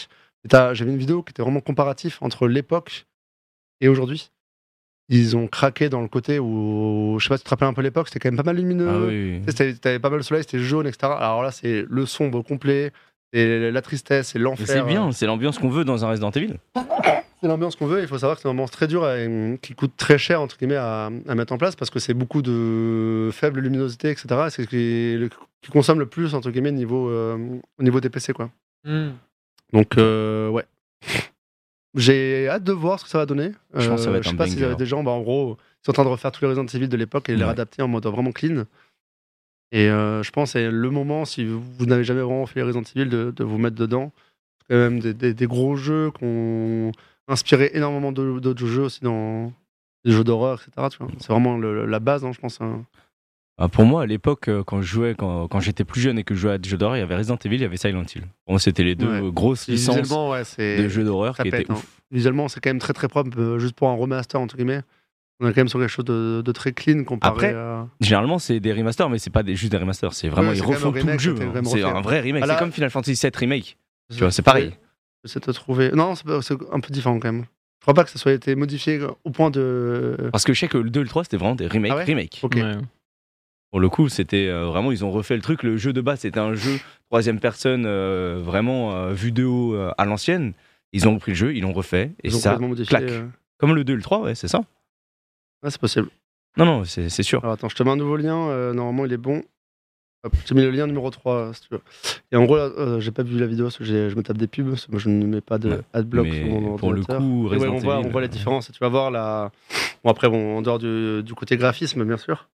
j'avais 0.49 0.91
une 0.91 0.97
vidéo 0.97 1.23
qui 1.23 1.31
était 1.31 1.41
vraiment 1.43 1.59
comparatif 1.59 2.19
entre 2.21 2.47
l'époque 2.47 3.05
et 3.81 3.89
aujourd'hui. 3.89 4.31
Ils 5.09 5.35
ont 5.35 5.47
craqué 5.47 5.89
dans 5.89 5.99
le 5.99 6.07
côté 6.07 6.39
où, 6.39 7.17
je 7.19 7.25
sais 7.25 7.29
pas 7.29 7.35
si 7.35 7.43
tu 7.43 7.47
te 7.47 7.49
rappelles 7.49 7.67
un 7.67 7.73
peu 7.73 7.81
l'époque, 7.81 8.07
c'était 8.07 8.19
quand 8.19 8.29
même 8.29 8.37
pas 8.37 8.43
mal 8.43 8.55
lumineux. 8.55 8.87
Ah 8.89 8.99
oui, 9.01 9.39
oui. 9.39 9.41
Tu 9.45 9.51
sais, 9.51 9.73
T'avais 9.73 9.99
pas 9.99 10.09
mal 10.09 10.19
de 10.19 10.23
soleil, 10.23 10.43
c'était 10.43 10.59
jaune, 10.59 10.87
etc. 10.87 11.11
Alors 11.19 11.43
là, 11.43 11.51
c'est 11.51 11.83
le 11.89 12.05
sombre 12.05 12.41
complet, 12.43 12.93
et 13.33 13.71
la 13.71 13.81
tristesse, 13.81 14.29
c'est 14.29 14.39
Mais 14.39 14.43
l'enfer. 14.43 14.67
c'est 14.67 14.83
bien, 14.83 15.11
c'est 15.11 15.25
l'ambiance 15.25 15.59
qu'on 15.59 15.67
veut 15.69 15.83
dans 15.83 16.05
un 16.05 16.09
Resident 16.09 16.31
Evil. 16.31 16.55
C'est 17.41 17.47
l'ambiance 17.47 17.75
qu'on 17.75 17.87
veut. 17.87 18.01
Il 18.01 18.07
faut 18.07 18.17
savoir 18.19 18.35
que 18.37 18.41
c'est 18.43 18.47
une 18.47 18.53
ambiance 18.53 18.69
très 18.71 18.87
dure 18.87 19.09
et 19.09 19.57
qui 19.61 19.73
coûte 19.73 19.93
très 19.97 20.17
cher 20.19 20.41
entre 20.41 20.57
guillemets 20.57 20.75
à, 20.75 21.07
à 21.27 21.35
mettre 21.35 21.53
en 21.53 21.57
place 21.57 21.75
parce 21.75 21.89
que 21.89 21.99
c'est 21.99 22.13
beaucoup 22.13 22.41
de 22.43 23.29
faible 23.33 23.61
luminosité, 23.61 24.11
etc. 24.11 24.27
Et 24.47 24.49
C'est 24.51 24.63
ce 24.63 24.67
qui, 24.67 25.17
le- 25.17 25.29
qui 25.61 25.71
consomme 25.71 25.99
le 25.99 26.05
plus 26.05 26.35
entre 26.35 26.51
guillemets 26.51 26.71
niveau, 26.71 27.09
euh, 27.09 27.37
au 27.79 27.83
niveau 27.83 27.99
des 27.99 28.09
PC 28.09 28.33
quoi. 28.33 28.51
Hmm. 28.83 29.09
Donc 29.73 29.97
euh, 29.97 30.49
ouais. 30.49 30.65
J'ai 31.95 32.47
hâte 32.47 32.63
de 32.63 32.71
voir 32.71 32.99
ce 32.99 33.03
que 33.05 33.09
ça 33.09 33.17
va 33.17 33.25
donner. 33.25 33.51
Je 33.73 33.89
pense 33.89 33.97
que 33.99 34.03
ça 34.05 34.11
va 34.11 34.15
Euh, 34.15 34.19
être 34.19 34.23
je 34.23 34.29
sais 34.29 34.35
un 34.35 34.37
pas 34.37 34.47
s'il 34.47 34.59
y 34.59 34.63
avait 34.63 34.75
des 34.75 34.85
gens, 34.85 35.03
bah, 35.03 35.11
en 35.11 35.19
gros, 35.21 35.57
ils 35.59 35.85
sont 35.85 35.91
en 35.91 35.93
train 35.93 36.03
de 36.05 36.09
refaire 36.09 36.31
tous 36.31 36.41
les 36.45 36.47
Resident 36.47 36.65
Evil 36.65 36.87
de 36.87 36.95
l'époque 36.95 37.27
et 37.27 37.35
les 37.35 37.43
réadapter 37.43 37.81
en 37.81 37.87
mode 37.89 38.05
vraiment 38.05 38.31
clean. 38.31 38.63
Et 39.73 39.89
euh, 39.89 40.23
je 40.23 40.31
pense 40.31 40.49
que 40.53 40.59
c'est 40.59 40.71
le 40.71 40.89
moment, 40.89 41.25
si 41.25 41.43
vous, 41.43 41.61
vous 41.61 41.85
n'avez 41.85 42.03
jamais 42.05 42.21
vraiment 42.21 42.45
fait 42.45 42.59
les 42.61 42.65
Resident 42.65 42.83
Evil, 42.95 43.09
de, 43.09 43.31
de 43.35 43.43
vous 43.43 43.57
mettre 43.57 43.75
dedans. 43.75 44.13
C'est 44.61 44.67
quand 44.69 44.75
même 44.79 44.99
des, 44.99 45.13
des- 45.13 45.33
des 45.33 45.47
gros 45.47 45.75
jeux 45.75 46.11
qui 46.11 46.23
ont 46.23 46.91
inspiré 47.31 47.71
énormément 47.73 48.11
d'autres 48.11 48.65
jeux 48.65 48.83
aussi 48.83 49.01
dans 49.01 49.51
des 50.05 50.11
jeux 50.11 50.23
d'horreur, 50.23 50.61
etc. 50.61 50.87
C'est 51.19 51.29
vraiment 51.29 51.57
le- 51.57 51.85
la 51.85 51.99
base, 51.99 52.23
hein, 52.25 52.31
je 52.33 52.39
pense. 52.39 52.59
hein. 52.61 52.85
Ah, 53.57 53.67
pour 53.67 53.85
moi 53.85 54.01
à 54.03 54.05
l'époque 54.07 54.47
euh, 54.47 54.63
quand 54.63 54.81
je 54.81 54.87
jouais, 54.87 55.13
quand, 55.15 55.47
quand 55.47 55.59
j'étais 55.59 55.83
plus 55.83 56.01
jeune 56.01 56.17
et 56.17 56.23
que 56.23 56.33
je 56.33 56.39
jouais 56.39 56.53
à 56.53 56.57
des 56.57 56.67
jeux 56.67 56.77
d'horreur, 56.77 56.97
il 56.97 57.01
y 57.01 57.03
avait 57.03 57.15
Resident 57.15 57.37
Evil, 57.45 57.57
il 57.57 57.61
y 57.61 57.65
avait 57.65 57.77
Silent 57.77 58.03
Hill. 58.15 58.23
Moi 58.47 58.57
c'était 58.59 58.83
les 58.83 58.95
deux 58.95 59.07
Ouais. 59.21 59.31
grosses 59.31 59.67
licences 59.67 60.09
ouais, 60.09 60.77
de 60.81 60.87
jeux 60.87 61.03
d'horreur 61.03 61.35
qui 61.37 61.43
pète, 61.49 61.61
étaient 61.61 61.71
hein. 61.71 61.75
ouf. 61.75 61.85
Visuellement, 62.09 62.47
c'est 62.47 62.59
quand 62.59 62.69
même 62.71 62.79
très 62.79 62.93
très 62.93 63.07
propre, 63.07 63.29
euh, 63.39 63.59
juste 63.59 63.75
pour 63.75 63.87
un 63.89 63.93
remaster, 63.95 64.39
entre 64.41 64.57
guillemets. 64.57 64.81
On 65.39 65.47
est 65.47 65.53
quand 65.53 65.61
même 65.61 65.67
sur 65.69 65.79
quelque 65.79 65.89
chose 65.89 66.05
de, 66.05 66.41
de 66.43 66.51
très 66.51 66.71
clean 66.71 67.03
comparé 67.03 67.31
Après, 67.49 67.53
à. 67.53 67.87
Généralement, 67.99 68.37
c'est 68.39 68.59
des 68.59 68.73
remasters, 68.73 69.09
mais 69.09 69.17
c'est 69.19 69.29
pas 69.29 69.43
des, 69.43 69.55
juste 69.55 69.71
des 69.71 69.77
remasters. 69.77 70.13
C'est 70.13 70.27
vraiment, 70.29 70.49
Ouais, 70.49 70.57
ils 70.57 70.61
refont 70.63 70.91
tout 70.91 71.05
le 71.07 71.17
jeu. 71.19 71.35
C'est 71.65 71.83
un 71.83 72.01
vrai 72.01 72.19
remake. 72.19 72.43
Ah, 72.45 72.53
C'est 72.53 72.59
comme 72.59 72.71
Final 72.71 72.89
Fantasy 72.89 73.19
VII 73.21 73.31
Remake. 73.35 73.77
Tu 74.11 74.19
vois, 74.19 74.31
c'est 74.31 74.41
pareil. 74.41 74.75
J'essaie 75.23 75.39
de 75.39 75.51
trouver. 75.51 75.91
Non, 75.91 76.15
c'est 76.15 76.53
un 76.71 76.79
peu 76.79 76.91
différent 76.91 77.19
quand 77.19 77.31
même. 77.31 77.45
Je 77.79 77.83
crois 77.85 77.93
pas 77.93 78.03
que 78.03 78.09
ça 78.11 78.19
soit 78.19 78.33
été 78.33 78.55
modifié 78.55 78.99
au 79.23 79.29
point 79.31 79.49
de. 79.49 80.29
Parce 80.31 80.43
que 80.43 80.53
je 80.53 80.59
sais 80.59 80.67
que 80.67 80.77
le 80.77 80.89
2 80.89 80.99
et 80.99 81.03
le 81.03 81.09
3, 81.09 81.23
c'était 81.23 81.37
vraiment 81.37 81.55
des 81.55 81.67
remakes. 81.67 81.91
Ah 81.91 81.95
ouais 81.97 82.03
remakes. 82.05 82.39
Ok. 82.43 82.55
Ouais. 82.55 82.77
Pour 83.71 83.79
le 83.79 83.89
coup, 83.89 84.09
c'était 84.09 84.47
euh, 84.47 84.65
vraiment, 84.65 84.91
ils 84.91 85.05
ont 85.05 85.11
refait 85.11 85.35
le 85.35 85.41
truc. 85.41 85.63
Le 85.63 85.77
jeu 85.77 85.93
de 85.93 86.01
base, 86.01 86.19
c'était 86.21 86.39
un 86.39 86.53
jeu 86.53 86.77
troisième 87.09 87.39
personne, 87.39 87.85
euh, 87.85 88.39
vraiment 88.43 88.93
euh, 88.95 89.13
vu 89.13 89.31
de 89.31 89.43
haut 89.45 89.73
euh, 89.75 89.91
à 89.97 90.05
l'ancienne. 90.05 90.53
Ils 90.93 91.07
ont 91.07 91.13
repris 91.15 91.31
le 91.31 91.37
jeu, 91.37 91.55
ils 91.55 91.61
l'ont 91.61 91.71
refait. 91.71 92.11
Et 92.23 92.27
Ils 92.27 92.33
ça, 92.33 92.57
modifié. 92.59 92.85
claque. 92.87 93.09
euh. 93.09 93.27
comme 93.57 93.73
le 93.73 93.83
2 93.83 93.93
et 93.93 93.95
le 93.95 94.01
3, 94.01 94.21
ouais, 94.21 94.35
c'est 94.35 94.47
ça. 94.49 94.59
Ouais, 95.63 95.69
c'est 95.71 95.79
possible. 95.79 96.09
Non, 96.57 96.65
non, 96.65 96.83
c'est 96.83 97.07
c'est 97.09 97.23
sûr. 97.23 97.39
Alors 97.43 97.53
attends, 97.53 97.69
je 97.69 97.75
te 97.75 97.83
mets 97.83 97.91
un 97.91 97.95
nouveau 97.95 98.17
lien. 98.17 98.49
euh, 98.49 98.73
normalement, 98.73 99.05
il 99.05 99.13
est 99.13 99.17
bon. 99.17 99.41
Hop, 100.23 100.33
j'ai 100.45 100.53
mis 100.53 100.61
le 100.61 100.69
lien 100.69 100.85
numéro 100.85 101.09
3, 101.09 101.33
euh, 101.35 101.53
si 101.53 101.61
tu 101.61 101.67
veux. 101.71 101.81
Et 102.31 102.35
en 102.35 102.45
gros, 102.45 102.55
là, 102.55 102.69
euh, 102.77 102.99
j'ai 102.99 103.09
pas 103.11 103.23
vu 103.23 103.39
la 103.39 103.47
vidéo 103.47 103.65
parce 103.65 103.77
que 103.77 103.83
je 103.83 104.15
me 104.15 104.21
tape 104.21 104.37
des 104.37 104.45
pubs. 104.47 104.69
parce 104.69 104.85
que 104.85 104.91
moi, 104.91 104.99
je 104.99 105.09
ne 105.09 105.25
mets 105.25 105.41
pas 105.41 105.57
de 105.57 105.69
Ouais. 105.69 105.79
adblock 105.93 106.27
sur 106.27 106.45
mon 106.45 106.77
pour 106.77 106.93
le 106.93 107.03
coup, 107.03 107.47
ouais, 107.49 107.67
on, 107.67 107.77
voit, 107.77 107.97
on 107.99 108.09
voit 108.09 108.21
la 108.21 108.27
différence. 108.27 108.69
Et 108.69 108.73
tu 108.73 108.79
vas 108.79 108.89
voir 108.89 109.09
la. 109.09 109.51
Bon, 110.03 110.11
après, 110.11 110.29
bon, 110.29 110.57
en 110.57 110.61
dehors 110.61 110.77
du, 110.77 111.23
du 111.23 111.33
côté 111.33 111.57
graphisme, 111.57 112.03
bien 112.05 112.17
sûr. 112.17 112.49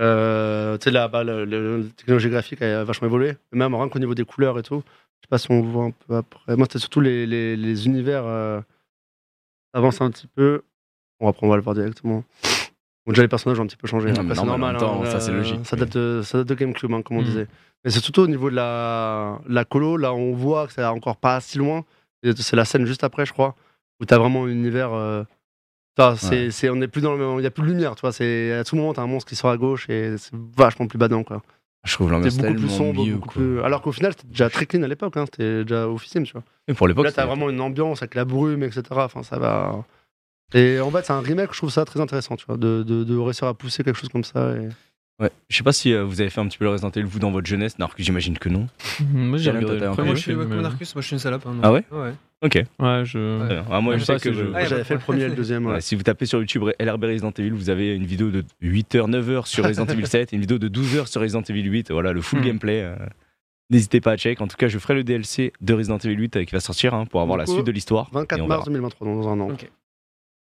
Euh, 0.00 0.76
tu 0.78 0.84
sais, 0.84 0.90
là, 0.90 1.06
bah, 1.06 1.22
le- 1.22 1.44
le- 1.44 1.78
la 1.82 1.84
technologie 1.96 2.30
graphique 2.30 2.62
a 2.62 2.82
vachement 2.82 3.06
évolué. 3.06 3.36
Même 3.52 3.74
rien 3.74 3.88
qu'au 3.88 3.98
niveau 4.00 4.14
des 4.14 4.24
couleurs 4.24 4.58
et 4.58 4.62
tout. 4.62 4.82
Je 5.20 5.26
sais 5.26 5.30
pas 5.30 5.38
si 5.38 5.46
on 5.52 5.60
voit 5.60 5.84
un 5.84 5.90
peu 5.92 6.16
après. 6.16 6.56
Moi, 6.56 6.66
c'était 6.66 6.80
surtout 6.80 7.00
les, 7.00 7.26
les, 7.26 7.56
les 7.56 7.86
univers 7.86 8.24
euh, 8.26 8.60
avancent 9.72 10.00
un 10.00 10.10
petit 10.10 10.26
peu. 10.26 10.62
Bon, 11.20 11.28
après, 11.28 11.46
on 11.46 11.50
va 11.50 11.56
le 11.56 11.62
voir 11.62 11.74
directement. 11.76 12.24
Bon, 13.06 13.12
déjà, 13.12 13.22
les 13.22 13.28
personnages 13.28 13.58
ont 13.58 13.64
un 13.64 13.66
petit 13.66 13.76
peu 13.76 13.88
changé. 13.88 14.10
Après, 14.10 14.22
mais 14.22 14.34
c'est 14.34 14.44
normal, 14.44 14.76
temps, 14.76 15.02
hein, 15.02 15.06
ça, 15.06 15.18
c'est 15.20 15.32
euh, 15.32 15.36
logique. 15.38 15.60
Ça 15.66 15.76
date 15.76 15.96
de, 15.96 16.20
ça 16.22 16.38
date 16.38 16.48
de 16.48 16.54
GameCube, 16.54 16.92
hein, 16.92 17.02
comme 17.02 17.16
on 17.16 17.22
Mm. 17.22 17.24
disait. 17.24 17.46
Mais 17.84 17.90
c'est 17.90 17.98
surtout 18.00 18.20
au 18.22 18.26
niveau 18.28 18.48
de 18.48 18.54
la, 18.54 19.40
la 19.48 19.64
colo. 19.64 19.96
Là, 19.96 20.14
on 20.14 20.32
voit 20.34 20.66
que 20.68 20.72
c'est 20.72 20.84
encore 20.84 21.16
pas 21.16 21.40
si 21.40 21.58
loin. 21.58 21.84
C'est 22.36 22.54
la 22.54 22.64
scène 22.64 22.86
juste 22.86 23.02
après, 23.02 23.26
je 23.26 23.32
crois, 23.32 23.56
où 24.00 24.04
tu 24.06 24.14
as 24.14 24.18
vraiment 24.18 24.44
un 24.44 24.48
univers. 24.48 24.92
euh, 24.92 25.24
ça, 25.98 26.14
c'est, 26.16 26.50
c'est- 26.52 26.70
on 26.70 26.76
n'est 26.76 26.88
plus 26.88 27.00
dans 27.02 27.14
le 27.14 27.24
il 27.34 27.40
n'y 27.40 27.46
a 27.46 27.50
plus 27.50 27.62
de 27.64 27.68
lumière, 27.68 27.94
tu 27.96 28.02
vois. 28.02 28.12
C'est, 28.12 28.52
à 28.52 28.62
tout 28.64 28.76
moment, 28.76 28.94
tu 28.94 29.00
as 29.00 29.02
un 29.02 29.06
monstre 29.08 29.28
qui 29.28 29.36
sort 29.36 29.50
à 29.50 29.56
gauche 29.56 29.90
et 29.90 30.16
c'est 30.16 30.32
vachement 30.56 30.86
plus 30.86 30.98
badant, 30.98 31.24
quoi. 31.24 31.42
Je 31.84 31.94
trouve 31.94 32.12
l'ambiance 32.12 32.34
C'est 32.34 32.42
beaucoup 32.42 32.54
plus 32.60 32.68
sombre, 32.68 33.04
mieux. 33.04 33.14
beaucoup 33.16 33.28
plus. 33.30 33.60
Alors 33.62 33.82
qu'au 33.82 33.90
final, 33.90 34.12
c'était 34.16 34.28
déjà 34.28 34.48
très 34.48 34.66
clean 34.66 34.84
à 34.84 34.88
l'époque, 34.88 35.16
hein, 35.16 35.24
c'était 35.26 35.64
déjà 35.64 35.88
officiel, 35.88 36.22
tu 36.22 36.32
vois. 36.32 36.44
Et 36.68 36.74
pour 36.74 36.86
l'époque, 36.86 37.04
Là, 37.06 37.10
t'as 37.12 37.26
vraiment 37.26 37.50
une 37.50 37.60
ambiance 37.60 38.00
avec 38.02 38.14
la 38.14 38.24
brume, 38.24 38.62
etc. 38.62 38.82
Enfin, 38.92 39.24
ça 39.24 39.38
va. 39.40 39.84
Et 40.54 40.80
en 40.80 40.90
fait, 40.90 41.04
c'est 41.04 41.12
un 41.12 41.20
remake, 41.20 41.50
je 41.52 41.58
trouve 41.58 41.70
ça 41.70 41.84
très 41.84 42.00
intéressant, 42.00 42.36
tu 42.36 42.44
vois, 42.46 42.56
de, 42.56 42.82
de, 42.82 43.04
de 43.04 43.16
réussir 43.16 43.46
à 43.48 43.54
pousser 43.54 43.82
quelque 43.84 43.98
chose 43.98 44.08
comme 44.10 44.24
ça. 44.24 44.54
Et... 44.56 44.68
Ouais. 45.20 45.30
Je 45.48 45.56
sais 45.56 45.62
pas 45.62 45.72
si 45.72 45.92
euh, 45.92 46.04
vous 46.04 46.20
avez 46.20 46.30
fait 46.30 46.40
un 46.40 46.48
petit 46.48 46.58
peu 46.58 46.64
le 46.64 46.70
Resident 46.70 46.90
Evil 46.90 47.04
vous 47.06 47.18
dans 47.18 47.30
votre 47.30 47.46
jeunesse, 47.46 47.74
alors 47.78 47.94
que 47.94 48.02
j'imagine 48.02 48.38
que 48.38 48.48
non. 48.48 48.66
Moi 49.12 49.38
j'ai 49.38 49.50
regardé 49.50 49.78
Moi, 50.02 50.14
je 50.14 50.20
suis 50.20 50.34
comme 50.34 50.60
Narcus, 50.60 50.94
moi 50.94 51.02
je 51.02 51.06
suis 51.06 51.14
une 51.14 51.20
salope. 51.20 51.46
hein, 51.46 51.56
Ah 51.62 51.72
ouais 51.72 51.84
Ouais. 51.92 52.12
Ok. 52.44 52.54
Ouais, 52.80 53.02
je. 53.04 53.62
Ah, 53.70 53.80
moi, 53.80 53.96
je 53.98 54.04
sais 54.04 54.16
que 54.18 54.32
je- 54.32 54.46
Ah, 54.52 54.64
J'avais 54.64 54.82
fait 54.82 54.94
le 54.94 55.00
premier 55.00 55.22
et 55.22 55.28
le 55.28 55.36
deuxième. 55.36 55.64
ouais. 55.66 55.74
Ouais, 55.74 55.80
si 55.80 55.94
vous 55.94 56.02
tapez 56.02 56.26
sur 56.26 56.40
YouTube 56.40 56.64
LRB 56.80 57.04
Resident 57.04 57.30
Evil, 57.38 57.50
vous 57.50 57.70
avez 57.70 57.94
une 57.94 58.04
vidéo 58.04 58.30
de 58.30 58.42
8h, 58.60 59.08
9h 59.08 59.46
sur 59.46 59.64
Resident 59.64 59.86
Evil 59.86 60.06
7 60.08 60.32
et 60.32 60.36
une 60.36 60.40
vidéo 60.40 60.58
de 60.58 60.66
12h 60.68 61.06
sur 61.06 61.20
Resident 61.20 61.42
Evil 61.42 61.62
8. 61.70 61.92
Voilà, 61.92 62.12
le 62.12 62.20
full 62.20 62.40
Hmm. 62.40 62.44
gameplay. 62.46 62.82
euh, 62.82 62.96
N'hésitez 63.70 64.00
pas 64.00 64.12
à 64.12 64.16
check. 64.16 64.40
En 64.40 64.48
tout 64.48 64.56
cas, 64.56 64.66
je 64.66 64.78
ferai 64.78 64.94
le 64.94 65.04
DLC 65.04 65.52
de 65.60 65.72
Resident 65.72 65.98
Evil 65.98 66.16
8 66.16 66.36
euh, 66.36 66.44
qui 66.44 66.52
va 66.52 66.58
sortir 66.60 66.94
hein, 66.94 67.06
pour 67.06 67.20
avoir 67.22 67.38
la 67.38 67.46
suite 67.46 67.64
de 67.64 67.70
l'histoire. 67.70 68.08
Et 68.10 68.14
24 68.16 68.40
on 68.42 68.46
mars 68.48 68.60
verra. 68.62 68.70
2023, 68.72 69.06
dans 69.06 69.28
un 69.28 69.40
an. 69.40 69.48
Ok. 69.50 69.70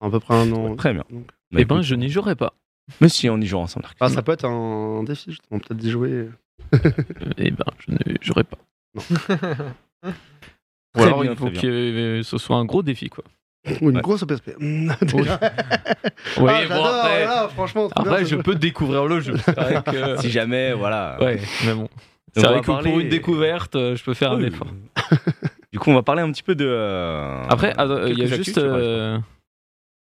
À 0.02 0.10
peu 0.10 0.20
près 0.20 0.34
un 0.34 0.52
an. 0.52 0.74
Très 0.76 0.92
bien. 0.92 1.04
Donc, 1.10 1.26
Bah, 1.26 1.32
Eh 1.60 1.64
ben, 1.64 1.76
écoute, 1.76 1.86
je 1.86 1.94
n'y 1.94 2.08
jouerai 2.10 2.34
pas. 2.34 2.52
Mais 3.00 3.08
si, 3.08 3.30
on 3.30 3.38
y 3.38 3.46
joue 3.46 3.58
ensemble. 3.58 3.86
Ah, 4.00 4.08
ça 4.08 4.22
peut 4.22 4.32
être 4.32 4.44
un 4.44 5.02
défi, 5.04 5.30
justement, 5.30 5.60
peut-être 5.60 5.76
d'y 5.78 5.90
jouer. 5.90 6.28
Eh 7.38 7.50
ben, 7.50 7.64
je 7.86 7.92
ne 7.92 7.98
j'aurais 8.20 8.44
pas. 8.44 8.58
Ou 10.94 10.98
Très 10.98 11.06
alors, 11.06 11.22
bien, 11.22 11.30
il 11.32 11.36
faut 11.38 11.48
que 11.50 12.22
ce 12.22 12.38
soit 12.38 12.56
un 12.56 12.64
gros 12.64 12.82
défi, 12.82 13.08
quoi. 13.08 13.24
Ou 13.80 13.90
une 13.90 13.96
Ouais. 13.96 14.02
grosse 14.02 14.24
PSP. 14.24 14.56
Oui, 14.60 14.88
ah, 14.90 14.96
bon, 15.06 15.14
après, 16.36 16.68
voilà, 17.24 17.48
franchement. 17.54 17.86
bien, 17.86 17.92
après, 17.94 18.26
je 18.26 18.36
peux 18.36 18.56
découvrir 18.56 19.06
le 19.06 19.20
jeu. 19.20 19.34
C'est 19.38 19.54
vrai 19.56 19.82
que- 19.84 20.16
Si 20.20 20.30
jamais, 20.30 20.72
voilà. 20.72 21.16
Ouais, 21.20 21.40
mais 21.64 21.74
bon. 21.74 21.88
C'est 22.34 22.42
vrai 22.44 22.60
que 22.60 22.66
pour 22.66 22.74
parler- 22.74 22.90
une 22.90 23.08
découverte, 23.08 23.76
euh, 23.76 23.94
je 23.94 24.02
peux 24.02 24.14
faire 24.14 24.32
un 24.32 24.42
effort. 24.42 24.66
Du 25.72 25.78
coup, 25.78 25.90
on 25.90 25.94
va 25.94 26.02
parler 26.02 26.22
un 26.22 26.32
petit 26.32 26.42
peu 26.42 26.54
de. 26.56 26.66
euh, 26.66 27.44
Après, 27.48 27.70
attends, 27.70 28.04
il 28.06 28.18
y 28.18 28.22
a 28.22 28.26
juste. 28.26 28.58
euh, 28.58 29.18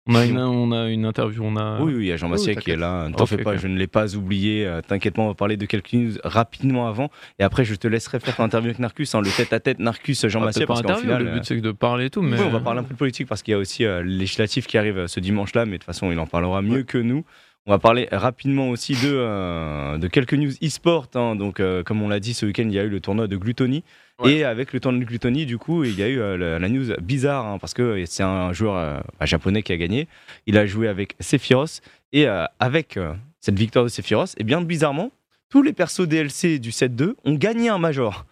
on, 0.07 0.15
a 0.15 0.25
une, 0.25 0.37
on 0.39 0.71
a 0.71 0.89
une 0.89 1.05
interview, 1.05 1.43
on 1.43 1.55
a. 1.57 1.79
Oui, 1.79 1.93
oui, 1.95 2.05
il 2.05 2.07
y 2.07 2.11
a 2.11 2.17
Jean 2.17 2.29
Massier 2.29 2.55
Oui, 2.55 2.61
qui 2.61 2.71
est 2.71 2.77
là. 2.77 3.07
Ne 3.09 3.13
t'en 3.13 3.25
fais 3.25 3.37
pas, 3.37 3.57
je 3.57 3.67
ne 3.67 3.77
l'ai 3.77 3.87
pas 3.87 4.15
oublié. 4.15 4.65
Euh, 4.65 4.81
T'inquiète 4.81 5.15
pas, 5.15 5.21
on 5.21 5.27
va 5.27 5.33
parler 5.33 5.57
de 5.57 5.65
quelques 5.65 5.93
news 5.93 6.13
rapidement 6.23 6.87
avant. 6.87 7.09
Et 7.39 7.43
après, 7.43 7.65
je 7.65 7.75
te 7.75 7.87
laisserai 7.87 8.19
faire 8.19 8.35
ton 8.35 8.43
interview 8.43 8.69
avec 8.69 8.79
Narcus, 8.79 9.13
hein, 9.15 9.21
le 9.21 9.29
tête-à-tête 9.29 9.79
Narcus 9.79 10.27
Jean 10.27 10.41
Ah, 10.41 10.45
Massier. 10.45 10.65
Parce 10.65 10.81
qu'en 10.81 10.95
final. 10.95 11.23
le 11.23 11.29
euh, 11.29 11.33
but 11.33 11.45
c'est 11.45 11.55
que 11.55 11.61
de 11.61 11.71
parler 11.71 12.05
et 12.05 12.09
tout, 12.09 12.21
mais. 12.21 12.37
oui, 12.37 12.43
on 12.47 12.51
va 12.51 12.59
parler 12.59 12.79
un 12.79 12.83
peu 12.83 12.93
de 12.93 12.99
politique 12.99 13.27
parce 13.27 13.43
qu'il 13.43 13.51
y 13.51 13.55
a 13.55 13.57
aussi 13.57 13.85
euh, 13.85 14.01
le 14.01 14.09
législatif 14.09 14.67
qui 14.67 14.77
arrive 14.77 14.97
euh, 14.97 15.07
ce 15.07 15.19
dimanche-là, 15.19 15.65
mais 15.65 15.73
de 15.73 15.77
toute 15.77 15.85
façon, 15.85 16.11
il 16.11 16.19
en 16.19 16.27
parlera 16.27 16.61
mieux 16.61 16.83
que 16.83 16.97
nous. 16.97 17.25
On 17.69 17.71
va 17.71 17.79
parler 17.79 18.07
rapidement 18.13 18.69
aussi 18.69 18.93
de, 18.93 19.11
euh, 19.13 19.97
de 19.97 20.07
quelques 20.07 20.35
news 20.35 20.53
e-sport. 20.63 21.07
hein. 21.15 21.35
Donc, 21.35 21.59
euh, 21.59 21.83
comme 21.83 22.01
on 22.01 22.07
l'a 22.07 22.21
dit, 22.21 22.33
ce 22.33 22.45
week-end, 22.45 22.63
il 22.65 22.71
y 22.73 22.79
a 22.79 22.83
eu 22.83 22.89
le 22.89 23.01
tournoi 23.01 23.27
de 23.27 23.35
Gluttony. 23.35 23.83
Ouais. 24.19 24.35
Et 24.35 24.43
avec 24.45 24.71
le 24.71 24.79
tournoi 24.79 25.01
de 25.01 25.05
Gluttony, 25.05 25.45
du 25.45 25.57
coup, 25.57 25.83
il 25.83 25.99
y 25.99 26.01
a 26.01 26.07
eu 26.07 26.17
euh, 26.17 26.37
la, 26.37 26.59
la 26.59 26.69
news 26.69 26.93
bizarre 27.01 27.45
hein, 27.45 27.57
parce 27.59 27.73
que 27.73 28.05
c'est 28.05 28.23
un 28.23 28.53
joueur 28.53 29.03
bah, 29.19 29.25
japonais 29.25 29.63
qui 29.63 29.73
a 29.73 29.77
gagné. 29.77 30.07
Il 30.45 30.57
a 30.57 30.65
joué 30.65 30.87
avec 30.87 31.15
Sephiroth. 31.19 31.81
Et 32.13 32.25
avec 32.59 32.97
cette 33.41 33.59
victoire 33.59 33.83
de 33.83 33.89
Sephiroth, 33.89 34.33
et 34.37 34.45
bien 34.45 34.61
bizarrement, 34.61 35.11
tous 35.49 35.61
les 35.61 35.73
persos 35.73 36.07
DLC 36.07 36.57
du 36.57 36.71
set 36.71 36.95
2 36.95 37.17
ont 37.25 37.33
gagné 37.33 37.67
un 37.67 37.79
major. 37.79 38.25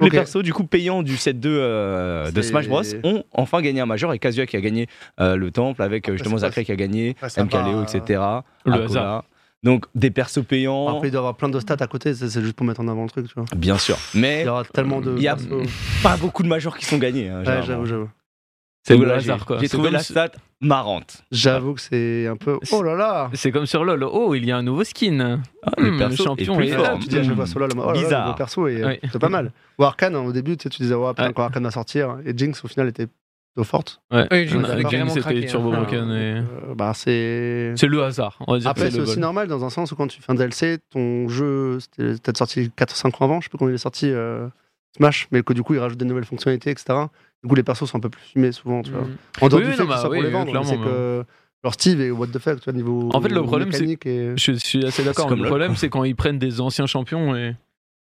Les 0.00 0.10
persos 0.10 0.42
du 0.42 0.52
coup 0.52 0.64
payants 0.64 1.02
du 1.02 1.16
set 1.16 1.38
2 1.40 1.48
euh, 1.50 2.30
de 2.30 2.42
Smash 2.42 2.68
Bros 2.68 2.82
ont 3.04 3.24
enfin 3.32 3.60
gagné 3.62 3.80
un 3.80 3.86
major 3.86 4.12
et 4.12 4.18
Kazuya 4.18 4.46
qui 4.46 4.56
a 4.56 4.60
gagné 4.60 4.86
euh, 5.20 5.36
le 5.36 5.50
temple 5.50 5.82
avec 5.82 6.08
euh, 6.08 6.12
justement 6.12 6.36
c'est 6.38 6.42
pas- 6.42 6.48
Zachary 6.48 6.64
qui 6.66 6.72
a 6.72 6.76
gagné, 6.76 7.16
MKLeo, 7.38 7.82
etc. 7.82 8.20
Le 8.64 8.72
Akola. 8.72 8.84
hasard. 8.84 9.24
Donc 9.62 9.84
des 9.94 10.10
persos 10.10 10.42
payants, 10.42 10.88
Après, 10.88 11.08
il 11.08 11.10
doit 11.10 11.18
y 11.18 11.20
avoir 11.20 11.36
plein 11.36 11.50
de 11.50 11.60
stats 11.60 11.76
à 11.80 11.86
côté, 11.86 12.14
c'est 12.14 12.40
juste 12.40 12.54
pour 12.54 12.64
mettre 12.64 12.80
en 12.80 12.88
avant 12.88 13.02
le 13.02 13.10
truc, 13.10 13.28
tu 13.28 13.34
vois. 13.36 13.44
bien 13.54 13.76
sûr. 13.76 13.98
Mais 14.14 14.40
Il 14.40 14.46
y 14.46 14.48
aura 14.48 14.64
tellement 14.64 15.02
de. 15.02 15.14
Il 15.18 15.22
y 15.22 15.28
a- 15.28 15.36
persos. 15.36 15.68
pas 16.02 16.16
beaucoup 16.16 16.42
de 16.42 16.48
majors 16.48 16.76
qui 16.78 16.86
sont 16.86 16.96
gagnés. 16.96 17.28
hein, 17.28 17.42
Ouais, 17.44 17.60
j'avoue, 17.66 17.84
j'avoue. 17.84 18.08
C'est 18.82 18.96
le 18.96 19.12
hasard, 19.12 19.38
j'ai- 19.40 19.44
quoi. 19.44 19.58
J'ai 19.60 19.68
trouvé 19.68 19.90
la 19.90 19.98
si- 20.00 20.12
stat 20.12 20.30
marrante. 20.60 21.22
J'avoue 21.30 21.74
que 21.74 21.80
c'est 21.80 22.26
un 22.26 22.36
peu. 22.36 22.58
Oh 22.72 22.82
là 22.82 22.94
là 22.94 23.30
C'est 23.34 23.52
comme 23.52 23.66
sur 23.66 23.84
LoL. 23.84 24.02
Oh, 24.04 24.34
il 24.34 24.44
y 24.44 24.50
a 24.52 24.56
un 24.56 24.62
nouveau 24.62 24.84
skin. 24.84 25.40
Ah, 25.62 25.70
le 25.78 25.92
Hmm, 25.92 25.98
perso 25.98 26.24
champion 26.24 26.54
est 26.54 26.56
plus 26.56 26.66
est 26.68 26.72
fort. 26.76 26.82
là. 26.84 26.98
Tu 27.00 27.08
dis 27.08 27.18
à 27.18 27.22
chaque 27.22 27.34
fois 27.34 27.46
Solo, 27.46 27.66
là, 27.66 27.74
oh 27.76 27.80
là, 27.86 27.92
le 27.92 27.98
Bizarre. 27.98 28.24
nouveau 28.26 28.36
perso 28.36 28.66
est 28.68 28.84
Ouais. 28.84 29.00
c'est 29.12 29.18
pas 29.18 29.28
mal. 29.28 29.52
Ou 29.78 29.84
Arcane, 29.84 30.16
hein, 30.16 30.20
au 30.24 30.32
début, 30.32 30.56
tu 30.56 30.64
sais, 30.64 30.68
tu 30.70 30.82
disais, 30.82 30.94
ouais, 30.94 31.10
putain, 31.10 31.26
Ouais. 31.26 31.32
quand 31.34 31.44
Arcane 31.44 31.64
va 31.64 31.70
sortir, 31.70 32.18
et 32.24 32.32
Jinx, 32.36 32.64
au 32.64 32.68
final, 32.68 32.88
était 32.88 33.06
plutôt 33.06 33.64
forte. 33.68 34.00
Ouais, 34.10 34.26
Oui, 34.30 34.48
Jinx, 34.48 34.66
c'était 34.68 35.20
craqué, 35.20 35.46
Turbo 35.46 35.72
hein. 35.72 35.82
Broken. 35.82 36.10
et- 36.10 36.12
Euh, 36.14 36.42
bah, 36.74 36.92
c'est. 36.94 37.72
C'est 37.76 37.86
le 37.86 38.02
hasard, 38.02 38.38
on 38.46 38.52
va 38.54 38.58
dire. 38.60 38.68
Après, 38.70 38.90
c'est 38.90 38.96
le 38.96 39.02
aussi 39.02 39.18
normal 39.18 39.46
dans 39.48 39.64
un 39.64 39.70
sens 39.70 39.92
où 39.92 39.96
quand 39.96 40.06
tu 40.06 40.22
fais 40.22 40.32
un 40.32 40.34
DLC, 40.36 40.78
ton 40.90 41.28
jeu, 41.28 41.78
c'était 41.80 42.12
peut-être 42.18 42.38
sorti 42.38 42.70
4-5 42.76 43.20
ans 43.20 43.24
avant, 43.26 43.40
je 43.40 43.46
sais 43.46 43.50
pas 43.50 43.58
quand 43.58 43.68
il 43.68 43.74
est 43.74 43.78
sorti 43.78 44.10
euh, 44.10 44.46
Smash, 44.96 45.28
mais 45.30 45.42
que 45.42 45.52
du 45.52 45.62
coup, 45.62 45.74
il 45.74 45.78
rajoute 45.80 45.98
des 45.98 46.04
nouvelles 46.04 46.24
fonctionnalités, 46.24 46.70
etc. 46.70 46.98
Du 47.42 47.48
coup, 47.48 47.54
les 47.54 47.62
persos 47.62 47.88
sont 47.88 47.96
un 47.98 48.00
peu 48.00 48.10
plus 48.10 48.22
fumés 48.22 48.52
souvent, 48.52 48.82
tu 48.82 48.90
vois. 48.90 49.02
Mm. 49.02 49.16
En 49.40 49.48
dehors 49.48 49.60
Oui, 49.60 49.64
du 49.66 49.70
oui, 49.70 49.76
fait 49.76 49.82
non, 49.84 49.88
que 49.88 49.96
ce 49.96 49.96
bah 49.96 50.02
pour 50.02 50.10
oui, 50.12 50.22
les 50.22 50.30
vendre, 50.30 50.64
c'est 50.64 50.76
que. 50.78 51.24
Genre 51.62 51.74
Steve 51.74 52.00
et 52.00 52.10
what 52.10 52.26
the 52.28 52.38
fuck, 52.38 52.58
tu 52.58 52.64
vois, 52.64 52.72
niveau. 52.72 53.10
En 53.12 53.20
fait, 53.20 53.28
le 53.28 53.42
problème, 53.42 53.70
c'est- 53.72 53.84
et... 54.06 54.32
Je, 54.36 54.52
suis 54.52 54.84
assez 54.86 55.04
d'accord. 55.04 55.28
Le 55.34 55.44
problème, 55.44 55.74
c'est 55.76 55.88
quand 55.90 56.04
ils 56.04 56.16
prennent 56.16 56.38
des 56.38 56.60
anciens 56.60 56.86
champions 56.86 57.36
et. 57.36 57.54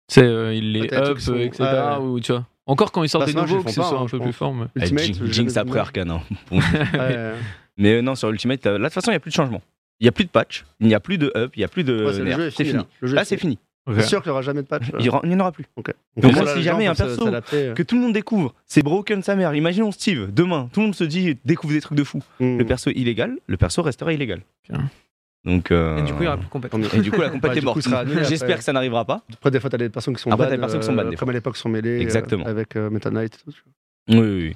Sais, 0.09 0.23
euh, 0.23 0.53
ils 0.53 0.71
les 0.73 0.93
up, 0.93 1.19
sont- 1.19 1.35
etc. 1.37 1.63
ouais. 1.63 1.97
Ou, 2.05 2.19
tu 2.19 2.31
vois. 2.33 2.45
Encore 2.65 2.91
quand 2.91 3.03
ils 3.03 3.09
sortent 3.09 3.25
Bah, 3.25 3.31
des 3.33 3.39
nouveaux, 3.39 3.59
ils 3.59 3.63
que 3.65 3.69
ce 3.71 3.75
soit 3.81 3.97
hein, 3.97 4.03
un 4.03 4.07
je 4.07 4.15
peu 4.15 4.23
plus 4.23 4.33
fort. 4.33 4.53
mais- 4.53 5.13
Jinx 5.31 5.57
après. 5.57 5.79
Arcane. 5.79 6.11
hein. 6.11 6.21
Mais 7.77 7.93
euh, 7.95 8.01
non, 8.01 8.15
sur 8.15 8.29
Ultimate, 8.29 8.65
là 8.65 8.77
de 8.77 8.83
toute 8.83 8.93
façon, 8.93 9.09
il 9.11 9.13
n'y 9.13 9.17
a 9.17 9.19
plus 9.19 9.31
de 9.31 9.35
changement. 9.35 9.61
Il 9.99 10.03
n'y 10.05 10.09
a 10.09 10.11
plus 10.11 10.25
de 10.25 10.29
patch, 10.29 10.65
il 10.79 10.87
n'y 10.87 10.93
a 10.93 10.99
plus 10.99 11.17
de 11.17 11.31
up, 11.35 11.51
il 11.55 11.59
n'y 11.59 11.63
a 11.63 11.67
plus 11.67 11.83
de. 11.83 12.11
C'est- 12.11 12.51
c'est 12.51 12.63
fini. 12.65 12.83
là. 13.01 13.25
C'est 13.25 13.37
fini. 13.37 13.57
Ok. 13.85 13.95
C'est 13.97 14.03
sûr 14.07 14.21
qu'il 14.21 14.29
n'y 14.29 14.33
aura 14.33 14.41
jamais 14.41 14.61
de 14.61 14.67
patch. 14.67 14.85
Il 14.99 15.03
n'y 15.03 15.35
en 15.35 15.39
aura 15.39 15.51
plus. 15.51 15.65
Donc, 15.75 15.89
là, 16.35 16.45
si 16.55 16.63
jamais 16.63 16.87
un 16.87 16.95
perso 16.95 17.27
euh. 17.27 17.73
que 17.73 17.83
tout 17.83 17.95
le 17.95 18.01
monde 18.01 18.13
découvre, 18.13 18.53
c'est 18.65 18.81
broken 18.81 19.21
sa 19.21 19.35
mère. 19.35 19.53
Imaginons 19.55 19.91
Steve, 19.91 20.29
demain, 20.33 20.69
tout 20.71 20.79
le 20.79 20.85
monde 20.87 20.95
se 20.95 21.03
dit 21.03 21.37
découvre 21.43 21.73
des 21.73 21.81
trucs 21.81 21.97
de 21.97 22.03
fou. 22.03 22.23
Mm. 22.39 22.57
Le 22.59 22.65
perso 22.65 22.89
illégal, 22.91 23.37
le 23.45 23.57
perso 23.57 23.81
restera 23.81 24.13
illégal. 24.13 24.39
Bien. 24.69 24.89
Donc. 25.45 25.71
euh, 25.71 25.97
Et 25.97 26.03
du 26.03 26.13
coup, 26.13 26.21
il 26.21 26.25
y 26.25 26.27
aura 26.27 26.37
plus 26.37 26.45
de 26.45 26.49
compétition. 26.49 26.97
et 26.97 27.01
du 27.01 27.11
coup, 27.11 27.19
la 27.19 27.29
compète 27.29 27.51
Ouais, 27.51 27.57
est 27.57 27.61
morte. 27.61 27.81
J'espère 28.29 28.57
que 28.57 28.63
ça 28.63 28.71
n'arrivera 28.71 29.03
pas. 29.03 29.21
Après, 29.33 29.51
des 29.51 29.59
fois, 29.59 29.69
t'as 29.69 29.77
des 29.77 29.89
personnes 29.89 30.15
qui 30.15 30.21
sont 30.21 30.31
Après, 30.31 30.45
t'as 30.45 30.51
bad, 30.51 30.57
des 30.57 30.61
personnes 30.61 30.79
qui 30.79 30.85
sont 30.85 30.93
bad, 30.93 31.07
euh, 31.07 31.15
comme 31.17 31.29
à 31.29 31.33
l'époque, 31.33 31.57
sont 31.57 31.67
mêlées. 31.69 31.97
euh, 31.97 32.01
Exactement. 32.01 32.45
avec 32.45 32.77
euh, 32.77 32.89
Meta 32.89 33.09
Knight 33.11 33.35
et 33.35 33.43
tout. 33.43 33.51
tu 33.51 33.63
vois. 33.65 34.21
Oui, 34.21 34.27
oui, 34.29 34.43
oui. 34.47 34.55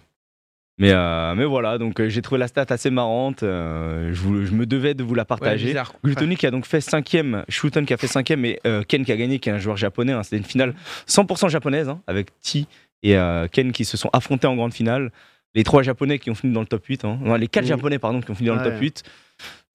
Mais, 0.79 0.91
euh, 0.91 1.33
mais 1.35 1.45
voilà, 1.45 1.79
donc 1.79 1.99
euh, 1.99 2.07
j'ai 2.07 2.21
trouvé 2.21 2.37
la 2.39 2.47
stat 2.47 2.65
assez 2.69 2.91
marrante. 2.91 3.41
euh, 3.41 4.11
je, 4.13 4.21
vous- 4.21 4.45
je 4.45 4.51
me 4.51 4.65
devais 4.67 4.93
de 4.93 5.03
vous 5.03 5.15
la 5.15 5.25
partager. 5.25 5.67
bizarre. 5.67 5.93
Gluttony 6.03 6.35
qui 6.35 6.45
a 6.45 6.51
donc 6.51 6.65
fait 6.67 6.81
cinquième, 6.81 7.43
Shuton 7.49 7.83
qui 7.85 7.93
a 7.93 7.97
fait 7.97 8.05
cinquième 8.07 8.45
et 8.45 8.59
euh, 8.67 8.83
Ken 8.87 9.03
qui 9.03 9.11
a 9.11 9.17
gagné, 9.17 9.39
qui 9.39 9.49
est 9.49 9.53
un 9.53 9.57
joueur 9.57 9.75
japonais. 9.77 10.13
hein. 10.13 10.21
C'était 10.21 10.37
une 10.37 10.43
finale 10.43 10.75
100% 11.07 11.49
japonaise 11.49 11.89
hein, 11.89 11.99
avec 12.05 12.27
T 12.41 12.65
et 13.01 13.17
euh, 13.17 13.47
Ken 13.51 13.71
qui 13.71 13.85
se 13.85 13.97
sont 13.97 14.09
affrontés 14.13 14.45
en 14.45 14.55
grande 14.55 14.73
finale. 14.73 15.11
Les 15.55 15.63
trois 15.63 15.81
japonais 15.81 16.19
qui 16.19 16.29
ont 16.29 16.35
fini 16.35 16.53
dans 16.53 16.59
le 16.61 16.67
top 16.67 16.85
8. 16.85 17.05
hein. 17.05 17.17
Non, 17.23 17.33
les 17.35 17.47
quatre 17.47 17.65
japonais, 17.65 17.97
pardon, 17.97 18.21
qui 18.21 18.29
ont 18.29 18.35
fini 18.35 18.49
dans 18.49 18.55
le 18.55 18.61
Ouais. 18.61 18.69
top 18.71 18.79
8. 18.79 19.03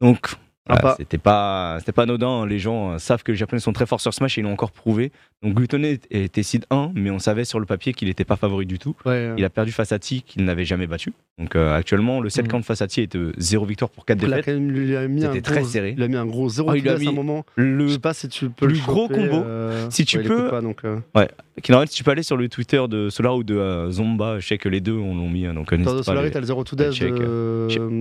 Donc, 0.01 0.35
voilà, 0.67 0.81
Sympa. 0.83 0.95
c'était 0.99 1.19
pas, 1.19 1.77
c'était 1.81 1.93
pas 1.93 2.03
anodin. 2.05 2.47
Les 2.47 2.59
gens 2.61 2.93
euh, 2.93 2.99
savent 2.99 3.23
que 3.23 3.33
les 3.33 3.39
japonais 3.39 3.61
sont 3.61 3.73
très 3.73 3.85
forts 3.87 4.01
sur 4.01 4.15
Smash 4.15 4.39
et 4.39 4.41
ils 4.41 4.45
l'ont 4.45 4.53
encore 4.53 4.71
prouvé. 4.71 5.11
Donc, 5.43 5.55
Gluttony 5.55 5.99
était 6.13 6.45
seed 6.45 6.67
1, 6.71 6.93
mais 6.95 7.11
on 7.11 7.19
savait 7.19 7.45
sur 7.45 7.59
le 7.59 7.67
papier 7.67 7.93
qu'il 7.93 8.07
n'était 8.07 8.25
pas 8.25 8.37
favori 8.37 8.65
du 8.65 8.79
tout. 8.79 8.95
Ouais, 9.05 9.13
euh, 9.13 9.35
Il 9.37 9.45
a 9.45 9.51
perdu 9.51 9.73
face 9.73 9.91
à 9.91 9.99
T 9.99 10.21
qu'il 10.21 10.45
n'avait 10.45 10.65
jamais 10.65 10.87
battu. 10.87 11.13
Donc, 11.39 11.57
euh, 11.57 11.75
actuellement, 11.77 12.21
le 12.21 12.31
set 12.31 12.45
Mhm. 12.45 12.51
count 12.53 12.63
face 12.63 12.81
à 12.81 12.87
T 12.87 13.03
est 13.03 13.13
de 13.17 13.33
0 13.39 13.65
victoire 13.67 13.91
pour 13.91 14.05
4 14.07 14.23
il 14.23 14.33
a 14.33 14.37
défaites. 14.37 14.55
C'était 14.55 15.29
gros, 15.31 15.41
très 15.41 15.65
serré. 15.65 15.95
Il 15.97 16.03
a 16.05 16.07
mis 16.07 16.15
un 16.17 16.27
gros 16.27 16.49
0 16.49 16.71
Oh, 16.71 16.75
il 16.77 16.89
a 16.89 16.93
à 16.93 16.99
mis 16.99 17.09
un 17.09 17.13
moment. 17.13 17.45
Le 17.57 17.89
Je 17.89 17.95
sais 17.95 17.99
pas 17.99 18.15
si 18.15 18.29
tu 18.29 18.49
peux 18.51 18.69
plus 18.69 18.77
le 18.77 18.87
gros 18.87 19.09
combo. 19.09 19.35
euh, 19.45 19.91
Si 19.91 20.05
tu 20.05 20.19
ouais, 20.19 20.23
peux- 20.25 20.49
Pas, 20.49 20.61
donc, 20.61 20.85
euh, 20.85 20.99
Kinarel, 21.61 21.89
si 21.89 21.97
tu 21.97 22.05
peux 22.05 22.13
aller 22.13 22.23
sur 22.23 22.37
le 22.37 22.49
Twitter 22.49 22.83
de 22.89 23.09
Solar 23.11 23.37
ou 23.37 23.43
de 23.43 23.57
euh, 23.57 23.91
Zomba, 23.91 24.39
je 24.39 24.47
sais 24.47 24.59
que 24.59 24.69
les 24.69 24.81
deux 24.81 24.95
on 24.97 25.15
l'ont 25.17 25.29
mis, 25.29 25.45
hein, 25.45 25.55
donc 25.55 25.73
euh, 25.73 25.77
les- 25.77 25.85
t'as 26.31 26.41
le 26.41 26.47
0 26.47 26.63
to 26.65 26.77
death. 26.77 27.03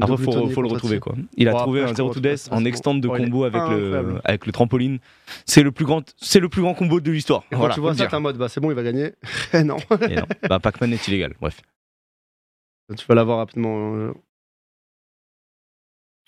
Après, 0.01 0.18
faut, 0.18 0.47
faut 0.49 0.62
le 0.62 0.68
retrouver 0.68 0.99
quoi. 0.99 1.16
Il 1.38 1.47
a 1.49 1.53
trouvé 1.53 1.82
un 1.82 1.88
je 1.88 1.95
0 1.95 2.09
trouve 2.12 2.22
to 2.22 2.30
death 2.30 2.49
en 2.52 2.66
extend 2.66 2.93
de 2.95 3.08
Oh, 3.08 3.16
combo 3.18 3.43
avec 3.45 3.62
le, 3.70 4.20
avec 4.24 4.45
le 4.45 4.52
trampoline. 4.52 4.99
C'est 5.45 5.64
le 5.64 5.72
plus 5.72 5.86
grand, 5.86 6.04
c'est 6.18 6.39
le 6.39 6.49
plus 6.49 6.62
grand 6.62 6.74
combo 6.74 6.99
de 6.99 7.12
l'histoire. 7.12 7.43
Quand 7.52 7.58
Voilà, 7.58 7.74
tu 7.74 7.80
vois 7.80 7.93
ça, 7.95 8.08
t'es 8.08 8.16
en 8.16 8.22
mode, 8.22 8.38
bah 8.38 8.49
c'est 8.49 8.60
bon, 8.62 8.70
il 8.72 8.76
va 8.76 8.84
gagner. 8.84 9.14
Eh 9.54 9.64
non. 9.64 9.78
Et 10.10 10.16
non, 10.16 10.26
bah, 10.49 10.60
Pac-Man 10.60 10.93
est 10.93 11.08
illégal. 11.08 11.34
Bref. 11.41 11.62
tu 12.97 13.06
vas 13.08 13.16
l'avoir 13.16 13.38
rapidement. 13.39 13.95
euh. 13.95 14.14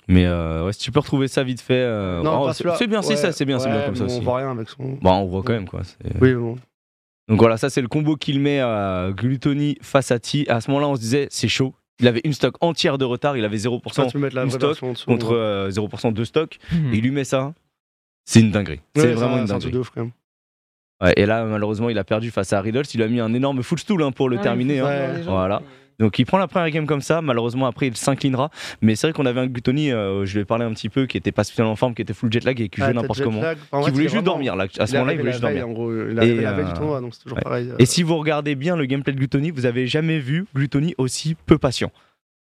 Mais 0.09 0.25
euh, 0.25 0.65
ouais, 0.65 0.73
si 0.73 0.79
tu 0.79 0.91
peux 0.91 0.99
retrouver 0.99 1.27
ça 1.29 1.43
vite 1.43 1.61
fait. 1.61 1.73
euh, 1.75 2.21
Non, 2.23 2.41
oh, 2.43 2.45
pas 2.47 2.53
c'est 2.53 2.87
bien, 2.87 3.01
c'est 3.01 3.15
ça, 3.15 3.31
c'est 3.31 3.45
bien, 3.45 3.57
c'est 3.59 3.69
bien 3.69 3.85
comme 3.85 3.95
ça 3.95 4.03
mais 4.03 4.11
aussi. 4.11 4.19
On 4.19 4.23
voit 4.23 4.37
rien 4.37 4.51
avec 4.51 4.67
son. 4.69 4.97
Bon, 5.01 5.11
on 5.11 5.25
voit 5.27 5.43
quand 5.43 5.53
même 5.53 5.67
quoi. 5.67 5.81
Oui, 6.19 6.33
bon. 6.33 6.55
Donc 7.29 7.39
voilà, 7.39 7.55
ça 7.55 7.69
c'est 7.69 7.81
le 7.81 7.87
combo 7.87 8.17
qu'il 8.17 8.41
met 8.41 8.59
à 8.59 9.11
Gluttony 9.15 9.77
face 9.81 10.11
à 10.11 10.19
T. 10.19 10.49
À 10.49 10.59
ce 10.59 10.69
moment-là, 10.71 10.89
on 10.89 10.95
se 10.95 10.99
disait 11.01 11.27
c'est 11.31 11.47
chaud. 11.47 11.73
Il 12.03 12.07
avait 12.09 12.21
une 12.25 12.33
stock 12.33 12.55
entière 12.61 12.97
de 12.97 13.05
retard, 13.05 13.37
il 13.37 13.45
avait 13.45 13.55
0% 13.57 13.93
Ça, 13.93 14.05
tu 14.07 14.13
peux 14.13 14.19
mettre 14.19 14.35
la 14.35 14.43
une 14.43 14.49
vraie 14.49 14.57
stock 14.59 14.69
version 14.71 14.89
en 14.89 14.93
dessous. 14.93 15.05
contre 15.05 15.31
euh, 15.33 15.69
0% 15.69 16.11
de 16.11 16.23
stock. 16.25 16.57
Et 16.91 16.97
il 16.97 17.01
lui 17.01 17.11
met 17.11 17.23
ça. 17.23 17.53
C'est 18.25 18.41
une 18.41 18.51
dinguerie. 18.51 18.81
C'est 18.95 19.03
Ouais, 19.03 19.13
vraiment 19.13 19.35
ça, 19.35 19.37
une 19.37 19.43
un 19.43 19.45
dinguerie. 19.45 19.61
truc 19.61 19.73
de 19.73 19.79
ouf 19.79 19.89
quand 19.89 20.01
même. 20.01 20.11
Ouais, 21.01 21.13
et 21.17 21.25
là, 21.25 21.45
malheureusement, 21.45 21.89
il 21.89 21.97
a 21.97 22.03
perdu 22.03 22.29
face 22.29 22.51
à 22.53 22.59
Riddles. 22.61 22.83
Il 22.93 22.97
lui 22.97 23.03
a 23.03 23.07
mis 23.07 23.19
un 23.21 23.33
énorme 23.33 23.63
footstool 23.63 24.03
hein, 24.03 24.11
pour 24.11 24.27
le 24.29 24.35
Ouais, 24.37 24.43
terminer. 24.43 24.79
hein. 24.79 25.21
Voilà. 25.25 25.61
Donc 25.99 26.19
il 26.19 26.25
prend 26.25 26.37
la 26.37 26.47
première 26.47 26.69
game 26.71 26.85
comme 26.85 27.01
ça. 27.01 27.21
Malheureusement, 27.21 27.65
après, 27.67 27.87
il 27.87 27.95
s'inclinera. 27.97 28.49
Mais 28.81 28.95
c'est 28.95 29.07
vrai 29.07 29.13
qu'on 29.13 29.25
avait 29.25 29.39
un 29.41 29.47
Gluttony, 29.47 29.91
euh, 29.91 30.25
je 30.25 30.33
lui 30.35 30.41
ai 30.41 30.45
parlé 30.45 30.65
un 30.65 30.73
petit 30.73 30.89
peu, 30.89 31.05
qui 31.05 31.17
était 31.17 31.31
pas 31.31 31.43
spécialement 31.43 31.73
en 31.73 31.75
forme, 31.75 31.93
qui 31.95 32.01
était 32.01 32.13
full 32.13 32.31
jet 32.31 32.43
lag 32.43 32.59
et 32.61 32.69
qui 32.69 32.81
Ah, 32.81 32.85
jouait 32.85 32.93
n'importe 32.93 33.23
comment. 33.23 33.41
lag. 33.41 33.57
Qui 33.57 33.91
voulait 33.91 34.09
juste 34.09 34.23
dormir. 34.23 34.55
Là. 34.55 34.65
À 34.79 34.87
ce 34.87 34.93
moment-là, 34.93 35.13
il 35.13 35.19
voulait 35.19 35.31
la 35.31 35.37
juste 35.37 35.43
veille, 35.43 35.59
dormir. 35.59 35.69
En 35.69 35.73
gros, 35.73 35.93
il 35.93 36.17
est 36.17 36.19
arrivé 36.19 36.35
Et, 36.37 36.41
la 36.41 36.53
veille 36.53 36.65
du 36.65 36.71
euh, 36.71 36.75
tournoi, 36.75 37.01
donc 37.01 37.17
toujours 37.19 37.37
ouais. 37.37 37.43
pareil. 37.43 37.69
euh. 37.69 37.75
Et 37.79 37.85
si 37.85 38.03
vous 38.03 38.17
regardez 38.17 38.55
bien 38.55 38.75
le 38.75 38.85
gameplay 38.85 39.13
de 39.13 39.17
Gluttony, 39.17 39.51
vous 39.51 39.65
avez 39.65 39.87
jamais 39.87 40.19
vu 40.19 40.45
Gluttony 40.55 40.95
aussi 40.97 41.35
peu 41.45 41.57
patient. 41.57 41.91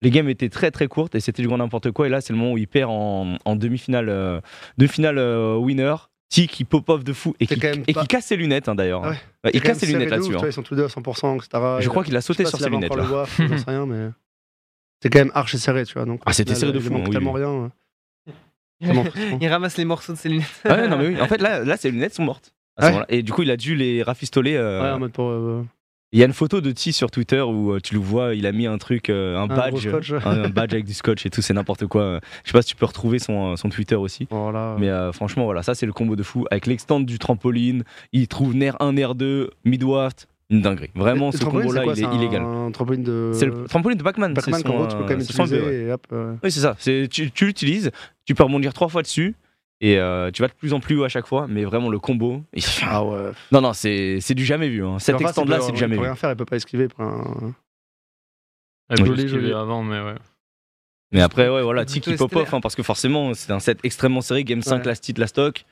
Les 0.02 0.10
games 0.10 0.28
étaient 0.28 0.50
très 0.50 0.70
très 0.70 0.88
courtes 0.88 1.14
et 1.14 1.20
c'était 1.20 1.40
du 1.42 1.48
grand 1.48 1.56
n'importe 1.58 1.90
quoi. 1.90 2.06
Et 2.06 2.10
là, 2.10 2.20
c'est 2.20 2.32
le 2.32 2.38
moment 2.38 2.52
où 2.52 2.58
il 2.58 2.68
perd 2.68 2.90
en, 2.90 3.36
en 3.44 3.56
demi-finale 3.56 4.08
euh, 4.10 4.40
demi-finale 4.76 5.18
euh, 5.18 5.56
winner. 5.56 5.94
T 6.28 6.46
qui 6.48 6.64
pop-off 6.64 7.04
de 7.04 7.12
fou 7.12 7.34
et 7.38 7.46
qui, 7.46 7.58
quand 7.58 7.68
même 7.68 7.84
et 7.86 7.92
pas- 7.92 8.02
qui 8.02 8.08
casse 8.08 8.26
ses 8.26 8.36
lunettes 8.36 8.68
hein, 8.68 8.74
d'ailleurs. 8.74 9.02
Ah 9.04 9.10
ouais. 9.10 9.14
Ouais, 9.14 9.20
C'est 9.44 9.50
il 9.54 9.60
casse 9.62 9.78
ses 9.78 9.86
lunettes 9.86 10.10
là-dessus. 10.10 10.36
hein. 10.36 10.40
Ils 10.44 10.52
sont 10.52 10.62
tous 10.62 10.74
deux 10.74 10.84
à 10.84 10.88
100%, 10.88 11.36
etc. 11.36 11.48
Je 11.80 11.88
crois 11.88 12.02
qu'il 12.04 12.16
a 12.16 12.20
sauté 12.20 12.44
Je 12.44 12.48
sur 12.48 12.58
ses 12.58 12.68
lunettes. 12.68 12.92
j'en 12.92 13.26
sais 13.58 13.64
rien, 13.68 13.86
mais. 13.86 14.08
C'est 15.02 15.10
quand 15.10 15.18
même 15.20 15.30
archi 15.34 15.58
serré, 15.58 15.84
tu 15.84 15.94
vois. 15.94 16.04
Donc, 16.04 16.20
Ah, 16.26 16.32
c'était 16.32 16.54
serré 16.54 16.72
de 16.72 16.78
il 16.78 16.82
fou, 16.84 16.92
manque 16.92 17.06
oui, 17.06 17.12
tellement 17.12 17.32
oui. 17.32 17.42
rien. 17.44 17.50
hein. 17.50 17.72
Tellement 18.80 19.04
frustrant. 19.04 19.38
Il 19.40 19.48
ramasse 19.48 19.76
les 19.76 19.84
morceaux 19.84 20.12
de 20.14 20.18
ses 20.18 20.28
lunettes. 20.28 20.46
Ouais, 20.64 20.88
non, 20.88 20.98
mais 20.98 21.08
oui. 21.08 21.20
En 21.20 21.26
fait, 21.28 21.40
là, 21.40 21.64
là 21.64 21.76
ses 21.76 21.90
lunettes 21.90 22.14
sont 22.14 22.24
mortes. 22.24 22.52
à 22.76 22.82
ce 22.82 22.86
Ouais. 22.86 22.92
moment-là. 22.92 23.06
Et 23.10 23.22
du 23.22 23.32
coup, 23.32 23.42
il 23.42 23.50
a 23.50 23.56
dû 23.56 23.74
les 23.74 24.02
rafistoler. 24.02 24.54
euh, 24.56 24.82
Ouais, 24.82 24.90
en 24.90 24.98
mode 24.98 25.12
pour. 25.12 25.28
euh, 25.30 25.64
Il 26.16 26.20
y 26.20 26.22
a 26.22 26.26
une 26.26 26.32
photo 26.32 26.62
de 26.62 26.70
T 26.72 26.92
sur 26.92 27.10
Twitter 27.10 27.42
où 27.42 27.72
euh, 27.72 27.78
tu 27.78 27.92
le 27.92 28.00
vois, 28.00 28.34
il 28.34 28.46
a 28.46 28.52
mis 28.52 28.66
un 28.66 28.78
truc, 28.78 29.10
euh, 29.10 29.36
un 29.36 29.46
badge, 29.46 29.86
scotch. 29.86 30.12
un, 30.12 30.20
un 30.44 30.48
badge 30.48 30.72
avec 30.72 30.86
du 30.86 30.94
scotch 30.94 31.26
et 31.26 31.30
tout, 31.30 31.42
c'est 31.42 31.52
n'importe 31.52 31.86
quoi. 31.86 32.20
Je 32.42 32.48
sais 32.48 32.54
pas 32.54 32.62
si 32.62 32.68
tu 32.68 32.74
peux 32.76 32.86
retrouver 32.86 33.18
son, 33.18 33.52
euh, 33.52 33.56
son 33.56 33.68
Twitter 33.68 33.96
aussi. 33.96 34.26
Voilà. 34.30 34.76
Mais 34.78 34.88
euh, 34.88 35.12
franchement, 35.12 35.44
voilà, 35.44 35.62
ça 35.62 35.74
c'est 35.74 35.84
le 35.84 35.92
combo 35.92 36.16
de 36.16 36.22
fou. 36.22 36.46
Avec 36.50 36.64
l'extend 36.64 37.00
du 37.00 37.18
trampoline, 37.18 37.84
il 38.14 38.28
trouve 38.28 38.54
Nair 38.54 38.76
1, 38.80 38.94
Nair 38.94 39.14
2, 39.14 39.50
Midwaft, 39.66 40.26
une 40.48 40.62
dinguerie. 40.62 40.88
Vraiment, 40.94 41.32
ce 41.32 41.44
combo-là, 41.44 41.84
il 41.84 42.02
est 42.02 42.14
illégal. 42.14 42.40
Un 42.42 42.70
trampoline 42.70 43.02
de. 43.02 43.32
C'est 43.34 43.44
le 43.44 43.64
trampoline 43.64 43.98
de 43.98 44.02
Pac-Man. 44.02 44.32
Pac-Man 44.32 44.62
tu 44.62 44.68
peux 44.68 45.02
quand 45.02 45.08
même 45.08 45.20
utiliser 45.20 45.86
et 45.86 45.92
hop. 45.92 46.06
euh, 46.14 46.34
Oui, 46.42 46.50
c'est 46.50 46.60
ça. 46.60 46.76
Tu, 46.80 47.30
tu 47.30 47.44
l'utilises, 47.44 47.90
tu 48.24 48.34
peux 48.34 48.42
rebondir 48.42 48.72
trois 48.72 48.88
fois 48.88 49.02
dessus 49.02 49.34
et 49.80 49.98
euh, 49.98 50.30
tu 50.30 50.42
vas 50.42 50.48
de 50.48 50.52
plus 50.54 50.72
en 50.72 50.80
plus 50.80 50.96
haut 50.98 51.04
à 51.04 51.08
chaque 51.08 51.26
fois. 51.26 51.46
Mais 51.48 51.64
vraiment, 51.64 51.88
le 51.90 51.98
combo. 51.98 52.42
il- 52.54 52.62
Ah 52.82 53.04
ouais. 53.04 53.30
Non, 53.52 53.60
non, 53.60 53.72
c'est 53.72 54.18
c'est 54.20 54.34
du 54.34 54.44
jamais 54.44 54.68
vu. 54.68 54.84
Hein. 54.84 54.98
Cet 54.98 55.16
Enfin, 55.16 55.24
extend-là, 55.26 55.56
il 55.56 55.60
c'est 55.62 55.66
peut- 55.68 55.72
du 55.74 55.78
jamais 55.78 55.94
Il 55.94 55.98
peut 55.98 56.02
vu. 56.04 56.08
rien 56.08 56.16
faire, 56.16 56.30
il 56.30 56.36
peut 56.36 56.44
pas 56.44 56.56
esquiver. 56.56 56.88
peut 56.88 57.02
un- 57.02 57.54
Elle 58.88 58.98
peut 58.98 59.04
Joli, 59.06 59.22
l'esquiver 59.22 59.40
joli. 59.48 59.52
avant, 59.52 59.82
mais 59.82 60.00
ouais. 60.00 60.14
Mais 61.12 61.20
après, 61.22 61.48
ouais, 61.48 61.62
voilà, 61.62 61.84
Tiki 61.84 62.14
pop-off, 62.14 62.30
stellaire. 62.42 62.54
hein, 62.54 62.60
parce 62.60 62.74
que 62.74 62.82
forcément, 62.82 63.32
c'est 63.34 63.52
un 63.52 63.60
set 63.60 63.78
extrêmement 63.84 64.20
serré. 64.20 64.44
Game 64.44 64.62
5, 64.62 64.78
Ouais. 64.78 64.84
last 64.86 65.08
hit, 65.08 65.18
last 65.18 65.34
stock. 65.34 65.64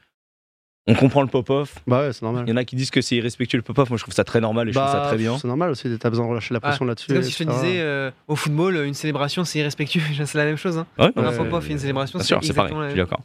On 0.87 0.95
comprend 0.95 1.23
le 1.23 1.29
pop-off. 1.29 1.77
Bah 1.87 2.01
ouais, 2.01 2.13
c'est 2.13 2.23
normal. 2.23 2.45
Il 2.47 2.51
y 2.51 2.53
en 2.53 2.57
a 2.59 2.65
qui 2.65 2.77
disent 2.77 2.91
que 2.91 3.01
c'est 3.01 3.17
irrespectueux 3.17 3.57
le 3.57 3.63
pop-off. 3.63 3.89
Moi, 3.89 3.97
je 3.97 4.03
trouve 4.03 4.13
ça 4.15 4.23
très 4.25 4.41
normal 4.41 4.69
et 4.69 4.73
je 4.73 4.79
trouve 4.79 4.91
ça 4.91 5.01
Bah, 5.01 5.07
très 5.09 5.17
bien. 5.17 5.39
C'est 5.39 5.49
normal 5.49 5.71
aussi, 5.71 5.89
t'as 5.99 6.11
besoin 6.11 6.27
de 6.27 6.31
relâcher 6.31 6.53
la 6.53 6.61
pression 6.61 6.85
là-dessus. 6.85 7.07
C'est 7.09 7.15
comme 7.15 7.23
si 7.23 7.31
je 7.33 7.39
te 7.39 7.51
disais, 7.51 7.81
euh, 7.81 8.11
au 8.29 8.37
football, 8.37 8.77
une 8.85 8.93
célébration, 8.95 9.45
c'est 9.45 9.61
irrespectueux. 9.61 10.03
c'est 10.27 10.35
la 10.39 10.45
même 10.45 10.57
chose. 10.59 10.77
Hein. 10.77 10.87
Ouais, 10.99 11.07
Ouais, 11.17 11.25
un 11.27 11.33
pop-off 11.37 11.69
et 11.69 11.73
une 11.73 11.79
célébration, 11.79 12.19
Bien 12.19 12.23
c'est 12.23 12.29
sûr, 12.29 12.39
c'est 12.45 12.53
pareil. 12.53 12.73
exactement 12.73 12.81
la 12.83 12.89
Je 12.89 12.93
suis 12.93 13.01
même 13.01 13.07
d'accord. 13.07 13.25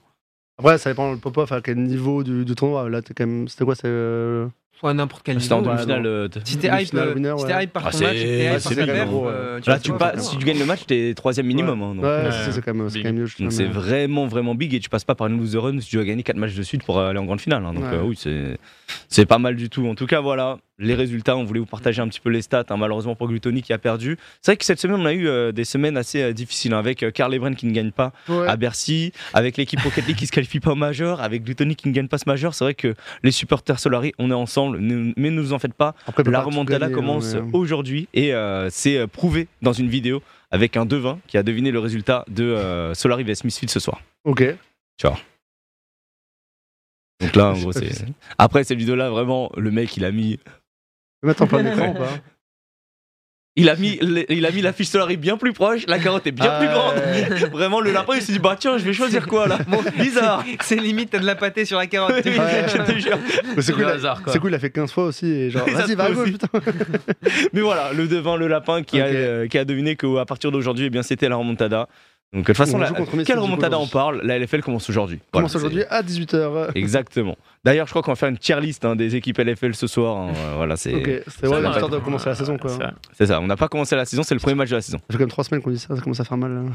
Après, 0.60 0.78
ça 0.78 0.90
dépend 0.92 1.12
le 1.12 1.18
pop-off 1.18 1.52
à 1.52 1.62
quel 1.62 1.78
niveau 1.78 2.22
du, 2.24 2.46
du 2.46 2.54
tournoi. 2.56 2.90
Là, 2.90 3.02
t'es 3.02 3.14
quand 3.14 3.26
même. 3.26 3.48
C'était 3.48 3.66
quoi 3.66 3.76
c'est, 3.76 3.84
euh, 3.88 4.48
à 4.84 4.94
n'importe 4.94 5.24
quel 5.24 5.42
C'était 5.42 5.54
en 5.54 5.60
niveau. 5.62 5.72
ouais, 5.72 5.76
demi-finale. 5.78 6.06
euh, 6.06 6.28
Si 6.44 6.58
t'es 6.58 6.68
hype, 6.68 6.94
euh, 6.96 7.14
winner, 7.14 7.34
si 7.38 7.44
ouais. 7.46 7.52
t'es 7.54 7.64
hype 7.64 7.74
par 7.74 7.88
Ah, 7.88 7.92
ton 7.92 8.00
match, 8.00 8.18
t'es 8.18 8.28
ouais, 8.28 8.54
hype 8.56 8.60
c'est 8.60 8.64
par 8.70 8.78
ta 8.78 8.86
bien, 8.86 8.94
perf, 8.94 9.10
gros, 9.10 9.28
euh, 9.28 9.56
ouais. 9.56 9.62
tu 9.62 9.70
Là, 9.70 9.76
vois, 9.76 9.82
tu 9.82 9.92
c'est 9.92 9.98
pas 9.98 10.18
si 10.18 10.38
tu 10.38 10.46
gagnes 10.46 10.60
le 10.60 10.66
match, 10.66 10.86
t'es 10.86 11.14
troisième 11.16 11.48
minimum. 11.48 11.82
hein, 11.82 11.96
donc, 11.96 12.04
Ouais, 12.04 12.10
euh, 12.10 12.46
c'est 12.46 12.52
c'est 12.54 12.62
quand 12.62 12.74
même, 12.74 12.90
c'est 12.90 12.96
big. 12.96 13.04
quand 13.04 13.10
même 13.10 13.20
mieux. 13.22 13.26
je 13.26 13.42
Donc 13.44 13.52
c'est 13.52 13.66
vraiment 13.66 14.26
vraiment 14.28 14.54
big 14.56 14.74
et 14.74 14.80
tu 14.80 14.90
passes 14.90 15.04
pas 15.06 15.16
par 15.16 15.28
une 15.28 15.38
loser 15.40 15.58
run 15.60 15.80
si 15.80 15.90
tu 15.90 15.96
dois 15.96 16.06
gagner 16.06 16.24
4 16.24 16.38
matchs 16.38 16.56
de 16.56 16.64
suite 16.64 16.84
pour 16.84 17.00
aller 17.00 17.20
en 17.20 17.26
grande 17.26 17.42
finale. 17.42 17.64
hein. 17.66 17.74
Donc 17.74 17.84
Ouais. 17.84 17.94
euh, 17.98 18.04
oui, 18.04 18.16
c'est 18.18 18.58
c'est 19.08 19.26
pas 19.26 19.40
mal 19.40 19.56
du 19.56 19.70
tout. 19.70 19.86
En 19.88 19.96
tout 19.96 20.06
cas, 20.08 20.20
voilà 20.22 20.60
les 20.80 20.96
résultats. 20.96 21.36
On 21.38 21.44
voulait 21.44 21.60
vous 21.60 21.66
partager 21.66 22.02
un 22.02 22.08
petit 22.08 22.20
peu 22.20 22.30
les 22.30 22.42
stats. 22.42 22.66
hein. 22.70 22.78
Malheureusement 22.78 23.16
pour 23.16 23.28
Gluttony 23.28 23.62
qui 23.62 23.74
a 23.74 23.78
perdu. 23.78 24.18
C'est 24.42 24.52
vrai 24.52 24.58
que 24.58 24.66
cette 24.66 24.80
semaine 24.80 25.00
on 25.02 25.06
a 25.06 25.14
eu 25.14 25.28
euh, 25.28 25.52
des 25.52 25.66
semaines 25.66 25.98
assez 25.98 26.22
euh, 26.22 26.34
difficiles 26.34 26.74
hein, 26.74 26.80
avec 26.80 27.04
euh, 27.04 27.12
Karl 27.12 27.34
Ebren 27.34 27.56
qui 27.56 27.66
ne 27.66 27.72
gagne 27.74 27.92
pas 27.92 28.12
Ouais. 28.28 28.48
à 28.48 28.56
Bercy, 28.56 29.12
avec 29.34 29.58
l'équipe 29.58 29.80
Rocket 29.82 30.08
League 30.08 30.18
qui 30.18 30.26
se 30.28 30.32
qualifie 30.32 30.60
pas 30.60 30.72
au 30.72 30.76
majeur, 30.76 31.22
avec 31.22 31.44
Gluttony 31.44 31.76
qui 31.76 31.88
ne 31.90 31.94
gagne 31.94 32.08
pas 32.08 32.18
ce 32.18 32.28
majeur. 32.28 32.54
C'est 32.54 32.64
vrai 32.64 32.74
que 32.74 32.96
les 33.24 33.32
supporters 33.32 33.80
Solari, 33.80 34.14
on 34.18 34.32
est 34.32 34.34
ensemble, 34.34 34.80
mais 34.80 35.30
ne 35.30 35.42
vous 35.42 35.54
en 35.54 35.60
faites 35.60 35.74
pas. 35.74 35.96
Après, 36.08 36.24
La 36.24 36.42
remontada 36.42 36.90
commence 36.90 37.36
hein, 37.36 37.44
mais- 37.46 37.58
aujourd'hui 37.58 38.08
et 38.14 38.34
euh, 38.34 38.70
c'est 38.70 38.98
euh, 38.98 39.08
prouvé 39.08 39.48
dans 39.62 39.74
une 39.74 39.90
vidéo 39.90 40.22
avec 40.52 40.78
un 40.78 40.86
devin 40.86 41.20
qui 41.28 41.38
a 41.38 41.44
deviné 41.44 41.72
le 41.72 41.80
résultat 41.80 42.26
de 42.28 42.44
euh, 42.44 42.94
Solari 42.94 43.24
vs 43.24 43.36
Smithfield 43.36 43.70
ce 43.70 43.80
soir. 43.80 44.02
Ok. 44.24 44.44
Donc 47.22 47.36
là, 47.36 47.50
en 47.50 47.54
gros, 47.60 47.72
c'est. 47.74 47.92
Après, 48.38 48.64
cette 48.64 48.78
vidéo-là, 48.78 49.10
vraiment, 49.10 49.52
le 49.58 49.72
mec, 49.72 49.98
il 49.98 50.06
a 50.06 50.12
mis. 50.12 50.40
Mettre 51.24 51.42
en 51.44 51.48
plein 51.48 51.66
écran 51.66 51.90
ou 51.90 51.94
pas 51.98 52.10
Il 53.56 53.68
a 53.70 53.76
mis, 53.76 54.00
il 54.30 54.46
a 54.46 54.52
mis 54.52 54.62
la 54.62 54.72
fiche 54.72 54.88
Solari 54.88 55.18
bien 55.18 55.36
plus 55.36 55.52
proche, 55.52 55.86
la 55.88 56.00
carotte 56.00 56.26
est 56.28 56.32
bien 56.32 56.50
Ah, 56.50 56.60
plus 56.60 56.68
ouais. 56.68 57.38
grande. 57.40 57.52
Vraiment, 57.52 57.82
le 57.82 57.92
lapin, 57.92 58.14
il 58.16 58.22
s'est 58.22 58.32
dit, 58.32 58.40
bah 58.40 58.56
tiens, 58.58 58.78
je 58.78 58.86
vais 58.86 58.94
choisir 58.94 59.28
quoi 59.28 59.48
là 59.48 59.58
Bizarre 59.98 60.46
C'est 60.62 60.78
limite, 60.78 61.10
t'as 61.10 61.20
de 61.20 61.26
la 61.26 61.36
pâtée 61.36 61.66
sur 61.66 61.78
la 61.78 61.88
carotte. 61.88 62.26
vois. 62.26 62.46
Ouais. 62.46 62.66
Je 62.70 62.78
te 62.94 62.98
jure. 63.00 63.18
Mais 63.58 63.62
c'est 63.62 63.74
cool, 63.74 63.82
il 63.82 63.88
a- 63.90 63.94
hasard, 63.96 64.24
quoi. 64.24 64.32
c'est 64.32 64.40
cool, 64.40 64.52
il 64.52 64.56
a 64.56 64.60
fait 64.60 64.70
15 64.70 64.92
fois 64.94 65.06
aussi. 65.06 65.26
Et 65.30 65.50
genre, 65.50 65.64
Oui, 65.68 65.74
ça 65.76 65.82
vas-y, 65.88 65.96
va 65.96 66.10
putain. 66.24 66.48
Mais 67.52 67.60
voilà, 67.62 67.92
le 67.92 68.08
devin, 68.08 68.38
le 68.38 68.48
lapin 68.48 68.82
qui, 68.84 69.02
a, 69.02 69.06
euh, 69.08 69.48
qui 69.48 69.58
a 69.58 69.66
deviné 69.66 69.98
qu'à 69.98 70.24
partir 70.26 70.52
d'aujourd'hui, 70.54 70.86
eh 70.86 70.90
bien, 70.90 71.04
c'était 71.04 71.28
la 71.28 71.36
remontada. 71.36 71.90
Donc, 72.32 72.44
de 72.44 72.46
toute 72.48 72.58
façon, 72.58 72.76
On 72.76 72.80
la- 72.80 73.24
quelle 73.26 73.40
remontada 73.40 73.80
on 73.80 73.88
parle 73.88 74.22
La 74.24 74.38
LFL 74.38 74.62
commence 74.62 74.88
aujourd'hui. 74.88 75.20
Commence 75.32 75.52
Voilà, 75.54 75.66
aujourd'hui 75.66 75.84
à 75.90 76.04
18h. 76.04 76.70
c'est- 76.74 76.78
Exactement. 76.80 77.36
D'ailleurs, 77.64 77.88
je 77.88 77.92
crois 77.92 78.04
qu'on 78.04 78.12
va 78.12 78.16
faire 78.16 78.30
une 78.30 78.38
tier 78.38 78.60
list 78.62 78.86
hein, 78.86 78.96
des 78.96 79.16
équipes 79.16 79.40
LFL 79.40 79.74
ce 79.74 79.88
soar. 79.88 80.16
hein. 80.16 80.34
Euh, 80.36 80.54
Voilà, 80.58 80.78
c'est 80.78 80.94
Ok, 80.94 81.06
c'était 81.06 81.48
Ça 81.48 81.50
ouais, 81.50 81.60
va, 81.62 81.70
l'histoire 81.70 81.90
de 81.90 81.98
commencer 81.98 82.30
la 82.30 82.36
saison 82.36 82.58
quoi. 82.60 82.70
C'est 82.70 82.78
Ça 82.78 82.92
vrai. 83.18 83.26
ça. 83.26 83.42
On 83.42 83.48
n'a 83.48 83.58
pas 83.58 83.68
commencé 83.68 83.96
la 83.96 84.06
saison, 84.06 84.22
c'est 84.22 84.36
le 84.36 84.40
premier 84.40 84.54
match 84.56 84.70
de 84.70 84.76
la 84.76 84.82
saison. 84.82 85.00
fait 85.00 85.14
quand 85.14 85.20
même 85.20 85.30
3 85.30 85.44
semaines 85.44 85.64
qu'on 85.64 85.72
dit 85.72 85.80
ça, 85.80 85.96
ça 85.96 86.02
commence 86.04 86.20
à 86.20 86.24
faire 86.24 86.38
mal. 86.38 86.52
hein. 86.52 86.72